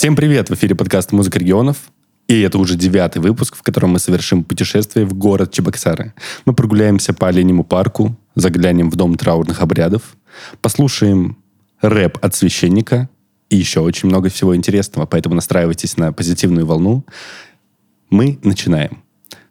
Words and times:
Всем 0.00 0.16
привет! 0.16 0.48
В 0.48 0.54
эфире 0.54 0.74
подкаст 0.74 1.12
«Музыка 1.12 1.38
регионов». 1.38 1.92
И 2.26 2.40
это 2.40 2.56
уже 2.56 2.74
девятый 2.74 3.20
выпуск, 3.20 3.54
в 3.54 3.62
котором 3.62 3.90
мы 3.90 3.98
совершим 3.98 4.44
путешествие 4.44 5.04
в 5.04 5.12
город 5.12 5.52
Чебоксары. 5.52 6.14
Мы 6.46 6.54
прогуляемся 6.54 7.12
по 7.12 7.28
Оленему 7.28 7.64
парку, 7.64 8.16
заглянем 8.34 8.88
в 8.90 8.96
дом 8.96 9.18
траурных 9.18 9.60
обрядов, 9.60 10.16
послушаем 10.62 11.36
рэп 11.82 12.16
от 12.22 12.34
священника 12.34 13.10
и 13.50 13.56
еще 13.56 13.80
очень 13.80 14.08
много 14.08 14.30
всего 14.30 14.56
интересного, 14.56 15.04
поэтому 15.04 15.34
настраивайтесь 15.34 15.98
на 15.98 16.14
позитивную 16.14 16.64
волну. 16.64 17.04
Мы 18.08 18.38
начинаем. 18.42 19.02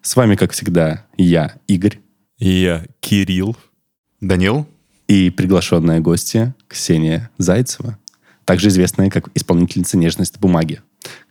С 0.02 0.16
вами, 0.16 0.36
как 0.36 0.54
всегда, 0.54 1.06
я, 1.16 1.54
Игорь. 1.68 2.00
И 2.40 2.50
я, 2.50 2.88
Кирилл. 3.02 3.56
Данил. 4.20 4.68
И 5.08 5.30
приглашенная 5.30 6.00
гостья 6.00 6.56
Ксения 6.68 7.30
Зайцева, 7.38 8.00
также 8.50 8.70
известная 8.70 9.12
как 9.12 9.30
исполнительница 9.36 9.96
нежности 9.96 10.40
бумаги. 10.40 10.82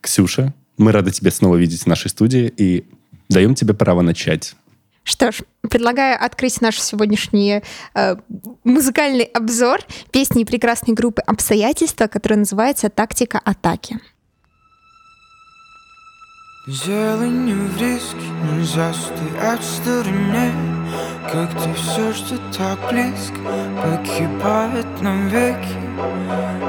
Ксюша, 0.00 0.54
мы 0.76 0.92
рады 0.92 1.10
тебя 1.10 1.32
снова 1.32 1.56
видеть 1.56 1.82
в 1.82 1.86
нашей 1.88 2.10
студии 2.10 2.46
и 2.56 2.84
даем 3.28 3.56
тебе 3.56 3.74
право 3.74 4.02
начать. 4.02 4.54
Что 5.02 5.32
ж, 5.32 5.40
предлагаю 5.68 6.16
открыть 6.24 6.60
наш 6.60 6.80
сегодняшний 6.80 7.62
э, 7.94 8.16
музыкальный 8.62 9.24
обзор 9.24 9.80
песни 10.12 10.44
прекрасной 10.44 10.94
группы 10.94 11.20
«Обстоятельства», 11.22 12.06
которая 12.06 12.38
называется 12.38 12.88
«Тактика 12.88 13.40
атаки». 13.40 13.98
Зеленью 16.70 17.66
в 17.66 17.80
риске 17.80 18.26
нельзя 18.44 18.92
стоять 18.92 19.62
в 19.62 19.64
стороне 19.64 20.52
Как-то 21.32 21.72
все, 21.72 22.12
что 22.12 22.36
так 22.54 22.78
близко, 22.90 23.38
погибает 23.80 24.86
навеки 25.00 25.78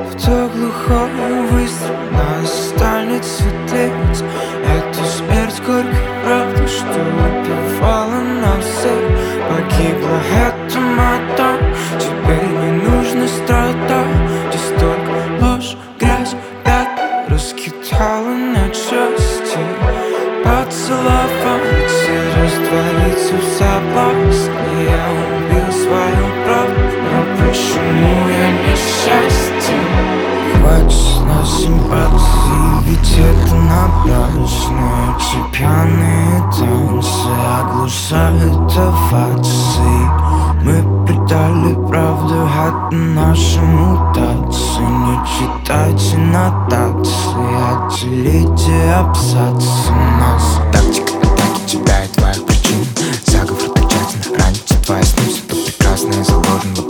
В 0.08 0.24
то 0.24 0.50
глухой 0.56 1.42
выстрел 1.52 1.98
нас 2.14 2.70
станет 2.70 3.26
светлеть. 3.26 4.24
Это 4.66 5.04
смерть 5.04 5.62
горькой 5.68 6.24
правды, 6.24 6.66
что 6.66 7.02
убивала 7.28 8.22
нас 8.42 8.64
всех. 8.64 9.04
Погибла 9.50 10.22
эта 10.34 10.80
мода, 10.80 11.58
теперь 12.00 12.48
не 12.48 12.72
нужно 12.88 13.28
страдать. 13.28 14.32
Здесь 14.48 14.80
только 14.80 15.44
ложь, 15.44 15.76
грязь, 16.00 16.36
пятна 16.64 17.26
раскидала 17.28 18.30
на 18.30 18.50
части 18.50 18.59
Поцеловать 20.90 21.94
и 22.08 22.18
раствориться 22.42 23.36
в 23.36 23.44
соблазне 23.60 24.86
Я 24.86 25.06
убил 25.38 25.72
свою 25.72 26.26
правду, 26.46 26.98
но 27.04 27.18
почему 27.38 28.14
я 28.28 28.50
несчастен? 28.72 30.29
Хватит 30.54 31.26
на 31.26 31.46
симпатии, 31.46 32.84
ведь 32.86 33.18
это 33.18 33.56
напрасно. 33.56 35.16
Эти 35.18 35.58
пьяные 35.58 36.40
танцы 36.52 37.32
оглушают 37.60 38.78
овации. 38.78 40.30
Мы 40.62 41.06
предали 41.06 41.74
правду, 41.88 42.36
это 42.46 42.96
наша 42.96 43.62
мутация 43.62 44.88
Не 44.88 45.18
читайте 45.26 46.18
нотации, 46.18 47.48
отделите 47.72 48.94
абзацы. 48.94 49.92
Нас 50.20 50.60
Тактика 50.74 51.18
атаки 51.18 51.62
тебя 51.66 52.04
и 52.04 52.08
твоих 52.10 52.46
причин 52.46 52.86
Заговор 53.26 53.70
окончательно 53.70 54.38
ранит 54.38 54.66
твои 54.86 55.04
сны 55.04 55.24
Все 55.24 55.42
то 55.48 55.56
прекрасное 55.56 56.24
заложено 56.24 56.76
в 56.76 56.90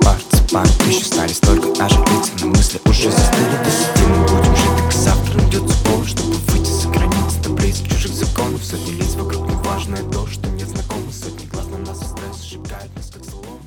партиципант 0.51 0.87
Еще 0.87 1.05
стали 1.05 1.29
столько 1.29 1.79
наших 1.79 1.99
лиц, 2.11 2.31
но 2.41 2.47
мысли 2.47 2.79
уже 2.85 3.11
застыли. 3.11 3.57
Посидим, 3.63 4.09
мы 4.09 4.23
будем 4.27 4.55
жить, 4.55 4.75
так 4.77 4.91
завтра 4.91 5.37
найдется 5.37 5.83
повод 5.85 6.07
Чтобы 6.07 6.33
выйти 6.33 6.69
за 6.69 6.89
границы 6.89 7.43
таблиц 7.43 7.77
чужих 7.81 8.11
законов. 8.11 8.63
Сотни 8.63 8.91
лиц 8.91 9.15
вокруг 9.15 9.47
неважное 9.47 10.03
то, 10.11 10.27
что 10.27 10.47
не 10.49 10.63
знакомо. 10.63 11.11
Сотни 11.11 11.45
глаз 11.47 11.65
на 11.67 11.77
нас 11.79 11.97
стресс 11.97 12.43
сжигает 12.43 12.95
нас 12.95 13.11
как 13.13 13.23
злом 13.23 13.59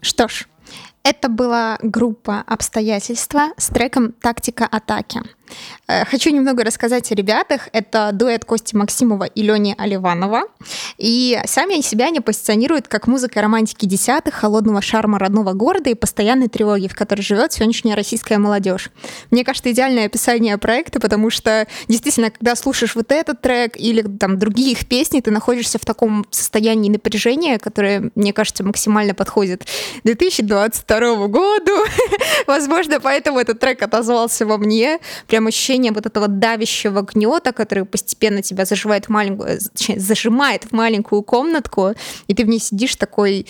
Что 0.00 0.28
ж, 0.28 0.46
это 1.02 1.28
была 1.28 1.78
группа 1.82 2.42
«Обстоятельства» 2.46 3.52
с 3.56 3.68
треком 3.68 4.12
«Тактика 4.12 4.66
атаки». 4.66 5.22
Э, 5.86 6.04
Хочу 6.04 6.30
немного 6.30 6.64
рассказать 6.64 7.10
о 7.12 7.14
ребятах. 7.14 7.68
Это 7.72 8.10
дуэт 8.12 8.44
Кости 8.44 8.74
Максимова 8.74 9.24
и 9.24 9.42
Лени 9.42 9.74
Оливанова. 9.78 10.42
И 10.98 11.38
сами 11.46 11.74
они 11.74 11.82
себя 11.82 12.10
не 12.10 12.20
позиционируют 12.20 12.88
как 12.88 13.06
музыка 13.06 13.40
романтики 13.40 13.86
десятых, 13.86 14.34
холодного 14.34 14.82
шарма 14.82 15.18
родного 15.18 15.52
города 15.52 15.90
и 15.90 15.94
постоянной 15.94 16.48
тревоги, 16.48 16.88
в 16.88 16.94
которой 16.94 17.22
живет 17.22 17.52
сегодняшняя 17.52 17.94
российская 17.94 18.38
молодежь. 18.38 18.90
Мне 19.30 19.44
кажется, 19.44 19.70
идеальное 19.70 20.06
описание 20.06 20.58
проекта, 20.58 21.00
потому 21.00 21.30
что 21.30 21.66
действительно, 21.88 22.30
когда 22.30 22.56
слушаешь 22.56 22.94
вот 22.94 23.12
этот 23.12 23.40
трек 23.40 23.76
или 23.76 24.02
там 24.02 24.38
другие 24.38 24.72
их 24.72 24.86
песни, 24.86 25.20
ты 25.20 25.30
находишься 25.30 25.78
в 25.78 25.84
таком 25.84 26.26
состоянии 26.30 26.90
напряжения, 26.90 27.58
которое, 27.58 28.10
мне 28.14 28.32
кажется, 28.32 28.64
максимально 28.64 29.14
подходит 29.14 29.66
2022 30.04 31.28
году. 31.28 31.72
Возможно, 32.46 33.00
поэтому 33.00 33.38
этот 33.38 33.60
трек 33.60 33.82
отозвался 33.82 34.46
во 34.46 34.58
мне. 34.58 34.98
Прям 35.26 35.37
ощущение 35.46 35.92
вот 35.92 36.06
этого 36.06 36.28
давящего 36.28 37.02
гнета, 37.02 37.52
который 37.52 37.84
постепенно 37.84 38.42
тебя 38.42 38.64
заживает 38.64 39.06
в 39.06 39.08
маленькую, 39.10 39.58
точнее, 39.72 40.00
зажимает 40.00 40.64
в 40.64 40.72
маленькую 40.72 41.22
комнатку, 41.22 41.94
и 42.26 42.34
ты 42.34 42.44
в 42.44 42.48
ней 42.48 42.58
сидишь 42.60 42.96
такой 42.96 43.46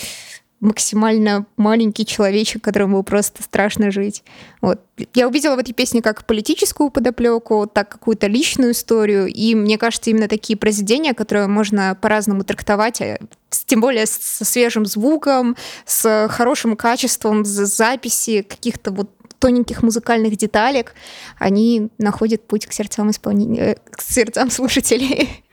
максимально 0.60 1.46
маленький 1.56 2.04
человечек, 2.04 2.62
которому 2.64 3.02
просто 3.04 3.42
страшно 3.42 3.90
жить. 3.92 4.24
Вот. 4.60 4.80
Я 5.14 5.28
увидела 5.28 5.54
в 5.54 5.60
этой 5.60 5.72
песне 5.72 6.02
как 6.02 6.26
политическую 6.26 6.90
подоплеку, 6.90 7.70
так 7.72 7.88
какую-то 7.88 8.26
личную 8.26 8.72
историю, 8.72 9.26
и 9.28 9.54
мне 9.54 9.78
кажется, 9.78 10.10
именно 10.10 10.26
такие 10.26 10.56
произведения, 10.58 11.14
которые 11.14 11.46
можно 11.46 11.96
по-разному 12.00 12.42
трактовать, 12.42 13.00
с- 13.50 13.64
тем 13.66 13.80
более 13.80 14.06
со 14.06 14.44
свежим 14.44 14.84
звуком, 14.84 15.56
с 15.86 16.26
хорошим 16.28 16.76
качеством 16.76 17.44
записи, 17.44 18.42
каких-то 18.42 18.90
вот 18.90 19.10
тоненьких 19.38 19.82
музыкальных 19.82 20.36
деталек, 20.36 20.94
они 21.38 21.88
находят 21.98 22.46
путь 22.46 22.66
к 22.66 22.72
сердцам 22.72 23.10
исполнения, 23.10 23.76
к 23.90 24.02
сердцам 24.02 24.50
слушателей. 24.50 25.44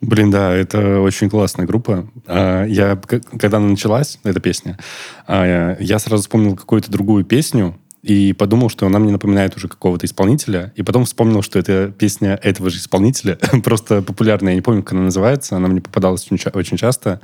Блин, 0.00 0.30
да, 0.30 0.54
это 0.54 1.00
очень 1.00 1.28
классная 1.28 1.66
группа. 1.66 2.08
А, 2.26 2.64
Я, 2.64 2.96
когда 2.96 3.58
она 3.58 3.68
началась, 3.68 4.18
эта 4.24 4.40
песня, 4.40 4.78
а, 5.26 5.76
я 5.78 5.98
сразу 5.98 6.22
вспомнил 6.22 6.56
какую-то 6.56 6.90
другую 6.90 7.24
песню 7.24 7.78
и 8.02 8.32
подумал, 8.32 8.70
что 8.70 8.86
она 8.86 8.98
мне 8.98 9.12
напоминает 9.12 9.56
уже 9.56 9.68
какого-то 9.68 10.06
исполнителя. 10.06 10.72
И 10.74 10.82
потом 10.82 11.04
вспомнил, 11.04 11.42
что 11.42 11.58
это 11.58 11.92
песня 11.96 12.38
этого 12.42 12.70
же 12.70 12.78
исполнителя, 12.78 13.36
просто 13.64 14.00
популярная. 14.00 14.52
Я 14.52 14.56
не 14.56 14.62
помню, 14.62 14.82
как 14.82 14.92
она 14.92 15.02
называется. 15.02 15.56
Она 15.56 15.68
мне 15.68 15.82
попадалась 15.82 16.26
очень, 16.30 16.50
очень 16.54 16.76
часто 16.78 17.20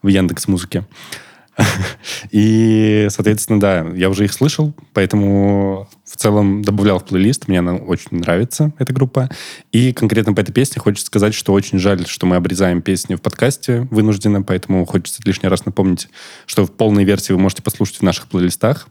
в 0.00 0.06
Яндекс 0.08 0.46
Музыке. 0.46 0.84
И, 2.30 3.06
соответственно, 3.10 3.60
да, 3.60 3.86
я 3.94 4.08
уже 4.08 4.24
их 4.24 4.32
слышал, 4.32 4.74
поэтому 4.92 5.88
в 6.04 6.16
целом 6.16 6.62
добавлял 6.62 6.98
в 6.98 7.04
плейлист. 7.04 7.48
Мне 7.48 7.58
она 7.58 7.74
очень 7.74 8.18
нравится, 8.18 8.72
эта 8.78 8.92
группа. 8.92 9.30
И 9.70 9.92
конкретно 9.92 10.34
по 10.34 10.40
этой 10.40 10.52
песне 10.52 10.80
хочется 10.80 11.06
сказать, 11.06 11.34
что 11.34 11.52
очень 11.52 11.78
жаль, 11.78 12.06
что 12.06 12.26
мы 12.26 12.36
обрезаем 12.36 12.82
песни 12.82 13.14
в 13.14 13.22
подкасте 13.22 13.86
вынужденно, 13.90 14.42
поэтому 14.42 14.84
хочется 14.86 15.20
лишний 15.24 15.48
раз 15.48 15.64
напомнить, 15.64 16.08
что 16.46 16.64
в 16.64 16.72
полной 16.72 17.04
версии 17.04 17.32
вы 17.32 17.38
можете 17.38 17.62
послушать 17.62 17.96
в 17.98 18.02
наших 18.02 18.28
плейлистах. 18.28 18.88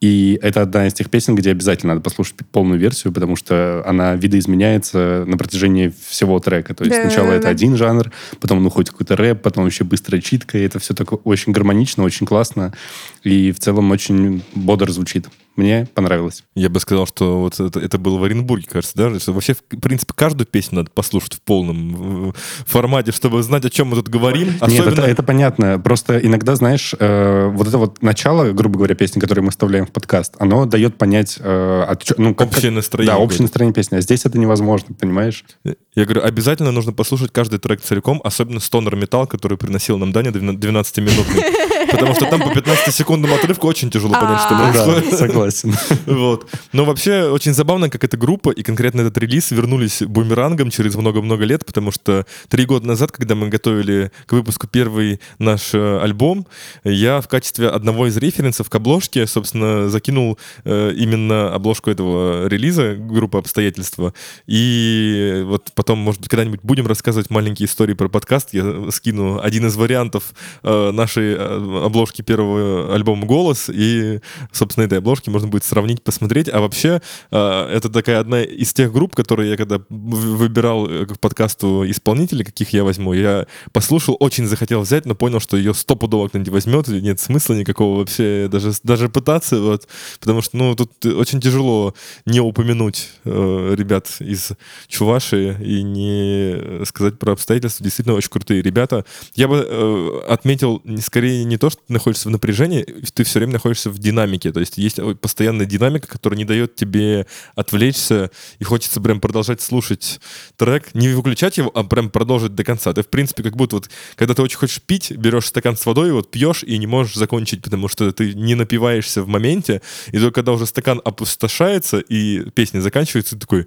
И 0.00 0.38
это 0.42 0.62
одна 0.62 0.86
из 0.86 0.94
тех 0.94 1.08
песен, 1.08 1.34
где 1.34 1.50
обязательно 1.50 1.94
надо 1.94 2.02
послушать 2.02 2.36
полную 2.52 2.78
версию, 2.78 3.14
потому 3.14 3.34
что 3.34 3.82
она 3.86 4.14
видоизменяется 4.14 5.24
на 5.26 5.38
протяжении 5.38 5.92
всего 6.06 6.38
трека. 6.38 6.74
То 6.74 6.84
есть 6.84 6.96
Да, 6.96 7.02
сначала 7.02 7.28
да, 7.28 7.34
это 7.34 7.42
да. 7.44 7.48
один 7.48 7.76
жанр, 7.76 8.12
потом 8.40 8.58
он 8.58 8.66
уходит 8.66 8.90
в 8.90 8.92
какой-то 8.92 9.16
рэп, 9.16 9.40
потом 9.40 9.66
еще 9.66 9.84
быстрая 9.84 10.20
читка, 10.20 10.58
и 10.58 10.62
это 10.62 10.78
все 10.78 10.92
такое 10.92 11.18
очень 11.24 11.52
гармонично, 11.52 12.04
очень 12.04 12.26
классно, 12.26 12.74
и 13.22 13.52
в 13.52 13.58
целом 13.58 13.90
очень 13.90 14.42
бодро 14.54 14.92
звучит. 14.92 15.28
Мне 15.56 15.88
понравилось. 15.94 16.44
Я 16.54 16.68
бы 16.68 16.78
сказал, 16.80 17.06
что 17.06 17.40
вот 17.40 17.58
это, 17.58 17.80
это 17.80 17.96
было 17.96 18.18
в 18.18 18.24
Оренбурге, 18.24 18.66
кажется, 18.70 18.94
да? 18.94 19.18
Что 19.18 19.32
вообще, 19.32 19.54
в 19.54 19.80
принципе, 19.80 20.12
каждую 20.14 20.46
песню 20.46 20.76
надо 20.76 20.90
послушать 20.90 21.32
в 21.32 21.40
полном 21.40 22.34
формате, 22.66 23.10
чтобы 23.12 23.42
знать, 23.42 23.64
о 23.64 23.70
чем 23.70 23.88
мы 23.88 23.96
тут 23.96 24.08
говорим. 24.10 24.48
Нет, 24.48 24.62
Особенно... 24.62 24.92
это, 24.92 25.02
это 25.02 25.22
понятно. 25.22 25.78
Просто 25.78 26.18
иногда, 26.18 26.56
знаешь, 26.56 26.94
э, 26.98 27.48
вот 27.50 27.66
это 27.68 27.78
вот 27.78 28.02
начало, 28.02 28.52
грубо 28.52 28.76
говоря, 28.76 28.94
песни, 28.94 29.18
которые 29.18 29.44
мы 29.44 29.50
вставляем 29.50 29.85
в 29.86 29.92
подкаст, 29.92 30.34
оно 30.38 30.66
дает 30.66 30.98
понять... 30.98 31.36
э, 31.40 31.82
от 31.88 32.04
ну, 32.18 32.34
как- 32.34 32.48
Общее 32.48 32.70
настроение 32.70 33.12
Да, 33.14 33.18
общее 33.18 33.26
какое-то. 33.38 33.42
настроение 33.44 33.74
песни. 33.74 33.96
А 33.96 34.00
здесь 34.00 34.24
это 34.26 34.38
невозможно, 34.38 34.94
понимаешь? 34.94 35.44
Я 35.64 36.04
говорю, 36.04 36.22
обязательно 36.24 36.72
нужно 36.72 36.92
послушать 36.92 37.32
каждый 37.32 37.58
трек 37.58 37.80
целиком, 37.80 38.20
особенно 38.24 38.60
стонер 38.60 38.96
металл, 38.96 39.26
который 39.26 39.56
приносил 39.58 39.98
нам 39.98 40.12
Даня 40.12 40.30
12-минутный. 40.30 41.42
Потому 41.90 42.14
что 42.14 42.26
там 42.28 42.40
по 42.40 42.48
15-секундному 42.48 43.34
отрывку 43.36 43.66
очень 43.68 43.90
тяжело 43.90 44.12
понять, 44.14 44.40
что 44.40 44.56
А. 44.56 44.72
Да, 44.72 44.84
происходит. 44.84 45.18
согласен. 45.18 45.74
Вот. 46.06 46.48
Но 46.72 46.84
вообще 46.84 47.28
очень 47.28 47.54
забавно, 47.54 47.88
как 47.90 48.02
эта 48.04 48.16
группа 48.16 48.50
и 48.50 48.62
конкретно 48.62 49.02
этот 49.02 49.16
релиз 49.18 49.50
вернулись 49.52 50.02
бумерангом 50.02 50.70
через 50.70 50.96
много-много 50.96 51.44
лет, 51.44 51.64
потому 51.64 51.92
что 51.92 52.26
три 52.48 52.64
года 52.64 52.86
назад, 52.86 53.12
когда 53.12 53.34
мы 53.34 53.48
готовили 53.48 54.10
к 54.26 54.32
выпуску 54.32 54.66
первый 54.66 55.20
наш 55.38 55.74
э, 55.74 55.98
альбом, 56.02 56.46
я 56.84 57.20
в 57.20 57.28
качестве 57.28 57.68
одного 57.68 58.08
из 58.08 58.16
референсов 58.16 58.68
к 58.68 58.74
обложке, 58.74 59.26
собственно, 59.26 59.75
специально 59.76 59.88
закинул 59.88 60.38
э, 60.64 60.92
именно 60.96 61.54
обложку 61.54 61.90
этого 61.90 62.46
релиза 62.48 62.94
группы 62.94 63.38
обстоятельства. 63.38 64.12
И 64.46 65.42
вот 65.46 65.72
потом, 65.74 65.98
может 65.98 66.20
быть, 66.20 66.30
когда-нибудь 66.30 66.60
будем 66.62 66.86
рассказывать 66.86 67.30
маленькие 67.30 67.66
истории 67.66 67.94
про 67.94 68.08
подкаст. 68.08 68.54
Я 68.54 68.90
скину 68.90 69.40
один 69.42 69.66
из 69.66 69.76
вариантов 69.76 70.32
э, 70.62 70.90
нашей 70.92 71.34
э, 71.34 71.84
обложки 71.84 72.22
первого 72.22 72.94
альбома 72.94 73.26
«Голос». 73.26 73.70
И, 73.72 74.20
собственно, 74.52 74.84
этой 74.84 74.98
обложки 74.98 75.30
можно 75.30 75.48
будет 75.48 75.64
сравнить, 75.64 76.02
посмотреть. 76.02 76.48
А 76.48 76.60
вообще, 76.60 77.00
э, 77.30 77.68
это 77.72 77.88
такая 77.88 78.20
одна 78.20 78.42
из 78.42 78.72
тех 78.72 78.92
групп, 78.92 79.14
которые 79.14 79.50
я 79.50 79.56
когда 79.56 79.80
выбирал 79.88 80.88
э, 80.88 81.06
к 81.06 81.18
подкасту 81.18 81.84
исполнителей, 81.88 82.44
каких 82.44 82.72
я 82.72 82.84
возьму, 82.84 83.12
я 83.14 83.46
послушал, 83.72 84.16
очень 84.20 84.46
захотел 84.46 84.80
взять, 84.80 85.06
но 85.06 85.14
понял, 85.14 85.40
что 85.40 85.56
ее 85.56 85.74
стопудово 85.74 86.28
кто-нибудь 86.28 86.52
возьмет, 86.52 86.88
нет 86.88 87.20
смысла 87.20 87.54
никакого 87.54 87.98
вообще 87.98 88.48
даже, 88.50 88.72
даже 88.82 89.08
пытаться, 89.08 89.60
вот, 89.66 89.88
потому 90.20 90.42
что, 90.42 90.56
ну, 90.56 90.74
тут 90.74 91.04
очень 91.04 91.40
тяжело 91.40 91.94
не 92.24 92.40
упомянуть 92.40 93.08
э, 93.24 93.74
ребят 93.76 94.08
из 94.20 94.52
Чуваши 94.88 95.56
и 95.60 95.82
не 95.82 96.84
сказать 96.84 97.18
про 97.18 97.32
обстоятельства. 97.32 97.84
Действительно 97.84 98.16
очень 98.16 98.30
крутые 98.30 98.62
ребята. 98.62 99.04
Я 99.34 99.48
бы 99.48 99.66
э, 99.68 100.20
отметил 100.28 100.82
скорее 101.00 101.44
не 101.44 101.58
то, 101.58 101.70
что 101.70 101.80
ты 101.86 101.92
находишься 101.92 102.28
в 102.28 102.32
напряжении, 102.32 102.82
ты 103.14 103.24
все 103.24 103.38
время 103.38 103.54
находишься 103.54 103.90
в 103.90 103.98
динамике, 103.98 104.52
то 104.52 104.60
есть 104.60 104.78
есть 104.78 104.98
постоянная 105.20 105.66
динамика, 105.66 106.08
которая 106.08 106.38
не 106.38 106.44
дает 106.44 106.74
тебе 106.74 107.26
отвлечься, 107.54 108.30
и 108.58 108.64
хочется 108.64 109.00
прям 109.00 109.20
продолжать 109.20 109.60
слушать 109.60 110.20
трек, 110.56 110.94
не 110.94 111.08
выключать 111.08 111.58
его, 111.58 111.70
а 111.74 111.84
прям 111.84 112.10
продолжить 112.10 112.54
до 112.54 112.64
конца. 112.64 112.92
Ты, 112.92 113.02
в 113.02 113.08
принципе, 113.08 113.42
как 113.42 113.56
будто 113.56 113.76
вот, 113.76 113.90
когда 114.14 114.34
ты 114.34 114.42
очень 114.42 114.58
хочешь 114.58 114.80
пить, 114.80 115.12
берешь 115.12 115.46
стакан 115.46 115.76
с 115.76 115.86
водой, 115.86 116.12
вот 116.12 116.30
пьешь 116.30 116.62
и 116.62 116.78
не 116.78 116.86
можешь 116.86 117.14
закончить, 117.14 117.62
потому 117.62 117.88
что 117.88 118.12
ты 118.12 118.34
не 118.34 118.54
напиваешься 118.54 119.22
в 119.22 119.28
моменте, 119.28 119.55
и 119.60 120.18
только 120.18 120.32
когда 120.32 120.52
уже 120.52 120.66
стакан 120.66 121.00
опустошается 121.04 121.98
и 121.98 122.48
песня 122.50 122.80
заканчивается, 122.80 123.34
ты 123.34 123.40
такой, 123.40 123.66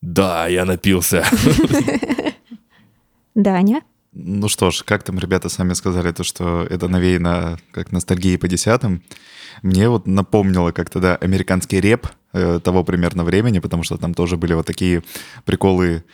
да, 0.00 0.46
я 0.46 0.64
напился. 0.64 1.24
Даня? 3.34 3.82
Ну 4.12 4.48
что 4.48 4.70
ж, 4.70 4.84
как 4.84 5.02
там 5.02 5.18
ребята 5.18 5.48
сами 5.48 5.72
сказали, 5.72 6.12
то, 6.12 6.22
что 6.22 6.64
это 6.70 6.86
навеяно 6.86 7.58
как 7.72 7.90
ностальгии 7.90 8.36
по 8.36 8.46
десятым. 8.46 9.02
Мне 9.62 9.88
вот 9.88 10.06
напомнило 10.06 10.70
как-то, 10.70 11.00
да, 11.00 11.16
американский 11.16 11.80
реп 11.80 12.06
э, 12.32 12.60
того 12.62 12.84
примерно 12.84 13.24
времени, 13.24 13.58
потому 13.58 13.82
что 13.82 13.96
там 13.96 14.14
тоже 14.14 14.36
были 14.36 14.54
вот 14.54 14.66
такие 14.66 15.02
приколы. 15.44 16.04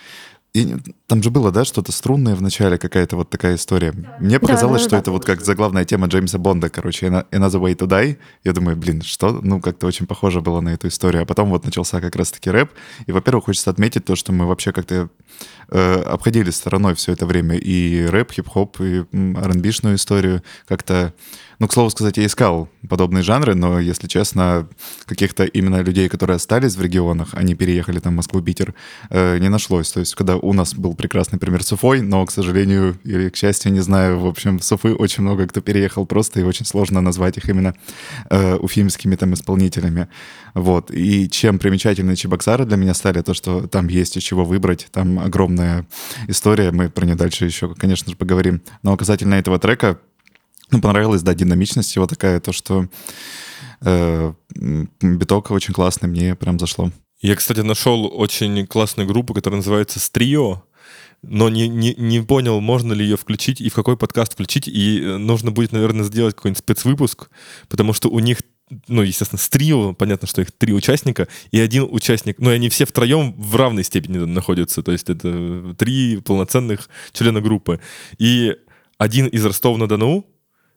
И 0.53 0.77
там 1.07 1.23
же 1.23 1.31
было, 1.31 1.53
да, 1.53 1.65
что-то 1.65 1.93
струнное 1.93 2.35
в 2.35 2.43
начале, 2.43 2.77
какая-то 2.77 3.17
вот 3.17 3.31
такая 3.31 3.55
история. 3.55 3.93
Мне 4.19 4.41
показалось, 4.41 4.83
да, 4.83 4.89
что 4.89 4.97
да. 4.97 4.99
это 4.99 5.11
вот 5.13 5.25
как 5.25 5.43
заглавная 5.43 5.85
тема 5.85 6.09
Джеймса 6.09 6.39
Бонда, 6.39 6.69
короче, 6.69 7.07
«Ano- 7.07 7.27
Another 7.31 7.61
Way 7.61 7.77
to 7.77 7.87
Die. 7.87 8.19
Я 8.43 8.53
думаю, 8.53 8.77
блин, 8.77 9.03
что? 9.03 9.41
Ну, 9.43 9.61
как-то 9.61 9.87
очень 9.87 10.07
похоже 10.07 10.41
было 10.41 10.61
на 10.61 10.71
эту 10.71 10.89
историю. 10.89 11.23
А 11.23 11.25
потом 11.25 11.51
вот 11.51 11.65
начался 11.65 12.01
как 12.01 12.17
раз-таки 12.17 12.51
рэп. 12.51 12.73
И, 13.07 13.13
во-первых, 13.13 13.45
хочется 13.45 13.71
отметить 13.71 14.05
то, 14.05 14.17
что 14.17 14.33
мы 14.33 14.47
вообще 14.47 14.73
как-то 14.73 15.09
э, 15.71 16.03
обходили 16.03 16.51
стороной 16.51 16.95
все 16.95 17.13
это 17.13 17.27
время 17.27 17.57
и 17.57 18.05
рэп, 18.07 18.33
хип-хоп, 18.33 18.81
и 18.81 19.05
R&B-шную 19.13 19.97
историю. 19.97 20.43
Как-то, 20.69 21.15
ну, 21.59 21.69
к 21.69 21.73
слову 21.73 21.91
сказать, 21.91 22.17
я 22.17 22.27
искал 22.27 22.69
подобные 22.89 23.23
жанры, 23.23 23.55
но, 23.55 23.81
если 23.81 24.07
честно, 24.07 24.69
каких-то 25.07 25.45
именно 25.45 25.83
людей, 25.83 26.09
которые 26.09 26.37
остались 26.37 26.77
в 26.77 26.83
регионах, 26.83 27.29
они 27.33 27.55
переехали 27.55 27.99
там 27.99 28.15
в 28.15 28.17
Москву, 28.17 28.43
Питер, 28.43 28.75
э, 29.11 29.39
не 29.39 29.49
нашлось. 29.49 29.91
То 29.93 30.01
есть, 30.01 30.15
когда 30.15 30.37
у 30.37 30.53
нас 30.53 30.75
был 30.75 30.95
прекрасный 30.95 31.39
пример 31.39 31.63
с 31.63 31.73
Уфой, 31.73 32.01
но, 32.01 32.25
к 32.27 32.31
сожалению, 32.31 32.99
или 33.05 33.29
к 33.29 33.37
счастью, 33.37 33.73
не 33.73 33.81
знаю, 33.81 34.19
в 34.19 34.27
общем, 34.27 34.61
с 34.61 34.73
Уфы 34.73 34.95
очень 34.95 35.23
много 35.23 35.47
кто 35.47 35.61
переехал 35.61 36.07
просто, 36.07 36.41
и 36.41 36.45
очень 36.45 36.67
сложно 36.67 37.01
назвать 37.01 37.37
их 37.37 37.49
именно 37.49 37.75
э, 38.31 38.57
уфимскими 38.57 39.17
там 39.17 39.35
исполнителями. 39.35 40.09
Вот. 40.55 40.91
И 40.91 41.29
чем 41.29 41.59
примечательны 41.59 42.17
Чебоксары 42.17 42.65
для 42.65 42.77
меня 42.77 42.95
стали, 42.95 43.23
то, 43.23 43.35
что 43.35 43.67
там 43.67 43.89
есть 43.89 44.17
из 44.17 44.23
чего 44.23 44.45
выбрать, 44.45 44.89
там 44.91 45.19
огромная 45.61 45.87
история, 46.29 46.71
мы 46.71 46.91
про 46.91 47.05
нее 47.05 47.17
дальше 47.17 47.45
еще, 47.45 47.75
конечно 47.75 48.11
же, 48.11 48.17
поговорим. 48.17 48.63
Но 48.83 48.97
касательно 48.97 49.35
этого 49.35 49.59
трека, 49.59 50.01
ну, 50.71 50.81
понравилась, 50.81 51.23
да, 51.23 51.35
динамичность 51.35 51.95
его 51.97 52.07
такая, 52.07 52.41
то, 52.41 52.53
что 52.53 52.89
э, 53.83 54.33
биток 55.01 55.51
очень 55.51 55.75
классный, 55.75 56.09
мне 56.09 56.35
прям 56.35 56.59
зашло. 56.59 56.91
Я, 57.21 57.37
кстати, 57.37 57.61
нашел 57.61 58.07
очень 58.13 58.67
классную 58.67 59.07
группу, 59.07 59.35
которая 59.35 59.59
называется 59.59 60.01
«Стрио», 60.01 60.65
но 61.23 61.51
не, 61.51 61.69
не, 61.69 61.95
не 61.99 62.23
понял, 62.23 62.61
можно 62.61 62.95
ли 62.95 63.05
ее 63.05 63.19
включить 63.19 63.61
и 63.61 63.69
в 63.69 63.75
какой 63.75 63.99
подкаст 63.99 64.33
включить. 64.33 64.67
И 64.69 65.03
э, 65.03 65.19
нужно 65.19 65.51
будет, 65.51 65.73
наверное, 65.73 66.05
сделать 66.05 66.35
какой-нибудь 66.35 66.61
спецвыпуск, 66.61 67.29
потому 67.69 67.93
что 67.93 68.09
у 68.09 68.21
них 68.21 68.39
ну, 68.89 69.03
естественно, 69.03 69.39
с 69.39 69.49
трио, 69.49 69.93
понятно, 69.95 70.29
что 70.29 70.43
их 70.43 70.53
три 70.53 70.73
участника, 70.73 71.29
и 71.51 71.59
один 71.61 71.89
участник, 71.91 72.39
ну, 72.39 72.51
и 72.51 72.55
они 72.55 72.69
все 72.69 72.85
втроем 72.87 73.33
в 73.37 73.57
равной 73.57 73.85
степени 73.85 74.19
находятся, 74.19 74.83
то 74.83 74.93
есть 74.93 75.11
это 75.11 75.75
три 75.79 76.19
полноценных 76.19 76.89
члена 77.13 77.41
группы. 77.41 77.81
И 78.19 78.57
один 78.99 79.27
из 79.27 79.45
Ростова-на-Дону, 79.45 80.27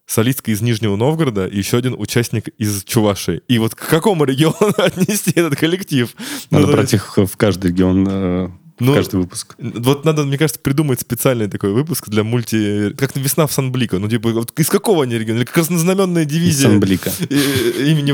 солистка 0.06 0.51
из 0.51 0.62
Нижнего 0.62 0.95
Новгорода 0.95 1.48
и 1.48 1.57
еще 1.57 1.78
один 1.78 1.94
участник 1.98 2.50
из 2.57 2.84
Чувашии. 2.84 3.42
И 3.48 3.57
вот 3.60 3.75
к 3.75 3.88
какому 3.88 4.25
региону 4.25 4.56
отнести 4.78 5.31
этот 5.36 5.56
коллектив? 5.57 6.13
Ну, 6.50 6.60
Надо 6.60 6.66
то 6.68 6.74
брать 6.74 6.94
есть- 6.94 7.06
их 7.06 7.18
в 7.18 7.38
каждый 7.38 7.72
регион, 7.72 8.07
э, 8.10 8.50
Ну, 8.79 8.93
каждый 8.95 9.17
выпуск. 9.21 9.55
Вот 9.59 10.03
надо, 10.03 10.23
мне 10.23 10.37
кажется, 10.37 10.59
придумать 10.59 10.99
специальный 10.99 11.47
такой 11.47 11.73
выпуск 11.73 12.09
для 12.09 12.23
мульти... 12.23 12.91
Как 12.95 13.15
«Весна 13.15 13.45
в 13.45 13.51
Сан-Блико». 13.53 13.99
Ну, 13.99 14.09
типа, 14.09 14.29
вот 14.31 14.51
из 14.59 14.67
какого 14.69 15.03
они 15.03 15.15
региона? 15.17 15.37
Или 15.39 15.45
краснознаменная 15.45 16.23
Из 16.23 16.29
дивизия 16.29 16.69
Санблика. 16.69 17.11
э, 17.29 17.35
имени 17.85 18.11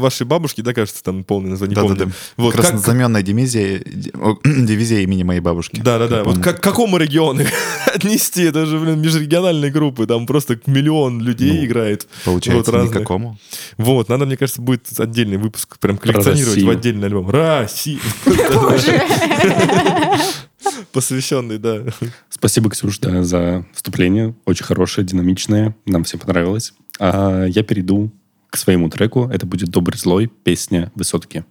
вашей 0.00 0.24
бабушки, 0.26 0.60
да, 0.60 0.72
кажется, 0.74 1.02
там 1.02 1.24
полное 1.24 1.50
название, 1.50 1.74
не 1.76 1.80
помню. 1.82 1.96
Да-да-да. 1.96 2.12
Вот, 2.36 2.52
как- 2.54 2.60
Краснознаменная 2.62 3.22
дивизия, 3.22 3.80
ди- 3.84 4.12
о, 4.14 4.36
дивизия 4.44 5.00
имени 5.00 5.24
моей 5.24 5.40
бабушки. 5.40 5.80
Да-да-да. 5.80 6.22
Вот 6.24 6.38
как, 6.38 6.60
к 6.60 6.62
какому 6.62 6.98
региону 6.98 7.42
отнести? 7.94 8.44
Это 8.44 8.64
же, 8.64 8.78
блин, 8.78 9.00
межрегиональные 9.00 9.72
группы. 9.72 10.06
Там 10.06 10.26
просто 10.26 10.58
миллион 10.66 11.20
людей 11.20 11.52
Ну, 11.58 11.64
играет. 11.64 12.06
Получается, 12.24 12.70
вот, 12.70 12.76
разных. 12.78 12.94
никакому. 12.94 13.38
Вот, 13.76 14.08
надо, 14.08 14.24
мне 14.26 14.36
кажется, 14.36 14.62
будет 14.62 14.86
отдельный 14.98 15.36
выпуск 15.36 15.78
прям 15.80 15.98
коллекционировать 15.98 16.62
в 16.62 16.70
отдельный 16.70 17.08
альбом. 17.08 17.28
Россия. 17.28 17.98
Боже. 18.24 19.02
Посвященный, 20.92 21.58
да. 21.58 21.82
Спасибо, 22.28 22.70
Ксюш, 22.70 22.98
да, 22.98 23.22
за 23.22 23.64
вступление. 23.72 24.34
Очень 24.44 24.64
хорошее, 24.64 25.06
динамичное. 25.06 25.74
Нам 25.86 26.04
всем 26.04 26.20
понравилось. 26.20 26.72
А 26.98 27.44
я 27.46 27.62
перейду 27.62 28.10
к 28.50 28.56
своему 28.56 28.88
треку. 28.88 29.28
Это 29.28 29.46
будет 29.46 29.68
«Добрый 29.68 29.98
злой», 29.98 30.26
песня 30.26 30.90
«Высотки». 30.94 31.44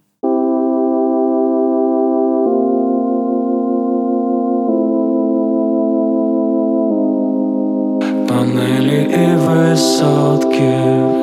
Панели 8.28 9.04
и 9.06 9.36
высотки, 9.36 10.74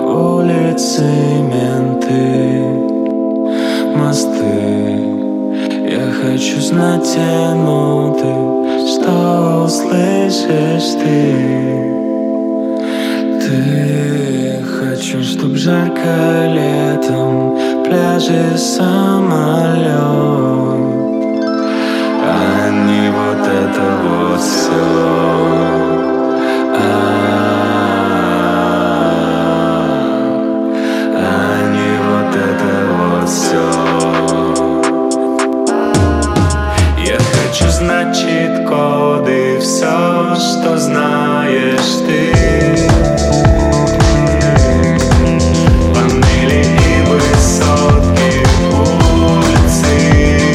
улицы, 0.05 1.03
менты, 1.51 2.63
мосты 3.97 5.12
хочу 6.23 6.61
знать 6.61 7.03
те 7.03 7.53
ноты, 7.53 8.33
что 8.87 9.65
услышишь 9.65 10.93
ты? 11.01 11.93
Ты 13.41 14.63
хочу, 14.63 15.21
чтоб 15.21 15.55
жарко 15.55 16.47
летом, 16.47 17.57
пляжи, 17.83 18.57
самолет 18.57 19.89
А 22.25 22.69
не 22.87 23.09
вот 23.11 23.45
это 23.45 23.85
вот 24.03 24.39
все 24.39 26.02
хочу 37.53 37.69
знать 37.69 38.17
чит-коды, 38.17 39.59
все, 39.59 40.35
что 40.35 40.75
знаешь 40.75 42.01
ты. 42.07 42.33
Панели 45.93 46.63
и 46.63 47.05
высотки, 47.05 48.29
улицы, 48.73 49.93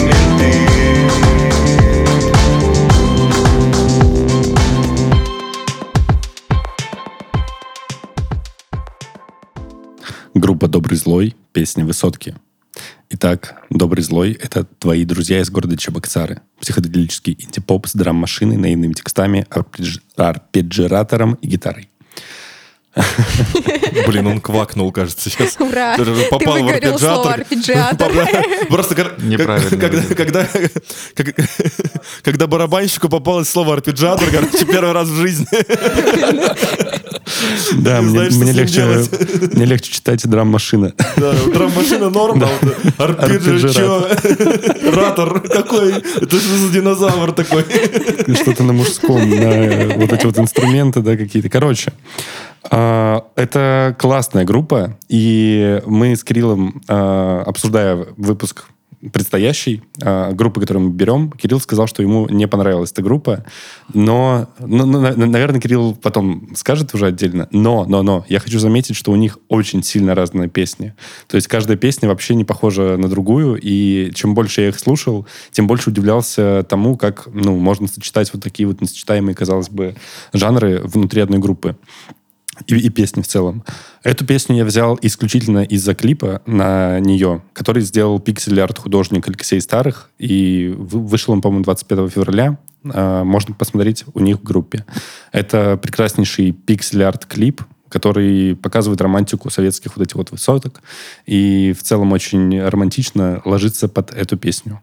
менты. 0.07 0.53
Группа 10.35 10.67
«Добрый 10.67 10.99
злой», 10.99 11.37
песня 11.53 11.85
«Высотки». 11.85 12.35
Итак, 13.11 13.63
«Добрый 13.71 14.05
злой»— 14.05 14.33
это 14.43 14.65
твои 14.65 15.07
друзья 15.07 15.41
из 15.41 15.49
города 15.49 15.79
Чебоксары. 15.79 16.43
Психоделический 16.61 17.39
инди-поп 17.41 17.87
с 17.87 17.95
драм-машиной, 17.95 18.59
наивными 18.59 18.93
текстами, 18.93 19.47
арпедж- 19.49 20.01
арпеджиратором 20.17 21.35
и 21.41 21.47
гитарой. 21.47 21.89
Блин, 24.07 24.27
он 24.27 24.41
квакнул, 24.41 24.93
кажется, 24.93 25.31
сейчас. 25.31 25.57
Ура! 25.61 25.97
Ты 25.97 26.05
попал 26.31 26.59
в 26.59 26.69
арпеджиатор. 26.69 28.13
Просто 28.69 28.95
Когда, 30.15 30.47
когда 32.23 32.47
барабанщику 32.47 33.09
попалось 33.09 33.49
слово 33.49 33.75
арпеджиатор, 33.75 34.29
короче, 34.31 34.67
первый 34.67 34.93
раз 34.93 35.09
в 35.09 35.17
жизни. 35.17 35.47
Да, 37.79 38.01
Не 38.01 38.09
мне, 38.09 38.53
легче, 38.53 38.85
мне 39.53 39.65
легче 39.65 39.93
читать 39.93 40.27
драм-машина. 40.27 40.95
Да, 41.17 41.35
драм-машина 41.53 42.11
норм, 42.11 42.43
а 42.99 43.05
арпеджио, 43.05 43.69
чё? 43.69 44.09
Ратор 44.93 45.41
какой? 45.41 45.93
Это 45.93 46.37
что 46.37 46.57
за 46.57 46.73
динозавр 46.73 47.33
такой? 47.33 47.65
Что-то 48.35 48.63
на 48.63 48.73
мужском, 48.73 49.29
на 49.29 49.95
вот 49.97 50.13
эти 50.13 50.27
вот 50.27 50.39
инструменты, 50.39 51.01
да, 51.01 51.17
какие-то. 51.17 51.49
Короче, 51.49 51.93
а, 52.71 53.25
это 53.37 53.97
классная 53.99 54.45
группа, 54.45 54.97
и 55.09 55.81
мы 55.87 56.17
с 56.17 56.25
Кириллом, 56.25 56.83
а, 56.89 57.43
обсуждая 57.47 58.07
выпуск 58.17 58.67
предстоящий 59.13 59.83
а, 60.03 60.33
группы, 60.33 60.61
которую 60.61 60.89
мы 60.89 60.93
берем, 60.93 61.31
Кирилл 61.31 61.61
сказал, 61.61 61.87
что 61.87 62.03
ему 62.03 62.29
не 62.29 62.49
понравилась 62.49 62.93
эта 62.93 63.03
группа, 63.03 63.45
но, 63.95 64.49
ну, 64.59 64.87
на- 64.87 65.15
наверное, 65.15 65.61
Кирилл 65.61 65.95
потом 65.95 66.55
скажет 66.57 66.95
уже 66.95 67.07
отдельно, 67.07 67.49
но, 67.53 67.85
но, 67.85 68.03
но, 68.03 68.25
я 68.29 68.41
хочу 68.41 68.59
заметить, 68.59 68.97
что 68.97 69.13
у 69.13 69.17
них 69.17 69.39
очень 69.49 69.83
сильно 69.83 70.15
разные 70.15 70.49
песни. 70.49 70.95
То 71.29 71.37
есть 71.37 71.47
каждая 71.47 71.77
песня 71.77 72.09
вообще 72.09 72.35
не 72.35 72.45
похожа 72.45 72.97
на 72.97 73.09
другую, 73.09 73.59
и 73.63 74.11
чем 74.15 74.35
больше 74.35 74.63
я 74.63 74.69
их 74.69 74.79
слушал, 74.79 75.27
тем 75.53 75.67
больше 75.67 75.91
удивлялся 75.91 76.65
тому, 76.69 76.97
как, 76.97 77.29
ну, 77.33 77.57
можно 77.57 77.87
сочетать 77.87 78.33
вот 78.33 78.43
такие 78.43 78.67
вот 78.67 78.81
несочетаемые, 78.81 79.35
казалось 79.35 79.71
бы, 79.71 79.95
жанры 80.33 80.83
внутри 80.85 81.21
одной 81.21 81.39
группы 81.39 81.77
и, 82.67 82.75
и 82.77 82.89
песни 82.89 83.23
в 83.23 83.27
целом. 83.27 83.65
Эту 84.03 84.25
песню 84.27 84.57
я 84.57 84.65
взял 84.65 84.99
исключительно 85.03 85.63
из-за 85.65 85.95
клипа 85.95 86.43
на 86.47 87.01
нее, 87.01 87.43
который 87.53 87.83
сделал 87.83 88.19
пиксель-арт 88.21 88.79
художник 88.79 89.29
Алексей 89.29 89.61
Старых, 89.61 90.11
и 90.19 90.75
вы- 90.77 91.01
вышел 91.07 91.33
он, 91.35 91.41
по-моему, 91.41 91.65
25 91.65 92.09
февраля. 92.11 92.59
А, 92.93 93.25
Можно 93.25 93.55
посмотреть 93.55 94.05
у 94.15 94.21
них 94.21 94.39
в 94.39 94.43
группе. 94.43 94.85
Это 95.33 95.77
прекраснейший 95.77 96.53
пиксель-арт 96.53 97.27
клип, 97.27 97.63
который 97.89 98.55
показывает 98.55 99.01
романтику 99.01 99.51
советских 99.51 99.97
вот 99.97 100.07
этих 100.07 100.17
вот 100.17 100.31
высоток, 100.31 100.83
и 101.27 101.75
в 101.79 101.83
целом 101.83 102.13
очень 102.13 102.61
романтично 102.61 103.41
ложится 103.45 103.89
под 103.89 104.13
эту 104.13 104.37
песню. 104.37 104.81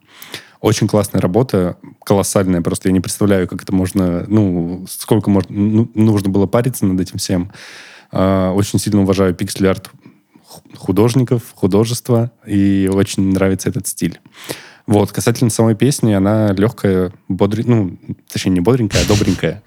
Очень 0.66 0.88
классная 0.88 1.22
работа, 1.22 1.78
колоссальная. 2.04 2.60
Просто 2.60 2.90
я 2.90 2.92
не 2.92 3.00
представляю, 3.00 3.48
как 3.48 3.62
это 3.62 3.72
можно, 3.72 4.26
ну, 4.28 4.84
сколько 4.90 5.30
можно, 5.30 5.56
ну, 5.56 5.92
нужно 5.94 6.32
было 6.32 6.48
париться 6.48 6.88
над 6.88 7.00
этим 7.00 7.20
всем. 7.20 7.52
А, 8.12 8.52
Очень 8.52 8.80
сильно 8.80 9.04
уважаю 9.04 9.36
пиксель-арт 9.36 9.92
художников, 10.76 11.44
художества, 11.54 12.32
и 12.48 12.90
очень 12.92 13.32
нравится 13.32 13.70
этот 13.70 13.86
стиль. 13.86 14.20
Вот, 14.88 15.12
касательно 15.12 15.52
самой 15.52 15.76
песни, 15.76 16.14
она 16.14 16.52
легкая, 16.52 17.14
бодренькая, 17.28 17.76
ну, 17.76 18.00
точнее, 18.28 18.54
не 18.54 18.60
бодренькая, 18.60 19.04
а 19.04 19.08
добренькая. 19.08 19.62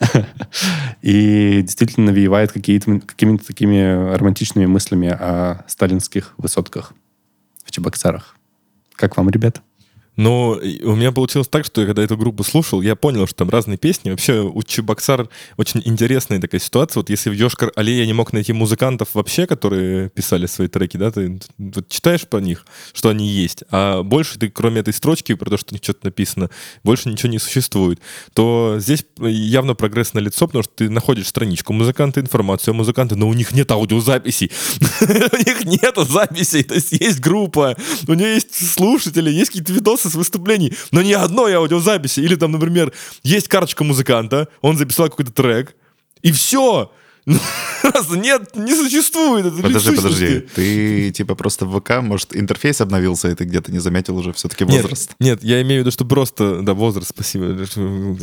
И 1.02 1.62
действительно 1.62 2.06
навеивает 2.06 2.50
какие-то, 2.50 2.98
какими-то 2.98 3.46
такими 3.46 4.16
романтичными 4.16 4.66
мыслями 4.66 5.10
о 5.10 5.64
сталинских 5.68 6.34
высотках 6.38 6.92
в 7.64 7.70
Чебоксарах. 7.70 8.34
Как 8.96 9.16
вам, 9.16 9.30
ребят? 9.30 9.62
Но 10.18 10.56
и 10.56 10.82
у 10.82 10.96
меня 10.96 11.12
получилось 11.12 11.46
так, 11.48 11.64
что 11.64 11.80
я 11.80 11.86
когда 11.86 12.02
эту 12.02 12.16
группу 12.16 12.42
слушал, 12.42 12.82
я 12.82 12.96
понял, 12.96 13.26
что 13.26 13.36
там 13.36 13.50
разные 13.50 13.78
песни. 13.78 14.10
Вообще 14.10 14.40
у 14.40 14.62
Чебоксар 14.64 15.28
очень 15.56 15.80
интересная 15.84 16.40
такая 16.40 16.60
ситуация. 16.60 17.00
Вот 17.00 17.08
если 17.08 17.30
в 17.30 17.34
Йошкар-Алле 17.34 17.98
я 17.98 18.06
не 18.06 18.12
мог 18.12 18.32
найти 18.32 18.52
музыкантов 18.52 19.10
вообще, 19.14 19.46
которые 19.46 20.10
писали 20.10 20.46
свои 20.46 20.66
треки, 20.66 20.96
да, 20.96 21.12
ты 21.12 21.38
вот 21.56 21.88
читаешь 21.88 22.26
по 22.26 22.38
них, 22.38 22.66
что 22.92 23.10
они 23.10 23.28
есть, 23.28 23.62
а 23.70 24.02
больше 24.02 24.40
ты, 24.40 24.50
кроме 24.50 24.80
этой 24.80 24.92
строчки, 24.92 25.34
про 25.34 25.50
то, 25.50 25.56
что 25.56 25.76
что-то 25.76 26.06
написано, 26.06 26.50
больше 26.82 27.08
ничего 27.08 27.30
не 27.30 27.38
существует, 27.38 28.00
то 28.34 28.76
здесь 28.80 29.04
явно 29.20 29.76
прогресс 29.76 30.14
на 30.14 30.18
лицо, 30.18 30.48
потому 30.48 30.64
что 30.64 30.72
ты 30.74 30.90
находишь 30.90 31.28
страничку 31.28 31.72
музыканта, 31.72 32.20
информацию 32.20 32.72
о 32.72 32.76
музыканте, 32.76 33.14
но 33.14 33.28
у 33.28 33.34
них 33.34 33.52
нет 33.52 33.70
аудиозаписей. 33.70 34.50
У 35.00 35.36
них 35.36 35.64
нет 35.64 35.94
записей, 35.96 36.64
то 36.64 36.74
есть 36.74 36.92
есть 36.92 37.20
группа, 37.20 37.76
у 38.08 38.14
нее 38.14 38.34
есть 38.34 38.74
слушатели, 38.74 39.30
есть 39.30 39.50
какие-то 39.50 39.72
видосы 39.72 40.07
с 40.08 40.14
выступлений, 40.14 40.74
но 40.90 41.02
ни 41.02 41.12
одной 41.12 41.54
аудиозаписи. 41.54 42.20
Или 42.20 42.34
там, 42.34 42.52
например, 42.52 42.92
есть 43.22 43.48
карточка 43.48 43.84
музыканта, 43.84 44.48
он 44.60 44.76
записал 44.76 45.08
какой-то 45.08 45.32
трек, 45.32 45.76
и 46.22 46.32
все. 46.32 46.92
Раз 47.82 48.10
нет, 48.10 48.56
не 48.56 48.74
существует. 48.74 49.46
этой 49.46 49.62
Подожди, 49.62 49.96
подожди. 49.96 50.40
Ты 50.54 51.10
типа 51.10 51.34
просто 51.34 51.66
в 51.66 51.80
ВК, 51.80 52.00
может, 52.00 52.34
интерфейс 52.34 52.80
обновился, 52.80 53.28
и 53.28 53.34
ты 53.34 53.44
где-то 53.44 53.70
не 53.72 53.78
заметил 53.78 54.16
уже 54.16 54.32
все-таки 54.32 54.64
Нет, 54.64 54.82
возраст? 54.82 55.12
Нет, 55.20 55.42
я 55.44 55.62
имею 55.62 55.80
в 55.80 55.84
виду, 55.84 55.90
что 55.90 56.04
просто, 56.04 56.60
да, 56.62 56.74
возраст, 56.74 57.10
спасибо. 57.10 57.56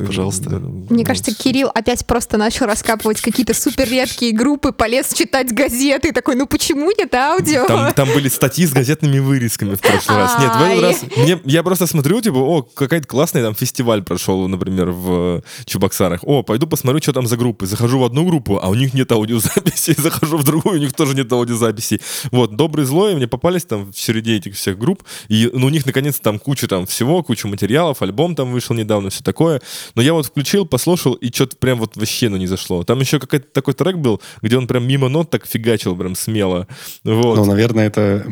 Пожалуйста. 0.06 0.50
Мне 0.90 1.06
кажется, 1.06 1.34
Кирилл 1.34 1.70
опять 1.74 2.06
просто 2.06 2.38
начал 2.38 2.66
раскапывать 2.66 3.22
какие-то 3.22 3.54
супер 3.54 3.90
редкие 3.90 4.34
группы, 4.34 4.72
полез 4.72 5.14
читать 5.14 5.54
газеты, 5.54 6.12
такой, 6.12 6.36
ну 6.36 6.48
почему 6.48 6.92
нет 6.92 7.14
аудио? 7.14 7.66
Там, 7.68 7.94
там 7.94 8.08
были 8.14 8.30
статьи 8.30 8.66
с 8.66 8.72
газетными 8.72 9.20
вырезками 9.20 9.76
в 9.76 9.82
прошлый 9.82 10.18
раз. 10.18 10.40
Нет, 10.40 10.52
в 10.56 10.62
этот 10.62 10.82
раз 10.82 11.18
мне, 11.18 11.40
я 11.46 11.64
просто 11.64 11.88
смотрю, 11.88 12.22
типа, 12.22 12.38
о, 12.38 12.64
какая-то 12.64 13.08
классная 13.08 13.44
там 13.44 13.56
фестиваль 13.56 14.04
прошел, 14.04 14.48
например, 14.48 14.92
в 14.92 15.44
Чебоксарах. 15.66 16.22
О, 16.24 16.44
пойду 16.44 16.68
посмотрю, 16.68 17.02
что 17.02 17.14
там 17.14 17.28
за 17.28 17.38
группы. 17.38 17.66
Захожу 17.66 18.00
в 18.00 18.04
одну 18.04 18.26
группу, 18.26 18.60
а 18.62 18.70
у 18.70 18.74
них 18.74 18.95
нет 18.96 19.12
аудиозаписей. 19.12 19.94
Захожу 19.98 20.38
в 20.38 20.44
другую, 20.44 20.78
у 20.78 20.80
них 20.80 20.94
тоже 20.94 21.16
нет 21.16 21.32
аудиозаписей. 21.32 22.02
Вот, 22.32 22.56
добрый 22.56 22.86
злой, 22.86 23.16
мне 23.16 23.28
попались 23.28 23.66
там 23.66 23.92
в 23.92 23.96
череде 23.96 24.38
этих 24.38 24.56
всех 24.56 24.80
групп. 24.80 25.04
И 25.28 25.50
ну, 25.54 25.68
у 25.68 25.70
них, 25.70 25.86
наконец, 25.86 26.20
там 26.20 26.40
куча 26.40 26.68
там 26.68 26.86
всего, 26.86 27.22
куча 27.24 27.48
материалов, 27.48 28.02
альбом 28.02 28.36
там 28.36 28.52
вышел 28.52 28.76
недавно, 28.76 29.10
все 29.10 29.24
такое. 29.24 29.62
Но 29.96 30.02
я 30.02 30.14
вот 30.14 30.26
включил, 30.26 30.66
послушал, 30.66 31.14
и 31.14 31.32
что-то 31.32 31.58
прям 31.58 31.80
вот 31.80 31.96
вообще 31.96 32.30
ну 32.30 32.38
не 32.38 32.48
зашло. 32.48 32.84
Там 32.84 33.00
еще 33.00 33.20
какой-то 33.20 33.48
такой 33.52 33.74
трек 33.74 33.98
был, 33.98 34.22
где 34.42 34.58
он 34.58 34.68
прям 34.68 34.88
мимо 34.88 35.10
нот 35.10 35.30
так 35.30 35.46
фигачил 35.46 35.96
прям 35.96 36.16
смело. 36.16 36.68
Вот. 37.04 37.38
Ну, 37.38 37.46
наверное, 37.46 37.88
это 37.88 38.26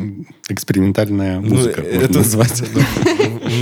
экспериментальная 0.49 1.39
Ну, 1.39 1.55
музыка, 1.55 1.81
можно 1.81 1.99
это 1.99 2.13
назвать. 2.13 2.63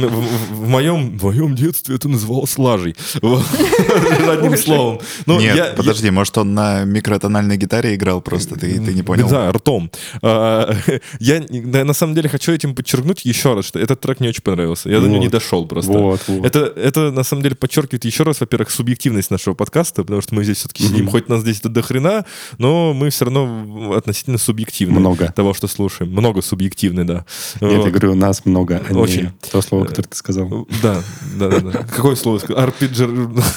В, 0.07 0.67
моем, 0.67 1.17
в 1.17 1.23
моем 1.23 1.55
детстве 1.55 1.95
это 1.95 2.07
называлось 2.07 2.57
лажей. 2.57 2.95
Одним 3.15 4.57
словом. 4.57 4.99
Ну, 5.25 5.39
Нет, 5.39 5.75
подожди, 5.75 6.09
может, 6.09 6.37
он 6.37 6.53
на 6.53 6.83
микротональной 6.83 7.57
гитаре 7.57 7.95
играл 7.95 8.21
просто, 8.21 8.55
ты, 8.55 8.79
ты 8.79 8.93
не 8.93 9.03
понял. 9.03 9.29
Да, 9.29 9.51
ртом. 9.51 9.91
А, 10.21 10.73
Я 11.19 11.43
на 11.83 11.93
самом 11.93 12.15
деле 12.15 12.29
хочу 12.29 12.51
этим 12.51 12.75
подчеркнуть 12.75 13.25
еще 13.25 13.53
раз, 13.53 13.65
что 13.65 13.79
этот 13.79 13.99
трек 14.01 14.19
мне 14.19 14.29
очень 14.29 14.43
понравился. 14.43 14.89
Я 14.89 14.99
до 14.99 15.07
него 15.07 15.19
не 15.19 15.29
дошел 15.29 15.65
просто. 15.65 16.17
Это, 16.43 16.59
это 16.75 17.11
на 17.11 17.23
самом 17.23 17.43
деле 17.43 17.55
подчеркивает 17.55 18.05
еще 18.05 18.23
раз, 18.23 18.39
во-первых, 18.39 18.71
субъективность 18.71 19.31
нашего 19.31 19.53
подкаста, 19.53 20.03
потому 20.03 20.21
что 20.21 20.35
мы 20.35 20.43
здесь 20.43 20.57
все-таки 20.57 20.83
сидим, 20.83 21.09
хоть 21.09 21.29
нас 21.29 21.41
здесь 21.41 21.61
до 21.61 21.81
хрена, 21.81 22.25
но 22.57 22.93
мы 22.93 23.09
все 23.09 23.25
равно 23.25 23.93
относительно 23.95 24.37
субъективны. 24.37 24.99
Много. 24.99 25.31
Того, 25.35 25.53
что 25.53 25.67
слушаем. 25.67 26.11
Много 26.11 26.41
субъективны, 26.41 27.03
да. 27.03 27.25
Нет, 27.59 27.85
я 27.85 27.91
говорю, 27.91 28.15
нас 28.15 28.45
много, 28.45 28.81
а 28.87 28.93
не 28.93 28.99
Очень. 28.99 29.31
то 29.51 29.61
слово, 29.61 29.85
которое 29.91 30.09
ты 30.09 30.17
сказал. 30.17 30.67
Да, 30.81 31.01
да, 31.35 31.47
да. 31.47 31.59
да. 31.59 31.71
Какое 31.83 32.15
слово 32.15 32.39
сказал? 32.39 32.63
Арпиджер... 32.63 33.09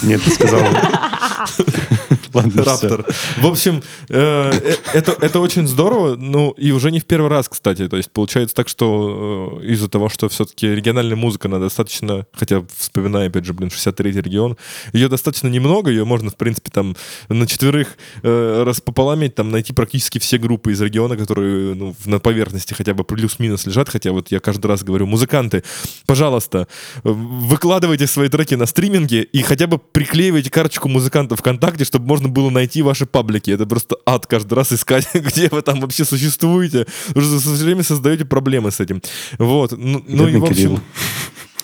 Нет, 0.03 0.23
ты 0.23 0.31
сказал... 0.31 0.61
Раптор. 2.35 3.07
В 3.39 3.47
общем, 3.47 3.83
э, 4.09 4.53
э, 4.53 4.75
это, 4.93 5.17
это 5.21 5.41
очень 5.41 5.67
здорово, 5.67 6.17
ну 6.17 6.51
и 6.53 6.73
уже 6.73 6.91
не 6.91 7.01
в 7.01 7.05
первый 7.05 7.29
раз, 7.29 7.49
кстати. 7.49 7.89
То 7.89 7.97
есть 7.97 8.11
получается 8.11 8.55
так, 8.55 8.69
что 8.69 9.61
э, 9.63 9.67
из-за 9.67 9.89
того, 9.89 10.09
что 10.09 10.29
все-таки 10.29 10.69
региональная 10.69 11.17
музыка, 11.17 11.49
она 11.49 11.59
достаточно, 11.59 12.27
хотя 12.33 12.63
вспоминая, 12.77 13.29
опять 13.29 13.45
же, 13.45 13.53
блин, 13.53 13.71
63-й 13.71 14.21
регион, 14.21 14.57
ее 14.93 15.09
достаточно 15.09 15.49
немного, 15.49 15.91
ее 15.91 16.05
можно, 16.05 16.31
в 16.31 16.37
принципе, 16.37 16.71
там 16.71 16.97
на 17.29 17.47
четверых 17.47 17.97
э, 18.23 18.63
распополамить, 18.67 19.35
там 19.35 19.51
найти 19.51 19.73
практически 19.73 20.19
все 20.19 20.39
группы 20.39 20.73
из 20.73 20.81
региона, 20.81 21.17
которые 21.17 21.75
ну, 21.75 21.95
на 22.05 22.19
поверхности 22.19 22.75
хотя 22.75 22.95
бы 22.95 23.05
плюс-минус 23.05 23.67
лежат, 23.67 23.89
хотя 23.89 24.13
вот 24.13 24.31
я 24.31 24.41
каждый 24.41 24.67
раз 24.67 24.83
говорю, 24.83 25.07
музыканты, 25.07 25.63
пожалуйста, 26.07 26.69
выкладывайте 27.03 28.07
свои 28.07 28.29
треки 28.29 28.55
на 28.55 28.67
стриминге 28.67 29.23
и 29.23 29.43
хотя 29.43 29.67
бы 29.67 29.79
приклеивайте 29.79 30.51
карточку 30.51 30.89
музыканта 30.89 31.37
ВКонтакте, 31.37 31.85
чтобы 31.85 32.07
можно 32.07 32.24
было 32.29 32.51
найти 32.51 32.83
ваши 32.83 33.07
паблики. 33.07 33.51
Это 33.51 33.67
просто 33.67 33.97
ад 34.07 34.27
каждый 34.27 34.55
раз 34.55 34.73
искать, 34.73 35.09
где 35.15 35.49
вы 35.49 35.63
там 35.63 35.81
вообще 35.81 36.05
существуете. 36.05 36.87
Вы 37.15 37.23
все 37.23 37.65
время 37.65 37.83
создаете 37.83 38.25
проблемы 38.25 38.71
с 38.71 38.81
этим. 38.81 39.03
Вот. 39.39 39.73
Ну, 39.73 40.05
ну 40.07 40.29
и 40.29 40.37
в 40.37 40.45
общем... 40.45 40.55
Кирилл. 40.55 40.81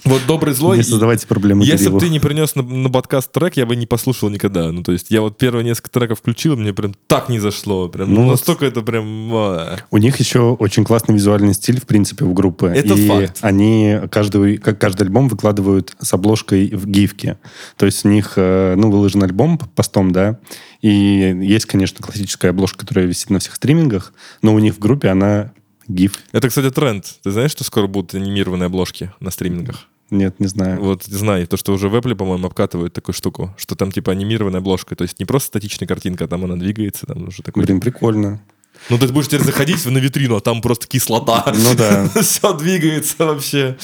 Вот 0.04 0.22
добрый 0.26 0.54
злой. 0.54 0.78
Не 0.78 0.82
создавайте 0.82 1.26
проблемы 1.26 1.64
Если 1.64 1.88
бы 1.88 1.98
ты 1.98 2.08
не 2.08 2.20
принес 2.20 2.54
на, 2.54 2.62
на 2.62 2.90
подкаст 2.90 3.30
трек, 3.32 3.56
я 3.56 3.66
бы 3.66 3.76
не 3.76 3.86
послушал 3.86 4.30
никогда. 4.30 4.72
Ну, 4.72 4.82
то 4.82 4.92
есть 4.92 5.10
я 5.10 5.20
вот 5.20 5.38
первые 5.38 5.64
несколько 5.64 5.90
треков 5.90 6.18
включил, 6.18 6.56
мне 6.56 6.72
прям 6.72 6.94
так 7.06 7.28
не 7.28 7.38
зашло. 7.38 7.88
Прям, 7.88 8.12
Ну 8.12 8.20
ну, 8.20 8.26
вот. 8.26 8.32
настолько 8.32 8.66
это 8.66 8.82
прям... 8.82 9.30
а. 9.32 9.78
У 9.90 9.98
них 9.98 10.16
еще 10.16 10.52
очень 10.54 10.84
классный 10.84 11.14
визуальный 11.14 11.54
стиль, 11.54 11.80
в 11.80 11.86
принципе, 11.86 12.24
у 12.24 12.32
группы. 12.32 12.68
Это 12.68 12.94
и 12.94 13.06
факт. 13.06 13.38
они 13.42 13.98
каждый, 14.10 14.58
как 14.58 14.80
каждый 14.80 15.02
альбом 15.02 15.28
выкладывают 15.28 15.94
с 16.00 16.12
обложкой 16.12 16.70
в 16.70 16.86
гифке. 16.86 17.38
То 17.76 17.86
есть 17.86 18.04
у 18.04 18.08
них, 18.08 18.34
э, 18.36 18.74
ну, 18.76 18.90
выложен 18.90 19.22
альбом 19.22 19.58
постом, 19.58 20.12
да, 20.12 20.38
и 20.82 20.88
есть, 20.88 21.66
конечно, 21.66 22.04
классическая 22.04 22.50
обложка, 22.50 22.80
которая 22.80 23.06
висит 23.06 23.30
на 23.30 23.38
всех 23.38 23.54
стримингах, 23.54 24.12
но 24.42 24.54
у 24.54 24.58
них 24.58 24.74
в 24.74 24.78
группе 24.78 25.08
она 25.08 25.52
гиф. 25.88 26.14
Это, 26.32 26.48
кстати, 26.48 26.70
тренд. 26.70 27.04
Ты 27.22 27.30
знаешь, 27.30 27.50
что 27.50 27.64
скоро 27.64 27.86
будут 27.86 28.14
анимированные 28.14 28.66
обложки 28.66 29.12
на 29.20 29.30
стримингах? 29.30 29.89
Нет, 30.10 30.40
не 30.40 30.46
знаю. 30.46 30.80
Вот 30.80 31.04
знай, 31.04 31.46
то, 31.46 31.56
что 31.56 31.72
уже 31.72 31.88
в 31.88 31.94
Apple, 31.94 32.14
по-моему, 32.14 32.46
обкатывают 32.46 32.92
такую 32.92 33.14
штуку, 33.14 33.54
что 33.56 33.76
там 33.76 33.92
типа 33.92 34.12
анимированная 34.12 34.60
обложка, 34.60 34.96
то 34.96 35.02
есть 35.02 35.18
не 35.20 35.24
просто 35.24 35.48
статичная 35.48 35.86
картинка, 35.86 36.24
а 36.24 36.28
там 36.28 36.44
она 36.44 36.56
двигается, 36.56 37.06
там 37.06 37.28
уже 37.28 37.42
такой... 37.42 37.64
Блин, 37.64 37.80
прикольно. 37.80 38.42
Ну, 38.88 38.98
ты 38.98 39.08
будешь 39.08 39.28
теперь 39.28 39.42
заходить 39.42 39.84
на 39.84 39.98
витрину, 39.98 40.36
а 40.36 40.40
там 40.40 40.62
просто 40.62 40.86
кислота. 40.86 41.52
Ну 41.54 41.74
да. 41.76 42.08
Все 42.22 42.52
двигается 42.54 43.14
вообще. 43.18 43.76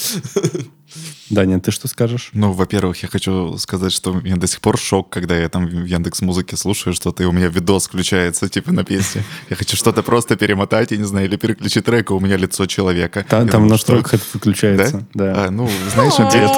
Даня, 1.31 1.61
ты 1.61 1.71
что 1.73 1.89
скажешь? 1.89 2.31
Ну, 2.33 2.53
во-первых, 2.53 3.03
я 3.03 3.09
хочу 3.09 3.59
сказать, 3.59 3.93
что 3.93 4.13
у 4.13 4.21
меня 4.21 4.37
до 4.37 4.47
сих 4.47 4.61
пор 4.61 4.79
шок, 4.79 5.11
когда 5.11 5.37
я 5.37 5.49
там 5.49 5.67
в 5.67 5.85
Яндекс 5.85 6.23
Музыке 6.23 6.57
слушаю 6.57 6.95
что-то, 6.95 7.23
и 7.23 7.27
у 7.27 7.33
меня 7.33 7.49
видос 7.49 7.89
включается, 7.89 8.49
типа, 8.49 8.73
на 8.73 8.85
песне. 8.85 9.25
Я 9.51 9.57
хочу 9.57 9.77
что-то 9.77 10.03
просто 10.03 10.37
перемотать, 10.37 10.93
я 10.93 10.97
не 10.97 11.05
знаю, 11.05 11.27
или 11.27 11.37
переключить 11.37 11.85
трек, 11.85 12.11
и 12.11 12.13
у 12.13 12.21
меня 12.21 12.37
лицо 12.37 12.67
человека. 12.67 13.27
Там, 13.29 13.47
Я 13.47 13.53
там 13.53 13.63
думаю, 13.63 13.79
что- 13.79 13.95
настройках 13.95 14.15
это 14.15 14.25
выключается. 14.35 15.07
Да. 15.15 15.47
А, 15.47 15.51
ну, 15.51 15.69
знаешь, 15.93 16.19
ответ. 16.19 16.51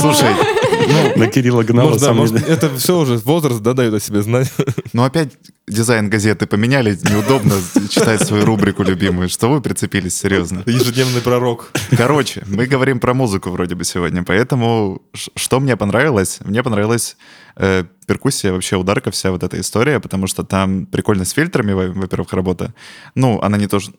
Слушай, 0.00 0.30
На 1.16 1.26
Кирилла 1.26 1.62
гнала 1.62 1.88
Может, 1.88 2.02
да, 2.02 2.12
может, 2.12 2.48
это 2.48 2.74
все 2.76 2.98
уже 2.98 3.16
возраст, 3.18 3.60
да, 3.60 3.72
дает 3.74 3.94
о 3.94 4.00
себе 4.00 4.22
знать. 4.22 4.52
ну 4.92 5.04
опять 5.04 5.30
дизайн 5.66 6.10
газеты 6.10 6.46
поменяли, 6.46 6.98
неудобно 7.10 7.54
читать 7.88 8.26
свою 8.26 8.44
рубрику 8.44 8.82
любимую. 8.82 9.28
Что 9.28 9.50
вы 9.50 9.60
прицепились, 9.60 10.16
серьезно? 10.16 10.62
Ежедневный 10.66 11.20
пророк. 11.20 11.70
Короче, 11.96 12.42
мы 12.46 12.66
говорим 12.66 13.00
про 13.00 13.14
музыку 13.14 13.50
вроде 13.50 13.74
бы 13.74 13.84
сегодня, 13.84 14.13
поэтому 14.22 15.02
ш- 15.12 15.30
что 15.34 15.60
мне 15.60 15.76
понравилось? 15.76 16.38
Мне 16.44 16.62
понравилась 16.62 17.16
э, 17.56 17.84
перкуссия, 18.06 18.52
вообще 18.52 18.76
ударка, 18.76 19.10
вся 19.10 19.30
вот 19.30 19.42
эта 19.42 19.58
история, 19.60 20.00
потому 20.00 20.26
что 20.26 20.44
там 20.44 20.86
прикольно 20.86 21.24
с 21.24 21.32
фильтрами, 21.32 21.72
во- 21.72 21.92
во-первых, 21.92 22.32
работа. 22.32 22.74
Ну, 23.14 23.40
она 23.40 23.56
не 23.58 23.66
тоже 23.66 23.92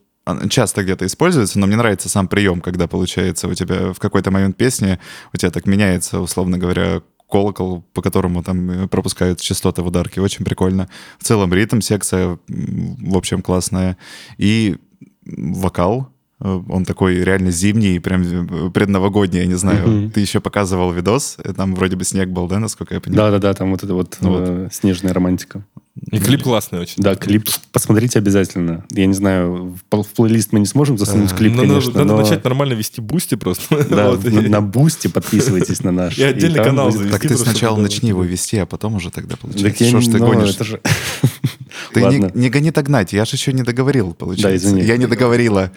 часто 0.49 0.83
где-то 0.83 1.05
используется, 1.05 1.59
но 1.59 1.67
мне 1.67 1.75
нравится 1.75 2.09
сам 2.09 2.27
прием, 2.27 2.61
когда 2.61 2.87
получается 2.87 3.47
у 3.47 3.53
тебя 3.53 3.93
в 3.93 3.99
какой-то 3.99 4.31
момент 4.31 4.57
песни 4.57 4.99
у 5.33 5.37
тебя 5.37 5.51
так 5.51 5.67
меняется, 5.67 6.19
условно 6.19 6.57
говоря, 6.57 7.01
колокол, 7.29 7.81
по 7.93 8.01
которому 8.01 8.43
там 8.43 8.69
э, 8.69 8.87
пропускают 8.87 9.41
частоты 9.41 9.81
в 9.81 9.87
ударке. 9.87 10.21
Очень 10.21 10.45
прикольно. 10.45 10.89
В 11.19 11.23
целом 11.23 11.53
ритм, 11.53 11.81
секция, 11.81 12.39
в 12.47 13.17
общем, 13.17 13.41
классная. 13.41 13.97
И 14.37 14.77
вокал, 15.25 16.14
он 16.39 16.85
такой 16.85 17.23
реально 17.23 17.51
зимний, 17.51 17.99
прям 17.99 18.21
э, 18.23 18.69
предновогодний, 18.71 19.39
я 19.41 19.45
не 19.45 19.55
знаю. 19.55 19.87
Мгм. 19.87 20.11
Ты 20.11 20.19
еще 20.19 20.39
показывал 20.39 20.91
видос, 20.91 21.37
там 21.55 21.75
вроде 21.75 21.95
бы 21.95 22.03
снег 22.03 22.29
был, 22.29 22.47
да, 22.47 22.59
насколько 22.59 22.93
я 22.93 22.99
понимаю? 22.99 23.31
Да-да-да, 23.31 23.53
там 23.53 23.71
вот 23.71 23.83
это 23.83 23.93
вот, 23.93 24.17
Ну 24.21 24.29
вот. 24.29 24.43
э, 24.47 24.69
снежная 24.71 25.13
романтика. 25.13 25.65
И 26.11 26.19
клип 26.19 26.43
классный 26.43 26.79
очень. 26.79 27.01
Да, 27.01 27.15
клип 27.15 27.47
посмотрите 27.71 28.19
обязательно. 28.19 28.83
Я 28.91 29.05
не 29.05 29.13
знаю, 29.13 29.77
в, 29.77 29.79
пл- 29.95 30.03
в 30.03 30.07
плейлист 30.09 30.51
мы 30.51 30.59
не 30.59 30.65
сможем 30.65 30.97
засунуть 30.97 31.29
Да. 31.29 31.35
клип, 31.37 31.55
Надо, 31.55 31.67
конечно, 31.69 31.91
надо 31.93 32.05
но- 32.05 32.17
начать 32.21 32.43
нормально 32.43 32.73
вести 32.73 32.99
Boosty 32.99 33.35
просто. 33.35 33.83
Да, 33.89 34.11
Вот, 34.11 34.23
на, 34.25 34.39
и- 34.41 34.49
на 34.49 34.59
Boosty 34.61 35.07
подписывайтесь 35.07 35.83
на 35.83 35.91
наш. 35.91 36.17
И 36.17 36.23
отдельный 36.23 36.57
там 36.57 36.65
канал 36.65 36.87
будет- 36.87 36.97
завести. 36.97 37.17
Так 37.19 37.27
ты 37.29 37.37
сначала 37.37 37.77
начни 37.79 38.09
его 38.09 38.23
вести, 38.23 38.57
а 38.57 38.65
потом 38.65 38.95
уже 38.95 39.09
тогда 39.09 39.31
Так 39.31 39.39
получается. 39.39 39.83
я 39.85 39.89
Что 39.89 40.01
ж 40.01 40.05
ты 40.05 40.17
ну, 40.17 40.27
гонишь? 40.27 40.57
же- 40.57 40.81
Ты 41.93 41.99
не, 42.01 42.05
Ладно. 42.05 42.31
не 42.33 42.49
гони 42.49 42.71
догнать, 42.71 43.13
я 43.13 43.23
же 43.25 43.35
еще 43.35 43.53
не 43.53 43.63
договорил, 43.63 44.13
получается. 44.13 44.67
извини. 44.67 44.83
Я 44.83 44.97
не 44.97 45.07
договорила. 45.07 45.71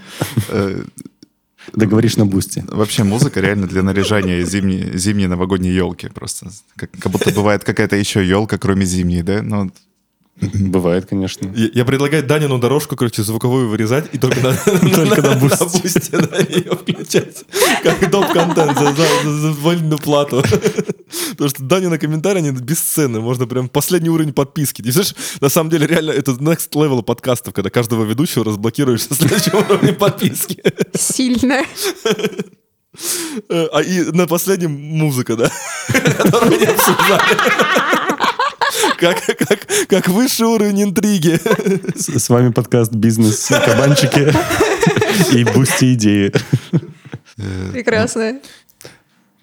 Э, 0.48 0.82
Договоришь 1.74 2.16
на 2.16 2.24
Boosty. 2.24 2.64
Вообще 2.68 3.04
музыка 3.04 3.40
реально 3.40 3.66
для 3.66 3.82
наряжания 3.82 4.42
зимней, 4.44 4.96
зимней 4.96 5.26
новогодней 5.26 5.70
елки 5.70 6.08
просто. 6.08 6.48
Как, 6.76 6.90
как 6.98 7.12
будто 7.12 7.30
бывает 7.30 7.62
какая-то 7.62 7.94
еще 7.96 8.26
елка, 8.26 8.56
кроме 8.56 8.86
зимней, 8.86 9.22
да? 9.22 9.42
Ну, 9.42 9.70
Бывает, 10.40 11.06
конечно. 11.06 11.50
Я, 11.54 11.68
я 11.72 11.84
предлагаю 11.84 12.22
Данину 12.22 12.58
дорожку, 12.58 12.96
короче, 12.96 13.22
звуковую 13.22 13.68
вырезать 13.68 14.08
и 14.12 14.18
только 14.18 14.40
на, 14.40 14.50
да, 16.12 16.38
ее 16.48 16.76
включать. 16.76 17.44
Как 17.82 18.10
доп-контент 18.10 18.78
за, 18.78 18.92
за, 18.92 19.06
за, 19.24 19.30
за 19.30 19.52
вольную 19.52 19.98
плату. 19.98 20.42
Потому 21.30 21.50
что 21.50 21.62
Данина 21.62 21.98
комментарии, 21.98 22.38
они 22.38 22.50
бесценны. 22.52 23.20
Можно 23.20 23.46
прям 23.46 23.68
последний 23.68 24.10
уровень 24.10 24.32
подписки. 24.32 24.82
Ты 24.82 24.92
знаешь, 24.92 25.14
на 25.40 25.48
самом 25.48 25.70
деле, 25.70 25.86
реально, 25.86 26.12
это 26.12 26.32
next 26.32 26.70
level 26.74 27.02
подкастов, 27.02 27.54
когда 27.54 27.70
каждого 27.70 28.04
ведущего 28.04 28.44
разблокируешь 28.44 29.08
на 29.08 29.16
следующем 29.16 29.56
уровне 29.56 29.92
подписки. 29.92 30.62
Сильно. 30.96 31.64
Э, 33.48 33.66
А 33.72 33.80
и 33.82 34.02
на 34.12 34.26
последнем 34.26 34.72
музыка, 34.72 35.36
да? 35.36 35.50
Которую 36.16 36.58
не 36.58 36.66
обсуждали. 36.66 38.17
Как, 38.98 39.24
как, 39.24 39.68
как 39.88 40.08
высший 40.08 40.46
уровень 40.46 40.82
интриги. 40.82 41.38
С, 41.96 42.08
с 42.18 42.28
вами 42.28 42.50
подкаст 42.50 42.92
«Бизнес 42.92 43.46
кабанчики» 43.46 44.32
и 45.36 45.44
«Boosty 45.44 45.94
идеи». 45.94 46.32
Прекрасно. 47.70 48.40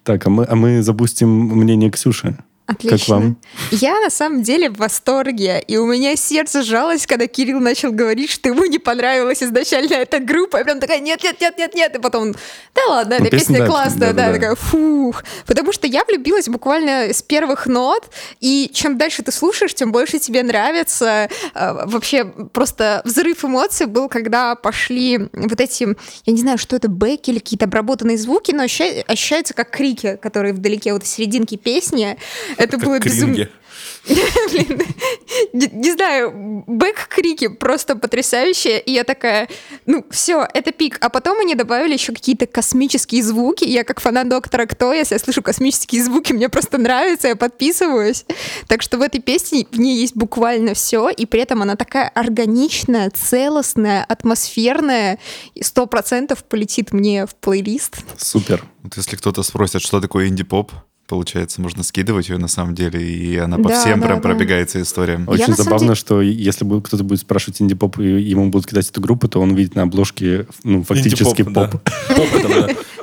Так, 0.03 0.27
а 0.27 0.29
мы, 0.29 0.45
а 0.49 0.55
мы 0.55 0.83
запустим 0.83 1.29
мнение 1.29 1.89
Ксюши. 1.89 2.37
Отлично. 2.67 2.97
Как 2.97 3.07
вам? 3.07 3.37
Я 3.71 3.99
на 3.99 4.09
самом 4.09 4.41
деле 4.41 4.69
в 4.71 4.77
восторге, 4.77 5.63
и 5.67 5.77
у 5.77 5.85
меня 5.85 6.15
сердце 6.15 6.63
сжалось, 6.63 7.05
когда 7.05 7.27
Кирилл 7.27 7.59
начал 7.59 7.91
говорить, 7.91 8.31
что 8.31 8.49
ему 8.49 8.65
не 8.65 8.79
понравилась 8.79 9.43
изначально 9.43 9.93
эта 9.93 10.19
группа. 10.19 10.57
Я 10.57 10.63
прям 10.63 10.79
такая, 10.79 10.99
нет, 10.99 11.23
нет, 11.23 11.39
нет, 11.39 11.57
нет, 11.59 11.75
нет. 11.75 11.95
И 11.95 11.99
потом, 11.99 12.33
да 12.73 12.81
ладно, 12.89 13.17
Ну, 13.19 13.25
эта 13.25 13.31
песня, 13.31 13.47
песня 13.55 13.59
да, 13.59 13.67
классная, 13.67 13.99
да, 13.99 14.13
да-да-да. 14.13 14.33
такая, 14.33 14.55
фух. 14.55 15.23
Потому 15.45 15.71
что 15.73 15.85
я 15.85 16.03
влюбилась 16.05 16.47
буквально 16.49 17.13
с 17.13 17.21
первых 17.21 17.67
нот, 17.67 18.09
и 18.39 18.71
чем 18.73 18.97
дальше 18.97 19.21
ты 19.21 19.31
слушаешь, 19.31 19.73
тем 19.75 19.91
больше 19.91 20.17
тебе 20.17 20.41
нравится. 20.41 21.29
А, 21.53 21.85
Вообще 21.85 22.25
просто 22.25 23.01
взрыв 23.05 23.45
эмоций 23.45 23.85
был, 23.85 24.09
когда 24.09 24.55
пошли 24.55 25.29
вот 25.33 25.61
эти, 25.61 25.83
я 26.25 26.33
не 26.33 26.39
знаю, 26.39 26.57
что 26.57 26.75
это, 26.75 26.89
бэки 26.89 27.29
или 27.29 27.39
какие-то 27.39 27.65
обработанные 27.65 28.17
звуки, 28.17 28.51
но 28.51 28.63
ощуща- 28.63 29.03
ощущаются 29.05 29.53
как 29.53 29.69
крики, 29.69 30.17
которые 30.19 30.53
вдалеке 30.53 30.93
вот 30.93 31.03
в 31.03 31.07
серединке 31.07 31.57
песни. 31.57 32.17
Это 32.57 32.77
было 32.77 32.99
безумно... 32.99 33.47
Блин, 34.51 34.81
не, 35.53 35.67
не 35.67 35.91
знаю, 35.91 36.63
бэк-крики 36.67 37.47
просто 37.47 37.95
потрясающие. 37.95 38.79
И 38.79 38.91
я 38.91 39.03
такая, 39.03 39.49
ну, 39.85 40.05
все, 40.11 40.47
это 40.53 40.71
пик. 40.71 40.97
А 41.01 41.09
потом 41.09 41.39
они 41.39 41.55
добавили 41.55 41.93
еще 41.93 42.13
какие-то 42.13 42.45
космические 42.45 43.23
звуки. 43.23 43.65
Я 43.65 43.83
как 43.83 43.99
фанат 43.99 44.29
Доктора 44.29 44.65
Кто, 44.67 44.93
если 44.93 45.15
я 45.15 45.19
слышу 45.19 45.41
космические 45.41 46.03
звуки, 46.03 46.33
мне 46.33 46.49
просто 46.49 46.77
нравится, 46.77 47.29
я 47.29 47.35
подписываюсь. 47.35 48.25
Так 48.67 48.83
что 48.83 48.97
в 48.97 49.01
этой 49.01 49.21
песне 49.21 49.65
в 49.71 49.79
ней 49.79 49.97
есть 49.99 50.15
буквально 50.15 50.75
все, 50.75 51.09
и 51.09 51.25
при 51.25 51.41
этом 51.41 51.61
она 51.63 51.75
такая 51.75 52.09
органичная, 52.09 53.09
целостная, 53.09 54.03
атмосферная, 54.03 55.19
и 55.55 55.63
сто 55.63 55.87
процентов 55.87 56.43
полетит 56.43 56.91
мне 56.93 57.25
в 57.25 57.35
плейлист. 57.35 57.97
Супер. 58.17 58.63
вот 58.83 58.97
если 58.97 59.15
кто-то 59.15 59.41
спросит, 59.41 59.81
что 59.81 59.99
такое 59.99 60.27
инди-поп, 60.27 60.71
получается, 61.07 61.61
можно 61.61 61.83
скидывать 61.83 62.29
ее 62.29 62.37
на 62.37 62.47
самом 62.47 62.75
деле, 62.75 63.01
и 63.01 63.37
она 63.37 63.57
по 63.57 63.69
Да, 63.69 63.79
всем 63.79 63.99
да, 63.99 64.07
прям 64.07 64.21
да. 64.21 64.29
пробегается 64.29 64.81
история. 64.81 65.21
Очень 65.27 65.45
самом 65.45 65.57
забавно, 65.57 65.87
деле- 65.87 65.95
что 65.95 66.21
если 66.21 66.65
кто-то 66.81 67.03
будет 67.03 67.19
спрашивать 67.19 67.61
инди-поп, 67.61 67.99
и 67.99 68.21
ему 68.21 68.49
будут 68.49 68.67
кидать 68.67 68.89
эту 68.89 69.01
группу, 69.01 69.27
то 69.27 69.39
он 69.39 69.51
увидит 69.51 69.75
на 69.75 69.83
обложке 69.83 70.47
ну, 70.63 70.83
фактически 70.83 71.43
поп. 71.43 71.75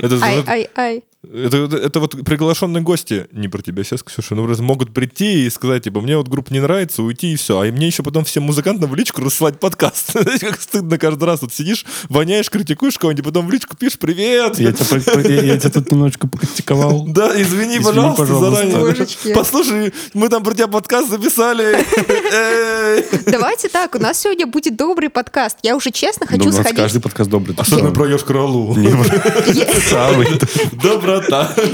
Ай, 0.23 0.69
ай, 0.77 1.05
это, 1.23 1.57
это 1.77 2.01
вот 2.01 2.25
приглашенные 2.25 2.83
гости, 2.83 3.29
не 3.31 3.47
про 3.47 3.63
тебя 3.63 3.85
сейчас, 3.85 4.03
Ксюша, 4.03 4.35
ну, 4.35 4.49
могут 4.63 4.93
прийти 4.93 5.47
и 5.47 5.51
сказать, 5.51 5.85
типа, 5.85 6.01
мне 6.01 6.17
вот 6.17 6.27
группа 6.27 6.53
не 6.53 6.59
нравится, 6.59 7.05
уйти 7.05 7.33
и 7.33 7.37
все. 7.37 7.61
А 7.61 7.67
и 7.67 7.71
мне 7.71 7.87
еще 7.87 8.03
потом 8.03 8.25
всем 8.25 8.43
музыкантам 8.43 8.91
в 8.91 8.97
личку 8.97 9.21
рассылать 9.23 9.61
подкаст. 9.61 10.13
Знаете, 10.21 10.47
как 10.49 10.61
стыдно 10.61 10.99
каждый 10.99 11.25
раз. 11.25 11.43
Вот 11.43 11.55
сидишь, 11.55 11.87
воняешь, 12.09 12.51
критикуешь 12.51 12.99
кого-нибудь, 12.99 13.25
потом 13.25 13.47
в 13.47 13.53
личку 13.53 13.77
пишешь 13.77 14.01
«Привет!» 14.01 14.59
Я 14.59 14.73
тебя, 14.73 15.21
я, 15.29 15.55
я 15.55 15.61
тут 15.61 15.93
немножечко 15.93 16.27
покритиковал. 16.29 17.07
Да, 17.07 17.29
извини, 17.41 17.53
Извини, 17.53 17.77
пожалуйста, 17.77 17.92
пожалуйста. 18.17 18.51
заранее. 18.51 18.79
Божечки. 18.79 19.33
Послушай, 19.35 19.93
мы 20.15 20.29
там 20.29 20.43
про 20.43 20.55
тебя 20.55 20.67
подкаст 20.69 21.09
записали. 21.11 21.85
Давайте 23.27 23.69
так, 23.69 23.95
у 23.95 23.99
нас 23.99 24.21
сегодня 24.21 24.47
будет 24.47 24.77
добрый 24.77 25.09
подкаст. 25.11 25.59
Я 25.63 25.77
уже 25.77 25.91
честно 25.91 26.27
хочу 26.27 26.45
у 26.45 26.47
нас 26.47 26.57
сходить. 26.57 26.77
каждый 26.77 27.01
подкаст 27.01 27.31
добрый. 27.31 27.55
Особенно 27.59 27.89
что? 27.89 27.95
про 27.95 28.09
Ёж 28.09 28.25
Кролу. 28.25 28.77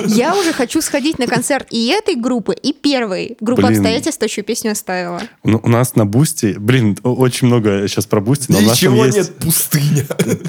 Я- 0.09 0.35
уже 0.38 0.52
хочу 0.52 0.81
сходить 0.81 1.18
на 1.18 1.26
концерт 1.26 1.66
и 1.70 1.88
этой 1.88 2.14
группы, 2.14 2.54
и 2.54 2.72
первой. 2.72 3.37
Группа 3.40 3.68
обстоятельств 3.68 4.22
чью 4.28 4.44
песню 4.44 4.72
оставила. 4.72 5.20
Ну, 5.44 5.61
У 5.62 5.68
нас 5.68 5.94
на 5.96 6.04
Бусти, 6.07 6.54
блин, 6.59 6.96
очень 7.02 7.46
много 7.48 7.87
сейчас 7.88 8.07
про 8.07 8.20
Бусти, 8.20 8.46
но 8.52 8.59
у 8.59 8.61
нас 8.62 8.78
там 8.78 8.92
Ничего 8.92 9.07
нет, 9.07 9.35
пустыня. 9.37 10.04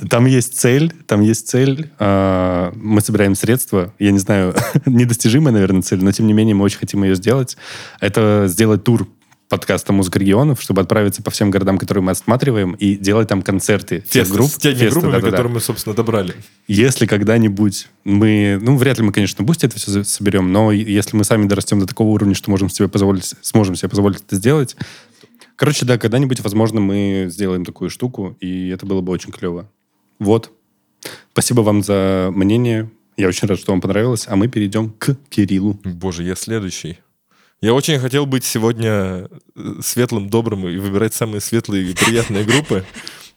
там 0.09 0.25
есть 0.25 0.59
цель, 0.59 0.93
там 1.07 1.21
есть 1.21 1.47
цель. 1.47 1.89
а, 1.99 2.71
Мы 2.75 3.01
собираем 3.01 3.35
средства. 3.35 3.93
Я 3.99 4.11
не 4.11 4.19
знаю, 4.19 4.53
недостижимая, 4.85 5.53
наверное, 5.59 5.81
цель, 5.81 6.03
но 6.03 6.11
тем 6.11 6.27
не 6.27 6.33
менее 6.33 6.55
мы 6.55 6.65
очень 6.65 6.79
хотим 6.79 7.03
ее 7.03 7.15
сделать. 7.15 7.57
Это 7.99 8.45
сделать 8.47 8.83
тур 8.83 9.07
подкаста 9.49 9.91
«Музыка 9.91 10.19
регионов», 10.19 10.61
чтобы 10.61 10.81
отправиться 10.81 11.23
по 11.23 11.31
всем 11.31 11.49
городам, 11.49 11.77
которые 11.79 12.03
мы 12.03 12.11
осматриваем, 12.11 12.73
и 12.73 12.95
делать 12.95 13.27
там 13.27 13.41
концерты 13.41 14.01
тех 14.01 14.23
Фест 14.25 14.31
групп. 14.31 14.49
с 14.51 14.57
теми 14.57 14.75
фесты, 14.75 14.91
группами, 14.91 15.11
да-да-да. 15.13 15.31
которые 15.31 15.53
мы, 15.53 15.59
собственно, 15.59 15.95
добрали. 15.95 16.35
Если 16.67 17.07
когда-нибудь 17.07 17.87
мы, 18.03 18.59
ну, 18.61 18.77
вряд 18.77 18.99
ли 18.99 19.03
мы, 19.03 19.11
конечно, 19.11 19.43
Boosty 19.43 19.65
это 19.65 19.77
все 19.77 20.03
соберем, 20.03 20.53
но 20.53 20.71
если 20.71 21.17
мы 21.17 21.23
сами 21.23 21.47
дорастем 21.47 21.79
до 21.79 21.87
такого 21.87 22.09
уровня, 22.09 22.35
что 22.35 22.51
можем 22.51 22.69
себе 22.69 22.87
позволить, 22.87 23.33
сможем 23.41 23.75
себе 23.75 23.89
позволить 23.89 24.21
это 24.21 24.35
сделать, 24.35 24.77
короче, 25.55 25.85
да, 25.85 25.97
когда-нибудь, 25.97 26.39
возможно, 26.41 26.79
мы 26.79 27.25
сделаем 27.29 27.65
такую 27.65 27.89
штуку, 27.89 28.37
и 28.39 28.69
это 28.69 28.85
было 28.85 29.01
бы 29.01 29.11
очень 29.11 29.31
клево. 29.31 29.69
Вот. 30.19 30.51
Спасибо 31.31 31.61
вам 31.61 31.81
за 31.81 32.29
мнение. 32.33 32.91
Я 33.19 33.27
очень 33.27 33.49
рад, 33.49 33.59
что 33.59 33.73
вам 33.73 33.81
понравилось. 33.81 34.27
А 34.29 34.37
мы 34.37 34.47
перейдем 34.47 34.91
к 34.91 35.13
Кириллу. 35.29 35.77
Боже, 35.83 36.23
я 36.23 36.35
следующий. 36.35 36.99
Я 37.59 37.73
очень 37.73 37.99
хотел 37.99 38.25
быть 38.25 38.45
сегодня 38.45 38.89
э, 38.89 39.27
светлым, 39.81 40.29
добрым 40.29 40.65
и 40.65 40.77
выбирать 40.77 41.13
самые 41.13 41.41
светлые 41.41 41.91
и 41.91 41.93
приятные 41.93 42.45
группы. 42.45 42.85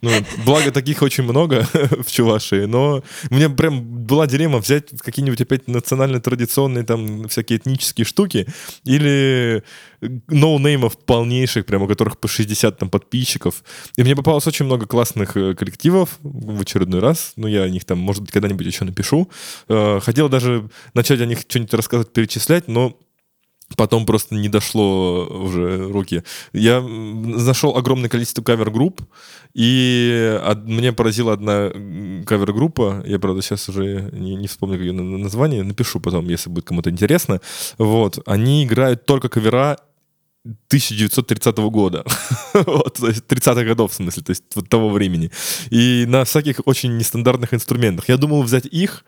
Ну, 0.03 0.11
благо 0.45 0.73
таких 0.73 1.01
очень 1.03 1.23
много 1.23 1.67
в 1.73 2.11
Чувашии, 2.11 2.65
но 2.65 3.05
мне 3.31 3.49
прям 3.49 3.81
была 3.83 4.27
дилемма 4.27 4.59
взять 4.59 4.91
какие-нибудь 5.01 5.41
опять 5.41 5.69
национально-традиционные 5.69 6.85
там 6.85 7.29
всякие 7.29 7.59
этнические 7.59 8.05
штуки 8.05 8.49
или 8.85 9.63
ноунеймов 10.27 10.99
полнейших, 10.99 11.65
прям 11.67 11.83
у 11.83 11.87
которых 11.87 12.19
по 12.19 12.27
60 12.27 12.79
там 12.79 12.91
подписчиков. 12.91 13.63
И 13.97 14.03
мне 14.03 14.17
попалось 14.17 14.47
очень 14.49 14.67
много 14.67 14.87
классных 14.87 15.37
э, 15.37 15.55
коллективов 15.55 16.19
в 16.23 16.61
очередной 16.61 17.01
раз. 17.01 17.35
Ну, 17.37 17.47
я 17.47 17.63
о 17.63 17.69
них 17.69 17.85
там, 17.85 17.99
может 17.99 18.31
когда-нибудь 18.31 18.67
еще 18.67 18.85
напишу. 18.85 19.31
Э, 19.69 20.01
Хотел 20.03 20.29
даже 20.29 20.69
начать 20.95 21.21
о 21.21 21.27
них 21.27 21.41
что-нибудь 21.41 21.75
рассказывать, 21.75 22.13
перечислять, 22.13 22.67
но 22.67 22.99
Потом 23.77 24.07
просто 24.07 24.35
не 24.35 24.49
дошло 24.49 25.27
уже 25.27 25.89
руки. 25.93 26.23
Я 26.53 26.81
нашел 26.81 27.77
огромное 27.77 28.09
количество 28.09 28.43
кавер-групп, 28.43 29.01
и 29.55 30.41
од- 30.45 30.67
мне 30.67 30.93
поразила 30.93 31.33
одна 31.33 31.71
кавер-группа. 32.27 33.03
Я, 33.07 33.19
правда, 33.19 33.43
сейчас 33.43 33.69
уже 33.69 34.11
не, 34.13 34.35
не 34.35 34.47
вспомню 34.47 34.79
ее 34.79 34.93
на- 34.93 35.03
на- 35.03 35.19
название. 35.19 35.63
Напишу 35.63 36.01
потом, 36.01 36.29
если 36.29 36.51
будет 36.51 36.67
кому-то 36.67 36.91
интересно. 36.91 37.41
Вот. 37.79 38.19
Они 38.27 38.65
играют 38.65 39.07
только 39.07 39.29
кавера 39.29 39.79
1930 40.45 41.57
года. 41.71 42.05
вот, 42.55 42.95
то 42.95 43.09
есть 43.09 43.25
30-х 43.29 43.65
годов, 43.65 43.93
в 43.93 43.95
смысле, 43.95 44.23
то 44.23 44.31
есть 44.31 44.45
вот 44.55 44.69
того 44.69 44.89
времени. 44.89 45.31
И 45.71 46.05
на 46.09 46.25
всяких 46.25 46.61
очень 46.65 46.97
нестандартных 46.97 47.55
инструментах. 47.55 48.09
Я 48.09 48.17
думал 48.17 48.43
взять 48.43 48.67
их, 48.67 49.05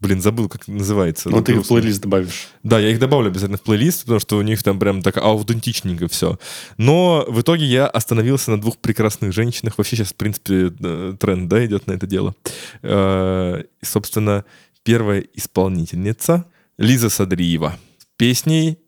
Блин, 0.00 0.22
забыл, 0.22 0.48
как 0.48 0.66
называется. 0.66 1.28
Ну, 1.28 1.42
ты 1.42 1.52
их 1.52 1.62
в 1.64 1.68
плейлист 1.68 2.00
добавишь. 2.00 2.48
Да, 2.62 2.78
я 2.78 2.88
их 2.88 2.98
добавлю 2.98 3.28
обязательно 3.28 3.58
в 3.58 3.62
плейлист, 3.62 4.02
потому 4.02 4.18
что 4.18 4.38
у 4.38 4.42
них 4.42 4.62
там 4.62 4.78
прям 4.78 5.02
так 5.02 5.18
аутентичненько 5.18 6.08
все. 6.08 6.38
Но 6.78 7.26
в 7.28 7.42
итоге 7.42 7.66
я 7.66 7.86
остановился 7.86 8.50
на 8.50 8.58
двух 8.60 8.78
прекрасных 8.78 9.32
женщинах. 9.34 9.76
Вообще 9.76 9.96
сейчас, 9.96 10.08
в 10.08 10.14
принципе, 10.14 10.72
э, 10.82 11.14
тренд, 11.20 11.48
да, 11.48 11.64
идет 11.66 11.86
на 11.86 11.92
это 11.92 12.06
дело. 12.06 12.34
Э, 12.82 13.62
И, 13.82 13.84
собственно, 13.84 14.44
первая 14.84 15.22
исполнительница 15.34 16.46
Лиза 16.78 17.10
Садриева. 17.10 17.76
с 17.98 18.06
Песней 18.16 18.78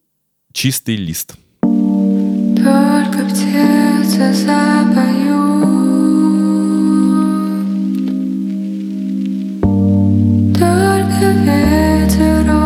«Чистый 0.55 0.97
лист». 0.97 1.35
Только 1.61 3.25
птицы 3.29 4.33
запоют, 4.33 5.53
только 11.23 11.39
ветерок 11.39 12.62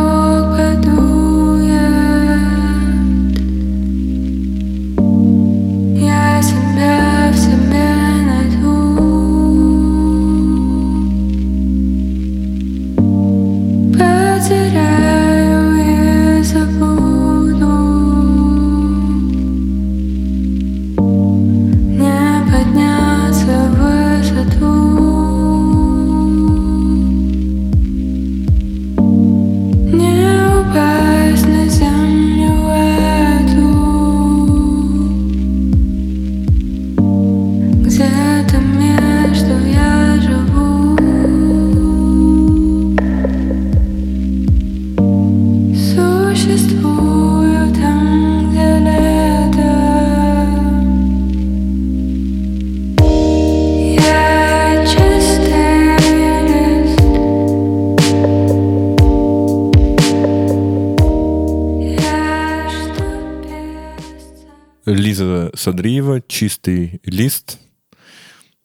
Садриева, 66.07 66.21
«Чистый 66.27 67.01
лист». 67.03 67.59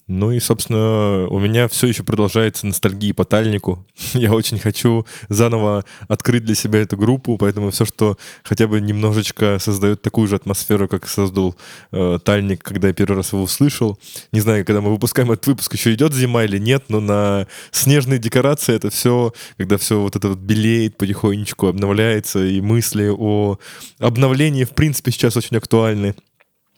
Ну 0.08 0.30
и, 0.30 0.40
собственно, 0.40 1.26
у 1.28 1.38
меня 1.38 1.68
все 1.68 1.86
еще 1.86 2.02
продолжается 2.02 2.66
ностальгия 2.66 3.14
по 3.14 3.24
Тальнику. 3.24 3.86
Я 4.12 4.32
очень 4.32 4.58
хочу 4.58 5.06
заново 5.28 5.84
открыть 6.08 6.44
для 6.44 6.54
себя 6.54 6.80
эту 6.80 6.96
группу, 6.96 7.38
поэтому 7.38 7.70
все, 7.70 7.84
что 7.84 8.18
хотя 8.42 8.66
бы 8.66 8.80
немножечко 8.80 9.58
создает 9.58 10.02
такую 10.02 10.28
же 10.28 10.36
атмосферу, 10.36 10.86
как 10.86 11.08
создал 11.08 11.56
э, 11.92 12.18
Тальник, 12.22 12.62
когда 12.62 12.88
я 12.88 12.94
первый 12.94 13.16
раз 13.16 13.32
его 13.32 13.42
услышал. 13.42 13.98
Не 14.32 14.40
знаю, 14.40 14.66
когда 14.66 14.80
мы 14.80 14.90
выпускаем 14.90 15.32
этот 15.32 15.46
выпуск, 15.46 15.72
еще 15.72 15.94
идет 15.94 16.12
зима 16.12 16.44
или 16.44 16.58
нет, 16.58 16.84
но 16.88 17.00
на 17.00 17.46
снежные 17.70 18.18
декорации 18.18 18.74
это 18.74 18.90
все, 18.90 19.32
когда 19.56 19.78
все 19.78 20.00
вот 20.00 20.16
это 20.16 20.28
вот 20.28 20.38
белеет 20.38 20.98
потихонечку, 20.98 21.68
обновляется, 21.68 22.44
и 22.44 22.60
мысли 22.60 23.08
о 23.08 23.58
обновлении, 23.98 24.64
в 24.64 24.72
принципе, 24.72 25.10
сейчас 25.10 25.36
очень 25.36 25.56
актуальны. 25.56 26.14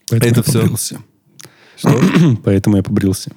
Поэтому 0.08 0.32
Это 0.32 0.42
побрился. 0.42 1.00
Что? 1.76 2.00
Поэтому 2.44 2.76
я 2.76 2.82
побрился. 2.82 3.32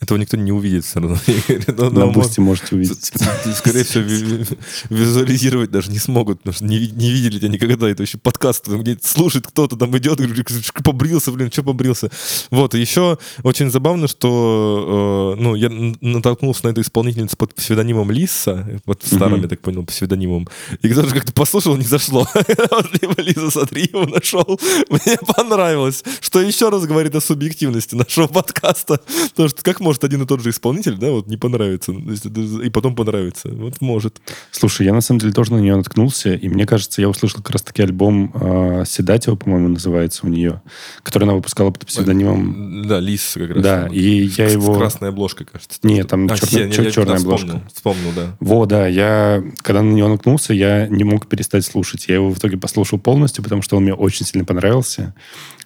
Этого 0.00 0.18
никто 0.18 0.36
не 0.36 0.52
увидит 0.52 0.84
все 0.84 1.00
равно. 1.00 1.18
Но- 1.68 1.90
На, 1.90 2.06
на 2.06 2.10
Boosty 2.12 2.40
можете 2.40 2.74
увидеть. 2.74 3.12
Скорее 3.56 3.84
всего, 3.84 4.04
ви- 4.04 4.22
ви- 4.22 4.46
визуализировать 4.90 5.70
даже 5.70 5.90
не 5.90 5.98
смогут, 5.98 6.38
потому 6.38 6.54
что 6.54 6.64
не, 6.64 6.78
не 6.88 7.10
видели 7.12 7.38
тебя 7.38 7.48
никогда. 7.48 7.88
Это 7.88 8.02
еще 8.02 8.18
подкаст, 8.18 8.64
там, 8.64 8.82
где 8.82 8.98
слушает 9.02 9.46
кто-то, 9.46 9.76
там 9.76 9.96
идет, 9.96 10.18
говорит, 10.18 10.46
побрился, 10.84 11.30
блин, 11.32 11.50
что 11.52 11.62
побрился. 11.62 12.10
Вот, 12.50 12.74
и 12.74 12.80
еще 12.80 13.18
очень 13.42 13.70
забавно, 13.70 14.08
что 14.08 15.34
э, 15.38 15.40
ну, 15.40 15.54
я 15.54 15.68
натолкнулся 16.00 16.66
на 16.66 16.70
эту 16.70 16.80
исполнительницу 16.80 17.36
под 17.36 17.54
псевдонимом 17.54 18.10
Лиса, 18.10 18.80
вот 18.86 19.02
старым, 19.04 19.34
Мгм. 19.34 19.42
я 19.42 19.48
так 19.48 19.60
понял, 19.60 19.84
псевдонимом, 19.84 20.48
и 20.82 20.88
когда 20.88 21.04
же 21.04 21.14
как-то 21.14 21.32
послушал, 21.32 21.76
не 21.76 21.84
зашло. 21.84 22.26
Либо 23.00 23.20
Лиза 23.22 23.50
Сатриева 23.50 24.06
нашел, 24.06 24.58
мне 24.88 25.16
понравилось, 25.36 26.02
что 26.20 26.40
еще 26.40 26.68
раз 26.70 26.84
говорит 26.86 27.14
о 27.14 27.20
субъективности 27.20 27.94
нашего 27.94 28.26
подкаста, 28.26 29.00
потому 29.30 29.48
что 29.52 29.62
как 29.62 29.80
может 29.80 30.04
один 30.04 30.22
и 30.22 30.26
тот 30.26 30.40
же 30.40 30.50
исполнитель, 30.50 30.96
да, 30.96 31.10
вот 31.10 31.26
не 31.28 31.36
понравится, 31.36 31.92
это- 31.92 32.40
и 32.62 32.70
потом 32.70 32.94
понравится, 32.94 33.48
вот 33.48 33.80
может. 33.80 34.20
Слушай, 34.50 34.86
я 34.86 34.92
на 34.94 35.00
самом 35.00 35.20
деле 35.20 35.32
тоже 35.32 35.52
на 35.52 35.58
нее 35.58 35.76
наткнулся, 35.76 36.34
и 36.34 36.48
мне 36.48 36.66
кажется, 36.66 37.00
я 37.00 37.08
услышал 37.08 37.38
как 37.42 37.50
раз-таки 37.50 37.82
альбом 37.82 38.32
э, 38.34 38.84
Седатио, 38.86 39.36
по-моему, 39.36 39.68
называется 39.68 40.26
у 40.26 40.28
нее, 40.28 40.62
который 41.02 41.24
она 41.24 41.34
выпускала 41.34 41.70
под 41.70 41.86
псевдонимом... 41.86 42.86
Да, 42.88 43.00
Лис 43.00 43.32
как 43.34 43.50
раз. 43.50 43.62
Да, 43.62 43.88
и 43.92 44.24
я 44.36 44.48
его... 44.48 44.74
С 44.74 44.78
красной 44.78 45.08
обложкой, 45.10 45.46
кажется. 45.50 45.78
Нет, 45.82 46.08
там 46.08 46.26
А, 46.30 46.36
чёр- 46.36 46.48
я- 46.50 46.66
я- 46.66 46.90
чёрная 46.90 47.16
да, 47.16 47.20
обложка. 47.22 47.46
Вспомнил, 47.46 47.68
вспомнил, 47.74 48.12
да. 48.16 48.36
Во, 48.40 48.66
да, 48.66 48.86
я, 48.86 49.42
когда 49.62 49.82
на 49.82 49.92
него 49.92 50.08
наткнулся, 50.08 50.52
я 50.54 50.86
не 50.88 51.04
мог 51.04 51.26
перестать 51.26 51.64
слушать. 51.64 52.06
Я 52.08 52.16
его 52.16 52.30
в 52.30 52.38
итоге 52.38 52.56
послушал 52.56 52.98
полностью, 52.98 53.42
потому 53.44 53.62
что 53.62 53.76
он 53.76 53.84
мне 53.84 53.94
очень 53.94 54.26
сильно 54.26 54.44
понравился. 54.44 55.14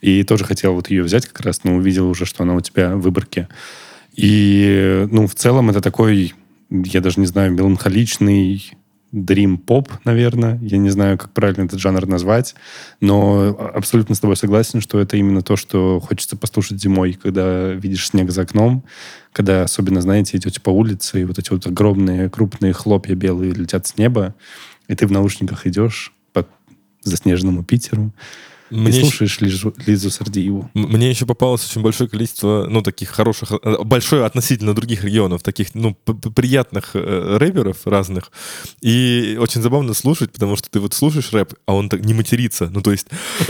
И 0.00 0.22
тоже 0.24 0.44
хотел 0.44 0.74
вот 0.74 0.90
ее 0.90 1.02
взять 1.02 1.26
как 1.26 1.40
раз, 1.40 1.64
но 1.64 1.76
увидел 1.76 2.08
уже, 2.08 2.26
что 2.26 2.42
она 2.42 2.54
у 2.54 2.60
тебя 2.60 2.96
в 2.96 3.00
выборке. 3.00 3.48
И, 4.14 5.06
ну, 5.10 5.26
в 5.26 5.34
целом 5.34 5.70
это 5.70 5.80
такой, 5.80 6.34
я 6.70 7.00
даже 7.00 7.20
не 7.20 7.26
знаю, 7.26 7.52
меланхоличный, 7.52 8.76
Dream 9.12 9.58
Pop, 9.58 9.88
наверное. 10.04 10.58
Я 10.62 10.78
не 10.78 10.90
знаю, 10.90 11.16
как 11.16 11.32
правильно 11.32 11.64
этот 11.64 11.80
жанр 11.80 12.06
назвать, 12.06 12.54
но 13.00 13.56
абсолютно 13.74 14.14
с 14.14 14.20
тобой 14.20 14.36
согласен, 14.36 14.80
что 14.80 14.98
это 14.98 15.16
именно 15.16 15.42
то, 15.42 15.56
что 15.56 16.00
хочется 16.00 16.36
послушать 16.36 16.80
зимой, 16.80 17.14
когда 17.14 17.72
видишь 17.72 18.08
снег 18.08 18.30
за 18.30 18.42
окном, 18.42 18.84
когда 19.32 19.62
особенно, 19.62 20.00
знаете, 20.00 20.36
идете 20.36 20.60
по 20.60 20.70
улице, 20.70 21.22
и 21.22 21.24
вот 21.24 21.38
эти 21.38 21.50
вот 21.50 21.66
огромные 21.66 22.28
крупные 22.28 22.72
хлопья 22.72 23.14
белые 23.14 23.52
летят 23.52 23.86
с 23.86 23.96
неба, 23.96 24.34
и 24.88 24.94
ты 24.94 25.06
в 25.06 25.12
наушниках 25.12 25.66
идешь 25.66 26.12
по 26.32 26.46
заснеженному 27.02 27.64
Питеру, 27.64 28.12
Мне 28.70 28.98
и 28.98 29.00
слушаешь 29.00 29.40
Лизу, 29.40 29.74
Лизу 29.86 30.10
Сардиеву. 30.10 30.70
Мне 30.74 31.08
еще 31.08 31.26
попалось 31.26 31.64
очень 31.68 31.82
большое 31.82 32.10
количество, 32.10 32.66
ну, 32.68 32.82
таких 32.82 33.10
хороших, 33.10 33.52
э, 33.52 33.76
большое 33.84 34.24
относительно 34.24 34.74
других 34.74 35.04
регионов, 35.04 35.42
таких, 35.42 35.74
ну, 35.74 35.94
приятных 35.94 36.90
э, 36.94 37.36
рэперов 37.38 37.86
разных. 37.86 38.30
И 38.80 39.38
очень 39.40 39.62
забавно 39.62 39.94
слушать, 39.94 40.32
потому 40.32 40.56
что 40.56 40.68
ты 40.68 40.80
вот 40.80 40.94
слушаешь 40.94 41.32
рэп, 41.32 41.54
а 41.66 41.74
он 41.74 41.88
так 41.88 42.04
не 42.04 42.14
матерится. 42.14 42.68
Ну, 42.70 42.80
то 42.82 42.92
есть 42.92 43.06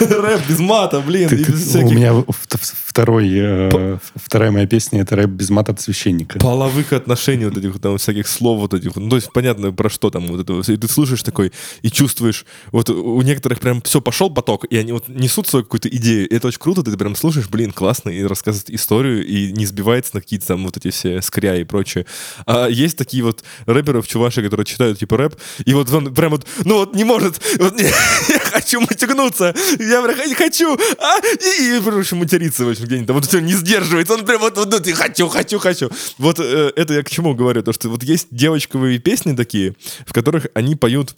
рэп 0.00 0.48
без 0.48 0.58
мата, 0.58 1.00
блин, 1.00 1.28
у 1.28 1.90
меня 1.90 2.24
второй, 2.58 3.30
э, 3.34 3.98
вторая 4.14 4.50
моя 4.50 4.66
песня— 4.66 5.00
это 5.02 5.16
рэп 5.16 5.30
без 5.30 5.50
мата 5.50 5.72
от 5.72 5.80
священника. 5.80 6.38
половых 6.38 6.92
отношений 6.92 7.44
вот 7.44 7.56
этих 7.58 7.78
там 7.80 7.98
всяких 7.98 8.28
слов 8.28 8.60
вот 8.60 8.74
этих. 8.74 8.96
Ну, 8.96 9.10
то 9.10 9.16
есть 9.16 9.32
понятно, 9.32 9.72
про 9.72 9.90
что 9.90 10.10
там 10.10 10.26
вот 10.26 10.40
это. 10.40 10.72
И 10.72 10.76
ты 10.76 10.88
слушаешь 10.88 11.22
такой 11.22 11.52
и 11.82 11.90
чувствуешь, 11.90 12.46
вот 12.72 12.88
у 12.90 13.20
некоторых 13.22 13.60
прям 13.60 13.82
все, 13.82 14.00
пошел 14.00 14.30
поток, 14.54 14.64
и 14.70 14.76
они 14.76 14.92
вот 14.92 15.08
несут 15.08 15.46
свою 15.46 15.64
какую-то 15.64 15.88
идею. 15.88 16.28
И 16.28 16.34
это 16.34 16.48
очень 16.48 16.58
круто, 16.58 16.82
ты 16.82 16.96
прям 16.96 17.16
слушаешь, 17.16 17.48
блин, 17.48 17.72
классно, 17.72 18.10
и 18.10 18.22
рассказывает 18.22 18.70
историю, 18.70 19.26
и 19.26 19.52
не 19.52 19.66
сбивается 19.66 20.12
на 20.14 20.20
какие-то 20.20 20.46
там 20.46 20.64
вот 20.64 20.76
эти 20.76 20.90
все 20.90 21.22
скря 21.22 21.56
и 21.56 21.64
прочее. 21.64 22.06
А 22.46 22.68
есть 22.68 22.96
такие 22.96 23.22
вот 23.22 23.42
рэперы 23.66 24.02
в 24.02 24.08
чуваши, 24.08 24.42
которые 24.42 24.66
читают 24.66 24.98
типа 24.98 25.16
рэп, 25.16 25.36
и 25.64 25.74
вот 25.74 25.92
он 25.92 26.14
прям 26.14 26.30
вот, 26.30 26.46
ну 26.64 26.78
вот 26.78 26.94
не 26.94 27.04
может, 27.04 27.40
вот 27.58 27.74
не- 27.76 27.82
я 28.28 28.38
хочу 28.38 28.80
матюгнуться, 28.80 29.54
я 29.78 30.02
прям 30.02 30.28
не 30.28 30.34
хочу, 30.34 30.74
а, 30.74 31.18
и, 31.20 31.76
и 31.76 31.80
короче, 31.82 32.16
материться, 32.16 32.64
в 32.64 32.68
общем, 32.68 32.84
где-нибудь 32.84 33.06
там, 33.06 33.16
вот 33.16 33.26
все 33.26 33.40
не 33.40 33.52
сдерживается, 33.52 34.14
он 34.14 34.24
прям 34.24 34.40
вот, 34.40 34.56
вот, 34.56 34.72
вот, 34.72 34.86
и 34.86 34.92
хочу, 34.92 35.28
хочу, 35.28 35.58
хочу. 35.58 35.90
Вот 36.18 36.38
э, 36.38 36.72
это 36.76 36.94
я 36.94 37.02
к 37.02 37.10
чему 37.10 37.34
говорю, 37.34 37.62
то 37.62 37.72
что 37.72 37.88
вот 37.88 38.02
есть 38.02 38.28
девочковые 38.30 38.98
песни 38.98 39.34
такие, 39.34 39.74
в 40.06 40.12
которых 40.12 40.46
они 40.54 40.76
поют 40.76 41.16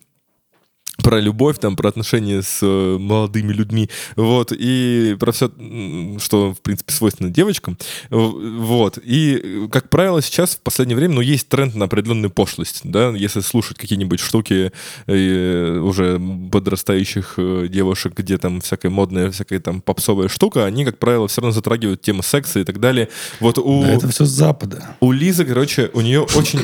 про 0.96 1.20
любовь, 1.20 1.59
там, 1.59 1.76
про 1.76 1.88
отношения 1.88 2.42
с 2.42 2.61
э, 2.62 2.96
молодыми 2.98 3.52
людьми, 3.52 3.90
вот, 4.16 4.52
и 4.52 5.16
про 5.20 5.32
все, 5.32 5.50
что, 6.18 6.54
в 6.54 6.61
принципе, 6.61 6.92
свойственно 6.92 7.30
девочкам, 7.30 7.78
вот, 8.11 8.98
и, 9.02 9.40
э, 9.42 9.68
как 9.70 9.88
правило, 9.90 10.22
сейчас, 10.22 10.56
в 10.56 10.61
последнее 10.61 10.96
время, 10.96 11.14
ну, 11.14 11.20
есть 11.20 11.48
тренд 11.48 11.74
на 11.74 11.85
определенную 11.85 12.30
пошлость, 12.30 12.80
да, 12.85 13.11
если 13.11 13.40
слушать 13.40 13.78
какие-нибудь 13.78 14.20
штуки 14.20 14.72
э, 15.06 15.78
уже 15.78 16.20
подрастающих 16.50 17.35
э, 17.37 17.68
девушек, 17.68 18.14
где 18.16 18.38
там 18.38 18.61
всякая 18.61 18.90
модная, 18.90 19.30
всякая 19.30 19.61
там 19.61 19.80
попсовая 19.82 20.28
штука, 20.28 20.64
они, 20.64 20.85
как 20.85 20.98
правило, 20.98 21.28
все 21.28 21.42
равно 21.42 21.52
затрагивают 21.52 22.00
тему 22.00 22.22
секса 22.22 22.61
и 22.61 22.64
так 22.64 22.80
далее, 22.80 23.09
вот 23.40 23.59
у... 23.59 23.82
Да 23.82 23.92
это 23.92 24.09
все 24.09 24.24
с 24.24 24.30
Запада. 24.30 24.96
У 25.00 25.12
Лизы, 25.12 25.44
короче, 25.44 25.90
у 25.92 26.00
нее 26.00 26.22
очень, 26.22 26.61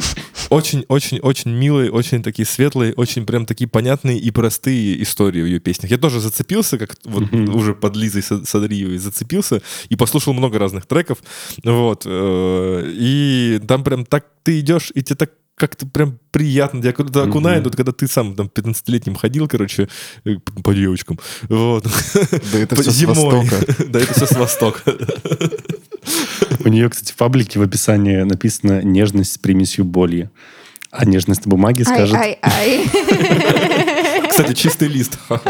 очень, 0.50 0.84
очень, 0.88 1.18
очень 1.20 1.50
милые, 1.50 1.90
очень 1.90 2.22
такие 2.22 2.46
светлые, 2.46 2.94
очень 2.94 3.26
прям 3.26 3.46
такие 3.46 3.68
понятные 3.68 4.21
и 4.22 4.30
простые 4.30 5.02
истории 5.02 5.42
в 5.42 5.46
ее 5.46 5.58
песнях. 5.58 5.90
Я 5.90 5.98
тоже 5.98 6.20
зацепился, 6.20 6.78
как 6.78 6.94
вот 7.04 7.32
уже 7.32 7.74
под 7.74 7.96
Лизой 7.96 8.22
Са- 8.22 8.44
Садриевой 8.46 8.98
зацепился 8.98 9.60
и 9.88 9.96
послушал 9.96 10.32
много 10.32 10.58
разных 10.58 10.86
треков, 10.86 11.18
вот. 11.64 12.02
э, 12.06 12.92
И 12.94 13.60
там 13.66 13.82
прям 13.84 14.04
так 14.06 14.26
ты 14.44 14.60
идешь, 14.60 14.92
и 14.94 15.02
тебе 15.02 15.16
так 15.16 15.30
как-то 15.54 15.86
прям 15.86 16.18
приятно, 16.30 16.80
тебя 16.80 16.92
куда-то 16.92 17.22
окунает, 17.24 17.64
вот 17.64 17.76
когда 17.76 17.92
ты 17.92 18.08
сам 18.08 18.34
там 18.34 18.50
15-летним 18.52 19.14
ходил, 19.16 19.48
короче, 19.48 19.88
э, 20.24 20.36
по 20.64 20.74
девочкам, 20.74 21.18
вот. 21.48 21.86
Да 22.52 22.58
это 22.58 22.74
все 22.82 22.90
с 22.90 22.94
зимой. 22.94 23.14
Востока. 23.46 23.84
Да, 23.88 24.00
это 24.00 24.14
все 24.14 24.26
с 24.26 24.32
Востока. 24.36 24.80
У 26.64 26.68
нее, 26.68 26.88
кстати, 26.88 27.12
в 27.12 27.16
паблике 27.16 27.58
в 27.58 27.62
описании 27.62 28.22
написано 28.22 28.82
«нежность 28.82 29.32
с 29.32 29.38
примесью 29.38 29.84
боли». 29.84 30.30
А 30.90 31.06
нежность 31.06 31.46
на 31.46 31.50
бумаге 31.50 31.84
скажет... 31.84 32.14
Ай-ай-ай. 32.14 32.84
Кстати, 34.32 34.54
чистый 34.54 34.88
лист. 34.88 35.18
Блин, 35.28 35.44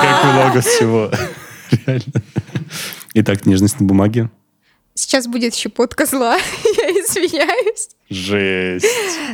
как 0.00 0.24
много 0.24 0.60
всего. 0.62 1.10
Реально. 1.86 2.22
Итак, 3.12 3.44
нежность 3.44 3.78
на 3.78 3.86
бумаге. 3.86 4.30
Сейчас 4.94 5.26
будет 5.26 5.54
щепотка 5.54 6.06
зла. 6.06 6.36
Я 6.64 6.90
извиняюсь. 6.90 7.88
Жесть. 8.08 8.86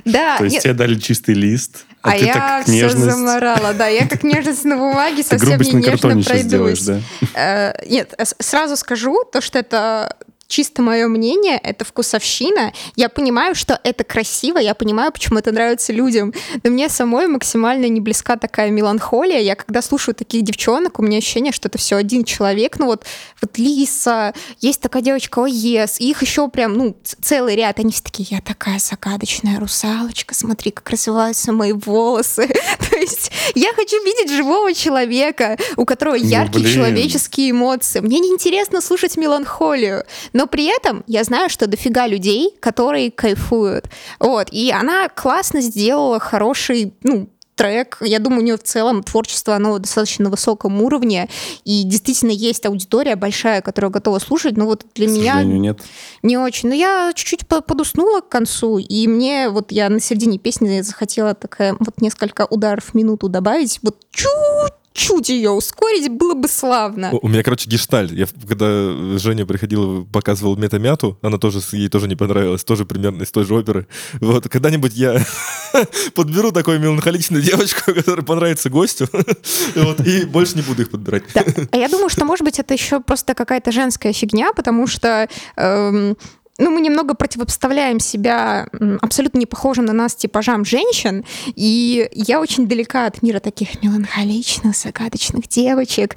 Да, 0.05 0.39
То 0.39 0.45
есть 0.45 0.55
нет, 0.55 0.63
тебе 0.65 0.75
дали 0.75 0.97
чистый 0.97 1.35
лист, 1.35 1.87
а, 2.03 2.11
а 2.11 2.19
ты 2.19 2.25
я 2.25 2.33
так 2.35 2.63
все 2.65 2.73
нежность... 2.73 3.05
заморала. 3.05 3.73
Да, 3.73 3.87
я 3.87 4.07
как 4.07 4.23
нежность 4.25 4.65
на 4.65 4.77
бумаге 4.77 5.23
совсем 5.23 5.61
не 5.61 5.73
нежно 5.73 6.23
сейчас 6.23 6.41
сделаешь, 6.43 6.85
пройдусь. 6.85 7.03
да? 7.35 7.73
Э, 7.81 7.87
Нет, 7.89 8.15
сразу 8.41 8.77
скажу, 8.77 9.25
то, 9.33 9.41
что 9.41 9.59
это 9.59 10.17
чисто 10.47 10.83
мое 10.83 11.09
мнение, 11.09 11.59
это 11.59 11.85
вкусовщина. 11.85 12.73
Я 12.95 13.09
понимаю, 13.09 13.55
что 13.55 13.81
это 13.83 14.05
красиво, 14.05 14.59
я 14.59 14.75
понимаю, 14.75 15.13
почему 15.13 15.39
это 15.39 15.53
нравится 15.53 15.93
людям. 15.93 16.33
Но 16.63 16.71
мне 16.71 16.89
самой 16.89 17.27
максимально 17.27 17.87
не 17.89 18.01
близка 18.01 18.37
такая 18.37 18.71
меланхолия. 18.71 19.41
Я 19.41 19.55
когда 19.55 19.83
слушаю 19.83 20.15
таких 20.15 20.43
девчонок, 20.43 20.99
у 20.99 21.03
меня 21.03 21.19
ощущение, 21.19 21.53
что 21.53 21.69
это 21.69 21.79
все 21.79 21.97
один 21.97 22.25
человек. 22.25 22.79
Ну 22.79 22.87
вот, 22.87 23.05
вот 23.41 23.59
Лиса, 23.59 24.35
есть 24.61 24.81
такая 24.81 25.03
девочка 25.03 25.45
ОЕС, 25.45 26.01
и 26.01 26.11
их 26.11 26.23
еще 26.23 26.49
прям, 26.49 26.75
ну, 26.75 26.97
целый 27.03 27.57
ряд. 27.57 27.79
Они 27.79 27.93
все 27.93 28.03
такие, 28.03 28.29
я 28.31 28.41
такая 28.41 28.79
загадочная 28.79 29.59
русалочка, 29.59 30.35
смотри, 30.35 30.71
как 30.71 30.89
развиваются 30.91 31.53
мои 31.53 31.73
волосы. 31.73 32.47
То 32.91 32.97
есть 32.97 33.31
я 33.55 33.73
хочу 33.75 34.03
видеть 34.05 34.31
живого 34.31 34.73
человека, 34.75 35.57
у 35.77 35.85
которого 35.85 36.15
яркие 36.15 36.65
блин. 36.65 36.75
человеческие 36.75 37.51
эмоции. 37.51 38.01
Мне 38.01 38.19
не 38.21 38.29
интересно 38.29 38.81
слушать 38.81 39.17
меланхолию, 39.17 40.05
но 40.37 40.47
при 40.47 40.67
этом 40.67 41.03
я 41.07 41.25
знаю, 41.25 41.49
что 41.49 41.67
дофига 41.67 42.07
людей, 42.07 42.55
которые 42.61 43.11
кайфуют. 43.11 43.87
Вот, 44.21 44.49
и 44.51 44.71
она 44.71 45.09
классно 45.09 45.63
сделала 45.63 46.21
хороший, 46.21 46.93
ну, 47.03 47.31
трек. 47.55 47.97
Я 48.03 48.19
думаю, 48.19 48.43
у 48.43 48.45
нее 48.45 48.59
в 48.59 48.63
целом 48.63 49.03
творчество, 49.03 49.55
оно 49.57 49.79
достаточно 49.79 50.25
на 50.25 50.31
высоком 50.31 50.83
уровне, 50.83 51.31
и 51.65 51.85
действительно 51.85 52.33
есть 52.33 52.67
аудитория 52.67 53.17
большая, 53.17 53.63
которая 53.63 53.91
готова 53.91 54.19
слушать, 54.19 54.59
но 54.59 54.67
вот 54.67 54.85
для 54.95 55.07
К 55.07 55.11
меня 55.11 55.43
нет. 55.43 55.81
не 56.23 56.37
очень. 56.37 56.69
Но 56.69 56.75
я 56.75 57.13
чуть-чуть 57.15 57.47
по- 57.47 57.63
подуснула 57.63 58.21
к 58.21 58.29
концу, 58.29 58.77
и 58.77 59.09
мне 59.09 59.49
вот 59.49 59.73
я 59.73 59.89
на 59.89 60.01
середине 60.01 60.39
песни 60.39 60.83
захотела 60.83 61.35
такая 61.35 61.75
вот 61.79 62.03
несколько 62.03 62.45
ударов 62.45 62.91
в 62.91 62.95
минуту 62.95 63.31
добавить, 63.31 63.79
вот 63.83 63.97
чуть-чуть 64.97 65.29
ее 65.29 65.51
ускорить 65.51 66.09
было 66.09 66.35
бы 66.35 66.49
славно. 66.49 67.11
У 67.13 67.27
у 67.27 67.29
меня, 67.29 67.43
короче, 67.43 67.69
гештальт. 67.69 68.13
Я, 68.13 68.27
когда 68.49 69.19
Женя 69.19 69.47
приходила, 69.47 70.05
показывал 70.05 70.57
метамяту, 70.57 71.19
она 71.23 71.39
тоже, 71.39 71.61
ей 71.73 71.89
тоже 71.89 72.09
не 72.09 72.15
понравилась, 72.17 72.65
тоже 72.65 72.85
примерно 72.85 73.25
из 73.25 73.33
той 73.33 73.45
же 73.45 73.55
оперы. 73.55 73.87
Вот, 74.21 74.49
когда-нибудь 74.49 74.95
я 74.95 75.21
подберу 76.15 76.53
такую 76.53 76.81
меланхоличную 76.81 77.43
девочку, 77.43 77.81
которая 77.95 78.25
понравится 78.25 78.71
гостю, 78.71 79.09
вот, 79.75 80.01
и 80.07 80.25
больше 80.25 80.57
не 80.57 80.63
буду 80.63 80.83
их 80.83 80.91
подбирать. 80.91 81.25
Да. 81.35 81.45
А 81.73 81.77
я 81.77 81.89
думаю, 81.89 82.09
что, 82.09 82.25
может 82.25 82.45
быть, 82.45 82.59
это 82.59 82.75
еще 82.75 83.01
просто 83.01 83.35
какая-то 83.35 83.73
женская 83.73 84.13
фигня, 84.13 84.53
потому 84.53 84.87
что 84.87 85.29
эм, 85.57 86.17
ну, 86.59 86.71
мы 86.71 86.81
немного 86.81 87.15
противопоставляем 87.15 88.01
себя 88.01 88.69
абсолютно 89.01 89.39
не 89.39 89.47
похожим 89.47 89.85
на 89.85 89.93
нас 89.93 90.15
типажам 90.15 90.65
женщин, 90.65 91.25
и 91.55 92.09
я 92.13 92.41
очень 92.41 92.67
далека 92.67 93.07
от 93.07 93.23
мира 93.23 93.41
таких 93.41 93.83
меланхоличных, 93.83 94.77
загадочных 94.77 95.49
девочек. 95.49 96.17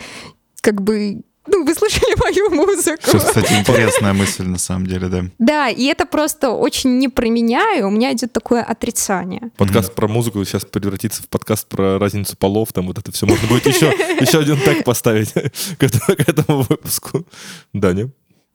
Как 0.62 0.82
бы, 0.82 1.22
ну, 1.48 1.66
вы 1.66 1.74
слышали 1.74 2.16
мою 2.20 2.50
музыку. 2.52 3.02
Что, 3.02 3.20
кстати, 3.20 3.54
интересная 3.54 4.14
мысль 4.14 4.44
на 4.44 4.58
самом 4.58 4.88
деле, 4.88 5.08
да. 5.08 5.26
Да, 5.40 5.70
и 5.70 5.86
это 5.86 6.06
просто 6.06 6.52
очень 6.52 6.98
не 7.00 7.10
про 7.10 7.28
меня, 7.28 7.78
и 7.78 7.82
у 7.82 7.90
меня 7.90 8.14
идет 8.14 8.32
такое 8.32 8.64
отрицание. 8.64 9.52
Подкаст 9.58 9.94
про 9.94 10.08
музыку 10.08 10.44
сейчас 10.46 10.66
превратится 10.66 11.24
в 11.24 11.28
подкаст 11.28 11.68
про 11.68 12.00
разницу 12.00 12.38
полов, 12.38 12.72
там 12.74 12.88
вот 12.88 12.98
это 12.98 13.12
все. 13.12 13.26
Можно 13.26 13.48
будет 13.48 13.66
еще, 13.66 13.88
еще 14.22 14.40
один 14.40 14.58
тег 14.58 14.84
поставить 14.84 15.34
к 15.78 15.84
этому, 15.84 16.18
к 16.18 16.30
этому 16.30 16.62
выпуску. 16.62 17.26
Да, 17.74 17.94
не? 17.94 18.10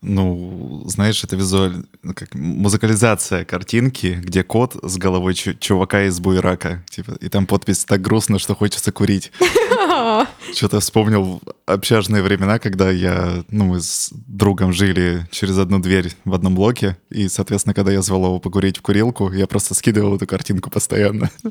Ну, 0.07 0.83
знаешь, 0.87 1.25
это 1.25 1.35
визуаль... 1.35 1.85
ну, 2.03 2.13
как 2.13 2.35
музыкализация 2.35 3.45
картинки, 3.47 4.21
где 4.23 4.43
кот 4.43 4.77
с 4.83 4.99
головой 4.99 5.33
чу- 5.35 5.55
чувака 5.55 6.05
из 6.05 6.21
буерака. 6.21 6.85
Типа, 6.91 7.13
и 7.21 7.29
там 7.31 7.47
подпись 7.47 7.87
«Так 7.87 8.03
грустно, 8.03 8.39
что 8.39 8.55
хочется 8.55 8.93
курить». 8.93 9.33
Что-то 10.55 10.81
вспомнил 10.81 11.41
общажные 11.67 12.23
времена, 12.23 12.59
когда 12.59 12.91
я, 12.91 13.45
ну, 13.49 13.65
мы 13.65 13.81
с 13.81 14.11
другом 14.13 14.73
жили 14.75 15.27
через 15.31 15.57
одну 15.59 15.79
дверь 15.79 16.13
в 16.27 16.35
одном 16.35 16.55
блоке, 16.55 16.99
и, 17.11 17.29
соответственно, 17.29 17.73
когда 17.75 17.91
я 17.91 18.03
звал 18.03 18.25
его 18.27 18.39
покурить 18.41 18.77
в 18.79 18.83
курилку, 18.83 19.33
я 19.33 19.47
просто 19.47 19.75
скидывал 19.75 20.17
эту 20.17 20.27
картинку 20.27 20.71
постоянно. 20.71 21.31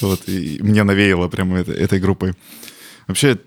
Вот, 0.00 0.28
и 0.28 0.58
мне 0.62 0.82
навеяло 0.84 1.28
прямо 1.28 1.58
это- 1.58 1.72
этой 1.72 1.98
группой. 2.00 2.32
Вообще, 3.06 3.38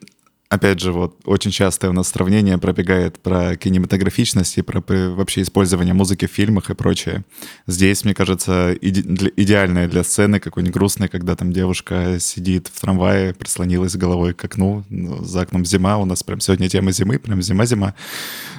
опять 0.54 0.80
же, 0.80 0.92
вот 0.92 1.20
очень 1.26 1.52
часто 1.52 1.90
у 1.90 1.94
нас 1.94 2.10
сравнение 2.10 2.58
пробегает 2.58 3.20
про 3.20 3.56
кинематографичность 3.56 4.58
и 4.58 4.62
про 4.62 4.84
вообще 5.10 5.42
использование 5.42 5.94
музыки 5.94 6.28
в 6.28 6.32
фильмах 6.32 6.70
и 6.70 6.76
прочее. 6.76 7.26
Здесь, 7.68 8.04
мне 8.04 8.14
кажется, 8.14 8.74
иде- 8.74 9.34
идеальная 9.36 9.88
для 9.88 10.04
сцены 10.04 10.40
какой-нибудь 10.40 10.74
грустной, 10.74 11.08
когда 11.08 11.36
там 11.36 11.52
девушка 11.52 12.18
сидит 12.20 12.70
в 12.74 12.80
трамвае, 12.80 13.34
прислонилась 13.34 13.96
головой 13.96 14.34
к 14.34 14.46
окну, 14.46 14.84
ну, 14.90 15.24
за 15.24 15.42
окном 15.42 15.66
зима, 15.66 15.98
у 15.98 16.06
нас 16.06 16.24
прям 16.24 16.40
сегодня 16.40 16.70
тема 16.70 16.92
зимы, 16.92 17.20
прям 17.20 17.42
зима-зима. 17.42 17.96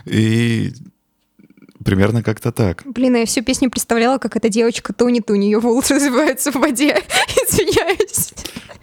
И 0.05 0.73
примерно 1.83 2.23
как-то 2.23 2.53
так. 2.53 2.83
Блин, 2.85 3.17
я 3.17 3.27
всю 3.27 3.43
песню 3.43 3.71
представляла, 3.71 4.19
как 4.19 4.37
эта 4.37 4.49
девочка 4.49 4.93
тонет, 4.93 5.31
у 5.31 5.35
нее 5.35 5.59
волосы 5.59 5.95
развиваются 5.95 6.53
в 6.53 6.57
воде. 6.57 6.99
Извиняюсь. 7.49 8.33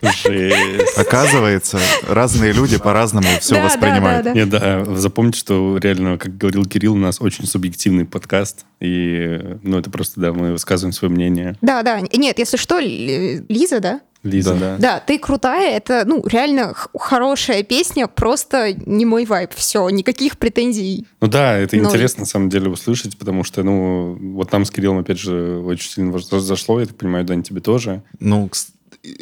Жесть. 0.02 0.98
Оказывается, 0.98 1.80
разные 2.08 2.54
люди 2.54 2.78
по-разному 2.80 3.28
все 3.40 3.56
Да, 3.56 3.62
да, 3.62 3.66
воспринимают. 3.68 4.24
да, 4.26 4.34
да. 4.34 4.36
Нет, 4.40 4.50
да, 4.50 4.86
запомните, 4.96 5.38
что 5.40 5.78
реально, 5.78 6.18
как 6.18 6.38
говорил 6.38 6.66
Кирилл, 6.66 6.94
у 6.96 6.98
нас 6.98 7.22
очень 7.22 7.46
субъективный 7.46 8.06
подкаст. 8.06 8.66
И, 8.80 9.40
ну, 9.62 9.78
это 9.78 9.92
просто, 9.92 10.20
да, 10.20 10.34
мы 10.34 10.54
высказываем 10.54 10.92
свое 10.92 11.14
мнение. 11.14 11.56
Да, 11.62 11.84
да. 11.84 12.00
Нет, 12.02 12.40
если 12.40 12.58
что, 12.58 12.80
Ли- 12.80 13.46
Лиза, 13.48 13.80
да? 13.80 14.02
Лиза, 14.24 14.56
да. 14.56 14.78
Да, 14.78 15.00
ты 15.00 15.18
крутая, 15.18 15.76
это, 15.76 16.04
ну, 16.06 16.24
реально 16.28 16.74
хорошая 16.76 17.64
песня, 17.64 18.08
просто 18.08 18.74
не 18.74 19.06
мой 19.06 19.26
вайб. 19.26 19.52
Все, 19.56 19.90
никаких 19.90 20.38
претензий. 20.38 21.08
Ну 21.20 21.28
да, 21.28 21.58
это 21.58 21.76
Ноль. 21.76 21.88
интересно, 21.88 22.22
на 22.22 22.26
самом 22.28 22.50
деле, 22.50 22.70
услышать, 22.70 23.18
потому 23.18 23.44
что, 23.44 23.64
ну, 23.64 24.18
вот 24.34 24.52
нам 24.52 24.66
с 24.66 24.72
Кириллом, 24.72 25.00
опять 25.00 25.20
же, 25.20 25.60
очень 25.60 25.90
сильно 25.90 26.20
зашло, 26.20 26.80
я 26.80 26.86
так 26.86 26.98
понимаю, 26.98 27.26
Дань, 27.26 27.42
тебе 27.42 27.62
тоже. 27.62 28.04
Ну, 28.20 28.50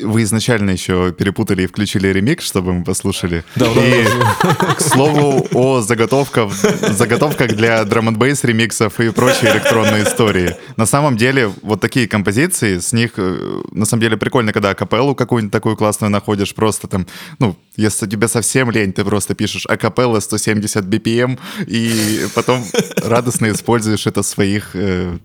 вы 0.01 0.23
изначально 0.23 0.71
еще 0.71 1.13
перепутали 1.13 1.63
и 1.63 1.67
включили 1.67 2.09
ремикс, 2.09 2.45
чтобы 2.45 2.73
мы 2.73 2.83
послушали. 2.83 3.43
Да, 3.55 3.67
и, 3.67 4.05
к 4.75 4.81
слову, 4.81 5.47
о 5.53 5.81
заготовках, 5.81 6.51
заготовках 6.53 7.55
для 7.55 7.85
драм 7.85 8.09
н 8.09 8.15
ремиксов 8.43 8.99
и 8.99 9.09
прочей 9.11 9.47
электронной 9.47 10.03
истории. 10.03 10.55
На 10.75 10.85
самом 10.85 11.17
деле, 11.17 11.51
вот 11.61 11.79
такие 11.79 12.07
композиции, 12.07 12.79
с 12.79 12.91
них, 12.91 13.13
э, 13.17 13.61
на 13.71 13.85
самом 13.85 14.01
деле, 14.01 14.17
прикольно, 14.17 14.51
когда 14.51 14.71
акапеллу 14.71 15.15
какую-нибудь 15.15 15.51
такую 15.51 15.77
классную 15.77 16.11
находишь, 16.11 16.53
просто 16.53 16.87
там, 16.87 17.07
ну, 17.39 17.55
если 17.79 18.07
тебе 18.07 18.27
совсем 18.27 18.71
лень, 18.71 18.93
ты 18.93 19.03
просто 19.05 19.35
пишешь 19.35 19.65
акапелла 19.65 20.19
170 20.19 20.85
BPM, 20.85 21.39
и 21.67 22.25
потом 22.35 22.63
радостно 23.03 23.51
используешь 23.51 24.05
это 24.07 24.21
в 24.21 24.25
своих 24.27 24.71
э, 24.75 25.17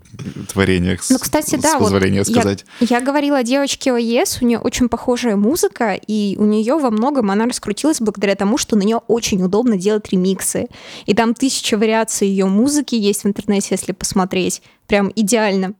творениях, 0.53 1.03
с- 1.03 1.11
Ну, 1.11 1.19
кстати, 1.19 1.57
с 1.57 1.63
да, 1.63 1.75
вот 1.79 1.85
позволения 1.85 2.19
я- 2.19 2.25
сказать. 2.25 2.65
Я, 2.81 3.01
говорила 3.01 3.39
о 3.39 3.43
девочке 3.43 3.93
ОЕС, 3.93 4.39
у 4.41 4.47
нее 4.47 4.59
очень 4.59 4.89
похожая 4.89 5.37
музыка, 5.37 5.95
и 5.95 6.37
у 6.39 6.45
нее 6.45 6.77
во 6.79 6.91
многом 6.91 7.31
она 7.31 7.47
раскрутилась 7.47 8.01
благодаря 8.01 8.35
тому, 8.37 8.59
что 8.59 8.77
на 8.77 8.83
нее 8.83 9.01
очень 9.09 9.43
удобно 9.43 9.77
делать 9.77 10.11
ремиксы. 10.13 10.67
И 11.07 11.15
там 11.15 11.35
тысяча 11.35 11.77
вариаций 11.77 12.29
ее 12.29 12.47
музыки 12.47 12.95
есть 12.95 13.25
в 13.25 13.27
интернете, 13.27 13.69
если 13.73 13.93
посмотреть. 13.93 14.63
Прям 14.87 15.11
идеально. 15.17 15.73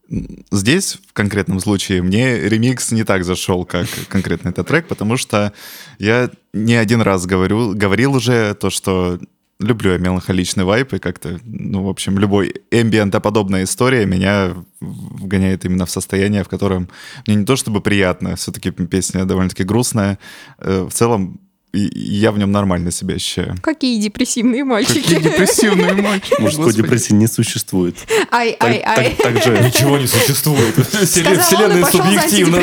Здесь, 0.51 0.97
в 1.07 1.13
конкретном 1.13 1.59
случае, 1.59 2.01
мне 2.01 2.39
ремикс 2.49 2.91
не 2.91 3.03
так 3.03 3.23
зашел, 3.23 3.63
как 3.63 3.85
конкретно 4.09 4.49
этот 4.49 4.67
трек, 4.67 4.87
потому 4.87 5.15
что 5.17 5.53
я 5.99 6.31
не 6.55 6.75
один 6.75 7.01
раз 7.01 7.25
говорю, 7.25 7.73
говорил 7.75 8.15
уже 8.15 8.53
то, 8.55 8.69
что 8.69 9.19
люблю 9.59 9.91
я 9.91 9.97
меланхоличный 9.97 10.63
вайп, 10.63 10.93
и 10.93 10.99
как-то, 10.99 11.39
ну, 11.43 11.83
в 11.83 11.89
общем, 11.89 12.17
любой 12.17 12.53
эмбиентоподобная 12.71 13.63
история 13.63 14.05
меня 14.05 14.53
вгоняет 14.79 15.65
именно 15.65 15.85
в 15.85 15.89
состояние, 15.91 16.43
в 16.43 16.49
котором 16.49 16.89
мне 17.27 17.35
не 17.37 17.45
то 17.45 17.55
чтобы 17.55 17.81
приятно, 17.81 18.35
все-таки 18.35 18.71
песня 18.71 19.25
довольно-таки 19.25 19.63
грустная, 19.63 20.17
э, 20.59 20.87
в 20.89 20.93
целом 20.93 21.39
я 21.73 22.31
в 22.31 22.37
нем 22.37 22.53
нормально 22.53 22.89
себя 22.89 23.15
ощущаю. 23.15 23.55
Какие 23.61 23.99
депрессивные 23.99 24.63
мальчики. 24.63 25.01
Какие 25.01 25.19
депрессивные 25.19 25.93
мальчики. 25.93 26.39
Мужской 26.41 26.73
депрессии 26.73 27.13
не 27.13 27.27
существует. 27.27 27.97
Ай, 28.31 28.55
ай, 28.61 28.81
ай. 28.81 29.15
так- 29.21 29.43
же 29.43 29.59
Ничего 29.61 29.97
не 29.97 30.07
существует. 30.07 30.73
Вселенная 30.75 31.81
пошел 31.81 31.99
за 32.01 32.05
субъективна. 32.05 32.61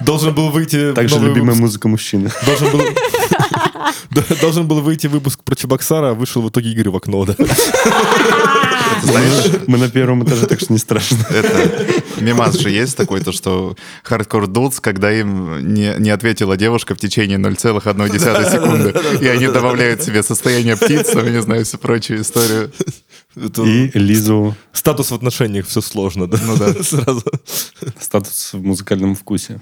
Должен 0.00 0.34
был 0.34 0.50
выйти 0.50 0.92
также 0.92 1.16
любимая 1.16 1.42
выпуск. 1.42 1.60
музыка 1.60 1.88
мужчины. 1.88 2.30
Должен 2.46 2.70
был... 2.70 2.82
Должен 4.40 4.66
был 4.66 4.80
выйти 4.80 5.06
выпуск 5.06 5.40
про 5.44 5.54
Чебоксара, 5.54 6.10
а 6.10 6.14
вышел 6.14 6.42
в 6.42 6.48
итоге 6.48 6.70
Игорь 6.70 6.90
в 6.90 6.96
окно, 6.96 7.24
да. 7.24 7.34
Знаешь, 9.02 9.50
Мы 9.66 9.78
на 9.78 9.88
первом 9.88 10.24
этаже, 10.24 10.46
так 10.46 10.60
что 10.60 10.72
не 10.72 10.78
страшно. 10.78 11.18
это 11.30 11.86
мемас 12.20 12.58
же 12.58 12.70
есть 12.70 12.96
такой, 12.96 13.20
то 13.20 13.32
что 13.32 13.76
хардкор 14.02 14.46
дудс, 14.46 14.80
когда 14.80 15.12
им 15.12 15.74
не, 15.74 15.94
не 15.98 16.10
ответила 16.10 16.56
девушка 16.56 16.94
в 16.94 16.98
течение 16.98 17.38
0,1 17.38 18.50
секунды, 18.50 19.24
и 19.24 19.28
они 19.28 19.48
добавляют 19.48 20.02
себе 20.02 20.22
состояние 20.22 20.76
птиц, 20.76 21.14
не 21.14 21.42
знаю, 21.42 21.64
всю 21.64 21.78
прочую 21.78 22.22
историю. 22.22 22.72
Это 23.36 23.62
И 23.62 23.90
Лизу 23.94 24.56
Статус 24.72 25.10
в 25.10 25.14
отношениях, 25.14 25.66
все 25.66 25.80
сложно, 25.80 26.26
да? 26.26 26.38
Ну 26.42 26.56
да. 26.56 26.72
Сразу 26.82 27.22
статус 28.00 28.52
в 28.52 28.62
музыкальном 28.62 29.14
вкусе. 29.14 29.60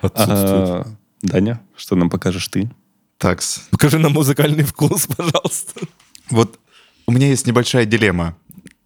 отсутствует. 0.00 0.36
А, 0.40 0.86
Даня, 1.22 1.60
что 1.76 1.94
нам 1.94 2.10
покажешь 2.10 2.48
ты? 2.48 2.70
Такс. 3.18 3.62
Покажи 3.70 3.98
нам 3.98 4.12
музыкальный 4.12 4.64
вкус, 4.64 5.06
пожалуйста. 5.16 5.80
Вот 6.30 6.58
у 7.06 7.12
меня 7.12 7.28
есть 7.28 7.46
небольшая 7.46 7.84
дилемма. 7.84 8.36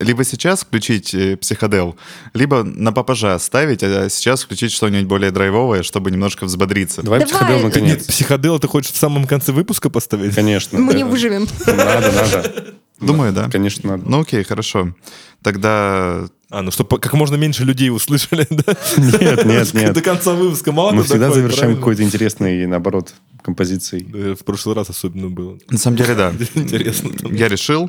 Либо 0.00 0.22
сейчас 0.22 0.60
включить 0.60 1.12
э, 1.12 1.36
психодел, 1.36 1.96
либо 2.32 2.62
на 2.62 2.92
попажа 2.92 3.34
оставить, 3.34 3.82
а 3.82 4.08
сейчас 4.08 4.44
включить 4.44 4.70
что-нибудь 4.70 5.06
более 5.08 5.32
драйвовое, 5.32 5.82
чтобы 5.82 6.12
немножко 6.12 6.44
взбодриться. 6.44 7.02
Давай 7.02 7.18
Давай. 7.18 7.32
психодел 7.34 7.56
Нет, 7.56 7.64
наконец. 7.74 8.06
психодел 8.06 8.60
ты 8.60 8.68
хочешь 8.68 8.92
в 8.92 8.96
самом 8.96 9.26
конце 9.26 9.50
выпуска 9.50 9.90
поставить? 9.90 10.36
Конечно. 10.36 10.78
Мы 10.78 10.94
не 10.94 11.04
выживем. 11.04 11.48
Надо, 11.66 12.12
надо. 12.12 12.74
Думаю, 13.00 13.32
да. 13.32 13.48
Конечно, 13.50 13.90
надо. 13.96 14.08
Ну 14.08 14.20
окей, 14.20 14.44
хорошо. 14.44 14.94
Тогда 15.42 16.28
А, 16.50 16.62
ну 16.62 16.70
чтобы 16.70 16.98
как 17.00 17.12
можно 17.14 17.34
меньше 17.36 17.64
людей 17.64 17.90
услышали, 17.90 18.46
да? 18.50 18.76
Нет, 18.96 19.44
нет, 19.44 19.72
До 19.72 19.78
нет. 19.78 20.00
конца 20.04 20.32
выпуска 20.34 20.70
мало 20.70 20.92
Мы 20.92 21.02
всегда 21.02 21.30
завершаем 21.32 21.76
какой-то 21.76 22.02
интересной, 22.04 22.66
наоборот, 22.66 23.14
композицией. 23.42 24.04
Да, 24.04 24.34
В 24.36 24.44
прошлый 24.44 24.76
раз 24.76 24.90
особенно 24.90 25.28
было. 25.28 25.58
на 25.70 25.78
самом 25.78 25.96
деле 25.96 26.14
да. 26.14 26.32
Интересно. 26.54 27.10
Я 27.30 27.48
решил, 27.48 27.86
э, 27.86 27.88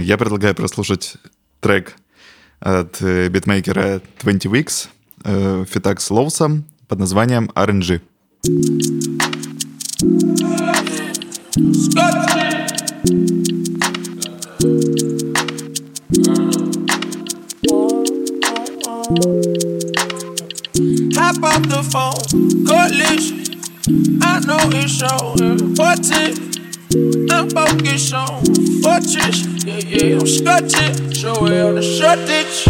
я 0.00 0.16
предлагаю 0.16 0.54
прослушать 0.54 1.16
трек 1.60 1.96
от 2.60 3.02
э, 3.02 3.28
битмейкера 3.28 4.00
20 4.22 4.46
Weeks, 4.46 4.88
э, 5.24 5.64
фитак 5.68 6.00
с 6.00 6.10
под 6.86 6.98
названием 7.00 7.50
RNG. 7.54 8.00
Hop 21.16 21.42
off 21.42 21.62
the 21.68 21.82
phone, 21.90 22.64
coalition. 22.64 23.44
I 24.22 24.40
know 24.46 24.58
it's 24.70 24.92
showing. 24.92 25.60
Important. 25.60 26.53
I'm 26.94 27.50
focused 27.50 28.14
on 28.14 28.44
fortress. 28.80 29.42
Yeah, 29.64 29.78
yeah, 29.82 30.14
I'm 30.14 30.26
scotching. 30.28 31.10
Show 31.10 31.44
it 31.46 31.60
on 31.60 31.74
the 31.74 31.82
shortage. 31.82 32.68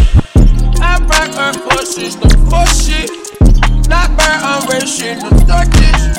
I 0.81 0.97
rock 1.05 1.29
her 1.37 1.53
forces, 1.69 2.15
no 2.17 2.27
bullshit. 2.49 3.11
Not 3.87 4.09
burn, 4.17 4.41
I'm 4.41 4.65
racing 4.67 5.19
the 5.19 5.45
darkness. 5.45 6.17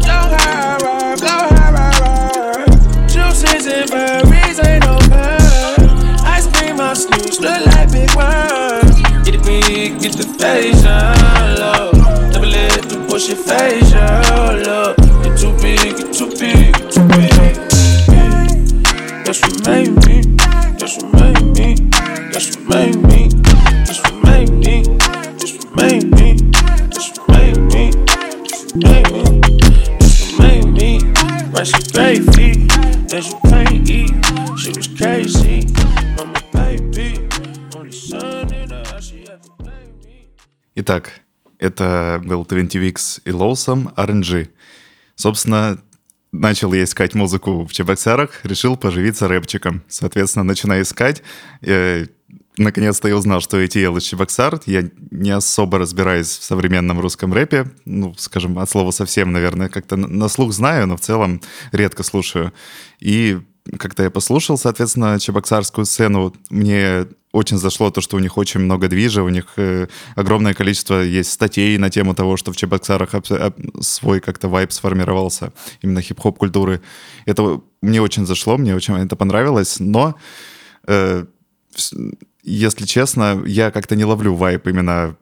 Blow 0.00 0.24
high, 0.32 0.78
ride, 0.80 1.20
blow 1.20 1.44
high, 1.52 1.72
ride, 1.76 2.00
ride. 2.00 3.08
Juices 3.10 3.66
and 3.66 3.90
berries 3.90 4.58
ain't 4.64 4.86
no 4.86 4.96
pun. 5.12 6.24
Ice 6.24 6.46
cream 6.56 6.80
on 6.80 6.96
sleeves, 6.96 7.38
look 7.38 7.66
like 7.66 7.92
big 7.92 8.08
wine. 8.16 8.80
Get 9.24 9.34
it 9.34 9.44
big, 9.44 10.00
get 10.00 10.16
the 10.16 10.24
fashion, 10.38 11.60
love. 11.60 12.32
Never 12.32 12.46
let 12.46 12.82
the 12.88 13.04
bullshit 13.06 13.36
phase 13.36 13.92
you, 13.92 13.98
love. 14.64 15.05
Итак, 40.86 41.10
это 41.58 42.22
был 42.24 42.46
20 42.46 42.76
Weeks 42.76 43.20
и 43.24 43.32
Лоусом 43.32 43.92
RNG. 43.96 44.50
Собственно, 45.16 45.82
начал 46.30 46.72
я 46.74 46.84
искать 46.84 47.12
музыку 47.12 47.66
в 47.66 47.72
Чебоксарах, 47.72 48.44
решил 48.44 48.76
поживиться 48.76 49.26
рэпчиком. 49.26 49.82
Соответственно, 49.88 50.44
начинаю 50.44 50.84
искать. 50.84 51.24
э, 51.62 52.06
наконец-то 52.56 53.08
я 53.08 53.16
узнал, 53.16 53.40
что 53.40 53.60
ATL 53.60 53.98
из 53.98 54.04
Чебоксар. 54.04 54.60
Я 54.66 54.88
не 55.10 55.30
особо 55.30 55.78
разбираюсь 55.78 56.28
в 56.28 56.44
современном 56.44 57.00
русском 57.00 57.32
рэпе. 57.32 57.66
Ну, 57.84 58.14
скажем, 58.16 58.56
от 58.56 58.70
слова 58.70 58.92
совсем, 58.92 59.32
наверное. 59.32 59.68
Как-то 59.68 59.96
на 59.96 60.28
слух 60.28 60.52
знаю, 60.52 60.86
но 60.86 60.96
в 60.96 61.00
целом 61.00 61.40
редко 61.72 62.04
слушаю. 62.04 62.52
И 63.00 63.40
как-то 63.78 64.02
я 64.02 64.10
послушал, 64.10 64.58
соответственно, 64.58 65.18
чебоксарскую 65.18 65.84
сцену. 65.84 66.34
Мне 66.50 67.06
очень 67.32 67.58
зашло 67.58 67.90
то, 67.90 68.00
что 68.00 68.16
у 68.16 68.20
них 68.20 68.38
очень 68.38 68.60
много 68.60 68.88
движа, 68.88 69.22
у 69.22 69.28
них 69.28 69.46
э, 69.56 69.88
огромное 70.14 70.54
количество 70.54 71.02
есть 71.02 71.32
статей 71.32 71.76
на 71.78 71.90
тему 71.90 72.14
того, 72.14 72.36
что 72.36 72.52
в 72.52 72.56
Чебоксарах 72.56 73.14
абс- 73.14 73.30
аб- 73.30 73.82
свой 73.82 74.20
как-то 74.20 74.48
вайб 74.48 74.72
сформировался, 74.72 75.52
именно 75.82 76.00
хип-хоп 76.00 76.38
культуры. 76.38 76.80
Это 77.26 77.60
мне 77.82 78.00
очень 78.00 78.26
зашло, 78.26 78.56
мне 78.56 78.74
очень 78.74 78.94
это 78.96 79.16
понравилось, 79.16 79.80
но 79.80 80.14
э, 80.86 81.26
если 82.42 82.86
честно, 82.86 83.42
я 83.46 83.70
как-то 83.70 83.96
не 83.96 84.04
ловлю 84.04 84.34
вайп 84.34 84.66
именно 84.68 85.16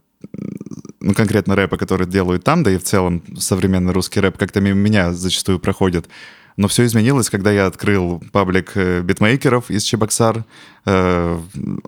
ну, 1.01 1.15
конкретно 1.15 1.57
рэпа, 1.57 1.77
который 1.77 2.07
делают 2.07 2.45
там, 2.45 2.63
да 2.63 2.71
и 2.71 2.79
в 2.79 2.85
целом 2.85 3.23
современный 3.39 3.93
русский 3.93 4.21
рэп 4.21 4.39
как-то 4.39 4.61
мимо 4.61 4.79
меня 4.79 5.13
зачастую 5.13 5.59
проходит. 5.59 6.09
Но 6.57 6.69
все 6.69 6.85
изменилось, 6.85 7.31
когда 7.31 7.51
я 7.51 7.67
открыл 7.67 8.23
паблик 8.33 8.73
э, 8.77 9.01
битмейкеров 9.03 9.71
из 9.71 9.83
Чебоксар. 9.83 10.45
Э, 10.87 11.41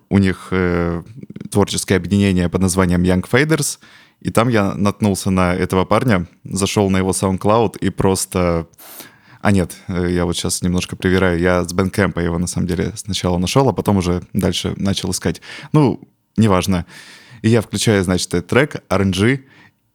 у 0.09 0.19
них 0.19 0.49
э, 0.51 1.03
творческое 1.51 1.97
объединение 1.97 2.49
под 2.49 2.63
названием 2.63 3.03
Young 3.03 3.25
Faders. 3.31 3.79
И 4.21 4.31
там 4.31 4.49
я 4.49 4.75
наткнулся 4.75 5.31
на 5.31 5.55
этого 5.55 5.85
парня, 5.85 6.27
зашел 6.45 6.91
на 6.91 6.97
его 6.99 7.11
SoundCloud 7.11 7.79
и 7.79 7.91
просто... 7.91 8.67
А 9.41 9.53
нет, 9.53 9.77
я 9.87 10.25
вот 10.25 10.37
сейчас 10.37 10.63
немножко 10.63 10.97
привираю. 10.97 11.39
Я 11.39 11.63
с 11.63 11.73
Бенкэмпа 11.73 12.19
его 12.19 12.37
на 12.37 12.49
самом 12.49 12.67
деле 12.67 12.93
сначала 12.97 13.39
нашел, 13.39 13.69
а 13.69 13.73
потом 13.73 13.99
уже 13.99 14.23
дальше 14.33 14.75
начал 14.77 15.13
искать. 15.13 15.41
Ну, 15.73 16.01
неважно. 16.37 16.87
И 17.43 17.49
я 17.49 17.61
включаю, 17.61 18.03
значит, 18.03 18.35
этот 18.35 18.49
трек 18.49 18.77
RNG, 18.89 19.45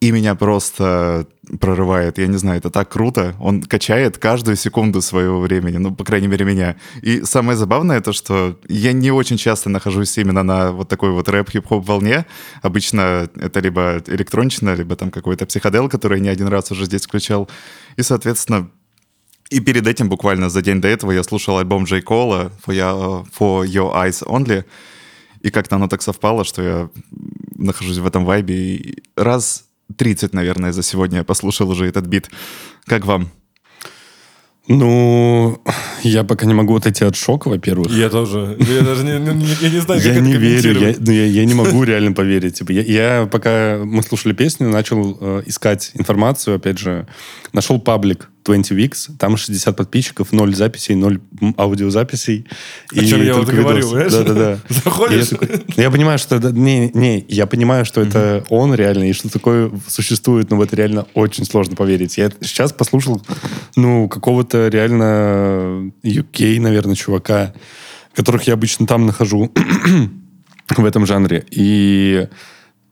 и 0.02 0.12
меня 0.12 0.34
просто 0.34 1.28
прорывает. 1.60 2.18
Я 2.18 2.26
не 2.26 2.38
знаю, 2.38 2.58
это 2.58 2.72
так 2.72 2.90
круто. 2.90 3.36
Он 3.40 3.62
качает 3.62 4.18
каждую 4.18 4.58
секунду 4.58 5.00
своего 5.00 5.40
времени, 5.40 5.78
ну, 5.78 5.94
по 5.94 6.04
крайней 6.04 6.28
мере, 6.28 6.44
меня. 6.44 6.76
И 7.04 7.22
самое 7.24 7.56
забавное 7.56 8.02
то, 8.02 8.12
что 8.12 8.60
я 8.68 8.94
не 8.94 9.12
очень 9.12 9.38
часто 9.38 9.70
нахожусь 9.70 10.18
именно 10.18 10.42
на 10.42 10.72
вот 10.72 10.90
такой 10.90 11.12
вот 11.12 11.30
рэп-хип-хоп 11.30 11.86
волне. 11.86 12.26
Обычно 12.64 13.30
это 13.36 13.60
либо 13.60 14.02
электронично, 14.08 14.74
либо 14.74 14.96
там 14.96 15.12
какой-то 15.12 15.46
психодел, 15.46 15.88
который 15.88 16.18
я 16.18 16.24
не 16.24 16.30
один 16.30 16.48
раз 16.48 16.72
уже 16.72 16.86
здесь 16.86 17.06
включал. 17.06 17.48
И, 17.96 18.02
соответственно, 18.02 18.72
и 19.52 19.60
перед 19.60 19.86
этим, 19.86 20.10
буквально 20.10 20.50
за 20.50 20.64
день 20.64 20.82
до 20.82 20.88
этого, 20.88 21.12
я 21.12 21.22
слушал 21.22 21.60
альбом 21.60 21.84
Джей 21.84 22.02
Кола 22.02 22.52
For 22.66 23.68
Your 23.68 23.94
Eyes 23.94 24.26
Only. 24.26 24.66
И 25.42 25.52
как-то 25.52 25.76
оно 25.76 25.88
так 25.88 26.02
совпало, 26.02 26.44
что 26.44 26.64
я 26.64 26.90
нахожусь 27.56 27.98
в 27.98 28.08
этом 28.08 28.26
вайбе. 28.26 28.56
И 28.56 29.04
раз 29.16 29.66
30, 29.98 30.34
наверное, 30.34 30.72
за 30.72 30.84
сегодня 30.84 31.20
я 31.20 31.24
послушал 31.24 31.70
уже 31.70 31.86
этот 31.88 32.06
бит. 32.06 32.30
Как 32.86 33.06
вам? 33.06 33.30
Ну, 34.68 35.60
я 36.04 36.24
пока 36.24 36.46
не 36.46 36.54
могу 36.54 36.76
отойти 36.76 37.04
от 37.04 37.16
шока, 37.16 37.50
во-первых. 37.50 37.92
Я 37.92 38.10
тоже. 38.10 38.56
Я 38.60 38.82
даже 38.82 39.04
не, 39.04 39.14
не- 39.34 39.46
я 39.60 39.70
не 39.70 39.80
знаю, 39.82 40.00
как 40.00 40.06
Я 40.06 40.14
это 40.14 40.22
не 40.22 40.34
верю, 40.34 40.80
я, 40.80 40.96
ну, 41.00 41.12
я, 41.12 41.26
я 41.26 41.46
не 41.46 41.56
могу 41.56 41.84
реально 41.84 42.14
поверить. 42.14 42.60
Типа, 42.60 42.72
я, 42.72 42.82
я 42.84 43.26
пока 43.26 43.82
мы 43.84 44.04
слушали 44.04 44.34
песню, 44.34 44.70
начал 44.70 45.18
э, 45.20 45.44
искать 45.48 45.92
информацию, 45.96 46.56
опять 46.58 46.78
же, 46.78 47.08
нашел 47.54 47.82
паблик 47.82 48.30
20 48.44 48.72
Weeks, 48.72 49.12
там 49.18 49.38
60 49.38 49.76
подписчиков, 49.76 50.32
0 50.32 50.56
записей, 50.56 50.96
0 50.96 51.20
м, 51.42 51.54
аудиозаписей. 51.58 52.48
О 52.96 53.04
чем 53.06 53.24
я 53.24 53.36
вот 53.36 53.48
говорю, 53.50 53.78
видосы. 53.78 53.90
понимаешь? 53.90 54.12
Да-да-да. 54.14 54.60
Заходишь? 54.70 55.30
Я, 55.78 55.84
я 55.84 55.92
понимаю, 55.92 56.18
что... 56.20 56.36
это- 56.38 56.52
Не, 56.52 56.90
не, 56.94 57.26
я 57.28 57.46
понимаю, 57.48 57.86
что 57.86 58.02
это 58.02 58.44
он 58.50 58.74
реально, 58.74 59.10
и 59.10 59.14
что 59.14 59.30
такое 59.30 59.72
существует, 59.88 60.50
но 60.50 60.58
в 60.58 60.62
это 60.62 60.76
реально 60.76 61.06
очень 61.14 61.46
сложно 61.46 61.76
поверить. 61.76 62.18
Я 62.18 62.32
сейчас 62.42 62.74
послушал, 62.74 63.22
ну, 63.76 64.08
какого-то 64.10 64.68
реально 64.70 65.92
UK, 66.04 66.60
наверное, 66.60 66.96
чувака, 66.96 67.54
которых 68.14 68.44
я 68.48 68.54
обычно 68.54 68.88
там 68.88 69.06
нахожу 69.06 69.52
в 70.78 70.86
этом 70.86 71.06
жанре. 71.06 71.46
И 71.52 72.28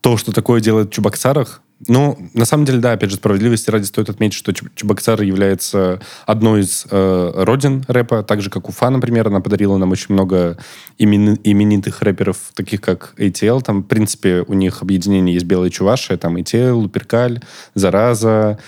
то, 0.02 0.18
что 0.18 0.32
такое 0.32 0.62
делает 0.62 0.90
в 0.90 0.94
Чебоксарах, 0.94 1.62
ну, 1.88 2.18
на 2.34 2.46
самом 2.46 2.66
деле, 2.66 2.80
да, 2.80 2.92
опять 2.92 3.10
же, 3.10 3.16
справедливости 3.16 3.70
ради 3.70 3.86
стоит 3.86 4.10
отметить, 4.10 4.36
что 4.36 4.52
Чеб- 4.52 4.70
Чебоксары 4.76 5.24
является 5.24 6.02
одной 6.26 6.62
из 6.62 6.86
э, 6.90 7.32
родин 7.36 7.86
рэпа, 7.88 8.24
так 8.24 8.42
же, 8.42 8.50
как 8.50 8.68
Уфа, 8.68 8.90
например, 8.90 9.28
она 9.28 9.40
подарила 9.40 9.78
нам 9.78 9.92
очень 9.92 10.14
много 10.14 10.58
имени- 10.98 11.40
именитых 11.44 12.02
рэперов, 12.02 12.38
таких 12.54 12.82
как 12.82 13.14
ATL, 13.18 13.62
там, 13.62 13.84
в 13.84 13.88
принципе, 13.88 14.44
у 14.48 14.54
них 14.54 14.82
объединение 14.82 15.34
есть 15.34 15.46
Белые 15.46 15.72
Чуваши, 15.72 16.18
там 16.18 16.36
ATL, 16.36 16.74
Луперкаль, 16.74 17.40
Зараза, 17.76 18.60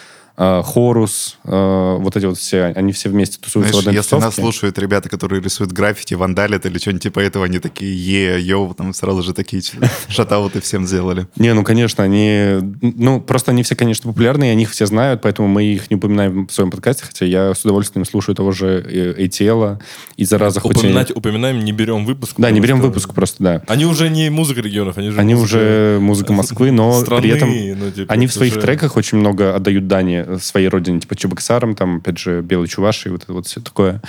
Хорус, 0.64 1.38
э, 1.44 1.98
вот 2.00 2.18
эти 2.18 2.26
вот 2.26 2.38
все, 2.38 2.74
они 2.76 2.94
все 2.94 3.10
вместе 3.10 3.38
тусуются 3.40 3.74
Знаешь, 3.74 3.76
в 3.76 3.88
одной 3.88 3.96
если 3.96 4.16
нас 4.16 4.24
тусовке. 4.24 4.42
слушают 4.42 4.80
ребята, 4.80 5.08
которые 5.08 5.40
рисуют 5.40 5.72
граффити, 5.72 6.16
вандалят 6.16 6.66
или 6.66 6.80
что-нибудь 6.80 7.04
типа 7.04 7.20
этого, 7.20 7.46
они 7.46 7.60
такие, 7.60 7.94
е, 7.94 8.42
йоу, 8.42 8.74
там 8.74 8.92
сразу 8.94 9.22
же 9.22 9.34
такие 9.34 9.62
шатауты 10.08 10.60
всем 10.62 10.88
сделали. 10.88 11.28
Не, 11.36 11.54
ну, 11.54 11.64
конечно, 11.64 12.04
они... 12.04 12.58
Ну, 12.82 13.22
просто 13.22 13.52
они 13.52 13.62
все, 13.62 13.76
конечно, 13.76 14.12
популярные, 14.12 14.52
они 14.52 14.64
их 14.64 14.72
все 14.72 14.88
знают, 14.88 15.22
поэтому 15.22 15.48
мы 15.48 15.64
их 15.64 15.92
не 15.92 15.98
упоминаем 15.98 16.48
в 16.48 16.52
своем 16.52 16.72
подкасте, 16.72 17.04
хотя 17.06 17.26
я 17.26 17.54
с 17.54 17.64
удовольствием 17.64 18.04
слушаю 18.06 18.36
того 18.36 18.52
же 18.52 18.84
э, 18.90 19.26
ATL 19.26 19.80
и 20.18 20.26
«Зараза», 20.26 20.60
хоть 20.60 20.78
Упоминать, 20.78 21.16
упоминаем, 21.16 21.60
не 21.60 21.72
берем 21.72 22.06
выпуск. 22.06 22.34
Да, 22.38 22.50
не 22.50 22.60
берем 22.60 22.82
выпуск 22.82 23.14
просто, 23.14 23.44
да. 23.44 23.64
Они 23.68 23.86
уже 23.86 24.10
не 24.10 24.30
музыка 24.32 24.62
регионов, 24.62 24.98
они 24.98 25.10
уже 25.10 25.20
Они 25.20 25.36
уже 25.36 26.00
музыка 26.02 26.34
Москвы, 26.34 26.72
но 26.72 27.04
при 27.06 27.30
этом 27.30 27.50
ну, 27.50 27.92
типа, 27.92 28.12
они 28.12 28.28
в 28.28 28.34
своих 28.34 28.60
треках 28.60 28.98
очень 28.98 29.20
много 29.20 29.56
отдают 29.56 29.88
дани 29.88 30.31
своей 30.40 30.68
родине, 30.68 31.00
типа 31.00 31.16
Чебоксарам, 31.16 31.76
там, 31.76 31.98
опять 31.98 32.18
же, 32.18 32.42
Белый 32.42 32.68
Чуваши 32.68 33.10
вот 33.10 33.24
это 33.24 33.34
вот 33.34 33.48
все 33.48 33.62
такое. 33.62 34.02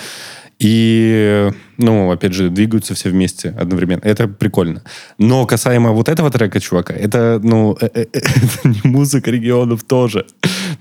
И, 0.63 1.51
ну, 1.79 2.13
опять 2.13 2.35
же, 2.35 2.49
двигаются 2.49 2.95
все 2.95 3.09
вместе 3.11 3.49
одновременно. 3.59 4.01
Это 4.05 4.29
прикольно. 4.29 4.83
Но 5.19 5.45
касаемо 5.45 5.91
вот 5.91 6.09
этого 6.09 6.31
трека, 6.31 6.61
чувака, 6.61 6.95
это, 6.95 7.41
ну, 7.43 7.77
э- 7.81 7.89
э- 7.93 8.07
это 8.13 8.69
не 8.69 8.81
музыка 8.85 9.33
регионов 9.33 9.83
тоже. 9.83 10.25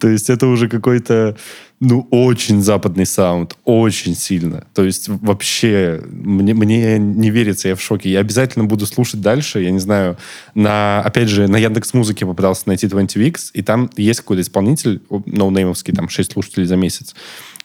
То 0.01 0.09
есть 0.09 0.31
это 0.31 0.47
уже 0.47 0.67
какой-то, 0.67 1.37
ну, 1.79 2.07
очень 2.09 2.63
западный 2.63 3.05
саунд, 3.05 3.55
очень 3.65 4.15
сильно. 4.15 4.65
То 4.73 4.83
есть 4.83 5.07
вообще 5.07 6.01
мне, 6.09 6.55
мне 6.55 6.97
не 6.97 7.29
верится, 7.29 7.67
я 7.67 7.75
в 7.75 7.81
шоке. 7.83 8.09
Я 8.09 8.21
обязательно 8.21 8.65
буду 8.65 8.87
слушать 8.87 9.21
дальше, 9.21 9.61
я 9.61 9.69
не 9.69 9.77
знаю, 9.77 10.17
на, 10.55 11.01
опять 11.01 11.29
же, 11.29 11.47
на 11.47 11.57
Яндекс 11.57 11.93
Музыке 11.93 12.25
попытался 12.25 12.63
найти 12.65 12.87
20 12.87 13.17
Weeks, 13.17 13.51
и 13.53 13.61
там 13.61 13.91
есть 13.95 14.21
какой-то 14.21 14.41
исполнитель, 14.41 15.03
ноунеймовский, 15.27 15.93
там 15.93 16.09
6 16.09 16.31
слушателей 16.31 16.65
за 16.65 16.77
месяц. 16.77 17.13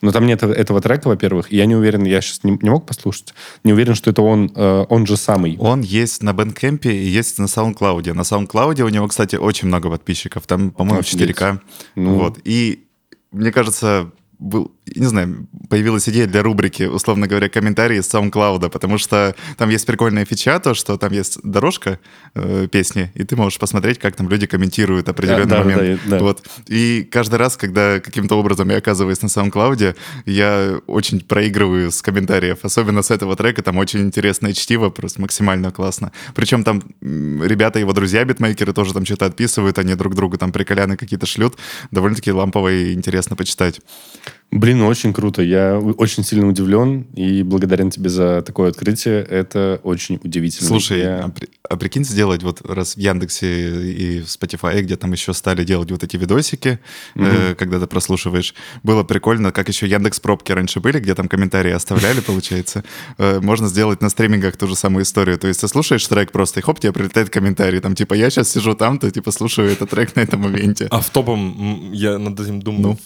Но 0.03 0.13
там 0.13 0.27
нет 0.27 0.43
этого 0.43 0.81
трека, 0.81 1.09
во-первых, 1.09 1.51
я 1.51 1.67
не 1.67 1.75
уверен, 1.75 2.05
я 2.05 2.21
сейчас 2.21 2.45
не, 2.45 2.59
не 2.61 2.71
мог 2.71 2.87
послушать, 2.87 3.35
не 3.65 3.73
уверен, 3.73 3.95
что 3.95 4.11
это 4.11 4.23
он, 4.23 4.53
э, 4.55 4.85
он 4.89 5.07
же 5.07 5.17
самый. 5.17 5.57
Он 5.59 5.81
есть 5.81 6.23
на 6.23 6.33
Бендкемпе 6.33 6.93
и 6.93 7.07
есть 7.07 7.39
на 7.39 7.45
SoundCloud. 7.45 8.13
На 8.13 8.21
SoundCloud 8.21 8.83
у 8.83 8.89
него, 8.89 9.09
кстати, 9.09 9.37
очень 9.37 9.69
много 9.69 9.89
подписчиков. 9.89 10.47
Там, 10.47 10.71
по-моему, 10.71 11.01
Офигеть. 11.01 11.31
4К. 11.31 11.61
Ну. 11.95 12.15
Вот. 12.15 12.39
И 12.45 12.87
мне 13.33 13.53
кажется, 13.53 14.11
был, 14.39 14.73
не 14.95 15.07
знаю, 15.07 15.49
появилась 15.68 16.09
идея 16.09 16.26
для 16.26 16.43
рубрики, 16.43 16.84
условно 16.84 17.26
говоря, 17.26 17.49
комментарии 17.49 18.01
с 18.01 18.12
SoundCloud, 18.14 18.70
потому 18.70 18.99
что 18.99 19.34
там 19.57 19.70
есть 19.70 19.87
прикольная 19.87 20.24
фича, 20.24 20.61
то, 20.61 20.74
что 20.74 20.97
там 20.97 21.12
есть 21.12 21.39
дорожка 21.43 21.99
э, 22.34 22.68
песни, 22.70 23.11
и 23.14 23.24
ты 23.24 23.34
можешь 23.37 23.59
посмотреть, 23.59 23.99
как 23.99 24.14
там 24.14 24.28
люди 24.28 24.47
комментируют 24.47 25.09
определенный 25.09 25.47
Да, 25.47 25.59
да, 25.59 25.64
момент. 25.64 26.01
да, 26.07 26.18
да. 26.18 26.22
Вот. 26.22 26.47
И 26.68 27.07
каждый 27.11 27.37
раз, 27.37 27.57
когда 27.57 27.99
каким-то 28.01 28.39
образом 28.39 28.70
я 28.70 28.76
оказываюсь 28.76 29.20
на 29.22 29.26
SoundCloud, 29.26 29.97
я 30.26 30.80
очень 30.87 31.20
проигрываю 31.20 31.91
с 31.91 32.01
комментариев, 32.03 32.59
особенно 32.62 33.03
с 33.03 33.11
этого 33.11 33.34
трека, 33.37 33.62
там 33.62 33.78
очень 33.78 34.01
интересное 34.01 34.53
чтиво, 34.53 34.91
просто 34.91 35.20
максимально 35.20 35.72
классно. 35.72 36.12
Причем 36.34 36.62
там 36.62 36.82
ребята, 37.01 37.78
его 37.78 37.93
друзья, 37.93 38.24
битмейкеры, 38.24 38.72
тоже 38.72 38.93
там 38.93 39.05
что-то 39.05 39.26
отписывают, 39.26 39.78
они 39.78 39.95
друг 39.95 40.14
другу 40.14 40.39
там 40.39 40.53
приколяны 40.53 40.97
какие-то 40.97 41.26
шлют, 41.26 41.57
довольно-таки 41.91 42.30
лампово 42.30 42.72
и 42.72 42.93
интересно 42.93 43.34
почитать. 43.37 43.80
Блин, 44.53 44.76
ну, 44.77 44.87
очень 44.87 45.12
круто. 45.12 45.43
Я 45.43 45.79
очень 45.79 46.24
сильно 46.24 46.47
удивлен 46.49 47.03
и 47.14 47.43
благодарен 47.43 47.91
тебе 47.91 48.09
за 48.11 48.43
такое 48.43 48.70
открытие. 48.70 49.22
Это 49.22 49.81
очень 49.83 50.18
удивительно. 50.22 50.68
Слушай, 50.68 51.01
Я- 51.01 51.24
а, 51.24 51.29
при- 51.31 51.49
а 51.68 51.77
прикинь 51.77 52.05
сделать 52.05 52.43
вот 52.43 52.61
раз 52.68 52.95
в 52.97 52.99
Яндексе 52.99 53.93
и 53.93 54.20
в 54.20 54.27
Spotify, 54.27 54.81
где 54.83 54.97
там 54.97 55.12
еще 55.12 55.33
стали 55.35 55.64
делать 55.64 55.91
вот 55.91 56.03
эти 56.05 56.16
видосики, 56.16 56.79
э, 57.16 57.55
когда 57.57 57.81
ты 57.81 57.87
прослушиваешь, 57.87 58.55
было 58.83 59.03
прикольно, 59.05 59.53
как 59.53 59.68
еще 59.68 59.87
Яндекс 59.87 60.20
пробки 60.20 60.53
раньше 60.53 60.81
были, 60.81 60.99
где 61.01 61.14
там 61.14 61.29
комментарии 61.29 61.72
оставляли, 61.72 62.20
получается. 62.20 62.85
Э, 63.18 63.41
Можно 63.41 63.68
сделать 63.68 64.01
на 64.03 64.09
стримингах 64.11 64.57
ту 64.57 64.66
же 64.68 64.77
самую 64.77 65.03
историю. 65.05 65.39
То 65.39 65.49
есть 65.49 65.61
ты 65.61 65.68
слушаешь 65.68 66.07
трек 66.07 66.33
просто, 66.33 66.61
и 66.61 66.62
хоп, 66.62 66.81
тебе 66.81 66.93
прилетает 66.93 67.31
комментарий, 67.31 67.81
там 67.81 67.95
типа 67.95 68.14
я 68.14 68.31
сейчас 68.31 68.51
сижу 68.51 68.74
там, 68.74 68.99
то 68.99 69.11
типа 69.11 69.31
слушаю 69.33 69.70
этот 69.70 69.91
трек 69.91 70.14
на 70.16 70.20
этом 70.20 70.41
моменте. 70.41 70.87
А 70.91 71.01
в 71.01 71.11
топом 71.11 71.93
я 71.93 72.18
над 72.18 72.39
этим 72.41 72.61
думаю 72.61 72.83
Ну. 72.83 72.99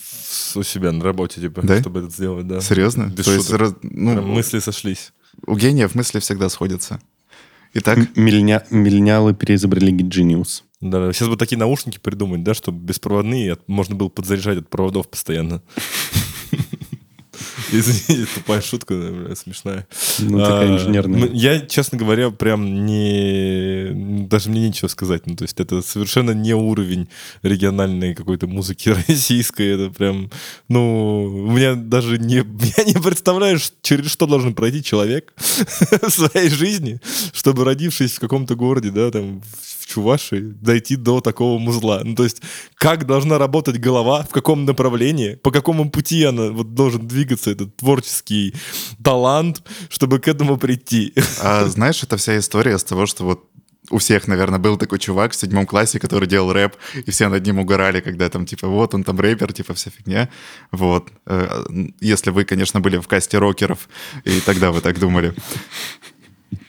У 0.55 0.63
себя 0.63 0.93
на 0.93 1.05
работе, 1.05 1.41
типа, 1.41 1.63
Да? 1.63 1.81
чтобы 1.81 2.01
это 2.01 2.11
сделать, 2.11 2.47
да. 2.47 2.61
Серьезно? 2.61 3.05
Без 3.07 3.25
То 3.25 3.33
есть 3.33 3.47
шуток. 3.47 3.61
раз- 3.61 3.75
ну, 3.83 4.13
Прям 4.15 4.29
мысли 4.31 4.59
сошлись. 4.59 5.13
у 5.47 5.57
гениев 5.57 5.95
мысли 5.95 6.19
всегда 6.21 6.49
сходятся. 6.49 7.01
Итак, 7.75 7.99
М- 7.99 8.09
миллня- 8.17 8.67
Миллениалы 8.71 9.35
переизобрели 9.35 9.93
Genius. 9.93 10.63
Да, 10.81 11.13
сейчас 11.13 11.29
бы 11.29 11.37
такие 11.37 11.59
наушники 11.59 11.99
придумать, 11.99 12.43
да, 12.43 12.55
чтобы 12.55 12.79
беспроводные, 12.85 13.59
можно 13.67 13.95
было 13.95 14.09
подзаряжать 14.09 14.59
от 14.59 14.69
проводов 14.71 15.09
постоянно. 15.09 15.63
Извините, 17.73 18.29
тупая 18.35 18.61
шутка, 18.61 18.95
бля, 18.95 19.37
смешная. 19.37 19.87
Ну, 20.19 20.39
такая 20.39 20.69
А, 20.71 20.75
инженерная. 20.75 21.29
Я, 21.33 21.61
честно 21.61 21.99
говоря, 21.99 22.31
прям 22.31 22.87
не... 22.87 24.27
Даже 24.27 24.51
мне 24.51 24.69
нечего 24.69 24.89
сказать. 24.89 25.27
Ну, 25.27 25.37
то 25.37 25.45
есть 25.45 25.61
это 25.61 25.83
совершенно 25.83 26.33
не 26.33 26.55
уровень 26.55 27.09
региональной 27.43 28.15
какой-то 28.15 28.47
музыки 28.47 28.89
российской. 29.09 29.69
Это 29.75 29.91
прям... 29.91 30.31
Ну, 30.69 31.25
у 31.25 31.53
меня 31.53 31.75
даже 31.75 32.19
не... 32.19 32.37
Я 32.77 32.85
не 32.85 32.95
представляю, 32.95 33.59
через 33.83 34.11
что 34.11 34.27
должен 34.27 34.55
пройти 34.55 34.83
человек 34.83 35.33
в 35.37 36.11
своей 36.11 36.51
жизни, 36.51 37.01
чтобы, 37.33 37.65
родившись 37.65 38.13
в 38.13 38.21
каком-то 38.21 38.55
городе, 38.57 38.91
да, 38.91 39.11
там, 39.11 39.43
в 39.80 39.80
Чувашии, 39.91 40.41
дойти 40.41 40.97
до 40.97 41.21
такого 41.21 41.59
музла. 41.59 42.03
Ну, 42.05 42.15
то 42.15 42.25
есть, 42.25 42.43
как 42.75 43.07
должна 43.07 43.39
работать 43.39 43.79
голова, 43.79 44.23
в 44.23 44.29
каком 44.29 44.65
направлении, 44.65 45.35
по 45.35 45.51
какому 45.51 45.91
пути 45.91 46.25
она 46.25 46.51
вот 46.51 46.75
должен 46.75 47.07
двигаться, 47.07 47.51
этот 47.51 47.77
творческий 47.77 48.55
талант, 49.03 49.63
чтобы 49.89 50.19
к 50.19 50.29
этому 50.29 50.57
прийти. 50.57 51.13
а 51.43 51.67
знаешь, 51.67 52.03
это 52.03 52.17
вся 52.17 52.39
история 52.39 52.79
с 52.79 52.85
того, 52.85 53.07
что 53.07 53.25
вот 53.25 53.51
у 53.91 53.99
всех, 53.99 54.29
наверное, 54.29 54.59
был 54.59 54.77
такой 54.77 54.99
чувак 54.99 55.33
в 55.33 55.35
седьмом 55.35 55.67
классе, 55.67 55.99
который 55.99 56.29
делал 56.29 56.53
рэп, 56.53 56.77
и 56.95 57.11
все 57.11 57.29
над 57.29 57.45
ним 57.45 57.59
угорали, 57.59 58.01
когда 58.01 58.29
там, 58.29 58.47
типа, 58.47 58.69
вот 58.69 58.95
он 58.95 59.05
там 59.05 59.19
рэпер, 59.19 59.53
типа, 59.53 59.75
вся 59.75 59.91
фигня. 59.91 60.29
Вот. 60.71 61.09
Э, 61.27 61.65
Если 62.01 62.31
вы, 62.31 62.45
конечно, 62.45 62.81
были 62.81 62.99
в 62.99 63.09
касте 63.09 63.39
рокеров, 63.39 63.89
и 64.25 64.41
тогда 64.41 64.71
вы 64.71 64.81
так 64.81 64.99
думали. 64.99 65.35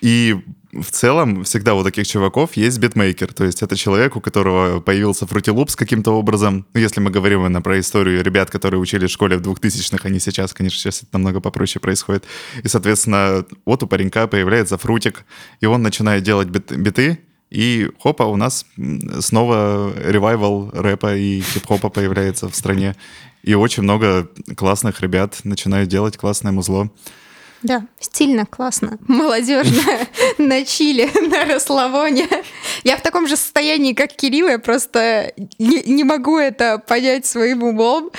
И 0.02 0.36
в 0.74 0.92
целом 0.92 1.44
всегда 1.44 1.76
у 1.76 1.84
таких 1.84 2.08
чуваков 2.08 2.56
есть 2.56 2.80
битмейкер, 2.80 3.34
то 3.34 3.44
есть 3.44 3.62
это 3.62 3.76
человек, 3.76 4.16
у 4.16 4.22
которого 4.22 4.80
появился 4.80 5.26
Loops 5.26 5.76
каким-то 5.76 6.12
образом. 6.12 6.66
Ну, 6.74 6.80
если 6.80 7.02
мы 7.02 7.12
говорим 7.12 7.42
именно 7.42 7.62
про 7.62 7.80
историю 7.80 8.24
ребят, 8.24 8.50
которые 8.50 8.80
учились 8.80 9.10
в 9.10 9.14
школе 9.14 9.38
в 9.38 9.42
2000-х, 9.42 10.08
они 10.08 10.20
сейчас, 10.20 10.54
конечно, 10.54 10.80
сейчас 10.80 11.04
это 11.04 11.10
намного 11.14 11.42
попроще 11.42 11.82
происходит. 11.82 12.24
И, 12.64 12.68
соответственно, 12.68 13.46
вот 13.66 13.84
у 13.84 13.88
паренька 13.88 14.28
появляется 14.28 14.78
фрутик, 14.78 15.26
и 15.60 15.66
он 15.66 15.82
начинает 15.82 16.24
делать 16.24 16.48
бит- 16.48 16.72
биты, 16.72 17.20
и 17.50 17.90
хопа, 18.00 18.24
у 18.24 18.38
нас 18.38 18.66
снова 19.20 19.94
ревайвал 19.98 20.72
рэпа 20.74 21.18
и 21.18 21.42
хип-хопа 21.42 21.90
появляется 21.90 22.48
в 22.48 22.56
стране. 22.56 22.96
И 23.44 23.56
очень 23.56 23.84
много 23.84 24.30
классных 24.56 25.02
ребят 25.02 25.42
начинают 25.44 25.90
делать 25.90 26.16
классное 26.16 26.54
музло. 26.54 26.90
Да, 27.64 27.86
стильно, 27.99 28.45
классно, 28.45 28.97
молодежно, 29.07 29.84
на 30.38 30.66
чили, 30.66 31.09
на 31.30 31.45
расслабоне. 31.45 32.28
Я 32.84 32.97
в 32.97 33.01
таком 33.01 33.28
же 33.28 33.38
состоянии, 33.38 33.93
как 33.93 34.14
Кирилл, 34.14 34.47
я 34.47 34.57
просто 34.57 35.34
не, 35.59 35.84
не 35.84 36.03
могу 36.03 36.38
это 36.38 36.80
понять 36.80 37.26
своим 37.26 37.64
умом, 37.64 38.12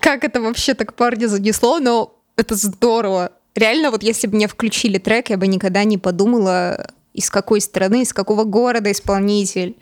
как 0.00 0.24
это 0.24 0.40
вообще 0.40 0.74
так 0.74 0.94
парня 0.94 1.26
занесло, 1.26 1.80
но 1.80 2.16
это 2.36 2.54
здорово. 2.54 3.32
Реально, 3.56 3.90
вот 3.90 4.04
если 4.04 4.28
бы 4.28 4.36
мне 4.36 4.46
включили 4.46 4.98
трек, 4.98 5.30
я 5.30 5.36
бы 5.36 5.48
никогда 5.48 5.82
не 5.82 5.98
подумала, 5.98 6.92
из 7.12 7.28
какой 7.28 7.60
страны, 7.60 8.02
из 8.02 8.12
какого 8.12 8.44
города 8.44 8.90
исполнитель. 8.92 9.76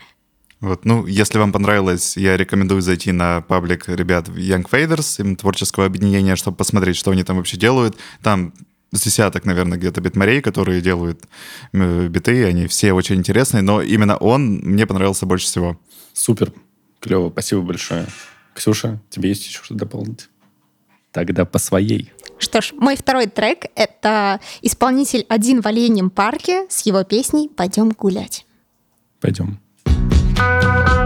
Вот, 0.60 0.84
ну, 0.84 1.06
если 1.06 1.38
вам 1.38 1.52
понравилось, 1.52 2.16
я 2.16 2.36
рекомендую 2.36 2.82
зайти 2.82 3.12
на 3.12 3.42
паблик 3.42 3.88
ребят 3.88 4.28
Young 4.28 4.68
Faders, 4.68 5.20
им 5.20 5.36
творческого 5.36 5.86
объединения, 5.86 6.34
чтобы 6.34 6.56
посмотреть, 6.56 6.96
что 6.96 7.12
они 7.12 7.22
там 7.22 7.36
вообще 7.36 7.56
делают. 7.56 7.96
Там 8.22 8.52
с 8.92 9.02
десяток, 9.02 9.44
наверное, 9.44 9.78
где-то 9.78 10.00
битмарей, 10.00 10.40
которые 10.40 10.80
делают 10.80 11.24
э, 11.72 12.08
биты, 12.08 12.44
они 12.46 12.66
все 12.66 12.92
очень 12.92 13.16
интересные, 13.16 13.62
но 13.62 13.82
именно 13.82 14.16
он 14.16 14.58
мне 14.58 14.86
понравился 14.86 15.26
больше 15.26 15.46
всего. 15.46 15.78
Супер. 16.12 16.52
Клево. 17.00 17.30
Спасибо 17.30 17.62
большое. 17.62 18.06
Ксюша, 18.54 19.00
тебе 19.10 19.28
есть 19.28 19.46
еще 19.46 19.62
что 19.62 19.74
дополнить? 19.74 20.28
Тогда 21.12 21.44
по 21.44 21.58
своей. 21.58 22.12
Что 22.38 22.60
ж, 22.60 22.72
мой 22.72 22.96
второй 22.96 23.26
трек— 23.26 23.66
это 23.74 24.40
исполнитель 24.62 25.26
«Один 25.28 25.60
в 25.60 25.66
оленем 25.66 26.10
парке» 26.10 26.66
с 26.68 26.86
его 26.86 27.04
песней 27.04 27.48
«Пойдем 27.48 27.90
гулять». 27.90 28.46
Пойдем. 29.20 29.58
Пойдем 29.84 30.97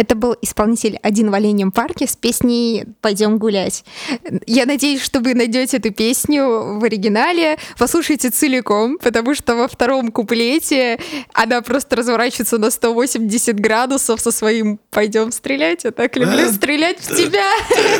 Это 0.00 0.14
был 0.14 0.34
исполнитель 0.40 0.98
«Один 1.02 1.30
в 1.30 1.34
оленем 1.34 1.70
парке» 1.70 2.06
с 2.06 2.16
песней 2.16 2.86
«Пойдем 3.02 3.36
гулять». 3.36 3.84
Я 4.46 4.64
надеюсь, 4.64 5.02
что 5.02 5.20
вы 5.20 5.34
найдете 5.34 5.76
эту 5.76 5.92
песню 5.92 6.78
в 6.78 6.84
оригинале, 6.84 7.58
послушайте 7.78 8.30
целиком, 8.30 8.96
потому 8.96 9.34
что 9.34 9.56
во 9.56 9.68
втором 9.68 10.10
куплете 10.10 10.98
она 11.34 11.60
просто 11.60 11.96
разворачивается 11.96 12.56
на 12.56 12.70
180 12.70 13.60
градусов 13.60 14.22
со 14.22 14.30
своим 14.30 14.80
«Пойдем 14.88 15.32
стрелять». 15.32 15.84
Я 15.84 15.90
так 15.90 16.16
люблю 16.16 16.50
стрелять 16.50 16.98
в 16.98 17.14
тебя. 17.14 17.44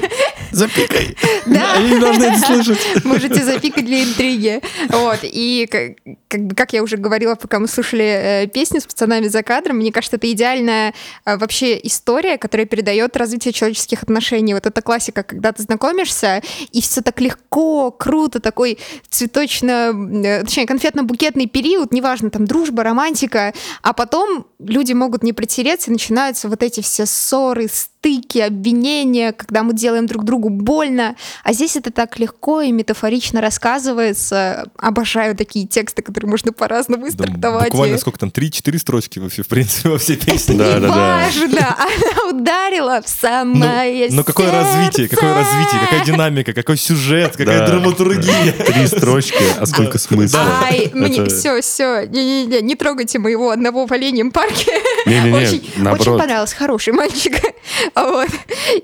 Запикай. 0.53 1.15
Да. 1.45 1.73
Они 1.77 1.91
не 1.91 1.99
должны 1.99 2.25
это 2.25 2.39
слышать. 2.39 2.79
Можете 3.05 3.45
запикать 3.45 3.85
для 3.85 4.05
интриги. 4.05 4.63
Вот. 4.89 5.19
И 5.23 5.69
как, 5.71 6.57
как 6.57 6.73
я 6.73 6.83
уже 6.83 6.97
говорила, 6.97 7.35
пока 7.35 7.59
мы 7.59 7.69
слушали 7.69 8.45
э, 8.45 8.47
песню 8.47 8.81
с 8.81 8.87
пацанами 8.87 9.29
за 9.29 9.43
кадром, 9.43 9.77
мне 9.77 9.93
кажется, 9.93 10.17
это 10.17 10.33
идеальная 10.33 10.95
э, 11.27 11.37
вообще 11.37 11.79
история, 11.91 12.39
которая 12.39 12.67
передает 12.67 13.17
развитие 13.17 13.53
человеческих 13.53 14.03
отношений. 14.03 14.55
Вот 14.55 14.67
это 14.67 14.81
классика, 14.83 15.23
когда 15.23 15.53
ты 15.53 15.63
знакомишься, 15.63 16.43
и 16.73 16.81
все 16.81 17.03
так 17.03 17.21
легко, 17.21 17.91
круто, 17.91 18.41
такой 18.41 18.79
цветочно, 19.09 19.93
э, 20.25 20.43
точнее, 20.45 20.67
конфетно-букетный 20.67 21.47
период, 21.47 21.93
неважно, 21.93 22.31
там 22.31 22.47
дружба, 22.47 22.83
романтика, 22.83 23.53
а 23.83 23.93
потом 23.93 24.47
люди 24.59 24.93
могут 24.93 25.23
не 25.23 25.33
притереться, 25.33 25.91
и 25.91 25.93
начинаются 25.93 26.49
вот 26.49 26.63
эти 26.63 26.81
все 26.81 27.07
ссоры, 27.07 27.69
стыки, 28.01 28.39
обвинения, 28.39 29.33
когда 29.33 29.63
мы 29.63 29.75
делаем 29.75 30.07
друг 30.07 30.25
другу 30.25 30.49
больно. 30.49 31.17
А 31.45 31.53
здесь 31.53 31.77
это 31.77 31.91
так 31.91 32.19
легко 32.19 32.63
и 32.63 32.73
метафорично 32.73 33.43
рассказывается. 33.43 34.71
Обожаю 34.79 35.37
такие 35.37 35.67
тексты, 35.67 36.01
которые 36.01 36.31
можно 36.31 36.53
по-разному 36.53 37.03
Да, 37.05 37.09
истрактовать. 37.11 37.71
буквально 37.71 37.97
И- 37.97 37.99
сколько 37.99 38.19
там, 38.19 38.31
3-4 38.31 38.79
строчки 38.79 39.19
вообще, 39.19 39.43
в 39.43 39.49
принципе, 39.49 39.91
во 39.91 39.99
всей 39.99 40.17
песне. 40.17 40.57
Да, 40.57 40.81
да, 40.81 40.89
да. 40.89 41.23
Неважно, 41.45 41.77
она 41.79 42.31
ударила 42.41 43.03
в 43.03 43.05
Ну, 43.05 43.09
самое 43.21 44.09
ну 44.11 44.25
какое 44.25 44.51
развитие, 44.51 45.07
какое 45.09 45.35
развитие, 45.35 45.81
какая 45.83 46.05
динамика, 46.05 46.53
какой 46.55 46.79
сюжет, 46.79 47.37
какая 47.37 47.59
Да. 47.61 47.67
драматургия. 47.67 48.53
Три 48.53 48.87
строчки, 48.87 49.45
а 49.59 49.67
сколько 49.67 49.99
смысла. 49.99 50.41
Ай, 50.65 50.91
мне 50.95 51.19
Это- 51.19 51.27
все, 51.37 51.61
все, 51.61 52.07
не-не-не, 52.07 52.63
не 52.63 52.75
трогайте 52.77 53.19
моего 53.19 53.51
одного 53.51 53.87
в 53.87 53.93
оленем 53.93 54.31
парке. 54.31 54.73
Не-не-не, 55.07 55.37
очень, 55.93 56.19
понравилось, 56.19 56.55
хороший 56.55 56.95
мальчик. 56.95 57.35
Вот. 58.11 58.29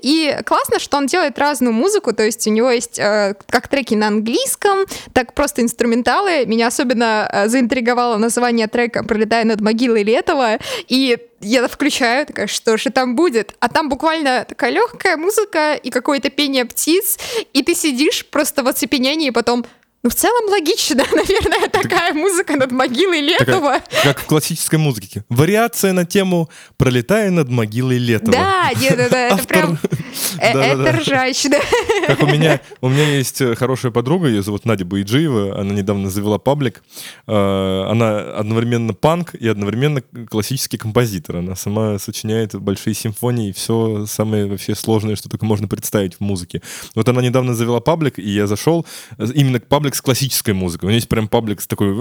И 0.01 0.37
классно, 0.45 0.79
что 0.79 0.97
он 0.97 1.07
делает 1.07 1.37
разную 1.37 1.73
музыку, 1.73 2.13
то 2.13 2.23
есть 2.23 2.47
у 2.47 2.51
него 2.51 2.69
есть 2.69 2.99
э, 2.99 3.35
как 3.47 3.67
треки 3.67 3.93
на 3.93 4.07
английском, 4.07 4.85
так 5.13 5.33
просто 5.33 5.61
инструменталы. 5.61 6.45
Меня 6.45 6.67
особенно 6.67 7.29
э, 7.31 7.47
заинтриговало 7.47 8.17
название 8.17 8.67
трека 8.67 9.03
«Пролетая 9.03 9.43
над 9.43 9.61
могилой 9.61 10.03
Летова», 10.03 10.59
и 10.87 11.17
я 11.41 11.67
включаю, 11.67 12.25
такая, 12.25 12.47
что 12.47 12.77
же 12.77 12.89
там 12.89 13.15
будет? 13.15 13.53
А 13.59 13.69
там 13.69 13.89
буквально 13.89 14.45
такая 14.47 14.71
легкая 14.71 15.17
музыка 15.17 15.75
и 15.75 15.89
какое-то 15.89 16.29
пение 16.29 16.65
птиц, 16.65 17.19
и 17.53 17.61
ты 17.61 17.75
сидишь 17.75 18.25
просто 18.25 18.63
в 18.63 18.67
оцепенении, 18.67 19.27
и 19.27 19.31
потом 19.31 19.65
ну, 20.03 20.09
в 20.09 20.15
целом 20.15 20.49
логично, 20.49 21.03
наверное, 21.13 21.67
такая 21.69 22.13
музыка 22.13 22.55
над 22.55 22.71
могилой 22.71 23.19
Летова. 23.21 23.79
Такая, 23.79 24.03
как 24.13 24.19
в 24.21 24.25
классической 24.25 24.77
музыке. 24.79 25.25
Вариация 25.29 25.91
на 25.93 26.05
тему 26.05 26.49
«Пролетая 26.77 27.29
над 27.31 27.49
могилой 27.49 27.97
Летова». 27.97 28.31
Да, 28.31 28.69
нет, 28.79 28.93
это, 28.99 29.15
это 29.15 29.33
Автор- 29.35 29.47
прям... 29.47 29.79
э, 30.39 30.53
Да-да-да. 30.53 30.89
Это 30.89 30.99
ржачно. 30.99 31.57
Как 32.05 32.21
у 32.21 32.27
меня, 32.27 32.61
у 32.81 32.89
меня 32.89 33.15
есть 33.17 33.41
э, 33.41 33.55
хорошая 33.55 33.91
подруга, 33.91 34.27
ее 34.27 34.43
зовут 34.43 34.65
Надя 34.65 34.85
Байджиева, 34.85 35.59
она 35.59 35.73
недавно 35.73 36.09
завела 36.09 36.37
паблик. 36.37 36.83
Э, 37.27 37.85
Она 37.89 38.19
одновременно 38.19 38.93
панк 38.93 39.33
и 39.35 39.47
одновременно 39.47 40.01
классический 40.29 40.77
композитор. 40.77 41.37
Она 41.37 41.55
сама 41.55 41.97
сочиняет 41.99 42.55
большие 42.55 42.93
симфонии, 42.93 43.51
все 43.51 44.05
самое 44.05 44.45
вообще 44.45 44.75
сложное, 44.75 45.15
что 45.15 45.27
только 45.27 45.45
можно 45.45 45.67
представить 45.67 46.15
в 46.15 46.19
музыке. 46.21 46.61
Вот 46.95 47.09
она 47.09 47.21
недавно 47.21 47.55
завела 47.55 47.79
паблик, 47.79 48.19
и 48.19 48.29
я 48.29 48.47
зашел 48.47 48.85
э, 49.17 49.25
именно 49.33 49.59
к 49.59 49.67
паблик 49.87 49.95
с 49.95 50.01
классической 50.01 50.53
музыкой. 50.53 50.87
У 50.87 50.89
нее 50.89 50.97
есть 50.97 51.07
прям 51.07 51.29
паблик 51.29 51.61
с 51.61 51.67
такой 51.67 51.93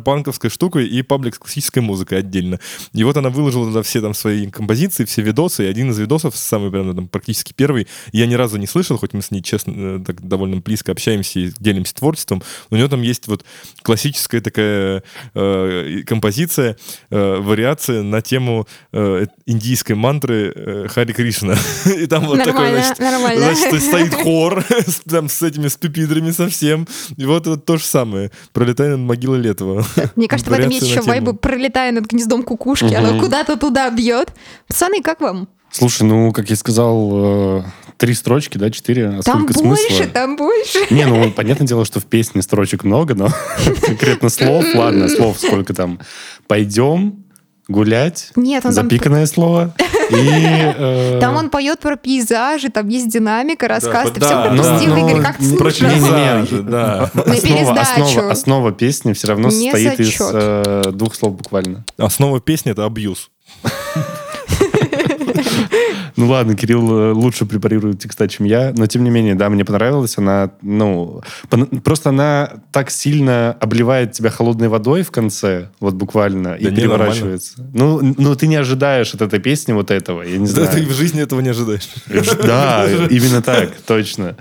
панковской 0.00 0.50
штукой 0.50 0.86
и 0.86 1.00
паблик 1.02 1.36
с 1.36 1.38
классической 1.38 1.78
музыкой 1.78 2.18
отдельно. 2.18 2.60
И 2.92 3.02
вот 3.04 3.16
она 3.16 3.30
выложила 3.30 3.66
туда 3.66 3.82
все 3.82 4.02
там 4.02 4.12
свои 4.12 4.46
композиции, 4.48 5.04
все 5.04 5.22
видосы, 5.22 5.64
и 5.64 5.68
один 5.68 5.90
из 5.90 5.98
видосов, 5.98 6.36
самый 6.36 6.70
прям 6.70 6.94
там 6.94 7.08
практически 7.08 7.54
первый, 7.54 7.86
я 8.12 8.26
ни 8.26 8.34
разу 8.34 8.58
не 8.58 8.66
слышал, 8.66 8.98
хоть 8.98 9.14
мы 9.14 9.22
с 9.22 9.30
ней, 9.30 9.42
честно, 9.42 9.72
э, 9.74 10.00
так 10.04 10.26
довольно 10.26 10.58
близко 10.58 10.92
общаемся 10.92 11.40
и 11.40 11.52
делимся 11.58 11.94
творчеством, 11.94 12.42
у 12.70 12.76
нее 12.76 12.88
там 12.88 13.00
есть 13.00 13.26
вот 13.26 13.44
классическая 13.82 14.40
такая 14.40 15.02
э, 15.34 16.02
композиция, 16.06 16.76
э, 17.10 17.36
вариация 17.40 18.02
на 18.02 18.20
тему 18.20 18.66
э, 18.92 19.26
индийской 19.46 19.96
мантры 19.96 20.52
э, 20.54 20.86
Хари 20.88 21.12
Кришна. 21.12 21.56
И 21.96 22.06
там 22.06 22.26
вот 22.26 22.38
такой, 22.38 22.52
Нормально, 22.52 22.82
значит, 22.82 22.98
нормально. 22.98 23.40
значит, 23.40 23.72
есть 23.72 23.86
стоит 23.86 24.14
хор 24.22 24.64
там 25.08 25.28
с 25.28 25.42
этими 25.42 25.68
с 25.68 25.76
пюпитрами 25.76 26.30
совсем. 26.32 26.81
И 27.16 27.24
вот 27.24 27.46
это 27.46 27.56
то 27.56 27.76
же 27.76 27.84
самое. 27.84 28.30
Пролетая 28.52 28.96
над 28.96 29.00
могилой 29.00 29.40
Летова. 29.40 29.84
Мне 30.16 30.28
кажется, 30.28 30.50
в 30.50 30.54
этом 30.54 30.70
есть 30.70 30.86
еще 30.86 31.02
вайбы, 31.02 31.34
пролетая 31.34 31.92
над 31.92 32.06
гнездом 32.06 32.42
кукушки, 32.42 32.92
оно 32.94 33.20
куда-то 33.20 33.56
туда 33.56 33.90
бьет. 33.90 34.32
Пацаны, 34.66 35.02
как 35.02 35.20
вам? 35.20 35.48
Слушай, 35.70 36.02
ну, 36.02 36.32
как 36.32 36.50
я 36.50 36.56
сказал, 36.56 37.60
э, 37.60 37.62
три 37.96 38.12
строчки, 38.12 38.58
да, 38.58 38.70
четыре. 38.70 39.08
А 39.08 39.22
Там 39.22 39.44
сколько 39.44 39.66
больше, 39.66 39.86
смысла? 39.86 40.06
там 40.12 40.36
больше. 40.36 40.78
Не, 40.90 41.06
ну, 41.06 41.30
понятное 41.30 41.66
дело, 41.66 41.86
что 41.86 41.98
в 41.98 42.04
песне 42.04 42.42
строчек 42.42 42.84
много, 42.84 43.14
но 43.14 43.28
конкретно 43.80 44.28
слов, 44.28 44.66
ладно, 44.74 45.08
слов 45.08 45.38
сколько 45.38 45.72
там. 45.72 45.98
Пойдем 46.46 47.21
гулять, 47.68 48.30
Нет, 48.36 48.64
он 48.66 48.74
там... 48.74 48.84
запиканное 48.84 49.26
слово. 49.26 49.74
И... 50.10 50.14
э, 50.14 51.18
Там 51.20 51.36
он 51.36 51.48
поет 51.50 51.80
про 51.80 51.96
пейзажи, 51.96 52.68
там 52.68 52.88
есть 52.88 53.08
динамика, 53.08 53.68
рассказ. 53.68 54.10
да, 54.10 54.14
Ты 54.14 54.20
все 54.20 54.34
да, 54.34 54.42
пропустил, 54.42 54.94
да. 54.94 55.00
Игорь, 55.00 55.22
как 55.22 55.36
ты 55.38 55.44
Ну, 55.44 55.56
Про? 55.56 55.70
Не-не-не, 55.70 56.46
пейзажи, 56.46 56.62
да. 56.62 57.10
Основа, 57.14 57.80
основа, 57.80 58.30
основа 58.30 58.72
песни 58.72 59.12
все 59.12 59.28
равно 59.28 59.48
Не 59.48 59.70
состоит 59.70 60.00
из 60.00 60.16
э, 60.20 60.82
двух 60.92 61.14
слов 61.14 61.36
буквально. 61.36 61.84
Основа 61.96 62.40
песни— 62.40 62.72
это 62.72 62.84
абьюз. 62.84 63.30
Ну 66.16 66.28
ладно, 66.28 66.54
Кирилл 66.54 66.98
э, 66.98 67.12
лучше 67.12 67.46
препарирует 67.46 67.98
текста, 68.00 68.28
чем 68.28 68.46
я, 68.46 68.72
но 68.76 68.86
тем 68.86 69.04
не 69.04 69.10
менее, 69.10 69.34
да, 69.34 69.48
мне 69.48 69.64
понравилась 69.64 70.18
она, 70.18 70.50
ну, 70.62 71.22
просто 71.84 72.10
она 72.10 72.50
так 72.70 72.90
сильно 72.90 73.52
обливает 73.60 74.12
тебя 74.12 74.30
холодной 74.30 74.68
водой 74.68 75.02
в 75.02 75.10
конце, 75.10 75.70
вот 75.80 75.94
буквально, 75.94 76.54
и 76.54 76.64
Да 76.64 76.70
не, 76.70 76.76
переворачивается. 76.76 77.68
Ну, 77.72 78.14
ну, 78.18 78.34
ты 78.34 78.46
не 78.46 78.56
ожидаешь 78.56 79.14
от 79.14 79.22
этой 79.22 79.40
песни 79.40 79.72
вот 79.72 79.90
этого, 79.90 80.22
я 80.22 80.36
не 80.38 80.46
Да, 80.46 80.52
знаю. 80.52 80.70
ты 80.72 80.86
в 80.86 80.92
жизни 80.92 81.22
этого 81.22 81.40
не 81.40 81.50
ожидаешь. 81.50 81.88
Да, 82.42 82.86
именно 83.10 83.42
так, 83.42 83.70
точно. 83.86 84.36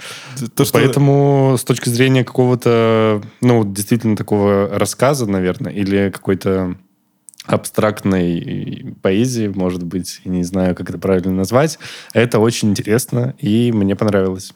То, 0.56 0.66
что- 0.66 0.74
Поэтому 0.74 1.56
с 1.60 1.64
точки 1.64 1.90
зрения 1.90 2.24
какого-то, 2.24 3.22
ну, 3.42 3.64
действительно 3.66 4.16
такого 4.16 4.70
рассказа, 4.72 5.26
наверное, 5.26 5.72
или 5.72 6.10
какой-то 6.10 6.76
абстрактной 7.46 8.96
поэзии, 9.02 9.48
может 9.48 9.84
быть, 9.84 10.22
не 10.26 10.44
знаю, 10.44 10.76
как 10.76 10.90
это 10.90 11.00
правильно 11.00 11.32
назвать, 11.32 11.80
это 12.14 12.40
очень 12.40 12.70
интересно, 12.70 13.34
и 13.40 13.72
мне 13.72 13.96
понравилось. 13.96 14.54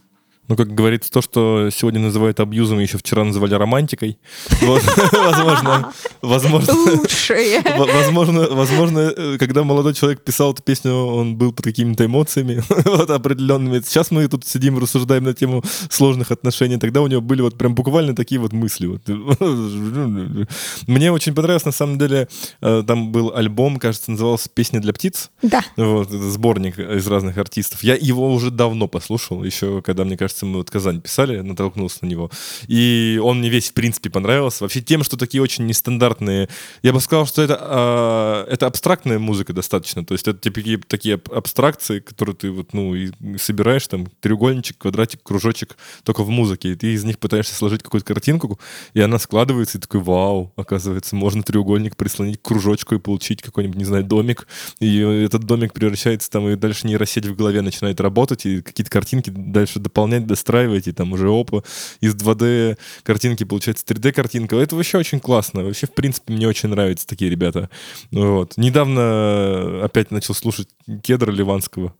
Ну, 0.47 0.55
как 0.55 0.73
говорится, 0.73 1.11
то, 1.11 1.21
что 1.21 1.69
сегодня 1.71 1.99
называют 1.99 2.39
абьюзом, 2.39 2.79
еще 2.79 2.97
вчера 2.97 3.23
называли 3.23 3.53
романтикой. 3.55 4.17
Возможно, 4.61 5.91
возможно, 6.21 6.73
Лучшие. 6.73 7.61
в- 7.61 7.93
возможно, 7.93 8.47
возможно, 8.51 8.99
э, 8.99 9.37
когда 9.39 9.63
молодой 9.63 9.93
человек 9.93 10.23
писал 10.23 10.53
эту 10.53 10.61
песню, 10.63 10.93
он 10.93 11.35
был 11.35 11.51
под 11.51 11.65
какими-то 11.65 12.05
эмоциями, 12.05 12.63
вот 12.85 13.09
определенными. 13.09 13.81
Сейчас 13.85 14.11
мы 14.11 14.27
тут 14.27 14.45
сидим, 14.45 14.77
рассуждаем 14.77 15.23
на 15.23 15.33
тему 15.33 15.63
сложных 15.89 16.31
отношений. 16.31 16.77
Тогда 16.77 17.01
у 17.01 17.07
него 17.07 17.21
были 17.21 17.41
вот 17.41 17.57
прям 17.57 17.73
буквально 17.75 18.15
такие 18.15 18.39
вот 18.39 18.53
мысли. 18.53 18.85
вот. 18.87 19.01
Мне 20.87 21.11
очень 21.11 21.33
понравилось, 21.33 21.65
на 21.65 21.71
самом 21.71 21.97
деле, 21.97 22.27
э, 22.61 22.83
там 22.85 23.11
был 23.11 23.33
альбом, 23.35 23.77
кажется, 23.77 24.11
назывался 24.11 24.49
«Песня 24.49 24.79
для 24.79 24.93
птиц». 24.93 25.31
Да. 25.41 25.63
Вот, 25.77 26.09
сборник 26.09 26.77
из 26.79 27.07
разных 27.07 27.37
артистов. 27.37 27.83
Я 27.83 27.95
его 27.95 28.31
уже 28.33 28.51
давно 28.51 28.87
послушал, 28.87 29.43
еще 29.43 29.81
когда, 29.81 30.03
мне 30.03 30.17
кажется, 30.17 30.34
мы 30.43 30.57
вот 30.57 30.71
Казань 30.71 31.01
писали, 31.01 31.41
натолкнулся 31.41 31.99
на 32.01 32.07
него. 32.07 32.31
И 32.67 33.19
он 33.23 33.39
мне 33.39 33.49
весь, 33.49 33.69
в 33.69 33.73
принципе, 33.73 34.09
понравился. 34.09 34.63
Вообще 34.63 34.81
тем, 34.81 35.03
что 35.03 35.17
такие 35.17 35.41
очень 35.41 35.65
нестандартные... 35.65 36.49
Я 36.81 36.93
бы 36.93 36.99
сказал, 36.99 37.25
что 37.27 37.41
это, 37.41 37.57
а, 37.59 38.47
это 38.49 38.65
абстрактная 38.65 39.19
музыка 39.19 39.53
достаточно. 39.53 40.03
То 40.03 40.13
есть 40.13 40.27
это 40.27 40.39
такие, 40.39 40.77
такие 40.79 41.15
аб- 41.15 41.31
абстракции, 41.31 41.99
которые 41.99 42.35
ты 42.35 42.51
вот, 42.51 42.73
ну, 42.73 42.95
и 42.95 43.11
собираешь, 43.37 43.87
там, 43.87 44.07
треугольничек, 44.19 44.77
квадратик, 44.79 45.21
кружочек, 45.23 45.77
только 46.03 46.23
в 46.23 46.29
музыке. 46.29 46.71
И 46.71 46.75
ты 46.75 46.93
из 46.93 47.03
них 47.03 47.19
пытаешься 47.19 47.53
сложить 47.53 47.83
какую-то 47.83 48.07
картинку, 48.07 48.59
и 48.93 49.01
она 49.01 49.19
складывается, 49.19 49.77
и 49.77 49.81
такой, 49.81 50.01
вау, 50.01 50.53
оказывается, 50.55 51.15
можно 51.15 51.43
треугольник 51.43 51.95
прислонить 51.95 52.41
к 52.41 52.45
кружочку 52.45 52.95
и 52.95 52.99
получить 52.99 53.41
какой-нибудь, 53.41 53.77
не 53.77 53.85
знаю, 53.85 54.03
домик. 54.03 54.47
И 54.79 54.99
этот 54.99 55.43
домик 55.43 55.73
превращается 55.73 56.29
там, 56.29 56.49
и 56.49 56.55
дальше 56.55 56.87
нейросеть 56.87 57.25
в 57.25 57.35
голове 57.35 57.61
начинает 57.61 57.99
работать, 58.01 58.45
и 58.45 58.61
какие-то 58.61 58.91
картинки 58.91 59.29
дальше 59.29 59.79
дополнять, 59.79 60.24
достраивать, 60.25 60.87
и 60.87 60.91
там 60.91 61.13
уже 61.13 61.29
опа, 61.29 61.63
из 62.01 62.15
2D 62.15 62.77
картинки 63.03 63.43
получается 63.43 63.85
3D-картинка. 63.85 64.55
Это 64.57 64.75
вообще 64.75 64.97
очень 64.97 65.19
классно. 65.19 65.63
Вообще, 65.63 65.87
в 65.87 65.93
принципе, 65.93 66.33
мне 66.33 66.47
очень 66.47 66.69
нравятся 66.69 67.07
такие 67.07 67.29
ребята. 67.31 67.69
Вот. 68.11 68.57
Недавно 68.57 69.83
опять 69.83 70.11
начал 70.11 70.33
слушать 70.33 70.69
Кедра 71.03 71.31
Ливанского. 71.31 71.93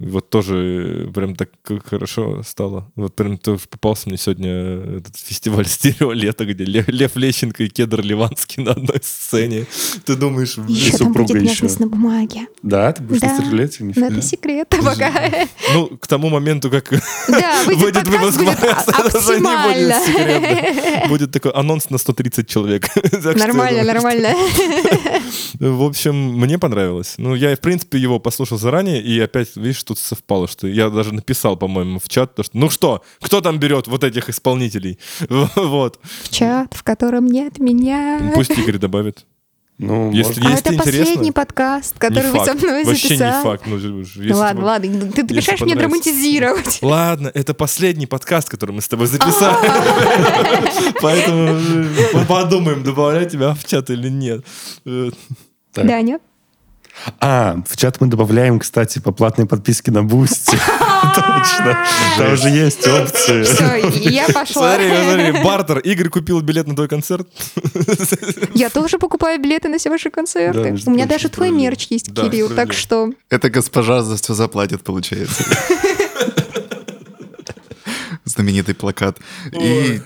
Вот 0.00 0.30
тоже 0.30 1.10
прям 1.14 1.36
так 1.36 1.50
хорошо 1.84 2.42
стало. 2.42 2.90
Вот 2.96 3.14
прям 3.14 3.36
тоже 3.36 3.60
попался 3.68 4.08
мне 4.08 4.16
сегодня 4.16 4.50
этот 4.96 5.14
фестиваль 5.16 5.66
«Стерео 5.68 6.12
лето», 6.12 6.46
где 6.46 6.64
Лев, 6.64 6.88
Лев 6.88 7.16
Лещенко 7.16 7.64
и 7.64 7.68
Кедр 7.68 8.00
Ливанский 8.00 8.62
на 8.62 8.70
одной 8.72 8.98
сцене. 9.02 9.66
Ты 10.06 10.16
думаешь, 10.16 10.56
блин, 10.56 10.68
Еще 10.74 10.96
там 10.96 11.08
супруга 11.08 11.34
будет 11.34 11.50
еще. 11.52 11.66
на 11.78 11.86
бумаге. 11.86 12.46
Да, 12.62 12.92
ты 12.92 13.02
будешь 13.02 13.20
Да. 13.20 13.28
на 13.36 13.44
стрелете? 13.44 13.84
Но 13.84 14.06
это 14.06 14.22
секрет 14.22 14.68
пока. 14.70 15.12
ну, 15.74 15.88
к 15.88 16.06
тому 16.06 16.30
моменту, 16.30 16.70
как 16.70 16.88
Да, 17.28 17.62
выйдет 17.66 18.08
выпуск, 18.08 18.38
будет 18.38 18.58
оптимально. 18.58 19.94
будет 20.00 20.04
секретно. 20.06 21.08
Будет 21.08 21.30
такой 21.32 21.52
анонс 21.52 21.90
на 21.90 21.98
130 21.98 22.48
человек. 22.48 22.86
Нормально, 23.36 23.84
нормально. 23.84 24.34
В 25.58 25.82
общем, 25.82 26.14
мне 26.38 26.58
понравилось. 26.58 27.14
Ну, 27.18 27.34
я, 27.34 27.54
в 27.54 27.60
принципе, 27.60 27.98
его 27.98 28.18
послушал 28.18 28.58
заранее, 28.58 29.02
и 29.02 29.20
опять, 29.20 29.56
видишь, 29.56 29.84
тут 29.90 29.98
совпало, 29.98 30.46
что 30.46 30.68
я 30.68 30.88
даже 30.88 31.12
написал, 31.12 31.56
по-моему, 31.56 31.98
в 31.98 32.08
чат, 32.08 32.36
то, 32.36 32.44
что, 32.44 32.56
ну 32.56 32.70
что, 32.70 33.02
кто 33.20 33.40
там 33.40 33.58
берет 33.58 33.88
вот 33.88 34.04
этих 34.04 34.28
исполнителей? 34.28 34.98
Вот. 35.56 35.98
В 36.22 36.28
чат, 36.30 36.74
в 36.74 36.82
котором 36.84 37.26
нет 37.26 37.58
меня. 37.58 38.32
Пусть 38.34 38.50
Игорь 38.50 38.78
добавит. 38.78 39.26
Ну, 39.78 40.12
Если. 40.12 40.44
А 40.46 40.50
это 40.50 40.74
интересно, 40.74 40.78
последний 40.78 41.32
подкаст, 41.32 41.94
не 41.94 41.98
который 42.08 42.30
вы 42.30 42.44
со 42.44 42.54
мной 42.54 42.84
Вообще 42.84 43.08
не 43.08 43.16
записали. 43.16 43.42
факт. 43.42 43.64
Ну, 43.66 43.76
если 43.78 44.28
Ну 44.28 44.36
ладно, 44.36 44.60
вы- 44.60 44.66
ладно, 44.66 45.00
ты, 45.00 45.12
ты 45.12 45.20
если 45.20 45.34
мешаешь 45.36 45.60
мне 45.62 45.74
драматизировать. 45.74 46.78
Ладно, 46.82 47.30
это 47.32 47.54
последний 47.54 48.06
подкаст, 48.06 48.48
который 48.48 48.72
мы 48.72 48.82
с 48.82 48.88
тобой 48.88 49.06
записали. 49.06 49.70
Поэтому 51.00 52.26
подумаем, 52.26 52.82
добавлять 52.84 53.32
тебя 53.32 53.54
в 53.54 53.64
чат 53.64 53.90
или 53.90 54.08
нет. 54.08 54.44
Даня? 55.74 56.20
А, 57.18 57.62
в 57.66 57.76
чат 57.76 58.00
мы 58.00 58.06
добавляем, 58.08 58.58
кстати, 58.58 58.98
по 58.98 59.12
платной 59.12 59.46
подписке 59.46 59.90
на 59.90 60.02
Boosty. 60.02 60.56
Точно. 61.14 61.86
Там 62.18 62.32
уже 62.34 62.48
есть 62.50 62.86
опции. 62.86 63.42
Все, 63.42 64.10
я 64.10 64.26
пошла. 64.26 64.76
Смотри, 64.76 64.90
смотри, 65.04 65.44
бартер. 65.44 65.78
Игорь 65.78 66.08
купил 66.08 66.40
билет 66.40 66.66
на 66.66 66.74
твой 66.74 66.88
концерт. 66.88 67.28
Я 68.54 68.70
тоже 68.70 68.98
покупаю 68.98 69.40
билеты 69.40 69.68
на 69.68 69.78
все 69.78 69.90
ваши 69.90 70.10
концерты. 70.10 70.76
У 70.86 70.90
меня 70.90 71.06
даже 71.06 71.28
твой 71.28 71.50
мерч 71.50 71.86
есть, 71.90 72.14
Кирилл, 72.14 72.50
так 72.50 72.72
что... 72.72 73.10
Это 73.28 73.50
госпожа 73.50 74.02
за 74.02 74.16
все 74.16 74.34
заплатит, 74.34 74.82
получается. 74.82 75.44
Знаменитый 78.24 78.74
плакат. 78.74 79.18
И 79.52 80.00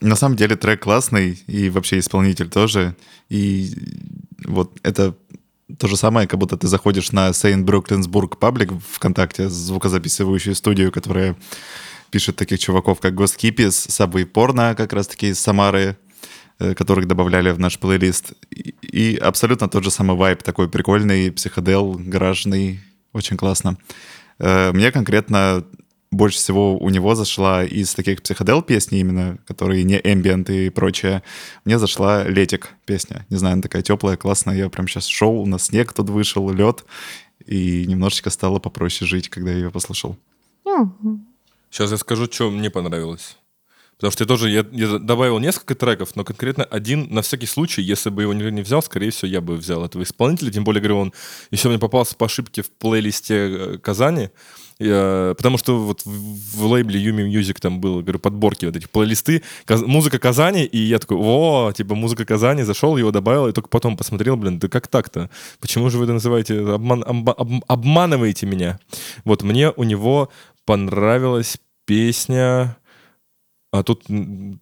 на 0.00 0.16
самом 0.16 0.36
деле 0.36 0.56
трек 0.56 0.82
классный, 0.82 1.42
и 1.46 1.70
вообще 1.70 1.98
исполнитель 1.98 2.48
тоже. 2.48 2.96
И 3.28 3.72
вот 4.44 4.72
это 4.82 5.14
то 5.78 5.88
же 5.88 5.96
самое, 5.96 6.26
как 6.26 6.38
будто 6.38 6.56
ты 6.56 6.68
заходишь 6.68 7.12
на 7.12 7.32
Сейн 7.32 7.64
Бруклинсбург 7.64 8.38
паблик 8.38 8.72
ВКонтакте, 8.92 9.48
звукозаписывающую 9.48 10.54
студию, 10.54 10.92
которая 10.92 11.36
пишет 12.10 12.36
таких 12.36 12.58
чуваков, 12.58 13.00
как 13.00 13.14
Kippies, 13.36 13.88
Subway 13.88 14.30
Porno, 14.30 14.74
как 14.74 14.92
раз-таки 14.92 15.28
из 15.28 15.38
Самары, 15.38 15.96
э, 16.58 16.74
которых 16.74 17.06
добавляли 17.06 17.50
в 17.50 17.58
наш 17.58 17.78
плейлист. 17.78 18.32
И, 18.50 19.16
абсолютно 19.16 19.68
тот 19.68 19.84
же 19.84 19.90
самый 19.90 20.16
вайб, 20.16 20.42
такой 20.42 20.68
прикольный, 20.68 21.30
психодел, 21.30 21.94
гаражный, 21.98 22.80
очень 23.12 23.36
классно. 23.36 23.78
Э, 24.38 24.72
Мне 24.72 24.90
конкретно 24.90 25.64
больше 26.10 26.38
всего 26.38 26.76
у 26.76 26.90
него 26.90 27.14
зашла 27.14 27.64
из 27.64 27.94
таких 27.94 28.22
психодел 28.22 28.62
песни 28.62 28.98
именно, 28.98 29.38
которые 29.46 29.84
не 29.84 29.98
ambient 29.98 30.52
и 30.52 30.68
прочее. 30.70 31.22
Мне 31.64 31.78
зашла 31.78 32.24
«Летик» 32.24 32.70
песня. 32.84 33.26
Не 33.30 33.36
знаю, 33.36 33.54
она 33.54 33.62
такая 33.62 33.82
теплая, 33.82 34.16
классная. 34.16 34.56
Я 34.56 34.68
прям 34.68 34.88
сейчас 34.88 35.06
шел, 35.06 35.40
у 35.40 35.46
нас 35.46 35.66
снег 35.66 35.92
тут 35.92 36.10
вышел, 36.10 36.50
лед. 36.50 36.84
И 37.46 37.86
немножечко 37.86 38.30
стало 38.30 38.58
попроще 38.58 39.08
жить, 39.08 39.28
когда 39.28 39.50
я 39.52 39.58
ее 39.58 39.70
послушал. 39.70 40.16
Сейчас 41.70 41.92
я 41.92 41.96
скажу, 41.96 42.26
что 42.26 42.50
мне 42.50 42.70
понравилось. 42.70 43.36
Потому 43.96 44.12
что 44.12 44.24
я 44.24 44.28
тоже 44.28 44.50
я, 44.50 44.66
я 44.72 44.98
добавил 44.98 45.38
несколько 45.38 45.74
треков, 45.74 46.16
но 46.16 46.24
конкретно 46.24 46.64
один, 46.64 47.08
на 47.10 47.20
всякий 47.20 47.46
случай, 47.46 47.82
если 47.82 48.08
бы 48.08 48.22
его 48.22 48.32
не, 48.32 48.50
не 48.50 48.62
взял, 48.62 48.82
скорее 48.82 49.10
всего, 49.10 49.28
я 49.28 49.42
бы 49.42 49.56
взял 49.56 49.84
этого 49.84 50.02
исполнителя. 50.02 50.50
Тем 50.50 50.64
более, 50.64 50.80
говорю, 50.80 50.98
он 50.98 51.12
еще 51.50 51.68
мне 51.68 51.78
попался 51.78 52.16
по 52.16 52.26
ошибке 52.26 52.62
в 52.62 52.70
плейлисте 52.70 53.34
э, 53.34 53.78
Казани. 53.78 54.30
Потому 54.80 55.58
что 55.58 55.78
вот 55.78 56.00
в, 56.04 56.64
лейбле 56.64 56.98
Yumi 56.98 57.28
Music 57.30 57.58
там 57.60 57.80
было, 57.80 58.00
говорю, 58.00 58.18
подборки 58.18 58.64
вот 58.64 58.76
этих 58.76 58.88
плейлисты, 58.88 59.42
музыка 59.68 60.18
Казани, 60.18 60.64
и 60.64 60.78
я 60.78 60.98
такой, 60.98 61.18
о, 61.18 61.70
типа 61.72 61.94
музыка 61.94 62.24
Казани, 62.24 62.62
зашел, 62.62 62.96
его 62.96 63.10
добавил, 63.10 63.46
и 63.46 63.52
только 63.52 63.68
потом 63.68 63.96
посмотрел, 63.96 64.36
блин, 64.36 64.58
да 64.58 64.68
как 64.68 64.88
так-то? 64.88 65.28
Почему 65.60 65.90
же 65.90 65.98
вы 65.98 66.04
это 66.04 66.14
называете, 66.14 66.54
обман- 66.54 67.04
обма- 67.04 67.34
об- 67.36 67.64
обманываете 67.68 68.46
меня? 68.46 68.80
Вот 69.24 69.42
мне 69.42 69.70
у 69.70 69.84
него 69.84 70.30
понравилась 70.64 71.58
песня... 71.84 72.76
А 73.72 73.84
тут, 73.84 74.02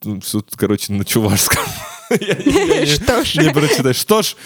тут, 0.03 0.51
короче, 0.57 0.93
на 0.93 1.05
чувашском. 1.05 1.65
Что 2.09 3.25
ж. 3.25 3.37
Не 3.37 3.51
прочитаю. 3.53 3.95
Что 3.95 4.23
ж, 4.23 4.37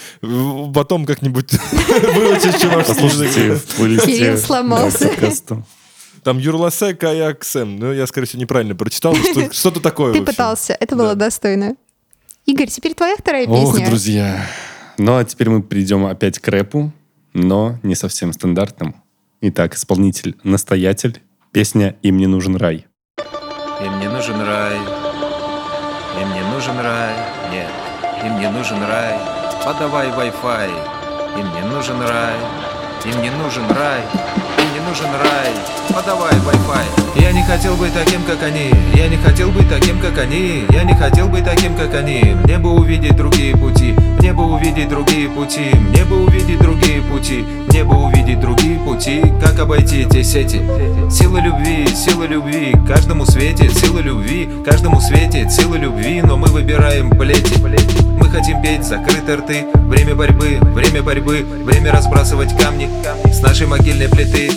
потом 0.73 1.05
как-нибудь 1.05 1.51
выучишь 1.81 2.61
чувашский 2.61 3.05
язык. 3.05 3.61
Кирилл 4.05 4.37
сломался. 4.37 5.09
Там 6.23 6.37
Юрласе 6.37 6.93
Каяк 6.95 7.43
Сэм. 7.43 7.77
Ну, 7.77 7.91
я, 7.91 8.07
скорее 8.07 8.27
всего, 8.27 8.41
неправильно 8.41 8.75
прочитал. 8.75 9.15
Что-то 9.51 9.81
такое. 9.81 10.13
Ты 10.13 10.21
пытался, 10.21 10.75
это 10.79 10.95
было 10.95 11.15
достойно. 11.15 11.75
Игорь, 12.45 12.67
теперь 12.67 12.93
твоя 12.93 13.15
вторая 13.17 13.45
Ох, 13.47 13.73
песня. 13.73 13.87
друзья. 13.87 14.47
Ну, 14.97 15.17
а 15.17 15.23
теперь 15.23 15.49
мы 15.49 15.61
перейдем 15.61 16.05
опять 16.05 16.39
к 16.39 16.47
рэпу, 16.47 16.91
но 17.33 17.79
не 17.83 17.95
совсем 17.95 18.31
стандартному. 18.33 18.95
Итак, 19.41 19.75
исполнитель 19.75 20.35
«Настоятель», 20.43 21.21
песня 21.51 21.97
«Им 22.01 22.17
не 22.17 22.27
нужен 22.27 22.55
рай». 22.55 22.85
Им 23.83 23.99
не 23.99 24.07
нужен 24.07 24.39
рай, 24.39 24.77
им 26.21 26.33
не 26.33 26.53
нужен 26.53 26.79
рай, 26.79 27.13
нет, 27.53 27.69
им 28.25 28.39
не 28.39 28.49
нужен 28.49 28.81
рай, 28.83 29.13
подавай 29.63 30.07
Wi-Fi. 30.07 30.71
Им 31.37 31.53
не 31.53 31.61
нужен 31.69 32.01
рай, 32.01 32.35
им 33.05 33.21
не 33.21 33.29
нужен 33.29 33.63
рай, 33.69 34.01
им 34.57 34.73
не 34.73 34.79
нужен 34.87 35.05
рай, 35.05 35.51
подавай 35.93 36.33
Wi-Fi. 36.33 37.21
Я 37.21 37.31
не 37.31 37.43
хотел 37.43 37.75
быть 37.75 37.93
таким, 37.93 38.23
как 38.23 38.41
они, 38.41 38.71
я 38.95 39.07
не 39.07 39.17
хотел 39.17 39.51
быть 39.51 39.69
таким, 39.69 39.99
как 39.99 40.17
они, 40.17 40.65
я 40.71 40.83
не 40.83 40.95
хотел 40.95 41.27
быть 41.27 41.45
таким, 41.45 41.75
как 41.75 41.93
они. 41.93 42.35
Мне 42.43 42.57
бы 42.57 42.71
увидеть 42.71 43.15
другие 43.15 43.55
пути, 43.55 43.95
мне 44.23 44.31
бы 44.31 44.45
увидеть 44.45 44.87
другие 44.87 45.27
пути, 45.27 45.75
мне 45.75 46.05
бы 46.05 46.23
увидеть 46.23 46.57
другие 46.57 47.01
пути, 47.01 47.43
мне 47.67 47.83
бы 47.83 48.05
увидеть 48.05 48.39
другие 48.39 48.79
пути, 48.79 49.21
как 49.41 49.59
обойти 49.59 50.03
эти 50.03 50.23
сети. 50.23 50.61
Сила 51.11 51.39
любви, 51.39 51.85
сила 51.93 52.23
любви, 52.23 52.73
каждому 52.87 53.25
светит 53.25 53.77
сила 53.77 53.99
любви, 53.99 54.47
каждому 54.63 55.01
светит 55.01 55.51
сила 55.51 55.75
любви, 55.75 56.21
но 56.21 56.37
мы 56.37 56.47
выбираем 56.47 57.09
плети. 57.09 57.59
Мы 57.59 58.29
хотим 58.29 58.61
петь 58.61 58.85
закрытые 58.85 59.39
рты, 59.39 59.65
время 59.73 60.15
борьбы, 60.15 60.57
время 60.61 61.03
борьбы, 61.03 61.45
время 61.65 61.91
разбрасывать 61.91 62.57
камни 62.57 62.89
с 63.25 63.41
нашей 63.41 63.67
могильной 63.67 64.07
плиты. 64.07 64.51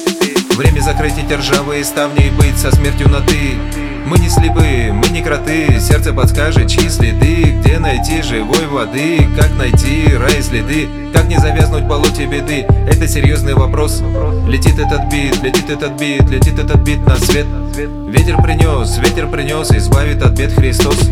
Время 0.56 0.80
закрыть 0.80 1.18
эти 1.18 1.32
ржавые 1.32 1.82
ставни 1.82 2.28
и 2.28 2.30
быть 2.30 2.56
со 2.56 2.70
смертью 2.70 3.08
на 3.08 3.20
ты. 3.20 3.85
Мы 4.06 4.18
не 4.18 4.28
слепы, 4.28 4.92
мы 4.92 5.08
не 5.08 5.20
кроты, 5.20 5.80
сердце 5.80 6.12
подскажет, 6.12 6.68
чьи 6.68 6.88
следы, 6.88 7.56
где 7.58 7.80
найти 7.80 8.22
живой 8.22 8.64
воды, 8.68 9.26
как 9.36 9.52
найти 9.56 10.14
рай 10.14 10.40
следы, 10.42 10.88
как 11.12 11.26
не 11.26 11.38
завязнуть 11.38 11.82
в 11.82 11.88
болоте 11.88 12.26
беды. 12.26 12.66
Это 12.88 13.08
серьезный 13.08 13.54
вопрос. 13.54 14.04
Летит 14.46 14.78
этот 14.78 15.10
бит, 15.10 15.42
летит 15.42 15.68
этот 15.70 15.98
бит, 15.98 16.30
летит 16.30 16.56
этот 16.56 16.80
бит 16.82 17.04
на 17.04 17.16
свет. 17.16 17.46
Ветер 17.76 18.40
принес, 18.40 18.96
ветер 18.98 19.28
принес, 19.28 19.72
избавит 19.72 20.22
от 20.22 20.38
бед 20.38 20.52
Христос. 20.52 21.10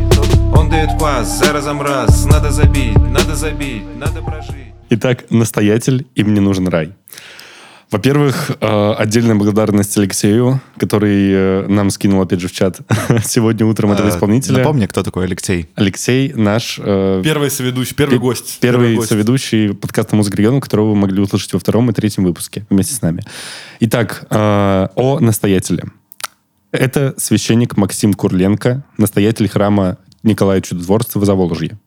Он 0.57 0.70
дает 0.70 0.97
пас, 0.97 1.36
за 1.40 1.53
разом 1.53 1.82
раз, 1.82 2.24
надо 2.26 2.53
забить, 2.53 2.97
надо 2.97 3.34
забить, 3.34 3.82
надо 3.99 4.22
прожить. 4.22 4.55
Итак, 4.90 5.24
«Настоятель», 5.30 6.07
«Им 6.14 6.32
не 6.32 6.38
нужен 6.38 6.68
рай». 6.68 6.92
Во-первых, 7.95 8.51
э, 8.61 8.92
отдельная 8.99 9.36
благодарность 9.36 9.97
Алексею, 9.97 10.61
который 10.78 11.30
э, 11.30 11.66
нам 11.68 11.90
скинул, 11.90 12.20
опять 12.20 12.40
же, 12.40 12.49
в 12.49 12.53
чат 12.53 12.80
сегодня 13.24 13.64
утром 13.64 13.92
этого 13.92 14.09
А, 14.09 14.11
исполнителя. 14.11 14.59
Напомни, 14.59 14.86
кто 14.86 15.05
такой 15.05 15.26
Алексей. 15.26 15.68
Алексей 15.76 16.32
наш 16.32 16.80
э, 16.82 17.20
Первый 17.22 17.53
соведущий, 17.53 17.95
первый 17.95 18.14
Пе- 18.14 18.18
гость. 18.18 18.59
Первый 18.61 18.97
гость. 18.97 19.11
соведущий 19.11 19.74
подкаста 19.74 20.16
«Музыка 20.16 20.36
региона», 20.38 20.61
которого 20.61 20.88
вы 20.90 20.97
могли 20.97 21.20
услышать 21.20 21.53
во 21.53 21.61
втором 21.61 21.88
и 21.88 21.92
третьем 21.92 22.24
выпуске 22.24 22.66
вместе 22.68 22.95
с 22.95 23.01
нами. 23.01 23.22
Итак, 23.78 24.26
э, 24.28 24.88
о 24.97 25.20
настоятеле. 25.20 25.84
Это 26.72 27.14
священник 27.16 27.76
Максим 27.76 28.12
Курленко, 28.14 28.82
настоятель 28.99 29.49
храма 29.49 29.99
Николая 30.24 30.61
Чудотворца 30.62 31.20
в 31.20 31.24
Заволжье. 31.24 31.78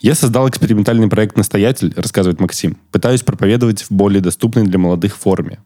Я 0.00 0.14
создал 0.14 0.48
экспериментальный 0.48 1.08
проект 1.08 1.36
«Настоятель», 1.36 1.92
рассказывает 1.94 2.40
Максим. 2.40 2.78
Пытаюсь 2.90 3.22
проповедовать 3.22 3.82
в 3.82 3.90
более 3.90 4.22
доступной 4.22 4.64
для 4.64 4.78
молодых 4.78 5.16
форме. 5.16 5.60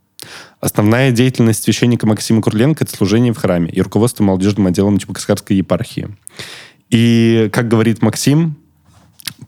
Основная 0.61 1.13
деятельность 1.13 1.63
священника 1.63 2.07
Максима 2.07 2.43
Курленко– 2.43 2.85
это 2.85 2.97
служение 2.97 3.33
в 3.33 3.37
храме 3.37 3.71
и 3.71 3.81
руководство 3.81 4.25
молодежным 4.25 4.67
отделом 4.67 4.99
Чебоксарской 4.99 5.57
епархии. 5.57 6.09
И, 6.91 7.49
как 7.53 7.69
говорит 7.69 8.03
Максим, 8.03 8.57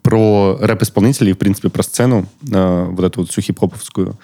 про 0.02 0.56
рэп-исполнителей, 0.60 1.32
в 1.32 1.38
принципе, 1.38 1.68
про 1.68 1.82
сцену, 1.82 2.28
э, 2.48 2.84
вот 2.90 3.04
эту 3.04 3.20
вот 3.20 3.30
всю 3.30 3.40
хип-хоповскую. 3.40 4.16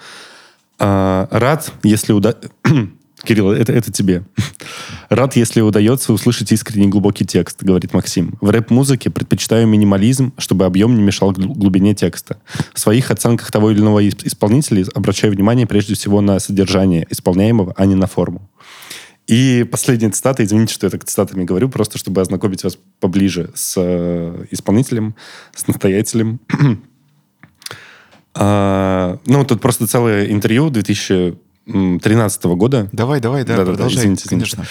Э, 0.79 1.27
рад, 1.29 1.73
если 1.83 2.13
уда... 2.13 2.35
Кирилл, 3.25 3.51
это, 3.51 3.71
это 3.71 3.91
тебе. 3.91 4.23
Рад, 5.09 5.35
если 5.35 5.61
удается 5.61 6.11
услышать 6.11 6.51
искренний 6.51 6.87
глубокий 6.87 7.25
текст, 7.25 7.63
говорит 7.63 7.93
Максим. 7.93 8.35
В 8.41 8.49
рэп-музыке 8.49 9.09
предпочитаю 9.09 9.65
минимализм, 9.67 10.33
чтобы 10.37 10.65
объем 10.65 10.95
не 10.95 11.01
мешал 11.01 11.31
гл- 11.31 11.53
глубине 11.53 11.95
текста. 11.95 12.37
В 12.73 12.79
своих 12.79 13.11
оценках 13.11 13.49
того 13.51 13.71
или 13.71 13.79
иного 13.79 14.03
исп- 14.03 14.25
исполнителя 14.25 14.85
обращаю 14.93 15.31
внимание 15.33 15.65
прежде 15.65 15.95
всего 15.95 16.19
на 16.19 16.39
содержание 16.39 17.07
исполняемого, 17.09 17.73
а 17.77 17.85
не 17.85 17.95
на 17.95 18.07
форму. 18.07 18.49
И 19.25 19.65
последняя 19.71 20.09
цитата, 20.09 20.43
извините, 20.43 20.73
что 20.73 20.87
я 20.87 20.91
так 20.91 21.05
цитатами 21.05 21.45
говорю, 21.45 21.69
просто 21.69 21.97
чтобы 21.97 22.19
ознакомить 22.19 22.63
вас 22.65 22.77
поближе 22.99 23.51
с 23.55 23.75
э, 23.77 24.45
исполнителем, 24.51 25.15
с 25.55 25.67
настоятелем. 25.67 26.39
А, 28.35 29.19
ну, 29.27 29.45
тут 29.45 29.61
просто 29.61 29.85
целое 29.85 30.31
интервью 30.31 30.71
2013 31.65 32.43
года. 32.45 32.89
Давай, 32.91 33.19
давай, 33.19 33.43
да, 33.43 33.57
Да-да-да, 33.57 33.71
продолжай, 33.71 33.99
извините, 33.99 34.23
извините. 34.27 34.55
конечно. 34.55 34.65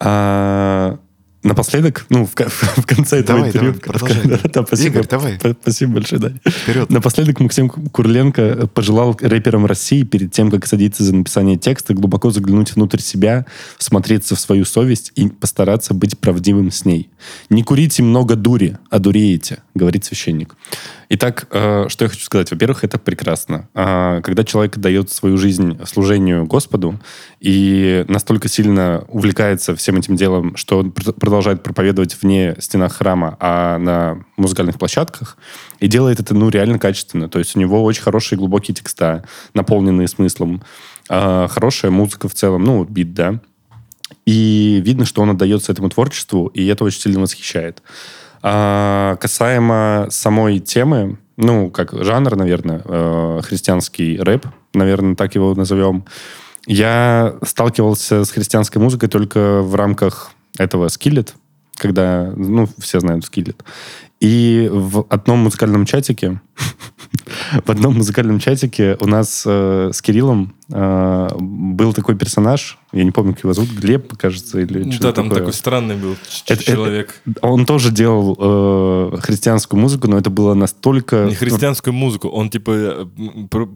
А, 0.00 0.98
напоследок, 1.42 2.06
ну, 2.08 2.26
в, 2.26 2.34
в 2.36 2.86
конце 2.86 3.20
этого 3.20 3.38
Давай, 3.38 3.48
интервью... 3.48 3.72
давай, 3.72 3.80
продолжай. 3.80 4.22
Да-да, 4.42 4.66
спасибо, 4.66 4.98
Игорь, 4.98 5.08
давай. 5.08 5.38
Спасибо 5.62 5.92
большое, 5.94 6.20
да. 6.20 6.50
Вперед. 6.50 6.90
Напоследок 6.90 7.40
Максим 7.40 7.68
Курленко 7.68 8.68
пожелал 8.74 9.16
рэперам 9.20 9.66
России 9.66 10.02
перед 10.02 10.32
тем, 10.32 10.50
как 10.50 10.66
садиться 10.66 11.04
за 11.04 11.14
написание 11.14 11.56
текста, 11.56 11.94
глубоко 11.94 12.30
заглянуть 12.30 12.74
внутрь 12.74 13.00
себя, 13.00 13.46
смотреться 13.78 14.34
в 14.36 14.40
свою 14.40 14.64
совесть 14.64 15.12
и 15.14 15.28
постараться 15.28 15.94
быть 15.94 16.18
правдивым 16.18 16.70
с 16.70 16.84
ней. 16.84 17.08
«Не 17.50 17.62
курите 17.62 18.02
много 18.02 18.36
дури, 18.36 18.78
а 18.90 18.98
дуреете», 18.98 19.62
говорит 19.74 20.04
священник. 20.04 20.56
Итак, 21.10 21.46
э, 21.50 21.86
что 21.88 22.04
я 22.04 22.10
хочу 22.10 22.22
сказать. 22.22 22.50
Во-первых, 22.50 22.84
это 22.84 22.98
прекрасно. 22.98 23.68
А, 23.74 24.20
Когда 24.20 24.44
человек 24.44 24.76
дает 24.76 25.10
свою 25.10 25.38
жизнь 25.38 25.78
служению 25.86 26.44
Господу 26.44 27.00
и 27.40 28.04
настолько 28.08 28.48
сильно 28.48 29.04
увлекается 29.08 29.74
всем 29.74 29.96
этим 29.96 30.16
делом, 30.16 30.54
что 30.56 30.78
он 30.78 30.92
пр- 30.92 31.14
продолжает 31.14 31.62
проповедовать 31.62 32.20
вне 32.20 32.56
стенах 32.58 32.96
храма, 32.96 33.38
а 33.40 33.78
на 33.78 34.22
музыкальных 34.36 34.78
площадках, 34.78 35.38
и 35.80 35.88
делает 35.88 36.20
это, 36.20 36.34
ну, 36.34 36.50
реально 36.50 36.78
качественно. 36.78 37.30
То 37.30 37.38
есть 37.38 37.56
у 37.56 37.58
него 37.58 37.82
очень 37.84 38.02
хорошие 38.02 38.38
глубокие 38.38 38.74
текста, 38.74 39.24
наполненные 39.54 40.08
смыслом, 40.08 40.62
а, 41.08 41.48
хорошая 41.48 41.90
музыка 41.90 42.28
в 42.28 42.34
целом, 42.34 42.64
ну, 42.64 42.84
бит, 42.84 43.14
да, 43.14 43.40
и 44.26 44.82
видно, 44.84 45.06
что 45.06 45.22
он 45.22 45.30
отдается 45.30 45.72
этому 45.72 45.88
творчеству, 45.88 46.48
и 46.48 46.66
это 46.66 46.84
очень 46.84 47.00
сильно 47.00 47.20
восхищает. 47.20 47.82
А, 48.42 49.16
касаемо 49.16 50.06
самой 50.10 50.58
темы, 50.60 51.18
ну, 51.36 51.70
как 51.70 51.92
жанр, 51.92 52.36
наверное, 52.36 52.82
э, 52.84 53.40
христианский 53.44 54.18
рэп, 54.18 54.46
наверное, 54.74 55.14
так 55.14 55.34
его 55.34 55.54
назовем, 55.54 56.04
я 56.66 57.36
сталкивался 57.42 58.24
с 58.24 58.30
христианской 58.30 58.82
музыкой 58.82 59.08
только 59.08 59.62
в 59.62 59.74
рамках 59.74 60.32
этого 60.58 60.86
Skillet, 60.86 61.30
когда, 61.76 62.32
ну, 62.36 62.68
все 62.78 63.00
знают 63.00 63.24
Skillet. 63.24 63.56
И 64.20 64.68
в 64.70 65.06
одном 65.08 65.38
музыкальном 65.40 65.86
чатике, 65.86 66.40
в 67.64 67.70
одном 67.70 67.94
музыкальном 67.94 68.38
чатике 68.40 68.96
у 69.00 69.06
нас 69.06 69.42
э, 69.46 69.90
с 69.92 70.00
Кириллом 70.02 70.54
э, 70.72 71.28
был 71.38 71.92
такой 71.92 72.16
персонаж, 72.16 72.78
я 72.92 73.04
не 73.04 73.10
помню, 73.10 73.34
как 73.34 73.44
его 73.44 73.52
зовут, 73.52 73.70
Глеб, 73.70 74.16
кажется, 74.16 74.60
или 74.60 74.82
Да, 74.84 74.92
что-то 74.92 75.12
там 75.12 75.24
такое. 75.28 75.38
такой 75.40 75.52
странный 75.52 75.96
был 75.96 76.12
Это- 76.46 76.54
это- 76.54 76.64
человек. 76.64 77.20
Он 77.42 77.66
тоже 77.66 77.90
делал 77.90 78.36
э, 78.38 79.16
христианскую 79.20 79.80
музыку, 79.80 80.08
но 80.08 80.18
это 80.18 80.30
было 80.30 80.54
настолько... 80.54 81.26
Не 81.26 81.34
христианскую 81.34 81.92
музыку, 81.94 82.28
он 82.28 82.48
типа 82.50 82.70
э, 82.74 83.06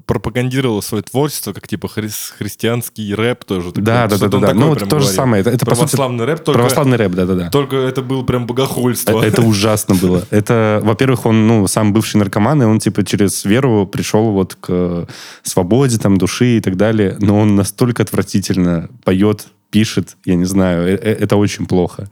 пропагандировал 0.06 0.82
свое 0.82 1.02
творчество 1.02 1.52
как 1.52 1.68
типа 1.68 1.86
хрис- 1.86 2.32
христианский 2.36 3.14
рэп 3.14 3.44
тоже. 3.44 3.72
Да, 3.74 4.06
да, 4.06 4.18
да, 4.18 4.28
да, 4.28 4.38
да. 4.38 4.54
Ну, 4.54 4.68
вот 4.68 4.88
то 4.88 4.98
же 4.98 5.06
самое. 5.08 5.40
Это, 5.42 5.50
это, 5.50 5.64
по 5.66 5.74
сути, 5.74 5.96
Православный 5.96 6.24
рэп, 6.24 6.44
только, 6.44 6.58
православный 6.58 6.96
рэп, 6.96 7.12
да-да-да. 7.12 7.50
только 7.50 7.76
это 7.76 8.02
был 8.02 8.24
прям 8.24 8.46
богохульство. 8.46 9.18
Это, 9.18 9.26
это 9.26 9.42
ужасно 9.42 9.94
было. 9.94 10.26
Это, 10.30 10.80
во-первых, 10.82 11.26
он, 11.26 11.46
ну, 11.46 11.66
сам 11.68 11.92
бывший 11.92 12.16
наркоман, 12.16 12.62
и 12.62 12.66
он, 12.66 12.78
типа, 12.78 13.04
через 13.04 13.44
веру 13.44 13.61
пришел 13.86 14.32
вот 14.32 14.56
к 14.60 15.06
свободе, 15.42 15.98
там, 15.98 16.18
души 16.18 16.56
и 16.56 16.60
так 16.60 16.76
далее. 16.76 17.16
Но 17.20 17.38
он 17.38 17.56
настолько 17.56 18.02
отвратительно 18.02 18.88
поет, 19.04 19.46
пишет, 19.70 20.16
я 20.24 20.34
не 20.34 20.44
знаю, 20.44 20.86
э- 20.86 20.96
э- 20.96 21.16
это 21.20 21.36
очень 21.36 21.66
плохо. 21.66 22.08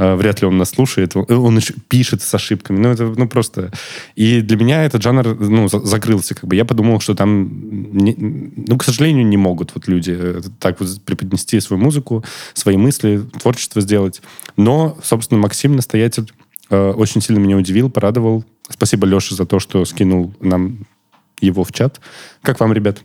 Вряд 0.00 0.40
ли 0.40 0.46
он 0.46 0.58
нас 0.58 0.70
слушает. 0.70 1.16
Он- 1.16 1.56
еще 1.56 1.74
пишет 1.88 2.22
с 2.22 2.32
ошибками. 2.32 2.78
Ну, 2.78 2.88
это, 2.90 3.04
ну, 3.16 3.26
просто... 3.28 3.72
И 4.14 4.42
для 4.42 4.56
меня 4.56 4.84
этот 4.84 5.02
жанр, 5.02 5.36
ну, 5.40 5.68
за- 5.68 5.84
закрылся, 5.84 6.36
как 6.36 6.44
бы. 6.44 6.54
Я 6.54 6.64
подумал, 6.64 7.00
что 7.00 7.16
там, 7.16 7.48
не- 7.98 8.14
ну, 8.16 8.78
к 8.78 8.84
сожалению, 8.84 9.26
не 9.26 9.36
могут 9.36 9.74
вот 9.74 9.88
люди 9.88 10.16
э, 10.16 10.40
так 10.60 10.78
вот 10.78 11.02
преподнести 11.04 11.58
свою 11.58 11.82
музыку, 11.82 12.24
свои 12.54 12.76
мысли, 12.76 13.22
творчество 13.40 13.80
сделать. 13.82 14.22
Но, 14.56 14.96
собственно, 15.02 15.40
Максим, 15.40 15.74
настоятель, 15.74 16.32
э, 16.70 16.92
очень 16.92 17.20
сильно 17.20 17.40
меня 17.40 17.56
удивил, 17.56 17.90
порадовал. 17.90 18.44
Спасибо 18.68 19.06
Леше 19.06 19.34
за 19.34 19.46
то, 19.46 19.58
что 19.58 19.84
скинул 19.84 20.34
нам 20.40 20.86
его 21.40 21.64
в 21.64 21.72
чат. 21.72 22.00
Как 22.42 22.60
вам, 22.60 22.72
ребят? 22.72 23.02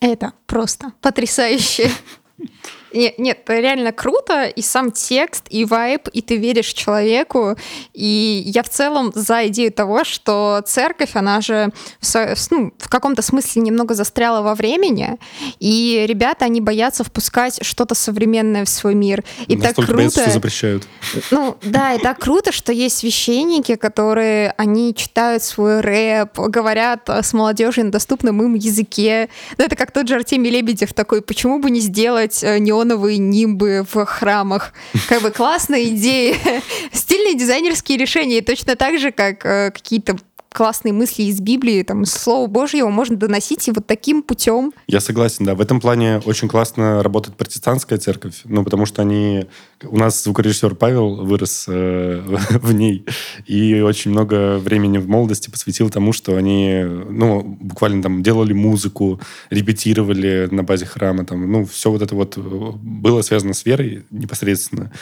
Это 0.00 0.32
просто 0.46 0.92
потрясающе. 1.00 1.90
Нет, 2.94 3.18
нет, 3.18 3.38
это 3.44 3.60
реально 3.60 3.92
круто, 3.92 4.44
и 4.44 4.62
сам 4.62 4.92
текст, 4.92 5.44
и 5.50 5.64
вайб, 5.64 6.08
и 6.08 6.22
ты 6.22 6.36
веришь 6.36 6.68
человеку, 6.68 7.56
и 7.92 8.42
я 8.46 8.62
в 8.62 8.68
целом 8.68 9.12
за 9.14 9.48
идею 9.48 9.72
того, 9.72 10.04
что 10.04 10.62
церковь, 10.64 11.10
она 11.14 11.40
же 11.40 11.70
в, 12.00 12.36
ну, 12.50 12.72
в 12.78 12.88
каком-то 12.88 13.22
смысле 13.22 13.62
немного 13.62 13.94
застряла 13.94 14.42
во 14.42 14.54
времени, 14.54 15.18
и 15.58 16.04
ребята, 16.08 16.44
они 16.44 16.60
боятся 16.60 17.04
впускать 17.04 17.64
что-то 17.64 17.94
современное 17.94 18.64
в 18.64 18.68
свой 18.68 18.94
мир. 18.94 19.24
И 19.46 19.56
так 19.56 19.76
Настолько 19.76 19.94
боятся, 19.94 20.16
круто. 20.16 20.30
что 20.30 20.38
запрещают. 20.38 20.88
Ну, 21.30 21.56
да, 21.62 21.94
и 21.94 21.98
так 21.98 22.18
круто, 22.18 22.52
что 22.52 22.72
есть 22.72 22.98
священники, 22.98 23.74
которые, 23.74 24.54
они 24.56 24.94
читают 24.94 25.42
свой 25.42 25.80
рэп, 25.80 26.38
говорят 26.38 27.08
с 27.08 27.32
молодежью 27.32 27.86
на 27.86 27.90
доступном 27.90 28.42
им 28.42 28.54
языке. 28.54 29.28
Ну, 29.58 29.64
это 29.64 29.76
как 29.76 29.90
тот 29.90 30.08
же 30.08 30.14
Артемий 30.14 30.50
Лебедев 30.50 30.92
такой, 30.92 31.22
почему 31.22 31.58
бы 31.58 31.70
не 31.70 31.80
сделать 31.80 32.42
э, 32.42 32.58
неоновые 32.84 33.18
нимбы 33.18 33.84
в 33.90 34.04
храмах? 34.04 34.72
Как 35.08 35.22
бы 35.22 35.30
классная 35.30 35.84
идея. 35.84 36.36
Стильные 36.92 37.34
дизайнерские 37.34 37.98
решения. 37.98 38.42
Точно 38.42 38.76
так 38.76 38.98
же, 38.98 39.10
как 39.10 39.44
э, 39.44 39.70
какие-то 39.72 40.16
классные 40.54 40.92
мысли 40.92 41.24
из 41.24 41.40
Библии, 41.40 41.82
там, 41.82 42.04
из 42.04 42.12
Слова 42.12 42.46
Божьего 42.46 42.88
можно 42.88 43.16
доносить 43.16 43.66
и 43.66 43.72
вот 43.72 43.88
таким 43.88 44.22
путем. 44.22 44.72
Я 44.86 45.00
согласен, 45.00 45.44
да. 45.44 45.56
В 45.56 45.60
этом 45.60 45.80
плане 45.80 46.22
очень 46.24 46.46
классно 46.46 47.02
работает 47.02 47.36
протестантская 47.36 47.98
церковь, 47.98 48.42
ну, 48.44 48.62
потому 48.62 48.86
что 48.86 49.02
они... 49.02 49.46
У 49.82 49.98
нас 49.98 50.22
звукорежиссер 50.22 50.76
Павел 50.76 51.24
вырос 51.24 51.64
э, 51.66 52.22
в 52.50 52.72
ней, 52.72 53.04
и 53.46 53.80
очень 53.80 54.12
много 54.12 54.58
времени 54.58 54.98
в 54.98 55.08
молодости 55.08 55.50
посвятил 55.50 55.90
тому, 55.90 56.12
что 56.12 56.36
они, 56.36 56.84
ну, 56.84 57.42
буквально 57.42 58.00
там 58.00 58.22
делали 58.22 58.52
музыку, 58.52 59.20
репетировали 59.50 60.46
на 60.52 60.62
базе 60.62 60.86
храма, 60.86 61.26
там, 61.26 61.50
ну, 61.50 61.66
все 61.66 61.90
вот 61.90 62.00
это 62.00 62.14
вот 62.14 62.38
э, 62.38 62.40
было 62.40 63.22
связано 63.22 63.54
с 63.54 63.66
верой 63.66 64.04
непосредственно 64.12 64.92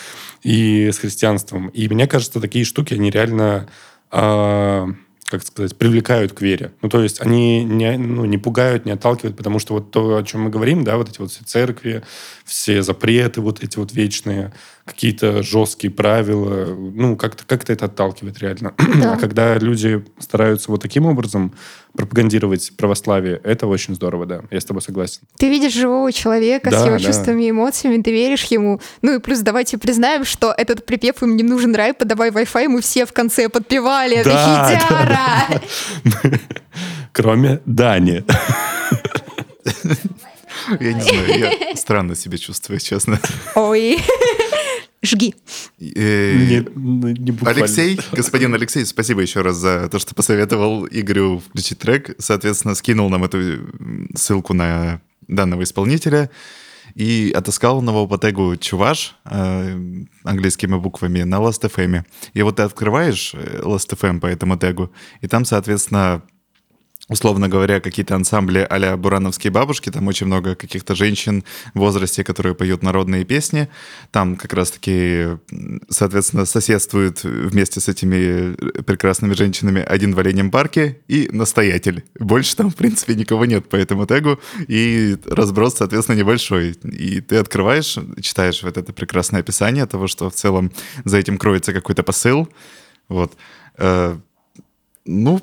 и 0.42 0.90
с 0.90 0.96
христианством. 0.96 1.68
И 1.68 1.90
мне 1.90 2.06
кажется, 2.06 2.40
такие 2.40 2.64
штуки, 2.64 2.94
они 2.94 3.10
реально... 3.10 3.68
а, 4.10 4.88
как 5.32 5.42
сказать, 5.42 5.74
привлекают 5.76 6.34
к 6.34 6.42
вере. 6.42 6.72
Ну, 6.82 6.90
то 6.90 7.02
есть 7.02 7.22
они 7.22 7.64
не, 7.64 7.96
ну, 7.96 8.26
не 8.26 8.36
пугают, 8.36 8.84
не 8.84 8.92
отталкивают, 8.92 9.34
потому 9.34 9.58
что 9.58 9.72
вот 9.72 9.90
то, 9.90 10.18
о 10.18 10.22
чем 10.22 10.42
мы 10.42 10.50
говорим, 10.50 10.84
да, 10.84 10.98
вот 10.98 11.08
эти 11.08 11.18
вот 11.20 11.30
все 11.30 11.42
церкви, 11.42 12.02
все 12.44 12.82
запреты 12.82 13.40
вот 13.40 13.62
эти 13.64 13.78
вот 13.78 13.92
вечные, 13.92 14.52
какие-то 14.84 15.42
жесткие 15.44 15.92
правила, 15.92 16.66
ну, 16.74 17.16
как-то 17.16 17.44
как 17.46 17.68
это 17.70 17.84
отталкивает 17.86 18.38
реально. 18.40 18.74
Да. 19.02 19.14
А 19.14 19.16
когда 19.16 19.56
люди 19.58 20.04
стараются 20.18 20.70
вот 20.70 20.82
таким 20.82 21.06
образом 21.06 21.54
пропагандировать 21.96 22.72
православие, 22.76 23.40
это 23.44 23.66
очень 23.66 23.94
здорово, 23.94 24.26
да, 24.26 24.42
я 24.50 24.60
с 24.60 24.64
тобой 24.64 24.82
согласен. 24.82 25.20
Ты 25.38 25.48
видишь 25.48 25.72
живого 25.74 26.12
человека 26.12 26.70
с 26.70 26.72
Да, 26.72 26.86
его 26.86 26.98
да. 26.98 27.04
чувствами 27.04 27.44
и 27.44 27.50
эмоциями, 27.50 28.02
ты 28.02 28.10
веришь 28.10 28.44
ему. 28.44 28.80
Ну 29.02 29.14
и 29.16 29.18
плюс 29.20 29.38
давайте 29.40 29.78
признаем, 29.78 30.24
что 30.24 30.52
этот 30.56 30.84
припев 30.84 31.22
«Им 31.22 31.36
не 31.36 31.42
нужен 31.42 31.74
рай, 31.74 31.94
подавай 31.94 32.30
Wi-Fi» 32.30 32.68
мы 32.68 32.80
все 32.80 33.06
в 33.06 33.12
конце 33.12 33.48
подпевали. 33.48 34.16
Это 34.16 34.30
Да, 34.30 35.60
хитяра! 36.04 36.40
Кроме 37.12 37.60
Дани. 37.66 38.24
Я 40.80 40.92
не 40.92 41.00
знаю, 41.00 41.38
я 41.38 41.76
странно 41.76 42.14
себя 42.14 42.38
чувствую, 42.38 42.78
честно. 42.80 43.18
Ой. 43.54 43.98
Жги. 45.02 45.34
Э, 45.80 46.36
Не- 46.36 46.68
ну, 46.74 47.08
не. 47.08 47.36
Алексей, 47.44 47.98
господин 48.12 48.54
Алексей, 48.54 48.86
спасибо 48.86 49.20
еще 49.20 49.42
раз 49.42 49.56
за 49.56 49.88
то, 49.88 49.98
что 49.98 50.14
посоветовал 50.14 50.86
Игорю 50.86 51.40
включить 51.40 51.78
трек. 51.80 52.14
Соответственно, 52.18 52.74
скинул 52.76 53.10
нам 53.10 53.24
эту 53.24 53.38
ссылку 54.14 54.54
на 54.54 55.00
данного 55.26 55.64
исполнителя 55.64 56.30
и 56.94 57.32
отыскал 57.34 57.82
его 57.82 58.06
по 58.06 58.18
тегу 58.18 58.56
«Чуваш» 58.56 59.16
э, 59.24 59.78
английскими 60.24 60.76
буквами 60.76 61.22
на 61.22 61.36
Last.fm. 61.36 62.04
И 62.34 62.42
вот 62.42 62.56
ты 62.56 62.62
открываешь 62.62 63.32
э, 63.34 63.60
Last.fm 63.62 64.20
по 64.20 64.26
этому 64.26 64.56
тегу, 64.58 64.92
и 65.20 65.26
там, 65.26 65.44
соответственно, 65.44 66.22
условно 67.12 67.48
говоря, 67.48 67.80
какие-то 67.80 68.14
ансамбли 68.14 68.66
а-ля 68.68 68.96
«Бурановские 68.96 69.50
бабушки», 69.50 69.90
там 69.90 70.06
очень 70.08 70.26
много 70.26 70.54
каких-то 70.54 70.94
женщин 70.94 71.44
в 71.74 71.78
возрасте, 71.78 72.24
которые 72.24 72.54
поют 72.54 72.82
народные 72.82 73.24
песни. 73.24 73.68
Там 74.10 74.36
как 74.36 74.52
раз-таки, 74.54 75.38
соответственно, 75.88 76.46
соседствуют 76.46 77.22
вместе 77.22 77.80
с 77.80 77.88
этими 77.88 78.54
э, 78.54 78.82
прекрасными 78.82 79.34
женщинами 79.34 79.82
один 79.82 80.14
в 80.14 80.18
оленем 80.18 80.50
парке 80.50 80.98
и 81.08 81.28
настоятель. 81.32 82.04
Больше 82.18 82.56
там, 82.56 82.70
в 82.70 82.76
принципе, 82.76 83.14
никого 83.14 83.44
нет 83.44 83.68
по 83.68 83.76
этому 83.76 84.06
тегу, 84.06 84.40
и 84.66 85.16
разброс, 85.26 85.76
соответственно, 85.76 86.16
небольшой. 86.16 86.70
И 86.84 87.20
ты 87.20 87.36
открываешь, 87.36 87.98
читаешь 88.20 88.62
вот 88.62 88.76
это 88.76 88.92
прекрасное 88.92 89.40
описание 89.40 89.86
того, 89.86 90.06
что 90.06 90.30
в 90.30 90.34
целом 90.34 90.72
за 91.04 91.18
этим 91.18 91.38
кроется 91.38 91.72
какой-то 91.72 92.02
посыл. 92.02 92.48
Вот. 93.08 93.32
Э, 93.78 94.16
Ну, 95.04 95.40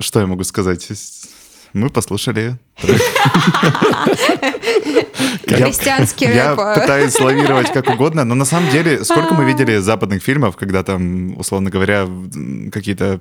что 0.00 0.20
я 0.20 0.26
могу 0.26 0.44
сказать? 0.44 0.88
Мы 1.74 1.90
послушали. 1.90 2.58
трек. 2.76 3.02
Христианский 5.66 6.26
Я 6.26 6.52
а. 6.52 6.74
пытаюсь 6.80 7.18
лавировать 7.20 7.72
как 7.72 7.88
угодно, 7.88 8.24
но 8.24 8.34
на 8.34 8.44
самом 8.44 8.70
деле, 8.70 9.04
сколько 9.04 9.34
мы 9.34 9.44
видели 9.44 9.76
западных 9.78 10.22
фильмов, 10.22 10.56
когда 10.56 10.82
там, 10.82 11.38
условно 11.38 11.70
говоря, 11.70 12.08
какие-то 12.72 13.20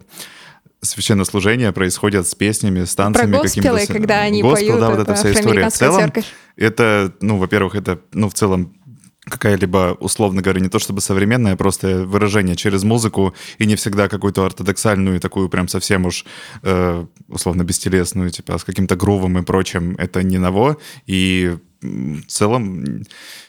священнослужения 0.82 1.72
происходят 1.72 2.28
с 2.28 2.36
песнями, 2.36 2.84
с 2.86 2.96
танцами. 2.96 3.34
Про 3.34 3.42
какими-то 3.44 3.72
госпелы, 3.74 3.86
с- 3.86 4.00
когда 4.00 4.20
они 4.20 4.42
Госпел, 4.42 4.68
поют, 4.68 4.80
да, 4.80 4.90
вот 4.90 5.00
это 5.00 5.12
эта 5.12 5.16
вся 5.16 5.32
история. 5.32 5.70
В 5.70 5.74
целом, 5.74 6.00
церковь. 6.02 6.26
это, 6.56 7.14
ну, 7.20 7.38
во-первых, 7.38 7.76
это, 7.76 8.00
ну, 8.14 8.30
в 8.30 8.34
целом 8.36 8.77
какая-либо, 9.30 9.98
условно 10.00 10.42
говоря, 10.42 10.62
не 10.62 10.70
то 10.70 10.80
чтобы 10.80 11.02
современное, 11.02 11.54
а 11.54 11.58
просто 11.58 12.06
выражение 12.06 12.56
через 12.56 12.84
музыку, 12.84 13.34
и 13.58 13.66
не 13.66 13.76
всегда 13.76 14.08
какую-то 14.08 14.46
ортодоксальную, 14.46 15.20
такую 15.20 15.50
прям 15.50 15.68
совсем 15.68 16.06
уж, 16.06 16.26
э, 16.64 17.06
условно, 17.28 17.64
бестелесную, 17.64 18.30
типа, 18.30 18.58
с 18.58 18.64
каким-то 18.64 18.96
грувом 18.96 19.38
и 19.38 19.44
прочим, 19.44 19.96
это 19.98 20.24
не 20.24 20.38
ново, 20.38 20.78
и 21.06 21.58
в 21.82 22.26
целом, 22.28 23.04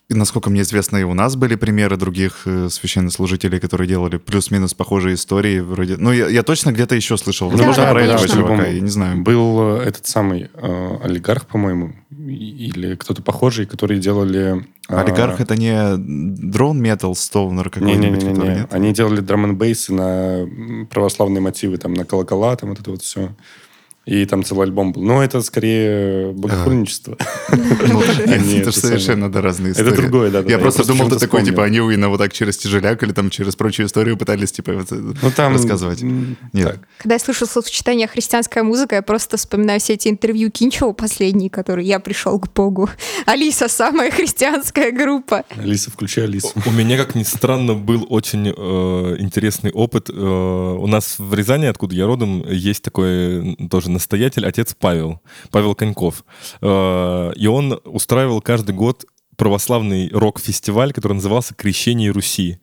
насколько 0.08 0.50
мне 0.50 0.62
известно, 0.62 0.96
и 0.98 1.02
у 1.02 1.14
нас 1.14 1.36
были 1.36 1.54
примеры 1.54 1.96
других 1.96 2.42
э, 2.46 2.68
священнослужителей, 2.68 3.60
которые 3.60 3.88
делали 3.88 4.18
плюс-минус 4.18 4.74
похожие 4.74 5.14
истории, 5.14 5.60
вроде... 5.60 5.96
Ну, 5.96 6.12
я, 6.12 6.28
я 6.28 6.42
точно 6.42 6.72
где-то 6.72 6.94
еще 6.94 7.16
слышал, 7.16 7.48
возможно, 7.48 7.84
да, 7.84 7.92
про 7.92 8.02
этого 8.02 8.18
конечно. 8.18 8.36
чувака, 8.36 8.66
я 8.66 8.80
не 8.80 8.90
знаю. 8.90 9.22
Был 9.22 9.78
э, 9.78 9.82
этот 9.84 10.06
самый 10.06 10.50
э, 10.52 10.96
олигарх, 11.02 11.46
по-моему, 11.46 11.94
или 12.10 12.94
кто-то 12.96 13.22
похожий, 13.22 13.66
которые 13.66 14.00
делали... 14.00 14.64
э, 14.88 14.94
Олигарх— 14.94 15.40
это 15.42 15.56
не 15.56 15.96
дрон 15.96 16.80
метал 16.80 17.14
стоунер 17.14 17.70
какой-нибудь, 17.70 18.22
Не-не-не, 18.22 18.66
они 18.70 18.92
делали 18.92 19.20
драм 19.20 19.44
н 19.44 19.58
на 19.88 20.86
православные 20.90 21.40
мотивы, 21.40 21.78
там, 21.78 21.94
на 21.94 22.04
колокола, 22.04 22.56
там, 22.56 22.70
вот 22.70 22.80
это 22.80 22.90
вот 22.90 23.02
все. 23.02 23.34
И 24.08 24.24
там 24.24 24.42
целый 24.42 24.64
альбом 24.64 24.92
был. 24.92 25.02
Но 25.02 25.22
это 25.22 25.42
скорее 25.42 26.32
богохульничество. 26.32 27.18
Ну, 27.50 28.02
Они 28.26 28.54
Это 28.54 28.70
это 28.70 28.70
же 28.72 28.78
совершенно 28.80 29.30
разные 29.42 29.72
Это 29.72 29.82
истории. 29.82 29.96
другое, 29.96 30.30
да, 30.30 30.42
да, 30.42 30.50
Я 30.50 30.56
да. 30.56 30.62
просто 30.62 30.82
Я 30.82 30.86
просто 30.86 30.92
думал, 31.04 31.10
ты 31.10 31.18
такой, 31.18 31.44
типа, 31.44 31.64
они 31.64 31.76
именно 31.76 32.08
вот 32.08 32.18
так 32.18 32.32
через 32.32 32.56
тяжеляк 32.56 33.02
или 33.02 33.12
там 33.12 33.28
через 33.28 33.54
прочую 33.54 33.86
историю 33.86 34.16
пытались, 34.16 34.52
типа, 34.52 34.72
вот, 34.72 34.90
Ну, 34.90 35.30
рассказывать. 35.36 36.02
Нет. 36.02 36.80
Когда 36.98 37.14
я 37.16 37.18
слышу 37.18 37.44
словосочетание 37.46 38.06
«христианская 38.06 38.62
музыка», 38.62 38.94
я 38.96 39.02
просто 39.02 39.36
вспоминаю 39.36 39.78
все 39.78 39.94
эти 39.94 40.08
интервью 40.08 40.50
Кинчева 40.50 40.92
последние, 40.92 41.50
которые 41.50 41.86
«Я 41.86 42.00
пришел 42.00 42.38
к 42.40 42.50
Богу». 42.54 42.88
Алиса– 43.26 43.68
самая 43.68 44.10
христианская 44.10 44.90
группа. 44.90 45.44
Алиса, 45.58 45.90
включай 45.90 46.24
Алису. 46.24 46.52
У 46.66 46.70
меня, 46.70 46.96
как 46.96 47.14
ни 47.14 47.24
странно, 47.24 47.74
был 47.74 48.06
очень 48.08 48.48
э, 48.56 49.16
интересный 49.18 49.70
опыт. 49.70 50.08
Э, 50.08 50.12
у 50.14 50.86
нас 50.86 51.16
в 51.18 51.34
Рязани, 51.34 51.66
откуда 51.66 51.94
я 51.94 52.06
родом, 52.06 52.42
есть 52.50 52.82
такой 52.82 53.54
м, 53.58 53.68
тоже 53.68 53.90
настоятель, 53.98 54.46
отец 54.46 54.74
Павел, 54.78 55.20
Павел 55.50 55.74
Коньков. 55.74 56.24
Э, 56.60 57.32
и 57.34 57.46
он 57.46 57.80
устраивал 57.84 58.40
каждый 58.40 58.74
год 58.74 59.04
православный 59.38 60.10
рок-фестиваль, 60.12 60.92
который 60.92 61.14
назывался 61.14 61.54
«Крещение 61.54 62.10
Руси». 62.10 62.58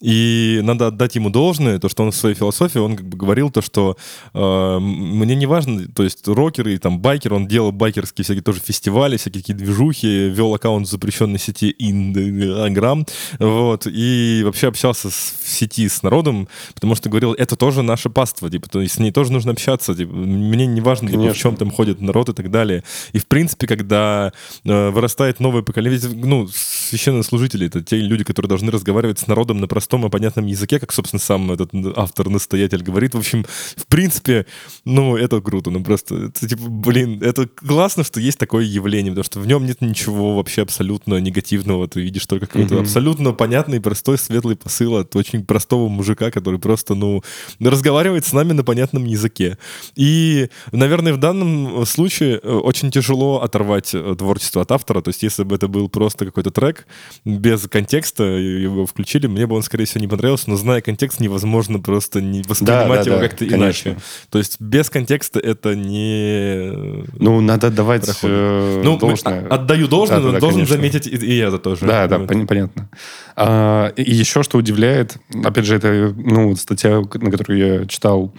И 0.00 0.60
надо 0.62 0.86
отдать 0.86 1.16
ему 1.16 1.28
должное, 1.28 1.78
то, 1.78 1.88
что 1.88 2.04
он 2.04 2.12
в 2.12 2.16
своей 2.16 2.36
философии, 2.36 2.78
он 2.78 2.96
как 2.96 3.06
бы 3.06 3.18
говорил 3.18 3.50
то, 3.50 3.60
что 3.60 3.96
э, 4.32 4.78
мне 4.78 5.34
не 5.34 5.46
важно, 5.46 5.86
то 5.88 6.04
есть 6.04 6.26
рокеры 6.28 6.74
и 6.74 6.78
там 6.78 7.00
байкеры, 7.00 7.34
он 7.34 7.48
делал 7.48 7.72
байкерские 7.72 8.24
всякие 8.24 8.42
тоже 8.42 8.60
фестивали, 8.60 9.16
всякие 9.16 9.42
такие 9.42 9.54
движухи, 9.58 10.28
вел 10.30 10.54
аккаунт 10.54 10.86
в 10.86 10.90
запрещенной 10.90 11.38
сети 11.40 11.74
Инстаграм, 11.78 13.04
вот, 13.40 13.86
и 13.86 14.42
вообще 14.44 14.68
общался 14.68 15.10
с- 15.10 15.34
в 15.44 15.48
сети 15.48 15.88
с 15.88 16.02
народом, 16.04 16.48
потому 16.74 16.94
что 16.94 17.08
говорил, 17.08 17.32
это 17.32 17.56
тоже 17.56 17.82
наше 17.82 18.08
паство, 18.08 18.48
типа, 18.48 18.68
то 18.68 18.80
есть 18.80 18.94
с 18.94 18.98
ней 18.98 19.10
тоже 19.10 19.32
нужно 19.32 19.50
общаться, 19.52 19.94
типа, 19.96 20.14
мне 20.14 20.66
не 20.66 20.80
важно, 20.80 21.10
типа, 21.10 21.22
в 21.32 21.36
чем 21.36 21.56
там 21.56 21.70
ходит 21.72 22.00
народ 22.00 22.28
и 22.28 22.32
так 22.32 22.50
далее. 22.52 22.84
И, 23.12 23.18
в 23.18 23.26
принципе, 23.26 23.66
когда 23.66 24.32
э, 24.64 24.90
вырастает 24.90 25.40
новое 25.40 25.62
поколение, 25.62 25.98
ну, 26.24 26.48
священнослужители— 26.48 27.66
это 27.68 27.82
те 27.82 27.96
люди, 27.96 28.24
которые 28.24 28.48
должны 28.48 28.70
разговаривать 28.70 29.18
с 29.18 29.26
народом 29.26 29.60
на 29.60 29.68
простом 29.68 30.06
и 30.06 30.10
понятном 30.10 30.46
языке, 30.46 30.78
как, 30.78 30.92
собственно, 30.92 31.20
сам 31.20 31.52
этот 31.52 31.70
автор-настоятель 31.96 32.82
говорит. 32.82 33.14
В 33.14 33.18
общем, 33.18 33.44
в 33.76 33.86
принципе, 33.86 34.46
ну, 34.84 35.16
это 35.16 35.40
круто, 35.40 35.70
ну, 35.70 35.82
просто, 35.82 36.26
это, 36.26 36.48
типа, 36.48 36.62
блин, 36.68 37.22
это 37.22 37.46
классно, 37.46 38.04
что 38.04 38.20
есть 38.20 38.38
такое 38.38 38.64
явление, 38.64 39.12
потому 39.12 39.24
что 39.24 39.40
в 39.40 39.46
нем 39.46 39.64
нет 39.66 39.80
ничего 39.80 40.36
вообще 40.36 40.62
абсолютно 40.62 41.16
негативного, 41.20 41.88
ты 41.88 42.00
видишь 42.00 42.26
только 42.26 42.46
какой-то 42.46 42.74
Мгм. 42.74 42.82
абсолютно 42.82 43.32
понятный, 43.32 43.80
простой, 43.80 44.18
светлый 44.18 44.56
посыл 44.56 44.96
от 44.96 45.14
очень 45.16 45.44
простого 45.44 45.88
мужика, 45.88 46.30
который 46.30 46.58
просто, 46.58 46.94
ну, 46.94 47.22
разговаривает 47.60 48.26
с 48.26 48.32
нами 48.32 48.52
на 48.52 48.64
понятном 48.64 49.04
языке. 49.04 49.58
И, 49.96 50.48
наверное, 50.72 51.12
в 51.12 51.18
данном 51.18 51.86
случае 51.86 52.40
э, 52.42 52.52
очень 52.52 52.90
тяжело 52.90 53.42
оторвать 53.42 53.90
э, 53.94 54.14
творчество 54.18 54.62
от 54.62 54.72
автора. 54.72 55.00
То 55.00 55.10
есть, 55.10 55.22
если 55.22 55.44
бы 55.44 55.54
это 55.54 55.68
был 55.68 55.88
просто 55.88 56.09
какой-то 56.18 56.50
трек 56.50 56.86
без 57.24 57.66
контекста, 57.68 58.24
его 58.24 58.86
включили, 58.86 59.26
мне 59.26 59.46
бы 59.46 59.56
он, 59.56 59.62
скорее 59.62 59.84
всего, 59.84 60.00
не 60.00 60.08
понравился, 60.08 60.50
но 60.50 60.56
зная 60.56 60.80
контекст, 60.80 61.20
невозможно 61.20 61.78
просто 61.78 62.20
не 62.20 62.42
воспринимать 62.42 63.04
да, 63.04 63.10
его 63.10 63.20
да, 63.20 63.28
как-то 63.28 63.46
иначе. 63.46 63.96
То 64.30 64.38
есть, 64.38 64.60
без 64.60 64.90
контекста 64.90 65.38
это 65.40 65.74
не... 65.74 67.04
Ну, 67.18 67.40
надо 67.40 67.68
отдавать 67.68 68.04
Проходит. 68.04 68.36
э, 68.36 68.82
ну, 68.84 68.98
должное. 68.98 69.46
отдаю 69.48 69.88
должное, 69.88 70.18
Да, 70.18 70.22
да, 70.22 70.26
но 70.28 70.34
да, 70.34 70.40
должен 70.40 70.60
конечно. 70.60 70.76
заметить 70.76 71.06
и, 71.06 71.16
и 71.16 71.36
это 71.38 71.58
тоже. 71.58 71.86
Да, 71.86 72.06
да, 72.06 72.18
Вот. 72.18 72.30
пон- 72.30 72.46
понятно. 72.46 72.88
А, 73.36 73.88
и 73.96 74.10
еще 74.10 74.42
что 74.42 74.58
удивляет, 74.58 75.16
опять 75.44 75.64
же, 75.64 75.76
это 75.76 76.14
ну, 76.16 76.54
статья, 76.56 77.00
на 77.00 77.30
которую 77.30 77.58
я 77.58 77.86
читал, 77.86 78.34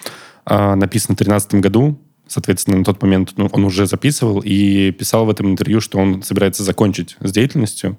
а, 0.45 0.75
написана 0.75 1.15
в 1.15 1.17
2013 1.17 1.55
году. 1.55 1.99
Соответственно, 2.31 2.77
на 2.77 2.85
тот 2.85 3.01
момент 3.01 3.33
ну, 3.35 3.49
он 3.51 3.65
уже 3.65 3.85
записывал 3.85 4.39
и 4.39 4.91
писал 4.91 5.25
в 5.25 5.29
этом 5.29 5.51
интервью, 5.51 5.81
что 5.81 5.99
он 5.99 6.23
собирается 6.23 6.63
закончить 6.63 7.17
с 7.19 7.29
деятельностью. 7.29 7.97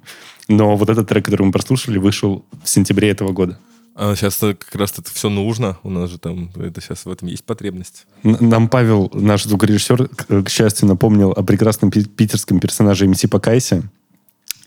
Но 0.49 0.75
вот 0.75 0.89
этот 0.89 1.07
трек, 1.07 1.27
который 1.27 1.43
мы 1.43 1.53
прослушали, 1.53 1.99
вышел 1.99 2.43
в 2.65 2.67
сентябре 2.67 3.11
этого 3.11 3.33
года. 3.33 3.59
А 3.95 4.17
сейчас 4.17 4.39
как 4.39 4.75
раз 4.75 4.93
это 4.93 5.11
все 5.13 5.29
нужно. 5.29 5.77
У 5.83 5.91
нас 5.91 6.09
же 6.09 6.19
там 6.19 6.51
это 6.57 6.81
сейчас 6.81 7.05
в 7.05 7.11
этом 7.11 7.29
есть 7.29 7.45
потребность. 7.45 8.07
Нам 8.23 8.71
Павел, 8.71 9.11
наш 9.13 9.45
звукорежиссер, 9.45 10.09
к, 10.09 10.49
счастью, 10.49 10.89
напомнил 10.89 11.33
о 11.33 11.43
прекрасном 11.43 11.91
пи- 11.91 12.07
питерском 12.07 12.59
персонаже 12.59 13.07
МС 13.07 13.21
Покайсе. 13.31 13.83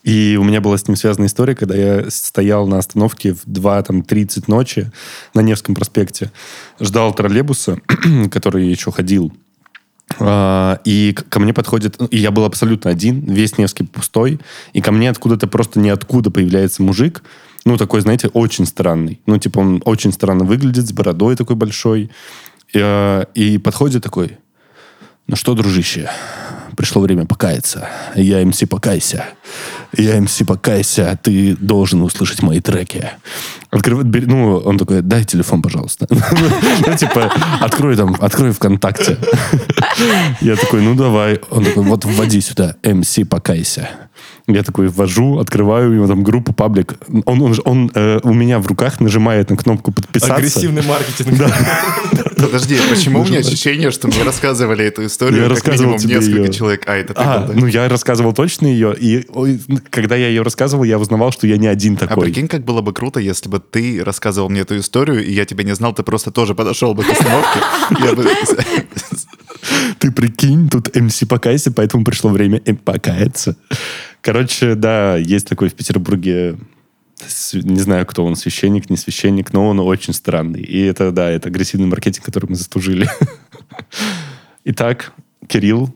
И 0.04 0.38
у 0.40 0.44
меня 0.44 0.62
была 0.62 0.78
с 0.78 0.88
ним 0.88 0.96
связана 0.96 1.26
история, 1.26 1.56
когда 1.56 1.76
я 1.76 2.12
стоял 2.12 2.68
на 2.68 2.78
остановке 2.78 3.34
в 3.34 3.48
2.30 3.48 4.44
ночи 4.46 4.92
на 5.34 5.40
Невском 5.40 5.74
проспекте, 5.74 6.32
ждал 6.80 7.16
троллейбуса, 7.16 7.80
который 8.30 8.68
еще 8.68 8.92
ходил. 8.92 9.34
А, 10.20 10.80
И 10.86 11.14
ко 11.14 11.40
мне 11.40 11.54
подходит, 11.54 11.98
и 12.12 12.18
я 12.18 12.32
был 12.32 12.46
абсолютно 12.46 12.92
один, 12.92 13.22
весь 13.22 13.58
Невский 13.58 13.84
пустой, 13.84 14.40
и 14.74 14.82
ко 14.82 14.92
мне 14.92 15.10
откуда-то 15.10 15.48
просто 15.48 15.80
ниоткуда 15.80 16.32
появляется 16.32 16.84
мужик, 16.84 17.24
ну, 17.66 17.78
такой, 17.78 18.02
знаете, 18.02 18.28
очень 18.28 18.68
странный. 18.68 19.20
Ну, 19.26 19.40
типа, 19.40 19.60
он 19.60 19.82
очень 19.86 20.12
странно 20.12 20.46
выглядит, 20.46 20.88
с 20.88 20.94
бородой 20.94 21.36
такой 21.36 21.56
большой. 21.56 22.12
И, 22.72 22.80
э, 22.80 23.26
и 23.34 23.58
подходит 23.58 24.04
такой, 24.04 24.38
ну 25.28 25.36
что, 25.36 25.56
дружище, 25.56 26.10
пришло 26.78 27.02
время 27.02 27.26
покаяться. 27.26 27.90
Я 28.16 28.46
МС 28.46 28.62
Покайся. 28.70 29.26
Я 29.98 30.20
МС 30.22 30.42
Покайся, 30.46 31.18
ты 31.22 31.56
должен 31.56 32.02
услышать 32.04 32.44
мои 32.44 32.60
треки. 32.60 33.10
Открывает, 33.72 34.08
бери- 34.08 34.28
ну, 34.28 34.58
он 34.58 34.78
такой, 34.78 35.02
дай 35.02 35.24
телефон, 35.24 35.62
пожалуйста. 35.62 36.08
Ну, 36.86 36.96
типа, 36.96 37.32
открой 37.60 37.96
там, 37.96 38.16
открой 38.20 38.52
ВКонтакте. 38.52 39.18
Я 40.42 40.56
такой, 40.56 40.82
ну 40.82 40.94
давай. 40.96 41.40
Он 41.50 41.66
такой, 41.66 41.84
вот 41.84 42.06
вводи 42.06 42.42
сюда, 42.42 42.76
МС 42.84 43.18
Покайся. 43.28 43.90
Я 44.48 44.62
такой 44.62 44.90
ввожу, 44.90 45.40
открываю 45.40 45.92
его 45.94 46.08
там 46.08 46.24
группу, 46.24 46.54
паблик. 46.54 46.94
Он, 47.26 47.42
он, 47.42 47.56
он, 47.66 47.92
э, 47.96 48.20
у 48.22 48.32
меня 48.32 48.60
в 48.60 48.68
руках 48.68 49.00
нажимает 49.00 49.50
на 49.50 49.58
кнопку 49.58 49.92
подписаться. 49.92 50.36
Агрессивный 50.36 50.84
маркетинг. 50.84 51.52
Подожди, 52.38 52.78
почему 52.90 53.22
у 53.22 53.26
меня 53.26 53.40
ощущение, 53.40 53.92
что 53.92 54.08
мне 54.08 54.24
рассказывали 54.24 54.86
эту 54.86 55.06
историю 55.06 55.42
Я 55.44 55.48
как 55.48 55.58
рассказывал 55.58 55.94
минимум 55.98 56.10
несколько 56.10 56.54
человек? 56.54 56.84
А, 56.88 56.96
это 56.96 57.14
ты 57.14 57.22
А, 57.22 57.40
был, 57.40 57.54
да? 57.54 57.60
ну 57.60 57.66
я 57.68 57.88
рассказывал 57.90 58.34
точно 58.34 58.68
ее, 58.68 58.96
и 58.98 59.26
когда 59.90 60.16
я 60.16 60.28
ее 60.28 60.42
рассказывал, 60.42 60.84
я 60.84 61.00
узнавал, 61.00 61.32
что 61.32 61.48
я 61.48 61.58
не 61.58 61.68
один 61.68 61.96
А 61.96 62.08
такой. 62.08 62.26
прикинь, 62.26 62.48
как 62.48 62.64
было 62.64 62.82
бы 62.82 62.94
круто, 62.94 63.20
если 63.20 63.50
бы 63.50 63.60
ты 63.60 64.04
рассказывал 64.04 64.50
мне 64.50 64.62
эту 64.62 64.78
историю, 64.78 65.26
и 65.26 65.32
я 65.32 65.46
тебя 65.46 65.64
не 65.64 65.76
знал, 65.76 65.94
ты 65.94 66.04
просто 66.04 66.32
тоже 66.32 66.56
подошел 66.56 66.94
бы 66.94 67.04
к 67.04 67.10
остановке. 67.10 67.60
Ты 70.00 70.12
прикинь, 70.12 70.70
тут 70.70 70.96
МС 70.96 71.24
покайся, 71.28 71.72
поэтому 71.72 72.04
пришло 72.04 72.30
время 72.30 72.62
покаяться. 72.84 73.56
Короче, 74.22 74.76
да, 74.76 75.18
есть 75.18 75.48
такой 75.48 75.70
в 75.70 75.74
Петербурге, 75.74 76.58
не 77.54 77.80
знаю, 77.80 78.06
кто 78.06 78.26
он, 78.26 78.36
священник, 78.36 78.90
не 78.90 78.98
священник, 78.98 79.54
но 79.54 79.68
он 79.68 79.80
очень 79.80 80.14
странный. 80.14 80.62
И 80.62 80.82
это, 80.82 81.12
да, 81.12 81.30
это 81.30 81.50
агрессивный 81.50 81.88
маркетинг, 81.88 82.26
который 82.26 82.50
мы 82.50 82.56
заслужили. 82.56 83.10
Итак, 84.66 85.14
Кирилл, 85.48 85.96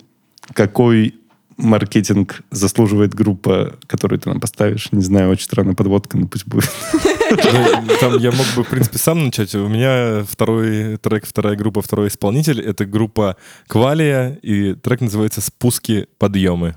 какой 0.54 1.16
маркетинг 1.58 2.42
заслуживает 2.52 3.14
группа, 3.14 3.78
которую 3.88 4.20
ты 4.20 4.30
нам 4.30 4.40
поставишь? 4.40 4.92
Не 4.92 5.04
знаю, 5.04 5.30
очень 5.30 5.44
странная 5.44 5.76
подводка, 5.76 6.18
но 6.18 6.28
пусть 6.28 6.48
будет. 6.48 6.70
Ну, 7.32 8.18
я 8.18 8.32
мог 8.32 8.46
бы, 8.56 8.64
в 8.64 8.68
принципе, 8.68 8.98
сам 8.98 9.26
начать. 9.26 9.54
У 9.56 9.68
меня 9.68 10.24
второй 10.28 10.98
трек, 10.98 11.28
вторая 11.28 11.56
группа, 11.56 11.82
второй 11.82 12.08
исполнитель. 12.08 12.62
Это 12.62 12.86
группа 12.86 13.36
Квалия, 13.68 14.40
и 14.42 14.74
трек 14.74 15.02
называется 15.02 15.42
«Спуски, 15.42 16.08
подъемы». 16.18 16.76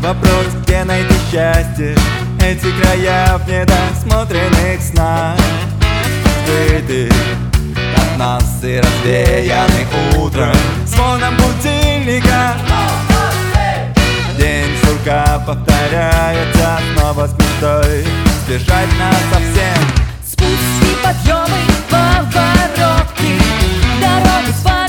Вопрос, 0.00 0.46
где 0.62 0.84
найти 0.84 1.14
счастье? 1.30 1.96
Эти 2.40 2.70
края 2.80 3.38
в 3.38 3.48
недосмотренных 3.48 4.80
снах. 4.80 5.36
Скрыты 6.44 7.10
от 7.96 8.18
нас 8.18 8.44
и 8.62 8.80
развеяны 8.80 9.86
утром. 10.16 10.54
Звоном 10.86 11.34
будильника. 11.36 12.54
День 14.38 14.76
сурка 14.84 15.42
повторяется 15.46 16.78
снова 16.94 17.26
с 17.26 17.32
мечтой. 17.32 18.04
Сбежать 18.44 18.88
нас 18.98 19.16
совсем. 19.32 20.06
Спуски, 20.24 20.96
подъемы, 21.02 21.58
поворотки 21.90 23.40
Дорогу 24.00 24.52
вспоминаешь, 24.52 24.85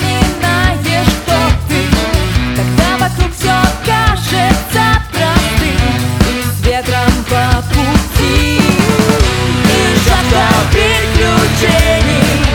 И 10.28 10.30
жажда 10.30 12.47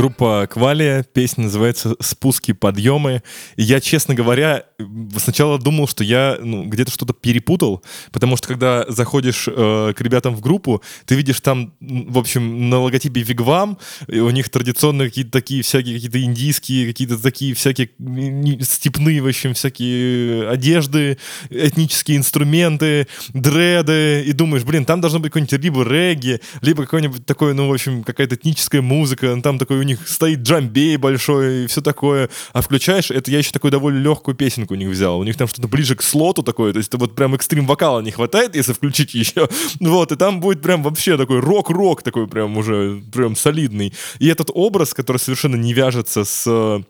Группа 0.00 0.48
Квалия, 0.50 1.02
песня 1.02 1.44
называется 1.44 1.94
«Спуски, 2.00 2.52
подъемы». 2.52 3.22
И 3.56 3.62
я, 3.64 3.82
честно 3.82 4.14
говоря, 4.14 4.64
сначала 5.18 5.58
думал, 5.58 5.86
что 5.88 6.02
я 6.02 6.38
ну, 6.40 6.64
где-то 6.64 6.90
что-то 6.90 7.12
перепутал, 7.12 7.84
потому 8.10 8.38
что 8.38 8.48
когда 8.48 8.86
заходишь 8.88 9.46
э, 9.46 9.92
к 9.94 10.00
ребятам 10.00 10.34
в 10.34 10.40
группу, 10.40 10.82
ты 11.04 11.16
видишь 11.16 11.42
там, 11.42 11.74
в 11.80 12.16
общем, 12.16 12.70
на 12.70 12.80
логотипе 12.80 13.20
Вигвам, 13.20 13.76
у 14.08 14.30
них 14.30 14.48
традиционные 14.48 15.10
какие-то 15.10 15.32
такие 15.32 15.62
всякие, 15.62 15.96
какие-то 15.96 16.22
индийские, 16.22 16.86
какие-то 16.86 17.22
такие 17.22 17.52
всякие 17.52 17.90
степные, 18.62 19.20
в 19.20 19.26
общем, 19.26 19.52
всякие 19.52 20.48
одежды, 20.48 21.18
этнические 21.50 22.16
инструменты, 22.16 23.06
дреды, 23.34 24.24
и 24.24 24.32
думаешь, 24.32 24.64
блин, 24.64 24.86
там 24.86 25.02
должно 25.02 25.18
быть 25.18 25.30
какой-нибудь 25.32 25.62
либо 25.62 25.84
регги, 25.84 26.40
либо 26.62 26.84
какой-нибудь 26.84 27.26
такой, 27.26 27.52
ну, 27.52 27.68
в 27.68 27.72
общем, 27.74 28.02
какая-то 28.02 28.36
этническая 28.36 28.80
музыка, 28.80 29.34
ну, 29.36 29.42
там 29.42 29.58
такой 29.58 29.89
них 29.90 30.08
стоит 30.08 30.40
джамбей 30.40 30.96
большой 30.96 31.64
и 31.64 31.66
все 31.66 31.80
такое, 31.80 32.30
а 32.52 32.60
включаешь, 32.62 33.10
это 33.10 33.30
я 33.30 33.38
еще 33.38 33.50
такую 33.50 33.70
довольно 33.70 33.98
легкую 33.98 34.34
песенку 34.34 34.74
у 34.74 34.76
них 34.76 34.88
взял, 34.88 35.18
у 35.18 35.24
них 35.24 35.36
там 35.36 35.48
что-то 35.48 35.68
ближе 35.68 35.96
к 35.96 36.02
слоту 36.02 36.42
такое, 36.42 36.72
то 36.72 36.78
есть 36.78 36.92
вот 36.94 37.14
прям 37.14 37.34
экстрим 37.34 37.66
вокала 37.66 38.00
не 38.00 38.10
хватает, 38.10 38.56
если 38.56 38.72
включить 38.72 39.14
еще, 39.14 39.48
вот, 39.80 40.12
и 40.12 40.16
там 40.16 40.40
будет 40.40 40.62
прям 40.62 40.82
вообще 40.82 41.16
такой 41.16 41.40
рок-рок 41.40 42.02
такой 42.02 42.26
прям 42.26 42.56
уже, 42.56 43.02
прям 43.12 43.36
солидный, 43.36 43.92
и 44.18 44.28
этот 44.28 44.50
образ, 44.54 44.94
который 44.94 45.18
совершенно 45.18 45.56
не 45.56 45.72
вяжется 45.72 46.24
с 46.24 46.44
э, 46.46 46.82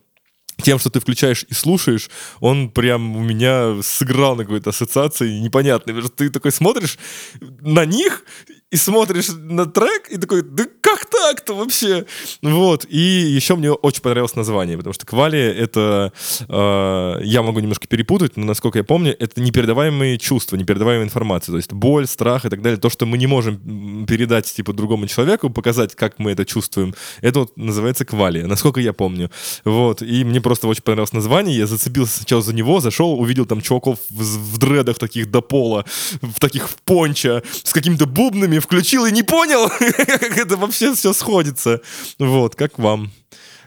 тем, 0.62 0.78
что 0.78 0.90
ты 0.90 1.00
включаешь 1.00 1.44
и 1.48 1.54
слушаешь, 1.54 2.10
он 2.40 2.70
прям 2.70 3.16
у 3.16 3.20
меня 3.20 3.82
сыграл 3.82 4.36
на 4.36 4.44
какой-то 4.44 4.70
ассоциации 4.70 5.38
непонятной. 5.38 6.02
Ты 6.16 6.30
такой 6.30 6.52
смотришь 6.52 6.98
на 7.40 7.84
них 7.84 8.24
и 8.70 8.76
смотришь 8.76 9.28
на 9.28 9.66
трек 9.66 10.08
и 10.10 10.16
такой, 10.16 10.42
да 10.42 10.64
как 10.80 11.06
так-то 11.06 11.54
вообще? 11.54 12.06
Вот. 12.40 12.86
И 12.88 12.98
еще 12.98 13.56
мне 13.56 13.72
очень 13.72 14.00
понравилось 14.00 14.36
название, 14.36 14.76
потому 14.76 14.94
что 14.94 15.06
Квали— 15.06 15.40
это... 15.40 16.12
э, 16.48 17.20
я 17.24 17.42
могу 17.42 17.58
немножко 17.60 17.88
перепутать, 17.88 18.36
но, 18.36 18.44
насколько 18.44 18.78
я 18.78 18.84
помню, 18.84 19.16
это 19.18 19.40
непередаваемые 19.40 20.18
чувства, 20.18 20.56
непередаваемая 20.56 21.04
информация. 21.04 21.52
То 21.52 21.56
есть 21.56 21.72
боль, 21.72 22.06
страх 22.06 22.44
и 22.44 22.48
так 22.48 22.62
далее. 22.62 22.78
То, 22.78 22.90
что 22.90 23.06
мы 23.06 23.18
не 23.18 23.26
можем 23.26 24.06
передать, 24.06 24.52
типа, 24.52 24.72
другому 24.72 25.08
человеку, 25.08 25.50
показать, 25.50 25.96
как 25.96 26.18
мы 26.18 26.30
это 26.30 26.44
чувствуем, 26.44 26.94
это 27.22 27.40
вот 27.40 27.56
называется 27.56 28.04
Квали, 28.04 28.42
насколько 28.42 28.80
я 28.80 28.92
помню. 28.92 29.30
Вот. 29.64 30.00
И 30.02 30.24
мне 30.24 30.40
просто 30.40 30.68
очень 30.68 30.82
понравилось 30.82 31.12
название. 31.12 31.56
Я 31.56 31.66
зацепился 31.66 32.18
сначала 32.18 32.42
за 32.42 32.54
него, 32.54 32.80
зашел, 32.80 33.20
увидел 33.20 33.46
там 33.46 33.60
чуваков 33.60 33.98
в, 34.10 34.22
в 34.54 34.58
дредах 34.58 34.98
таких 34.98 35.30
до 35.30 35.40
пола, 35.40 35.84
в 36.22 36.38
таких 36.38 36.68
в 36.68 36.76
пончо, 36.82 37.42
с 37.64 37.72
какими-то 37.72 38.06
бубнами, 38.06 38.59
включил 38.60 39.06
и 39.06 39.12
не 39.12 39.22
понял, 39.22 39.68
как 39.78 40.38
это 40.38 40.56
вообще 40.56 40.94
все 40.94 41.12
сходится. 41.12 41.80
Вот, 42.18 42.54
как 42.54 42.78
вам? 42.78 43.10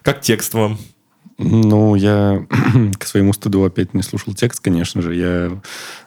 Как 0.01 0.21
текст 0.21 0.53
вам? 0.53 0.77
Ну, 1.39 1.95
я 1.95 2.45
к 2.99 3.05
своему 3.07 3.33
стыду 3.33 3.63
опять 3.63 3.93
не 3.93 4.03
слушал 4.03 4.33
текст, 4.35 4.59
конечно 4.59 5.01
же. 5.01 5.15
Я 5.15 5.61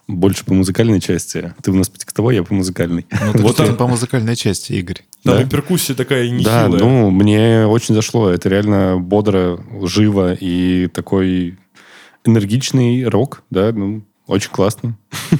больше 0.06 0.44
по 0.44 0.54
музыкальной 0.54 1.00
части. 1.00 1.52
Ты 1.62 1.72
у 1.72 1.74
нас 1.74 1.88
по 1.88 1.98
текстовой, 1.98 2.36
я 2.36 2.44
по 2.44 2.54
музыкальной. 2.54 3.06
Ну, 3.10 3.32
ты 3.32 3.42
Вот 3.42 3.58
я- 3.58 3.72
по 3.72 3.88
музыкальной 3.88 4.36
части, 4.36 4.72
Игорь. 4.74 5.02
Там 5.24 5.34
Да? 5.38 5.42
и 5.42 5.46
перкуссия 5.46 5.96
такая 5.96 6.28
Да, 6.28 6.34
нехилая. 6.68 6.68
ну, 6.80 7.10
мне 7.10 7.66
очень 7.66 7.94
зашло. 7.94 8.30
Это 8.30 8.48
реально 8.48 8.98
бодро, 8.98 9.58
живо 9.82 10.32
и 10.34 10.86
такой 10.86 11.58
энергичный 12.24 13.04
рок, 13.08 13.42
да, 13.50 13.72
ну, 13.72 14.02
очень 14.28 14.50
классно. 14.50 14.96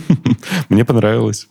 Мне 0.68 0.84
понравилось. 0.84 1.48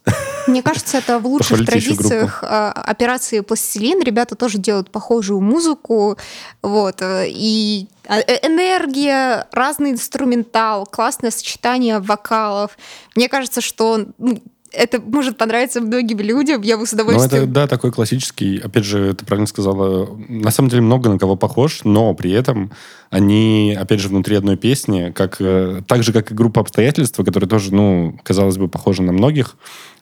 Мне 0.48 0.62
кажется, 0.62 0.98
это 0.98 1.20
в 1.20 1.26
лучших 1.26 1.66
традициях 1.66 2.44
а, 2.44 2.72
операции 2.72 3.40
«Пластилин». 3.40 4.02
Ребята 4.02 4.36
тоже 4.36 4.58
делают 4.58 4.92
похожую 4.92 5.42
музыку. 5.42 6.18
Вот. 6.62 7.02
э, 7.02 7.26
И 7.30 7.88
а, 8.08 8.20
э, 8.20 8.48
энергия, 8.48 9.48
разный 9.52 9.92
инструментал, 9.92 10.86
классное 10.86 11.32
сочетание 11.32 12.00
вокалов. 12.00 12.78
Мне 13.16 13.28
кажется, 13.28 13.62
что 13.62 14.06
ну, 14.18 14.42
это 14.76 15.02
может 15.02 15.38
понравиться 15.38 15.82
многим 15.82 16.20
людям. 16.20 16.62
Я 16.62 16.78
бы 16.78 16.86
с 16.86 16.92
Ну, 16.92 17.04
удовольствием... 17.04 17.44
это, 17.44 17.52
да, 17.52 17.68
такой 17.68 17.92
классический. 17.92 18.58
Опять 18.60 18.86
же, 18.86 19.14
ты 19.14 19.26
правильно 19.26 19.48
сказала, 19.48 20.10
на 20.28 20.52
самом 20.52 20.70
деле 20.70 20.82
много 20.82 21.10
на 21.10 21.18
кого 21.18 21.36
похож, 21.36 21.82
но 21.84 22.14
при 22.14 22.32
этом 22.32 22.72
они, 23.10 23.78
опять 23.80 24.00
же, 24.00 24.10
внутри 24.10 24.36
одной 24.36 24.58
песни, 24.58 25.12
как, 25.16 25.38
э, 25.40 25.82
так 25.88 26.04
же, 26.04 26.12
как 26.14 26.32
и 26.32 26.36
группа 26.36 26.62
обстоятельства, 26.62 27.24
которая 27.24 27.50
тоже, 27.50 27.74
ну, 27.74 28.20
казалось 28.24 28.58
бы, 28.58 28.68
похожа 28.68 29.04
на 29.04 29.12
многих, 29.12 29.56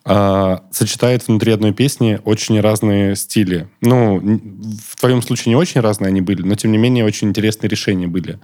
а, 0.05 0.63
сочетает 0.71 1.27
внутри 1.27 1.53
одной 1.53 1.73
песни 1.73 2.19
очень 2.25 2.59
разные 2.59 3.15
стили. 3.15 3.69
Ну, 3.81 4.19
в 4.85 4.99
твоем 4.99 5.21
случае 5.21 5.51
не 5.51 5.55
очень 5.55 5.79
разные 5.81 6.09
они 6.09 6.21
были, 6.21 6.41
но, 6.41 6.55
тем 6.55 6.71
не 6.71 6.77
менее, 6.77 7.05
очень 7.05 7.29
интересные 7.29 7.69
решения 7.69 8.07
были. 8.07 8.39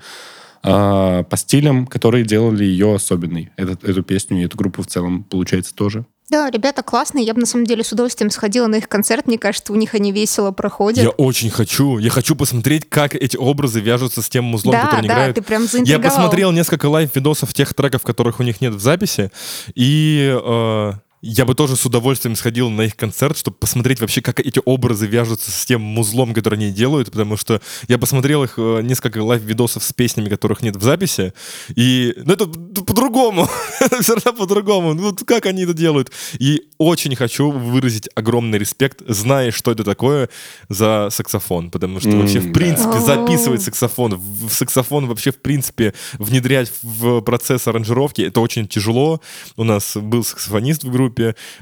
А, 0.61 1.23
по 1.23 1.37
стилям, 1.37 1.87
которые 1.87 2.25
делали 2.25 2.63
ее 2.63 2.95
особенной. 2.95 3.49
Этот- 3.55 3.83
эту 3.83 4.03
песню 4.03 4.41
и 4.41 4.45
эту 4.45 4.57
группу 4.57 4.83
в 4.83 4.87
целом, 4.87 5.23
получается, 5.23 5.73
тоже. 5.73 6.05
Да, 6.29 6.49
ребята 6.49 6.83
классные. 6.83 7.25
Я 7.25 7.33
бы 7.33 7.39
на 7.39 7.45
самом 7.45 7.65
деле 7.65 7.83
с 7.83 7.91
удовольствием 7.91 8.29
сходила 8.29 8.67
на 8.67 8.75
их 8.75 8.87
концерт. 8.87 9.27
Мне 9.27 9.37
кажется, 9.37 9.73
у 9.73 9.75
них 9.75 9.95
они 9.95 10.11
весело 10.11 10.51
проходят. 10.51 11.03
Я 11.03 11.09
очень 11.09 11.49
хочу. 11.49 11.97
Я 11.97 12.09
хочу 12.09 12.35
посмотреть, 12.35 12.87
как 12.87 13.15
эти 13.15 13.35
образы 13.35 13.79
вяжутся 13.79 14.21
с 14.21 14.29
тем 14.29 14.45
музлом, 14.45 14.73
да, 14.73 14.81
который 14.81 14.99
они 14.99 15.07
да, 15.07 15.13
играют. 15.15 15.35
ты 15.35 15.41
прям 15.41 15.65
Я 15.83 15.99
посмотрел 15.99 16.51
несколько 16.51 16.85
лайв-видосов 16.87 17.53
тех 17.53 17.73
треков, 17.73 18.03
которых 18.03 18.39
у 18.39 18.43
них 18.43 18.61
нет 18.61 18.73
в 18.73 18.79
записи, 18.79 19.31
и 19.73 20.31
э, 20.31 20.93
я 21.21 21.45
бы 21.45 21.55
тоже 21.55 21.75
с 21.75 21.85
удовольствием 21.85 22.35
сходил 22.35 22.69
на 22.69 22.83
их 22.83 22.95
концерт, 22.95 23.37
чтобы 23.37 23.57
посмотреть 23.57 23.99
вообще, 24.01 24.21
как 24.21 24.39
эти 24.39 24.61
образы 24.65 25.07
вяжутся 25.07 25.51
с 25.51 25.65
тем 25.65 25.81
музлом, 25.81 26.33
который 26.33 26.55
они 26.55 26.71
делают, 26.71 27.11
потому 27.11 27.37
что 27.37 27.61
я 27.87 27.97
посмотрел 27.97 28.43
их 28.43 28.55
э, 28.57 28.81
несколько 28.81 29.23
лайв-видосов 29.23 29.83
с 29.83 29.93
песнями, 29.93 30.29
которых 30.29 30.61
нет 30.61 30.75
в 30.75 30.83
записи, 30.83 31.33
и 31.75 32.13
ну, 32.25 32.33
это 32.33 32.47
по-другому, 32.47 33.47
все 34.01 34.15
равно 34.15 34.33
по-другому. 34.33 34.93
Ну, 34.93 35.03
вот 35.03 35.23
как 35.25 35.45
они 35.45 35.63
это 35.63 35.73
делают? 35.73 36.11
И 36.39 36.63
очень 36.77 37.15
хочу 37.15 37.51
выразить 37.51 38.09
огромный 38.15 38.57
респект, 38.57 39.01
зная, 39.07 39.51
что 39.51 39.71
это 39.71 39.83
такое, 39.83 40.29
за 40.69 41.09
саксофон, 41.11 41.71
потому 41.71 41.99
что 41.99 42.09
вообще, 42.11 42.39
в 42.39 42.51
принципе, 42.51 42.99
записывать 42.99 43.61
саксофон, 43.61 44.15
в 44.15 44.49
в 44.49 44.53
саксофон 44.53 45.07
вообще, 45.07 45.31
в 45.31 45.37
принципе, 45.37 45.93
внедрять 46.17 46.71
в 46.81 47.21
процесс 47.21 47.67
аранжировки, 47.67 48.21
это 48.21 48.41
очень 48.41 48.67
тяжело. 48.67 49.21
У 49.55 49.63
нас 49.63 49.95
был 49.95 50.23
саксофонист 50.23 50.83
в 50.83 50.91
группе, 50.91 51.08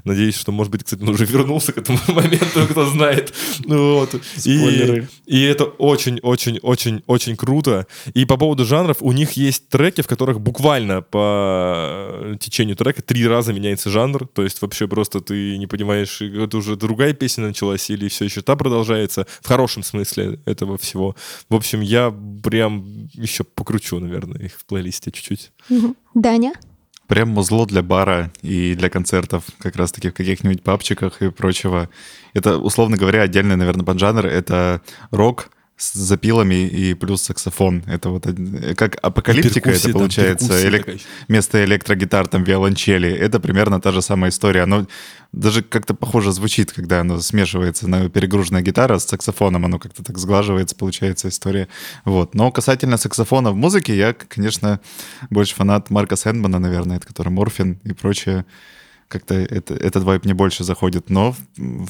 надеюсь, 0.04 0.36
что, 0.36 0.52
может 0.52 0.72
быть, 0.72 0.84
кстати, 0.84 1.02
он 1.02 1.10
уже 1.10 1.26
вернулся 1.26 1.74
к 1.74 1.78
этому 1.78 2.00
моменту, 2.08 2.66
кто 2.70 2.86
знает. 2.86 3.34
Ну 3.66 3.96
Вот. 3.96 4.14
И, 4.14 4.20
Спойлеры. 4.40 5.08
и 5.26 5.42
это 5.42 5.66
очень-очень-очень-очень 5.66 7.36
круто. 7.36 7.88
И 8.14 8.26
по 8.26 8.38
поводу 8.38 8.66
жанров, 8.66 8.98
у 9.02 9.12
них 9.12 9.34
есть 9.34 9.70
треки, 9.70 10.02
в 10.02 10.08
которых 10.08 10.40
буквально 10.42 11.02
по 11.02 12.36
течению 12.40 12.76
трека 12.76 13.02
три 13.02 13.28
раза 13.28 13.54
меняется 13.54 13.90
жанр, 13.90 14.28
то 14.28 14.44
есть 14.44 14.62
вообще 14.62 14.88
просто 14.88 15.22
ты 15.22 15.58
не 15.58 15.68
понимаешь, 15.68 16.22
это 16.22 16.58
уже 16.58 16.76
другая 16.76 17.14
песня 17.14 17.48
началась 17.48 17.90
или 17.90 18.08
все 18.08 18.26
еще 18.26 18.42
та 18.42 18.56
продолжается, 18.56 19.28
в 19.42 19.48
хорошем 19.48 19.84
смысле 19.84 20.40
этого 20.46 20.78
всего. 20.78 21.16
В 21.50 21.56
общем, 21.56 21.82
я 21.82 22.14
прям 22.44 23.08
еще 23.14 23.44
покручу, 23.44 24.00
наверное, 24.00 24.40
их 24.46 24.54
в 24.54 24.66
плейлисте 24.66 25.12
чуть-чуть. 25.12 25.52
Мгм. 25.70 25.96
Даня? 26.14 26.54
Прям 27.08 27.30
музло 27.30 27.66
для 27.66 27.82
бара 27.82 28.32
и 28.42 28.76
для 28.76 28.90
концертов, 28.90 29.46
как 29.60 29.78
раз-таки 29.78 30.10
в 30.10 30.14
каких-нибудь 30.14 30.62
папчиках 30.62 31.22
и 31.22 31.32
прочего. 31.32 31.90
Это, 32.34 32.58
условно 32.58 32.98
говоря, 32.98 33.22
отдельный, 33.22 33.56
наверное, 33.56 33.86
поджанр. 33.86 34.26
Это 34.26 34.82
рок 35.12 35.50
с 35.78 35.94
запилами 35.94 36.68
и 36.68 36.96
плюс 36.96 37.22
саксофон. 37.22 37.84
Это 37.86 38.10
вот 38.10 38.26
как 38.76 38.98
апокалиптика, 39.02 39.70
это 39.70 39.84
там, 39.84 39.94
получается. 39.94 40.48
перкуссия 40.48 40.70
элек-. 40.70 41.02
Вместо 41.28 41.64
электрогитар 41.64 42.28
там 42.28 42.44
виолончели. 42.44 43.12
Это 43.12 43.40
примерно 43.40 43.80
та 43.80 43.92
же 43.92 44.02
самая 44.02 44.32
история. 44.32 44.64
Оно 44.64 44.88
даже 45.32 45.62
как-то 45.62 45.94
похоже 45.94 46.32
звучит, 46.32 46.72
когда 46.72 47.02
оно 47.02 47.20
смешивается 47.20 47.88
на 47.88 48.10
перегруженная 48.10 48.64
гитара 48.64 48.98
с 48.98 49.06
саксофоном. 49.06 49.66
Оно 49.66 49.78
как-то 49.78 50.04
так 50.04 50.18
сглаживается, 50.18 50.76
получается 50.76 51.30
история. 51.30 51.68
Вот. 52.06 52.34
Но 52.34 52.52
касательно 52.52 52.98
саксофона 52.98 53.52
в 53.52 53.56
музыке, 53.56 53.96
я, 53.96 54.14
конечно, 54.14 54.80
больше 55.30 55.54
фанат 55.54 55.92
Марка 55.92 56.16
Сэндмана, 56.16 56.58
наверное, 56.58 56.98
это 56.98 57.06
который 57.06 57.30
Морфин 57.30 57.80
и 57.84 57.94
прочее. 57.94 58.46
Как-то 59.08 59.36
это, 59.36 59.74
этот 59.74 60.04
вайб 60.04 60.26
мне 60.26 60.34
больше 60.34 60.64
заходит, 60.64 61.10
но 61.10 61.36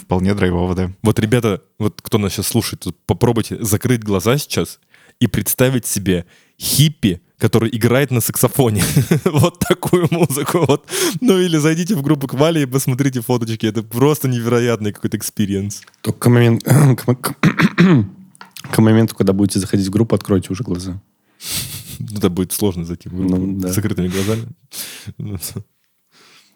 вполне 0.01 0.33
драйвово, 0.35 0.75
да. 0.75 0.91
Вот, 1.01 1.19
ребята, 1.19 1.61
вот 1.79 2.01
кто 2.01 2.17
нас 2.17 2.33
сейчас 2.33 2.47
слушает, 2.47 2.85
попробуйте 3.05 3.57
закрыть 3.63 4.03
глаза 4.03 4.37
сейчас 4.37 4.79
и 5.19 5.25
представить 5.27 5.87
себе 5.87 6.25
хиппи, 6.59 7.21
который 7.39 7.75
играет 7.75 8.11
на 8.11 8.21
саксофоне. 8.21 8.83
вот 9.25 9.59
такую 9.59 10.07
музыку. 10.11 10.65
Вот. 10.67 10.85
Ну 11.21 11.39
или 11.39 11.57
зайдите 11.57 11.95
в 11.95 12.01
группу 12.03 12.27
Квали 12.27 12.61
и 12.61 12.65
посмотрите 12.65 13.21
фоточки. 13.21 13.65
Это 13.65 13.81
просто 13.83 14.27
невероятный 14.27 14.91
какой-то 14.91 15.17
experience. 15.17 15.81
Только 16.01 16.19
к, 16.19 16.27
момент- 16.29 16.63
к 16.97 17.07
мо- 17.07 17.15
к 18.71 18.77
моменту, 18.79 19.15
когда 19.15 19.33
будете 19.33 19.59
заходить 19.59 19.87
в 19.87 19.91
группу, 19.91 20.15
откройте 20.15 20.49
уже 20.51 20.63
глаза. 20.63 21.01
Ну, 21.99 22.17
Это 22.17 22.29
будет 22.29 22.51
сложно 22.53 22.85
зайти 22.85 23.09
в 23.09 23.15
группу 23.15 23.35
Ну, 23.37 23.59
да. 23.59 23.69
с 23.69 23.75
закрытыми 23.75 24.07
глазами. 24.07 24.47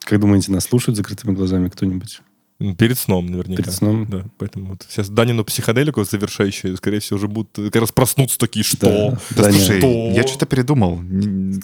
Как 0.04 0.20
думаете, 0.20 0.52
нас 0.52 0.66
слушают 0.66 0.98
закрытыми 0.98 1.34
глазами 1.34 1.70
кто-нибудь? 1.70 2.22
Перед 2.78 2.98
сном, 3.00 3.28
наверняка. 3.28 3.64
Перед 3.64 3.74
сном? 3.76 4.06
Да, 4.10 4.24
поэтому 4.38 4.72
вот 4.72 4.86
сейчас 4.90 5.10
Данину 5.10 5.44
психоделику 5.44 6.04
завершающую, 6.04 6.78
скорее 6.78 7.00
всего, 7.00 7.18
уже 7.18 7.28
будут 7.28 7.50
как 7.56 7.76
раз 7.82 7.92
проснуться 7.92 8.38
такие, 8.38 8.64
что? 8.64 8.86
Да. 8.88 9.20
Да, 9.36 9.44
Да, 9.44 9.52
слушай, 9.52 9.82
нет. 9.82 10.16
я 10.18 10.28
что-то 10.28 10.46
передумал. 10.46 11.00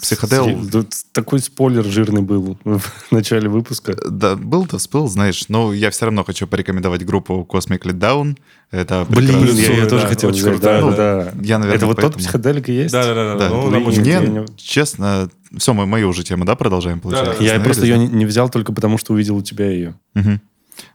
Психодел... 0.00 0.68
Тут 0.70 0.92
такой 1.12 1.40
спойлер 1.40 1.84
жирный 1.84 2.22
был 2.22 2.58
в 2.64 2.82
начале 3.10 3.48
выпуска. 3.48 3.96
Да, 4.08 4.36
был-то 4.36 4.78
всплыл, 4.78 5.08
знаешь, 5.08 5.44
но 5.48 5.72
я 5.72 5.90
все 5.90 6.06
равно 6.06 6.24
хочу 6.24 6.46
порекомендовать 6.46 7.04
группу 7.04 7.46
Cosmic 7.50 7.82
Let 7.82 7.98
Down. 7.98 8.36
Это 8.70 9.06
Блин, 9.08 9.40
прекрасно. 9.40 9.60
я 9.60 9.68
ее 9.70 9.82
да, 9.84 9.88
тоже 9.88 10.06
хотел 10.08 10.28
очень 10.30 10.40
взять. 10.42 10.60
Да, 10.60 10.80
да. 10.82 10.90
да. 10.96 11.32
Я, 11.42 11.58
наверное, 11.58 11.76
Это 11.76 11.86
вот 11.86 11.96
тот 11.96 12.02
поэтому- 12.12 12.18
психоделик 12.18 12.68
и 12.68 12.72
есть? 12.74 12.92
Да, 12.92 13.02
да, 13.04 13.14
да, 13.14 13.34
Да, 13.36 13.48
Ну, 13.48 13.72
я 13.72 13.78
Мне, 14.20 14.28
не- 14.40 14.46
честно, 14.58 15.30
все, 15.56 15.72
мы 15.72 15.86
мою 15.86 16.08
уже 16.10 16.22
тему, 16.22 16.44
да, 16.44 16.54
продолжаем, 16.54 17.00
получается? 17.00 17.32
Да-да-да. 17.32 17.44
Я 17.44 17.52
Остановились, 17.52 17.64
просто 17.64 17.80
да? 17.82 17.86
ее 17.88 17.98
не, 17.98 18.18
не 18.18 18.26
взял 18.26 18.50
только 18.50 18.72
потому, 18.74 18.98
что 18.98 19.14
увидел 19.14 19.36
у 19.36 19.42
тебя 19.42 19.70
ее. 19.70 19.94
Мгм. 20.14 20.40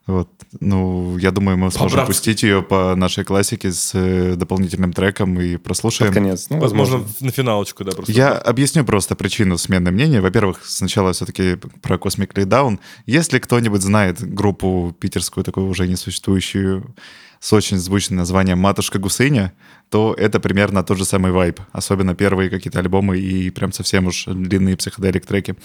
Вот. 0.05 0.29
Ну, 0.59 1.17
я 1.17 1.31
думаю, 1.31 1.57
мы 1.57 1.71
сможем 1.71 1.89
По-братски. 1.97 2.11
пустить 2.11 2.43
ее 2.43 2.61
по 2.61 2.93
нашей 2.95 3.23
классике 3.23 3.71
с 3.71 3.91
э, 3.95 4.35
дополнительным 4.35 4.91
треком 4.93 5.39
и 5.39 5.53
Под 5.53 5.63
прослушаем. 5.63 6.13
конец. 6.13 6.47
Ну, 6.49 6.59
Возможно, 6.59 6.97
возможно. 6.97 7.25
на 7.25 7.31
финалочку, 7.31 7.83
да, 7.83 7.91
просто. 7.91 8.11
Я 8.11 8.33
объясню 8.37 8.83
просто 8.85 9.15
причину 9.15 9.57
смены 9.57 9.91
мнения. 9.91 10.19
Во-первых, 10.21 10.59
сначала 10.65 11.13
все-таки 11.13 11.55
про 11.81 11.95
Cosmic 11.95 12.33
Lay 12.33 12.45
Down. 12.45 12.79
Если 13.05 13.39
кто-нибудь 13.39 13.81
знает 13.81 14.21
группу 14.21 14.95
питерскую, 14.99 15.43
такую 15.43 15.67
уже 15.67 15.87
несуществующую, 15.87 16.93
с 17.39 17.51
очень 17.51 17.77
звучным 17.77 18.19
названием 18.19 18.57
«Матушка 18.59 18.99
Гусыня», 18.99 19.51
то 19.89 20.13
это 20.17 20.39
примерно 20.39 20.83
тот 20.83 20.97
же 20.97 21.05
самый 21.05 21.31
вайб. 21.31 21.59
Особенно 21.71 22.15
первые 22.15 22.49
какие-то 22.49 22.79
альбомы 22.79 23.17
и 23.19 23.49
прям 23.49 23.71
совсем 23.73 24.07
уж 24.07 24.25
длинные 24.27 24.77
психоделик 24.77 25.25
треки. 25.25 25.55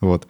Вот. 0.00 0.26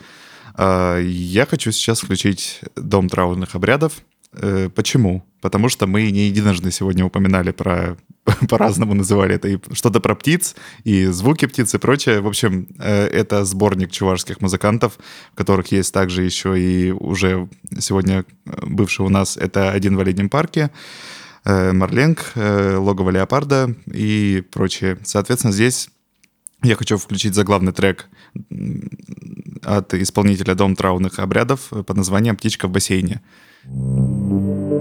А, 0.55 0.99
Я 0.99 1.47
хочу 1.47 1.73
сейчас 1.73 2.01
включить 2.01 2.61
«Дом 2.77 3.09
траурных 3.09 3.55
обрядов». 3.55 4.03
Э, 4.35 4.71
Почему? 4.75 5.25
Потому 5.41 5.69
что 5.69 5.87
мы 5.87 6.11
не 6.11 6.27
единожды 6.27 6.71
сегодня 6.71 7.05
упоминали 7.05 7.51
про 7.51 7.97
по-разному 8.49 8.95
называли 8.95 9.35
это 9.35 9.49
и 9.49 9.59
что-то 9.73 10.01
про 10.01 10.15
птиц, 10.15 10.55
и 10.85 11.07
звуки 11.07 11.47
птиц 11.47 11.75
и 11.75 11.79
прочее. 11.79 12.21
В 12.21 12.27
общем, 12.27 12.69
э, 12.79 13.07
это 13.07 13.45
сборник 13.45 13.91
чувашских 13.91 14.41
музыкантов, 14.41 14.99
в 15.33 15.37
которых 15.37 15.73
есть 15.73 15.93
также 15.93 16.23
еще 16.23 16.59
и 16.59 16.93
уже 16.93 17.49
сегодня 17.79 18.25
э, 18.47 18.67
бывший 18.67 19.05
у 19.05 19.09
нас 19.09 19.37
это 19.37 19.71
«Один 19.73 19.97
в 19.97 20.01
оледнем 20.01 20.29
парке», 20.29 20.71
«Марленг», 21.45 22.35
«Логово 22.37 23.11
леопарда» 23.11 23.75
и 23.87 24.45
прочее. 24.53 24.99
Соответственно, 25.03 25.53
здесь 25.53 25.91
я 26.63 26.77
хочу 26.77 26.97
включить 26.97 27.35
заглавный 27.35 27.73
трек 27.73 28.07
от 29.63 29.95
исполнителя 29.95 30.55
Дом 30.55 30.77
траурных 30.77 31.19
обрядов 31.19 31.71
под 31.71 31.97
названием 31.97 32.37
«Птичка 32.37 32.69
в 32.69 32.71
бассейне». 32.71 33.21
Э, 33.65 34.72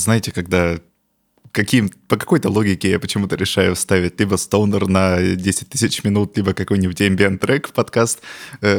Вот 0.00 0.04
знаете, 0.04 0.32
когда 0.32 0.78
каким, 1.52 1.90
по 2.08 2.16
какой-то 2.16 2.48
логике 2.48 2.90
я 2.90 2.98
почему-то 2.98 3.36
решаю 3.36 3.74
вставить 3.74 4.18
либо 4.18 4.36
стоунер 4.36 4.88
на 4.88 5.20
10 5.20 5.68
тысяч 5.68 6.04
минут, 6.04 6.38
либо 6.38 6.54
какой-нибудь 6.54 7.02
ambient 7.02 7.36
трек 7.36 7.68
в 7.68 7.72
подкаст, 7.72 8.20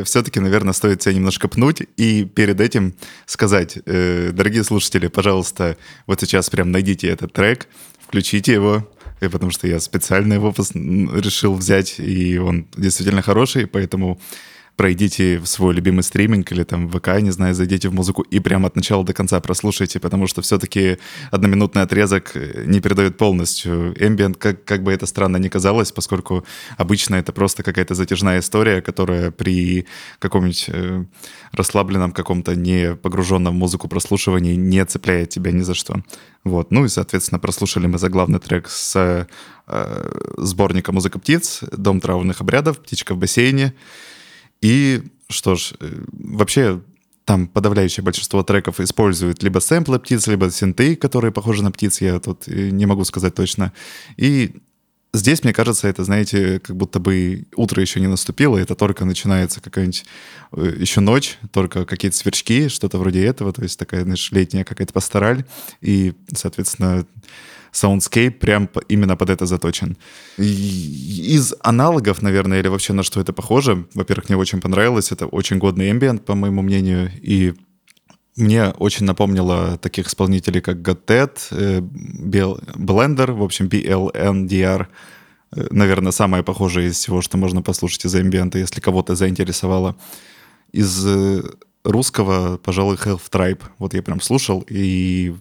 все-таки, 0.03 0.39
наверное, 0.39 0.73
стоит 0.73 1.03
себя 1.03 1.14
немножко 1.14 1.48
пнуть 1.48 1.84
и 1.95 2.26
перед 2.26 2.60
этим 2.60 2.95
сказать, 3.27 3.77
э, 3.85 4.31
дорогие 4.34 4.64
слушатели, 4.64 5.10
пожалуйста, 5.10 5.77
вот 6.07 6.22
сейчас 6.22 6.49
прям 6.49 6.72
найдите 6.72 7.07
этот 7.07 7.34
трек, 7.34 7.68
включите 7.99 8.53
его, 8.53 8.89
э, 9.19 9.30
потому 9.30 9.52
что 9.52 9.68
я 9.68 9.80
специально 9.80 10.34
его 10.34 10.52
решил 10.57 11.53
взять, 11.53 11.99
и 11.99 12.39
он 12.39 12.65
действительно 12.76 13.22
хороший, 13.22 13.68
поэтому 13.68 14.19
пройдите 14.76 15.38
в 15.39 15.45
свой 15.45 15.73
любимый 15.73 16.02
стриминг 16.02 16.52
или 16.52 16.64
там 16.64 16.89
ВК, 16.89 17.19
не 17.22 17.31
знаю, 17.31 17.53
зайдите 17.53 17.89
в 17.89 17.93
музыку 17.93 18.23
и 18.23 18.39
прямо 18.39 18.68
от 18.68 18.76
начала 18.76 19.03
до 19.03 19.14
конца 19.14 19.39
прослушайте, 19.39 19.99
потому 19.99 20.27
что 20.27 20.41
все-таки 20.41 20.98
одноминутный 21.30 21.84
отрезок 21.84 22.31
э, 22.35 22.64
не 22.65 22.80
передает 22.80 23.18
полностью 23.18 23.93
ambient, 23.93 24.35
как, 24.35 24.64
как 24.65 24.84
бы 24.84 24.91
это 24.91 25.06
странно 25.06 25.38
ни 25.38 25.49
казалось, 25.49 25.91
поскольку 25.91 26.45
обычно 26.77 27.15
это 27.15 27.31
просто 27.31 27.64
какая-то 27.64 27.95
затяжная 27.95 28.39
история, 28.39 28.81
которая 28.81 29.31
при 29.31 29.85
каком-нибудь 30.19 30.65
э, 30.69 31.06
расслабленном 31.52 32.11
каком-то 32.11 32.56
не 32.56 32.95
погруженном 32.95 33.53
в 33.53 33.57
музыку 33.57 33.88
прослушивании 33.88 34.56
не 34.56 34.84
цепляет 34.85 35.30
тебя 35.30 35.52
ни 35.52 35.61
за 35.61 35.73
что. 35.73 36.02
Вот. 36.43 36.72
Ну 36.72 36.85
и, 36.85 36.89
соответственно, 36.89 37.39
прослушали 37.39 37.88
мы 37.88 37.99
заглавный 37.99 38.39
трек 38.39 38.68
с 38.68 38.95
э, 38.95 39.26
сборника 40.38 40.91
«Музыка 40.91 41.19
птиц», 41.19 41.61
«Дом 41.72 41.99
траурных 41.99 42.41
обрядов», 42.41 42.80
«Птичка 42.80 43.14
в 43.14 43.18
бассейне», 43.18 43.73
и 44.62 45.04
что 45.30 45.56
ж, 45.56 45.74
э, 45.80 46.04
вообще 46.12 46.82
там 47.26 47.48
подавляющее 47.48 48.04
большинство 48.04 48.44
треков 48.44 48.80
используют 48.80 49.44
либо 49.44 49.60
сэмплы 49.60 50.00
птиц, 50.00 50.28
либо 50.28 50.50
синты, 50.52 50.96
которые 50.96 51.32
похожи 51.32 51.64
на 51.64 51.72
птиц, 51.72 52.02
я 52.02 52.20
тут 52.20 52.48
э, 52.48 52.70
не 52.70 52.86
могу 52.86 53.06
сказать 53.06 53.34
точно. 53.36 53.74
И 54.18 54.56
здесь, 55.14 55.44
мне 55.44 55.54
кажется, 55.54 55.88
это, 55.88 56.04
знаете, 56.04 56.60
как 56.60 56.76
будто 56.76 57.00
бы 57.00 57.46
утро 57.56 57.82
еще 57.82 58.00
не 58.00 58.08
наступило, 58.08 58.58
это 58.58 58.76
только 58.76 59.06
начинается 59.06 59.62
какая-нибудь 59.62 60.06
э, 60.54 60.76
еще 60.80 61.00
ночь, 61.02 61.38
только 61.52 61.86
какие-то 61.86 62.18
сверчки, 62.18 62.68
что-то 62.68 62.98
вроде 62.98 63.26
этого, 63.26 63.54
то 63.54 63.64
есть 63.64 63.78
такая, 63.78 64.04
знаешь, 64.04 64.32
летняя 64.32 64.64
какая-то 64.64 64.94
пастораль, 64.94 65.46
и, 65.82 66.14
соответственно, 66.34 67.06
Soundscape 67.72 68.31
прям 68.31 68.69
именно 68.89 69.15
под 69.15 69.30
это 69.30 69.45
заточен. 69.45 69.98
Из 70.38 71.53
аналогов, 71.61 72.22
наверное, 72.22 72.60
или 72.60 72.68
вообще 72.68 72.93
на 72.93 73.03
что 73.03 73.22
это 73.22 73.34
похоже, 73.34 73.85
во-первых, 73.93 74.30
мне 74.30 74.38
очень 74.38 74.61
понравилось, 74.61 75.11
это 75.11 75.26
очень 75.27 75.57
годный 75.57 75.89
ambient, 75.91 76.19
по 76.19 76.35
моему 76.35 76.61
мнению, 76.61 77.11
и 77.22 77.53
мне 78.35 78.69
очень 78.69 79.06
напомнило 79.06 79.77
таких 79.77 80.07
исполнителей, 80.07 80.61
как 80.61 80.81
Готет, 80.81 81.49
Blender, 81.52 83.31
в 83.34 83.43
общем, 83.43 83.68
BLNDR. 83.68 84.88
Э, 85.53 85.68
Наверное, 85.69 86.11
самое 86.11 86.43
похожее 86.43 86.89
из 86.89 86.95
всего, 86.95 87.22
что 87.22 87.38
можно 87.38 87.61
послушать 87.61 88.06
из 88.06 88.15
амбиента, 88.15 88.57
если 88.57 88.80
кого-то 88.80 89.15
заинтересовало. 89.15 89.98
Из 90.72 91.06
э, 91.06 91.43
русского, 91.84 92.57
пожалуй, 92.57 92.95
Health 92.95 93.30
Tribe. 93.30 93.61
Вот 93.77 93.93
я 93.93 94.02
прям 94.02 94.22
слушал 94.22 94.65
и 94.69 95.35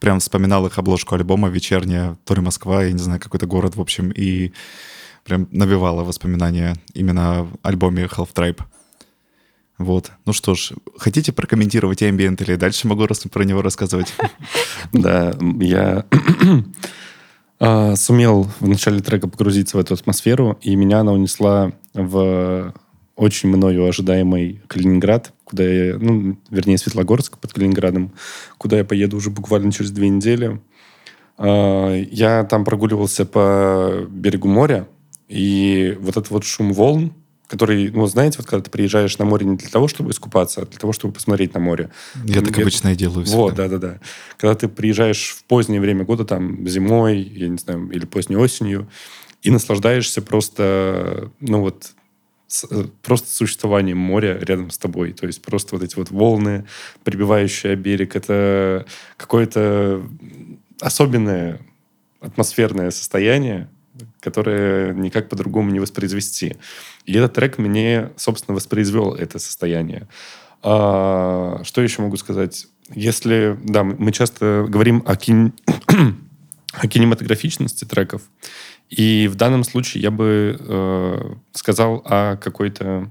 прям 0.00 0.20
вспоминал 0.20 0.66
их 0.66 0.78
обложку 0.78 1.14
альбома 1.14 1.48
«Вечерняя», 1.48 2.16
то 2.24 2.34
ли 2.34 2.40
Москва, 2.40 2.84
я 2.84 2.92
не 2.92 2.98
знаю, 2.98 3.20
какой-то 3.20 3.46
город, 3.46 3.76
в 3.76 3.80
общем, 3.80 4.10
и 4.10 4.52
прям 5.24 5.48
навевало 5.50 6.04
воспоминания 6.04 6.76
именно 6.94 7.40
о 7.40 7.48
альбоме 7.62 8.04
Half 8.04 8.28
Tribe. 8.34 8.60
Вот. 9.78 10.10
Ну 10.24 10.32
что 10.32 10.54
ж, 10.54 10.72
хотите 10.96 11.32
прокомментировать 11.32 12.02
ambient 12.02 12.42
или 12.42 12.56
дальше 12.56 12.88
могу 12.88 13.06
раз 13.06 13.20
про 13.30 13.44
него 13.44 13.62
рассказывать? 13.62 14.14
Да, 14.92 15.34
я 15.60 16.06
а, 17.60 17.96
сумел 17.96 18.48
в 18.60 18.68
начале 18.68 19.00
трека 19.00 19.28
погрузиться 19.28 19.76
в 19.76 19.80
эту 19.80 19.94
атмосферу, 19.94 20.58
и 20.62 20.76
меня 20.76 21.00
она 21.00 21.12
унесла 21.12 21.72
в 21.92 22.72
очень 23.16 23.48
мною 23.48 23.86
ожидаемый 23.88 24.60
Калининград, 24.68 25.32
куда 25.44 25.64
я, 25.64 25.96
ну, 25.98 26.36
вернее, 26.50 26.76
Светлогорск 26.78 27.38
под 27.38 27.52
Калининградом, 27.52 28.12
куда 28.58 28.76
я 28.78 28.84
поеду 28.84 29.16
уже 29.16 29.30
буквально 29.30 29.72
через 29.72 29.90
две 29.90 30.08
недели. 30.08 30.60
А, 31.38 31.94
Я 32.10 32.44
там 32.44 32.64
прогуливался 32.64 33.24
по 33.24 34.06
берегу 34.08 34.48
моря, 34.48 34.86
и 35.28 35.96
вот 36.00 36.10
этот 36.16 36.30
вот 36.30 36.44
шум 36.44 36.72
волн, 36.72 37.12
который, 37.48 37.90
ну, 37.90 38.06
знаете, 38.06 38.38
вот 38.38 38.46
когда 38.48 38.62
ты 38.64 38.70
приезжаешь 38.70 39.16
на 39.18 39.24
море 39.24 39.46
не 39.46 39.56
для 39.56 39.68
того, 39.68 39.86
чтобы 39.88 40.10
искупаться, 40.10 40.62
а 40.62 40.66
для 40.66 40.78
того, 40.78 40.92
чтобы 40.92 41.14
посмотреть 41.14 41.54
на 41.54 41.60
море. 41.60 41.90
Я 42.24 42.40
так 42.42 42.50
Где- 42.50 42.62
обычно 42.62 42.88
и 42.92 42.96
делаю 42.96 43.24
Вот, 43.26 43.52
всегда. 43.54 43.68
да-да-да. 43.68 44.00
Когда 44.36 44.54
ты 44.56 44.68
приезжаешь 44.68 45.28
в 45.38 45.44
позднее 45.44 45.80
время 45.80 46.04
года, 46.04 46.24
там, 46.24 46.66
зимой, 46.68 47.20
я 47.20 47.48
не 47.48 47.56
знаю, 47.58 47.88
или 47.90 48.04
поздней 48.04 48.36
осенью, 48.36 48.88
и 49.42 49.50
наслаждаешься 49.50 50.22
просто, 50.22 51.30
ну 51.40 51.60
вот, 51.60 51.92
с- 52.48 52.66
э, 52.70 52.84
просто 53.02 53.28
существованием 53.30 53.98
моря 53.98 54.38
рядом 54.40 54.70
с 54.70 54.78
тобой. 54.78 55.12
То 55.12 55.26
есть 55.26 55.42
просто 55.42 55.74
вот 55.74 55.82
эти 55.84 55.96
вот 55.96 56.10
волны, 56.10 56.66
прибивающие 57.04 57.72
о 57.72 57.76
берег, 57.76 58.16
это 58.16 58.86
какое-то 59.16 60.02
особенное 60.80 61.60
атмосферное 62.20 62.90
состояние, 62.90 63.68
которое 64.20 64.92
никак 64.94 65.28
по-другому 65.28 65.70
не 65.70 65.80
воспроизвести. 65.80 66.56
И 67.04 67.12
этот 67.14 67.34
трек 67.34 67.58
мне, 67.58 68.10
собственно, 68.16 68.54
воспроизвел 68.54 69.14
это 69.14 69.38
состояние. 69.38 70.06
А, 70.62 71.60
что 71.64 71.80
еще 71.82 72.02
могу 72.02 72.16
сказать? 72.16 72.66
Если, 72.94 73.58
да, 73.64 73.84
мы 73.84 74.12
часто 74.12 74.66
говорим 74.68 75.02
о, 75.06 75.16
кин- 75.16 75.52
о 76.72 76.86
кинематографичности 76.88 77.84
треков, 77.84 78.22
и 78.90 79.28
в 79.28 79.34
данном 79.34 79.64
случае 79.64 80.02
я 80.02 80.10
бы 80.10 80.56
э, 80.58 81.34
сказал 81.52 82.02
о 82.04 82.36
какой-то... 82.36 83.10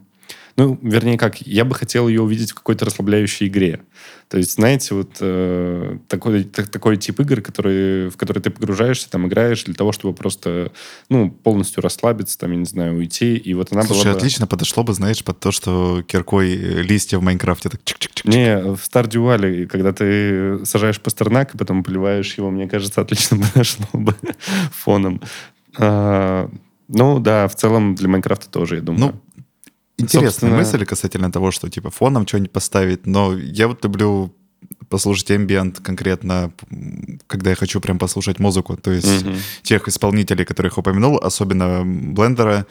Ну, 0.58 0.80
вернее, 0.82 1.18
как, 1.18 1.42
я 1.42 1.66
бы 1.66 1.76
хотел 1.76 2.08
ее 2.08 2.22
увидеть 2.22 2.52
в 2.52 2.56
какой-то 2.56 2.86
расслабляющей 2.86 3.48
игре. 3.48 3.82
То 4.30 4.38
есть, 4.38 4.54
знаете, 4.54 4.96
вот 4.96 5.18
э, 5.20 5.98
такой, 6.08 6.46
так- 6.46 6.70
такой 6.70 6.96
тип 6.96 7.20
игр, 7.20 7.42
который, 7.42 8.10
в 8.10 8.18
который 8.18 8.42
ты 8.42 8.50
погружаешься, 8.50 9.10
там, 9.10 9.28
играешь 9.28 9.66
для 9.66 9.74
того, 9.74 9.92
чтобы 9.92 10.16
просто, 10.16 10.72
ну, 11.10 11.30
полностью 11.30 11.84
расслабиться, 11.84 12.38
там, 12.38 12.52
я 12.52 12.58
не 12.58 12.66
знаю, 12.66 12.96
уйти. 12.96 13.36
И 13.36 13.54
вот 13.54 13.74
она 13.74 13.84
Слушай, 13.84 14.04
была 14.04 14.14
бы... 14.14 14.18
отлично 14.18 14.48
подошло 14.48 14.84
бы, 14.84 14.94
знаешь, 14.94 15.24
под 15.24 15.40
то, 15.40 15.52
что 15.52 16.02
киркой 16.04 16.56
э, 16.56 16.82
листья 16.82 17.20
в 17.20 17.22
Майнкрафте 17.22 17.70
так 17.70 17.82
чик-чик-чик. 17.82 18.22
Не, 18.24 18.58
в 18.76 18.80
Stardew 18.80 19.26
Valley, 19.26 19.68
когда 19.68 19.92
ты 19.92 20.66
сажаешь 20.66 21.00
пастернак 21.02 21.54
и 21.54 21.58
потом 21.58 21.84
поливаешь 21.84 22.34
его, 22.36 22.50
мне 22.50 22.68
кажется, 22.68 23.02
отлично 23.02 23.38
подошло 23.54 23.86
бы 23.94 24.16
фоном. 24.72 25.22
А, 25.78 26.50
ну, 26.88 27.20
да, 27.20 27.48
в 27.48 27.56
целом 27.56 27.96
для 27.96 28.08
Майнкрафта 28.08 28.50
тоже, 28.50 28.76
я 28.76 28.82
думаю. 28.82 29.14
Ну, 29.14 29.44
Интересная 29.98 30.30
Собственно- 30.32 30.58
мысль 30.58 30.86
касательно 30.86 31.32
того, 31.32 31.52
что 31.52 31.70
типа 31.70 31.90
фоном 31.90 32.28
что-нибудь 32.28 32.52
поставить, 32.52 33.06
но 33.08 33.34
я 33.38 33.68
вот 33.70 33.82
люблю 33.86 34.36
послушать 34.90 35.32
ambient 35.32 35.82
конкретно, 35.82 36.52
когда 37.28 37.52
я 37.52 37.56
хочу 37.56 37.80
прям 37.80 37.98
послушать 37.98 38.40
музыку. 38.40 38.76
То 38.76 38.92
есть 38.92 39.24
Мгм. 39.26 39.36
тех 39.64 39.88
исполнителей, 39.88 40.44
которых 40.44 40.78
упомянул, 40.78 41.18
особенно 41.18 41.84
Блендера, 41.86 42.66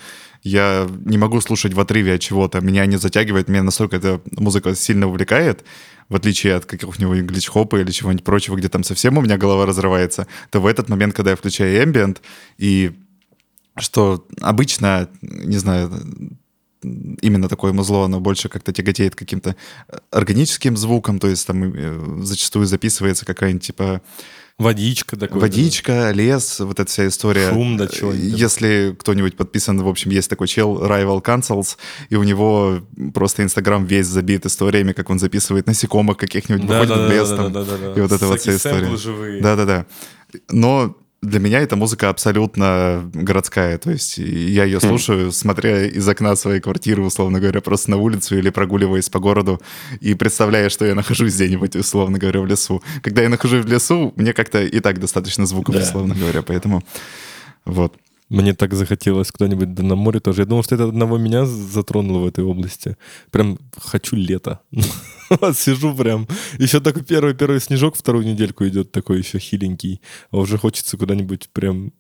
я 0.44 0.86
не 1.06 1.16
могу 1.16 1.40
слушать 1.40 1.72
в 1.72 1.80
отрыве 1.80 2.14
от 2.14 2.20
чего-то. 2.20 2.60
Меня 2.60 2.84
не 2.84 2.98
затягивает, 2.98 3.48
меня 3.48 3.62
настолько 3.62 3.96
эта 3.96 4.20
музыка 4.32 4.74
сильно 4.74 5.08
увлекает, 5.08 5.64
в 6.10 6.14
отличие 6.14 6.54
от 6.54 6.66
каких-нибудь 6.66 7.22
глич-хопа 7.22 7.80
или 7.80 7.90
чего-нибудь 7.90 8.24
прочего, 8.24 8.56
где 8.56 8.68
там 8.68 8.84
совсем 8.84 9.16
у 9.16 9.22
меня 9.22 9.38
голова 9.38 9.64
разрывается, 9.64 10.26
то 10.50 10.60
в 10.60 10.66
этот 10.66 10.90
момент, 10.90 11.14
когда 11.14 11.30
я 11.30 11.36
включаю 11.36 11.82
ambient, 11.82 12.18
и 12.58 12.92
что 13.76 14.26
обычно, 14.42 15.08
не 15.22 15.56
знаю, 15.56 15.90
именно 16.82 17.48
такое 17.48 17.72
музло, 17.72 18.04
оно 18.04 18.20
больше 18.20 18.50
как-то 18.50 18.70
тяготеет 18.70 19.14
каким-то 19.14 19.56
органическим 20.10 20.76
звукам, 20.76 21.18
то 21.18 21.28
есть 21.28 21.46
там 21.46 21.72
э, 21.74 22.22
зачастую 22.22 22.66
записывается 22.66 23.24
какая-нибудь 23.24 23.66
типа 23.66 24.02
Водичка 24.56 25.16
такой. 25.16 25.40
водичка, 25.40 26.12
лес, 26.12 26.60
вот 26.60 26.78
эта 26.78 26.88
вся 26.88 27.08
история. 27.08 27.50
Шум, 27.50 27.76
да, 27.76 27.86
Э, 27.86 27.88
чего-нибудь. 27.88 28.38
Если 28.38 28.96
кто-нибудь 28.98 29.36
подписан, 29.36 29.82
в 29.82 29.88
общем, 29.88 30.12
есть 30.12 30.30
такой 30.30 30.46
чел 30.46 30.80
Rival 30.80 31.20
Cancels, 31.24 31.76
и 32.08 32.14
у 32.14 32.22
него 32.22 32.78
просто 33.12 33.42
Инстаграм 33.42 33.84
весь 33.84 34.06
забит 34.06 34.46
историями, 34.46 34.92
как 34.92 35.10
он 35.10 35.18
записывает 35.18 35.66
насекомых 35.66 36.16
каких-нибудь, 36.18 36.66
Да, 36.68 36.80
выходит 36.80 36.96
да, 36.96 37.04
в 37.04 37.08
да, 37.08 37.14
лес 37.14 37.28
да, 37.30 37.36
там, 37.36 37.52
да, 37.52 37.64
да, 37.64 37.76
да. 37.78 37.92
и 37.94 38.00
вот 38.00 38.12
это 38.12 38.26
вот 38.28 38.40
вся 38.40 38.54
история. 38.56 38.96
живые. 38.96 39.42
Да-да-да. 39.42 39.86
Но 40.50 40.96
для 41.24 41.40
меня 41.40 41.60
эта 41.60 41.76
музыка 41.76 42.08
абсолютно 42.10 43.10
городская. 43.14 43.78
То 43.78 43.90
есть 43.90 44.18
я 44.18 44.64
ее 44.64 44.78
Хм. 44.78 44.80
слушаю, 44.88 45.32
смотря 45.32 45.86
из 45.86 46.08
окна 46.08 46.36
своей 46.36 46.60
квартиры, 46.60 47.02
условно 47.02 47.40
говоря, 47.40 47.60
просто 47.60 47.90
на 47.90 47.96
улицу 47.96 48.38
или 48.38 48.50
прогуливаясь 48.50 49.08
по 49.08 49.18
городу 49.20 49.60
и 50.00 50.14
представляя, 50.14 50.68
что 50.68 50.84
я 50.84 50.94
нахожусь 50.94 51.34
где-нибудь, 51.34 51.76
условно 51.76 52.18
говоря, 52.18 52.40
в 52.40 52.46
лесу. 52.46 52.82
Когда 53.02 53.22
я 53.22 53.28
нахожусь 53.28 53.64
в 53.64 53.68
лесу, 53.68 54.12
мне 54.16 54.32
как-то 54.32 54.62
и 54.62 54.80
так 54.80 55.00
достаточно 55.00 55.46
звуков, 55.46 55.74
Да. 55.74 55.82
условно 55.82 56.14
говоря, 56.14 56.42
поэтому 56.42 56.82
вот. 57.64 57.94
Мне 58.30 58.54
так 58.54 58.72
захотелось 58.72 59.30
куда-нибудь 59.30 59.74
да 59.74 59.82
на 59.82 59.96
море 59.96 60.18
тоже. 60.18 60.42
Я 60.42 60.46
думал, 60.46 60.62
что 60.64 60.74
это 60.76 60.84
одного 60.84 61.18
меня 61.18 61.44
затронуло 61.44 62.20
в 62.20 62.26
этой 62.26 62.42
области. 62.42 62.96
Прям 63.30 63.58
хочу 63.78 64.16
лето. 64.16 64.60
Вот 65.40 65.56
Сижу 65.56 65.94
прям. 65.94 66.28
Еще 66.58 66.80
такой 66.80 67.02
первый-первый 67.02 67.60
снежок 67.60 67.96
вторую 67.96 68.24
недельку 68.26 68.66
идет, 68.66 68.92
такой 68.92 69.18
еще 69.18 69.38
хиленький. 69.38 70.00
А 70.30 70.38
уже 70.38 70.58
хочется 70.58 70.96
куда-нибудь 70.96 71.48
прям 71.52 71.92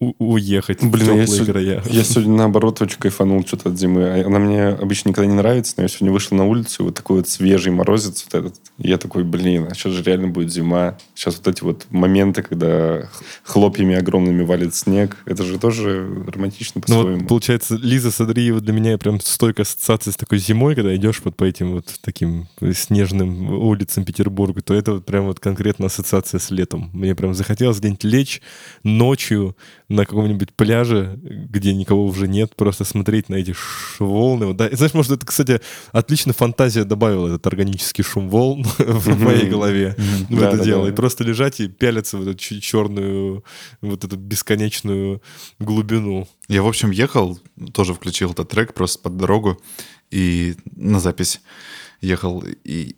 уехать 0.00 0.82
Блин, 0.82 1.12
в 1.12 1.16
я, 1.18 1.26
сё- 1.26 1.44
края. 1.44 1.82
я 1.86 2.04
сегодня, 2.04 2.32
наоборот, 2.34 2.80
очень 2.80 2.98
кайфанул 2.98 3.46
что-то 3.46 3.68
от 3.68 3.78
зимы. 3.78 4.22
Она 4.24 4.38
мне 4.38 4.68
обычно 4.68 5.10
никогда 5.10 5.30
не 5.30 5.36
нравится, 5.36 5.74
но 5.76 5.82
я 5.82 5.88
сегодня 5.88 6.10
вышел 6.10 6.36
на 6.38 6.46
улицу, 6.46 6.82
и 6.82 6.86
вот 6.86 6.94
такой 6.94 7.18
вот 7.18 7.28
свежий 7.28 7.70
морозец 7.70 8.24
вот 8.24 8.34
этот. 8.40 8.54
И 8.78 8.88
я 8.88 8.96
такой, 8.96 9.24
блин, 9.24 9.68
а 9.70 9.74
сейчас 9.74 9.92
же 9.92 10.02
реально 10.02 10.28
будет 10.28 10.50
зима. 10.50 10.96
Сейчас 11.14 11.36
вот 11.36 11.48
эти 11.48 11.62
вот 11.62 11.86
моменты, 11.90 12.42
когда 12.42 13.10
хлопьями 13.42 13.94
огромными 13.94 14.42
валит 14.42 14.74
снег, 14.74 15.18
это 15.26 15.42
же 15.44 15.58
тоже 15.58 16.08
романтично 16.32 16.80
Ну 16.80 16.94
по-своему. 16.96 17.18
вот, 17.20 17.28
получается, 17.28 17.76
Лиза 17.76 18.10
Садриева 18.10 18.60
для 18.62 18.72
меня 18.72 18.96
прям 18.96 19.20
стойкая 19.20 19.64
ассоциация 19.64 20.12
с 20.12 20.16
такой 20.16 20.38
зимой, 20.38 20.74
когда 20.74 20.96
идешь 20.96 21.20
вот 21.22 21.36
по 21.36 21.44
этим 21.44 21.72
вот 21.72 21.86
таким 22.00 22.48
снежным 22.74 23.52
улицам 23.62 24.04
Петербурга, 24.06 24.62
то 24.62 24.72
это 24.72 24.94
вот 24.94 25.04
прям 25.04 25.26
вот 25.26 25.40
конкретно 25.40 25.86
ассоциация 25.86 26.40
с 26.40 26.50
летом. 26.50 26.88
Мне 26.94 27.14
прям 27.14 27.34
захотелось 27.34 27.78
где-нибудь 27.80 28.04
лечь 28.04 28.40
ночью 28.82 29.56
на 29.90 30.06
каком-нибудь 30.06 30.54
пляже, 30.54 31.18
где 31.20 31.74
никого 31.74 32.06
уже 32.06 32.28
нет, 32.28 32.54
просто 32.54 32.84
смотреть 32.84 33.28
на 33.28 33.34
эти 33.34 33.56
волны. 33.98 34.46
Вот, 34.46 34.56
да. 34.56 34.68
И 34.68 34.76
знаешь, 34.76 34.94
может, 34.94 35.10
это, 35.10 35.26
кстати, 35.26 35.60
отлично 35.90 36.32
фантазия 36.32 36.84
добавила 36.84 37.26
этот 37.26 37.44
органический 37.48 38.04
шум 38.04 38.30
волн 38.30 38.62
в 38.78 39.22
моей 39.22 39.48
голове 39.48 39.96
в 40.28 40.40
это 40.40 40.62
дело. 40.62 40.86
И 40.86 40.92
просто 40.92 41.24
лежать 41.24 41.58
и 41.58 41.66
пялиться 41.66 42.18
в 42.18 42.22
эту 42.22 42.38
черную, 42.38 43.44
вот 43.80 44.04
эту 44.04 44.16
бесконечную 44.16 45.22
глубину. 45.58 46.28
Я, 46.46 46.62
в 46.62 46.68
общем, 46.68 46.92
ехал, 46.92 47.40
тоже 47.72 47.92
включил 47.92 48.30
этот 48.30 48.48
трек 48.48 48.74
просто 48.74 49.00
под 49.00 49.16
дорогу 49.16 49.60
и 50.12 50.54
на 50.76 51.00
запись 51.00 51.40
ехал. 52.00 52.44
И 52.62 52.94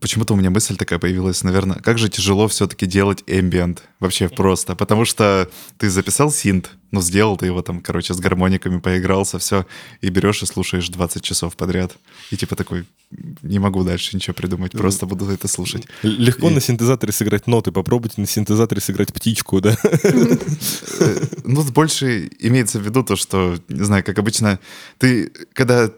почему-то 0.00 0.34
у 0.34 0.36
меня 0.36 0.50
мысль 0.50 0.76
такая 0.76 0.98
появилась, 0.98 1.42
наверное, 1.44 1.76
как 1.76 1.98
же 1.98 2.08
тяжело 2.08 2.48
все-таки 2.48 2.86
делать 2.86 3.22
ambient 3.26 3.78
вообще 4.00 4.28
просто. 4.28 4.74
Потому 4.74 5.04
что 5.04 5.48
ты 5.78 5.90
записал 5.90 6.30
синт, 6.30 6.70
ну, 6.90 7.00
сделал 7.02 7.36
ты 7.36 7.46
его 7.46 7.62
там, 7.62 7.80
короче, 7.80 8.14
с 8.14 8.18
гармониками 8.18 8.78
поигрался, 8.78 9.38
все, 9.38 9.66
и 10.00 10.08
берешь 10.10 10.42
и 10.42 10.46
слушаешь 10.46 10.88
20 10.88 11.22
часов 11.22 11.56
подряд. 11.56 11.96
И 12.30 12.36
типа 12.36 12.56
такой, 12.56 12.84
не 13.42 13.58
могу 13.58 13.82
дальше 13.84 14.14
ничего 14.16 14.34
придумать, 14.34 14.72
просто 14.72 15.06
буду 15.06 15.26
это 15.30 15.48
слушать. 15.48 15.86
Легко 16.02 16.48
И- 16.50 16.54
на 16.54 16.60
синтезаторе 16.60 17.12
сыграть 17.12 17.46
ноты, 17.46 17.72
попробуйте 17.72 18.20
на 18.20 18.26
синтезаторе 18.26 18.80
сыграть 18.80 19.12
птичку, 19.12 19.60
да? 19.60 19.76
Э, 21.00 21.20
Ну, 21.44 21.62
больше 21.64 22.28
имеется 22.40 22.78
в 22.80 22.82
виду 22.82 23.02
то, 23.04 23.16
что, 23.16 23.56
не 23.68 23.84
знаю, 23.84 24.02
как 24.04 24.18
обычно, 24.18 24.58
ты, 24.98 25.30
когда 25.52 25.90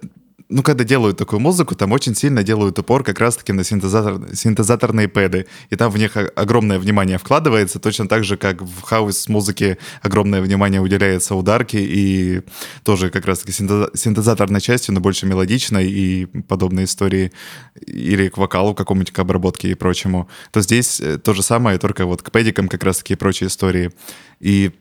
ну, 0.51 0.63
когда 0.63 0.85
делают 0.85 1.19
такую 1.19 1.41
музыку, 1.41 1.75
там 1.75 1.93
очень 1.93 2.15
сильно 2.15 2.43
делают 2.43 2.79
упор 2.79 3.05
как 3.05 3.21
раз-таки 3.21 3.53
на 3.53 3.65
синтезатор, 3.65 4.35
синтезаторные 4.35 5.07
пэды. 5.07 5.47
И 5.69 5.77
там 5.77 5.91
в 5.91 5.99
них 5.99 6.17
огромное 6.17 6.79
внимание 6.79 7.19
вкладывается, 7.19 7.79
точно 7.79 8.09
так 8.09 8.25
же, 8.25 8.39
как 8.39 8.63
в 8.63 8.81
хаус-музыке 8.81 9.77
огромное 10.01 10.41
внимание 10.41 10.81
уделяется 10.81 11.35
ударке 11.35 11.85
и 11.85 12.43
тоже 12.83 13.11
как 13.11 13.27
раз-таки 13.27 13.53
синтеза- 13.53 13.91
синтезаторной 13.95 14.63
части, 14.63 14.91
но 14.91 15.01
больше 15.01 15.27
мелодичной 15.27 15.91
и 15.91 16.27
подобные 16.27 16.85
истории, 16.85 17.31
или 17.87 18.29
к 18.29 18.39
вокалу 18.39 18.75
какому-нибудь, 18.75 19.13
к 19.13 19.19
обработке 19.19 19.71
и 19.71 19.75
прочему. 19.75 20.29
То 20.51 20.63
здесь 20.63 20.99
э, 21.01 21.19
то 21.19 21.35
же 21.35 21.43
самое, 21.43 21.79
только 21.79 22.07
вот 22.07 22.23
к 22.23 22.31
пэдикам 22.31 22.69
как 22.69 22.85
раз-таки 22.85 23.13
и 23.13 23.17
прочие 23.17 23.49
истории. 23.49 23.91
И 24.41 24.73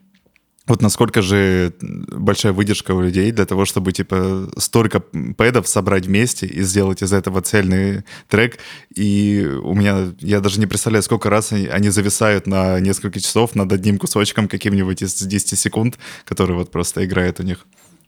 вот 0.67 0.81
насколько 0.81 1.21
же 1.21 1.73
большая 1.81 2.51
выдержка 2.51 2.91
у 2.91 3.01
людей 3.01 3.31
для 3.31 3.45
того, 3.45 3.65
чтобы, 3.65 3.93
типа, 3.93 4.49
столько 4.57 4.99
пэдов 4.99 5.67
собрать 5.67 6.05
вместе 6.05 6.45
и 6.45 6.61
сделать 6.61 7.01
из 7.01 7.13
этого 7.13 7.41
цельный 7.41 8.03
трек. 8.27 8.59
И 8.93 9.47
у 9.63 9.73
меня, 9.73 10.13
я 10.19 10.41
даже 10.41 10.59
не 10.59 10.65
представляю, 10.65 11.03
сколько 11.03 11.29
раз 11.29 11.53
они, 11.53 11.89
зависают 11.89 12.47
на 12.47 12.79
несколько 12.81 13.19
часов 13.19 13.55
над 13.55 13.71
одним 13.71 13.97
кусочком 13.97 14.47
каким-нибудь 14.49 15.01
из 15.01 15.15
10 15.15 15.57
секунд, 15.57 15.97
который 16.25 16.55
вот 16.55 16.69
просто 16.69 17.05
играет 17.05 17.39
у 17.39 17.43
них. 17.43 17.65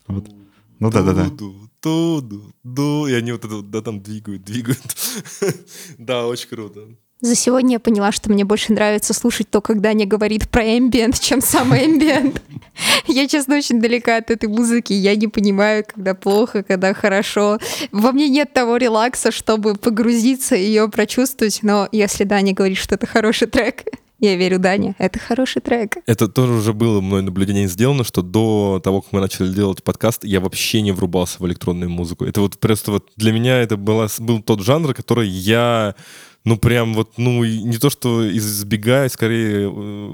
Вот. 0.08 0.28
Ну 0.80 0.90
да-да-да. 0.92 1.30
Ду, 1.30 1.70
ду, 1.82 2.54
ду, 2.64 3.08
и 3.08 3.14
они 3.14 3.32
вот 3.32 3.46
это 3.46 3.62
да, 3.62 3.82
там 3.82 4.02
двигают, 4.02 4.44
двигают. 4.44 4.82
Да, 5.98 6.28
очень 6.28 6.50
круто. 6.50 6.88
За 7.22 7.36
сегодня 7.36 7.74
я 7.74 7.80
поняла, 7.80 8.14
что 8.14 8.32
мне 8.32 8.46
больше 8.46 8.72
нравится 8.72 9.14
слушать 9.14 9.50
то, 9.50 9.60
когда 9.60 9.90
Аня 9.90 10.06
говорит 10.06 10.48
про 10.48 10.64
эмбиент, 10.64 11.20
чем 11.20 11.42
сам 11.42 11.76
эмбиент. 11.76 12.42
Я, 13.08 13.28
честно, 13.28 13.58
очень 13.58 13.82
далека 13.82 14.16
от 14.16 14.32
этой 14.32 14.48
музыки. 14.48 14.94
Я 14.94 15.18
не 15.18 15.28
понимаю, 15.28 15.84
когда 15.86 16.14
плохо, 16.14 16.64
когда 16.64 16.94
хорошо. 16.94 17.60
Во 17.92 18.14
мне 18.14 18.30
нет 18.30 18.54
того 18.54 18.78
релакса, 18.78 19.32
чтобы 19.32 19.76
погрузиться 19.76 20.56
и 20.56 20.64
ее 20.64 20.88
прочувствовать. 20.88 21.60
Но 21.62 21.90
если 21.92 22.24
Даня 22.24 22.54
говорит, 22.54 22.78
что 22.78 22.96
это 22.96 23.06
хороший 23.06 23.50
трек, 23.50 23.84
я 24.20 24.36
верю 24.36 24.60
Дане, 24.60 24.96
это 24.98 25.18
хороший 25.18 25.62
трек. 25.62 25.98
Это 26.06 26.28
тоже 26.28 26.54
уже 26.54 26.74
было 26.74 27.00
мной 27.00 27.22
наблюдение 27.22 27.68
сделано, 27.68 28.04
что 28.04 28.22
до 28.22 28.82
того, 28.84 29.02
как 29.02 29.14
мы 29.14 29.22
начали 29.22 29.54
делать 29.54 29.82
подкаст, 29.82 30.26
я 30.26 30.42
вообще 30.42 30.82
не 30.82 30.92
врубался 30.92 31.38
в 31.40 31.48
электронную 31.48 31.90
музыку. 31.90 32.26
Это 32.26 32.42
вот 32.42 32.60
просто 32.60 32.92
вот 32.92 33.12
для 33.16 33.32
меня 33.32 33.62
это 33.62 33.78
была, 33.78 34.08
был 34.20 34.42
тот 34.42 34.62
жанр, 34.62 34.94
который 34.94 35.28
я 35.28 35.96
ну, 36.46 36.58
прям 36.58 36.94
вот, 36.94 37.18
ну, 37.18 37.44
не 37.44 37.78
то, 37.78 37.90
что 37.90 38.26
избегаю, 38.36 39.10
скорее, 39.10 39.70
э, 39.70 40.14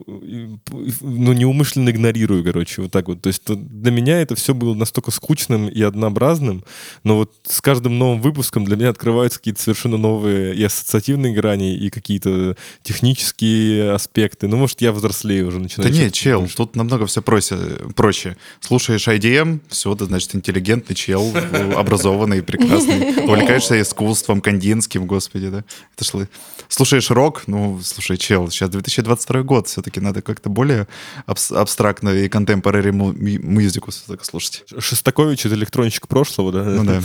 ну, 1.02 1.34
неумышленно 1.34 1.90
игнорирую, 1.90 2.44
короче, 2.44 2.82
вот 2.82 2.92
так 2.92 3.08
вот. 3.08 3.22
То 3.22 3.28
есть 3.28 3.44
то 3.44 3.56
для 3.56 3.92
меня 3.92 4.22
это 4.22 4.36
все 4.36 4.54
было 4.54 4.74
настолько 4.74 5.12
скучным 5.12 5.70
и 5.70 5.82
однообразным, 5.82 6.64
но 7.04 7.18
вот 7.18 7.34
с 7.48 7.62
каждым 7.62 8.00
новым 8.00 8.22
выпуском 8.22 8.66
для 8.66 8.76
меня 8.76 8.90
открываются 8.90 9.40
какие-то 9.40 9.62
совершенно 9.62 9.98
новые 9.98 10.56
и 10.56 10.64
ассоциативные 10.64 11.34
грани, 11.34 11.76
и 11.76 11.90
какие-то 11.90 12.58
технические 12.82 13.92
аспекты. 13.92 14.48
Ну, 14.48 14.58
может, 14.58 14.82
я 14.82 14.92
взрослею 14.92 15.48
уже, 15.48 15.58
Да 15.58 15.64
начинаю... 15.64 15.92
нет, 15.92 16.00
что-то 16.00 16.18
чел, 16.18 16.40
думать. 16.40 16.56
тут 16.56 16.76
намного 16.76 17.06
все 17.06 17.22
проще. 17.22 17.58
проще. 17.96 18.36
Слушаешь 18.62 19.08
IDM, 19.08 19.60
все, 19.70 19.94
ты, 19.96 20.06
значит, 20.06 20.34
интеллигентный 20.34 20.96
чел, 20.96 21.32
образованный, 21.76 22.42
прекрасный. 22.42 23.24
Увлекаешься 23.26 23.80
искусством, 23.80 24.42
кандинским, 24.42 25.06
господи, 25.06 25.50
да. 25.50 25.64
Это 25.96 26.04
ж 26.04 26.15
л- 26.22 26.28
Слушаешь 26.68 27.12
рок, 27.12 27.44
ну, 27.48 27.80
слушай, 27.84 28.18
чел, 28.18 28.50
сейчас 28.50 28.70
2022 28.70 29.44
год, 29.44 29.68
все-таки 29.68 30.00
надо 30.00 30.22
как-то 30.22 30.50
более 30.50 30.88
абс- 31.28 31.52
абстрактно 31.52 32.10
и 32.10 32.28
контемпорари 32.28 32.92
музыку 32.92 33.92
слушать. 33.92 34.64
Шостакович— 34.80 35.46
это 35.48 35.56
электронщик 35.56 36.08
прошлого, 36.08 36.52
да? 36.52 36.64
Ну 36.64 36.84
да. 36.84 37.02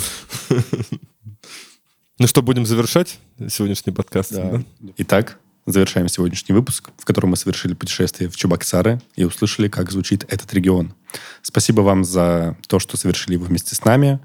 Ну 2.19 2.27
что, 2.27 2.43
будем 2.43 2.67
завершать 2.67 3.19
сегодняшний 3.49 3.93
подкаст? 3.93 4.33
Да. 4.33 4.51
да? 4.51 4.93
Итак, 4.99 5.39
завершаем 5.67 6.09
сегодняшний 6.09 6.55
выпуск, 6.55 6.91
в 6.99 7.05
котором 7.05 7.31
мы 7.31 7.37
совершили 7.37 7.75
путешествие 7.75 8.29
в 8.29 8.37
Чебоксары 8.37 9.01
и 9.17 9.25
услышали, 9.25 9.69
как 9.69 9.91
звучит 9.91 10.25
этот 10.29 10.53
регион. 10.53 10.95
Спасибо 11.43 11.81
вам 11.81 12.05
за 12.05 12.59
то, 12.69 12.79
что 12.79 12.97
совершили 12.97 13.35
его 13.35 13.47
вместе 13.47 13.75
с 13.75 13.85
нами. 13.85 14.21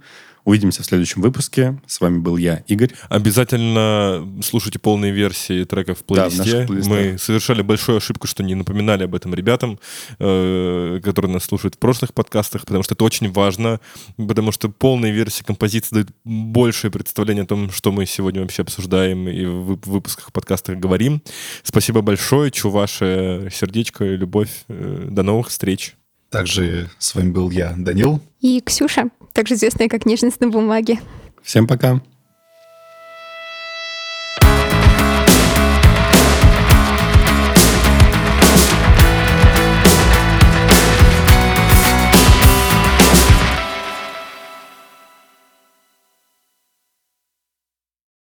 Увидимся 0.46 0.84
в 0.84 0.86
следующем 0.86 1.22
выпуске. 1.22 1.82
С 1.88 2.00
вами 2.00 2.20
был 2.20 2.38
я, 2.38 2.64
Игорь. 2.68 2.92
Обязательно 3.10 4.26
слушайте 4.44 4.80
полные 4.80 5.12
версии 5.12 5.64
треков 5.64 5.98
в 6.08 6.14
Да, 6.14 6.30
в 6.30 6.34
плейлисте. 6.36 6.66
плейлистах. 6.68 6.94
Мы 6.94 7.18
совершали 7.18 7.62
большую 7.64 7.98
ошибку, 7.98 8.28
что 8.28 8.44
не 8.44 8.54
напоминали 8.56 9.04
об 9.04 9.16
этом 9.16 9.34
ребятам, 9.34 9.80
э, 10.20 11.02
которые 11.04 11.32
нас 11.34 11.44
слушают 11.46 11.76
в 11.76 11.78
прошлых 11.80 12.14
подкастах, 12.14 12.62
потому 12.62 12.84
что 12.84 12.94
это 12.94 13.04
очень 13.04 13.32
важно, 13.32 13.80
потому 14.18 14.52
что 14.52 14.70
полные 14.70 15.12
версии 15.12 15.44
композиции 15.44 15.96
дают 15.96 16.10
большее 16.24 16.92
представление 16.92 17.44
о 17.44 17.48
том, 17.48 17.72
что 17.72 17.92
мы 17.92 18.06
сегодня 18.06 18.42
вообще 18.42 18.62
обсуждаем 18.62 19.28
и 19.28 19.46
в 19.46 19.72
вып- 19.74 19.86
выпусках 19.90 20.32
подкастах 20.32 20.78
говорим. 20.78 21.22
Спасибо 21.64 22.02
большое, 22.02 22.52
чуваше 22.52 23.50
сердечко 23.52 24.06
и 24.06 24.16
любовь. 24.16 24.50
Э, 24.70 25.08
До 25.10 25.24
новых 25.24 25.50
встреч. 25.50 25.96
Также 26.30 26.90
с 27.00 27.16
вами 27.16 27.32
был 27.32 27.50
я, 27.50 27.74
Данил. 27.78 28.22
И 28.42 28.60
Ксюша, 28.62 29.10
также 29.36 29.56
известная 29.56 29.90
как 29.90 30.08
нежность 30.08 30.42
на 30.42 30.48
бумаге. 30.50 31.00
Всем 31.44 31.68
пока. 31.68 32.02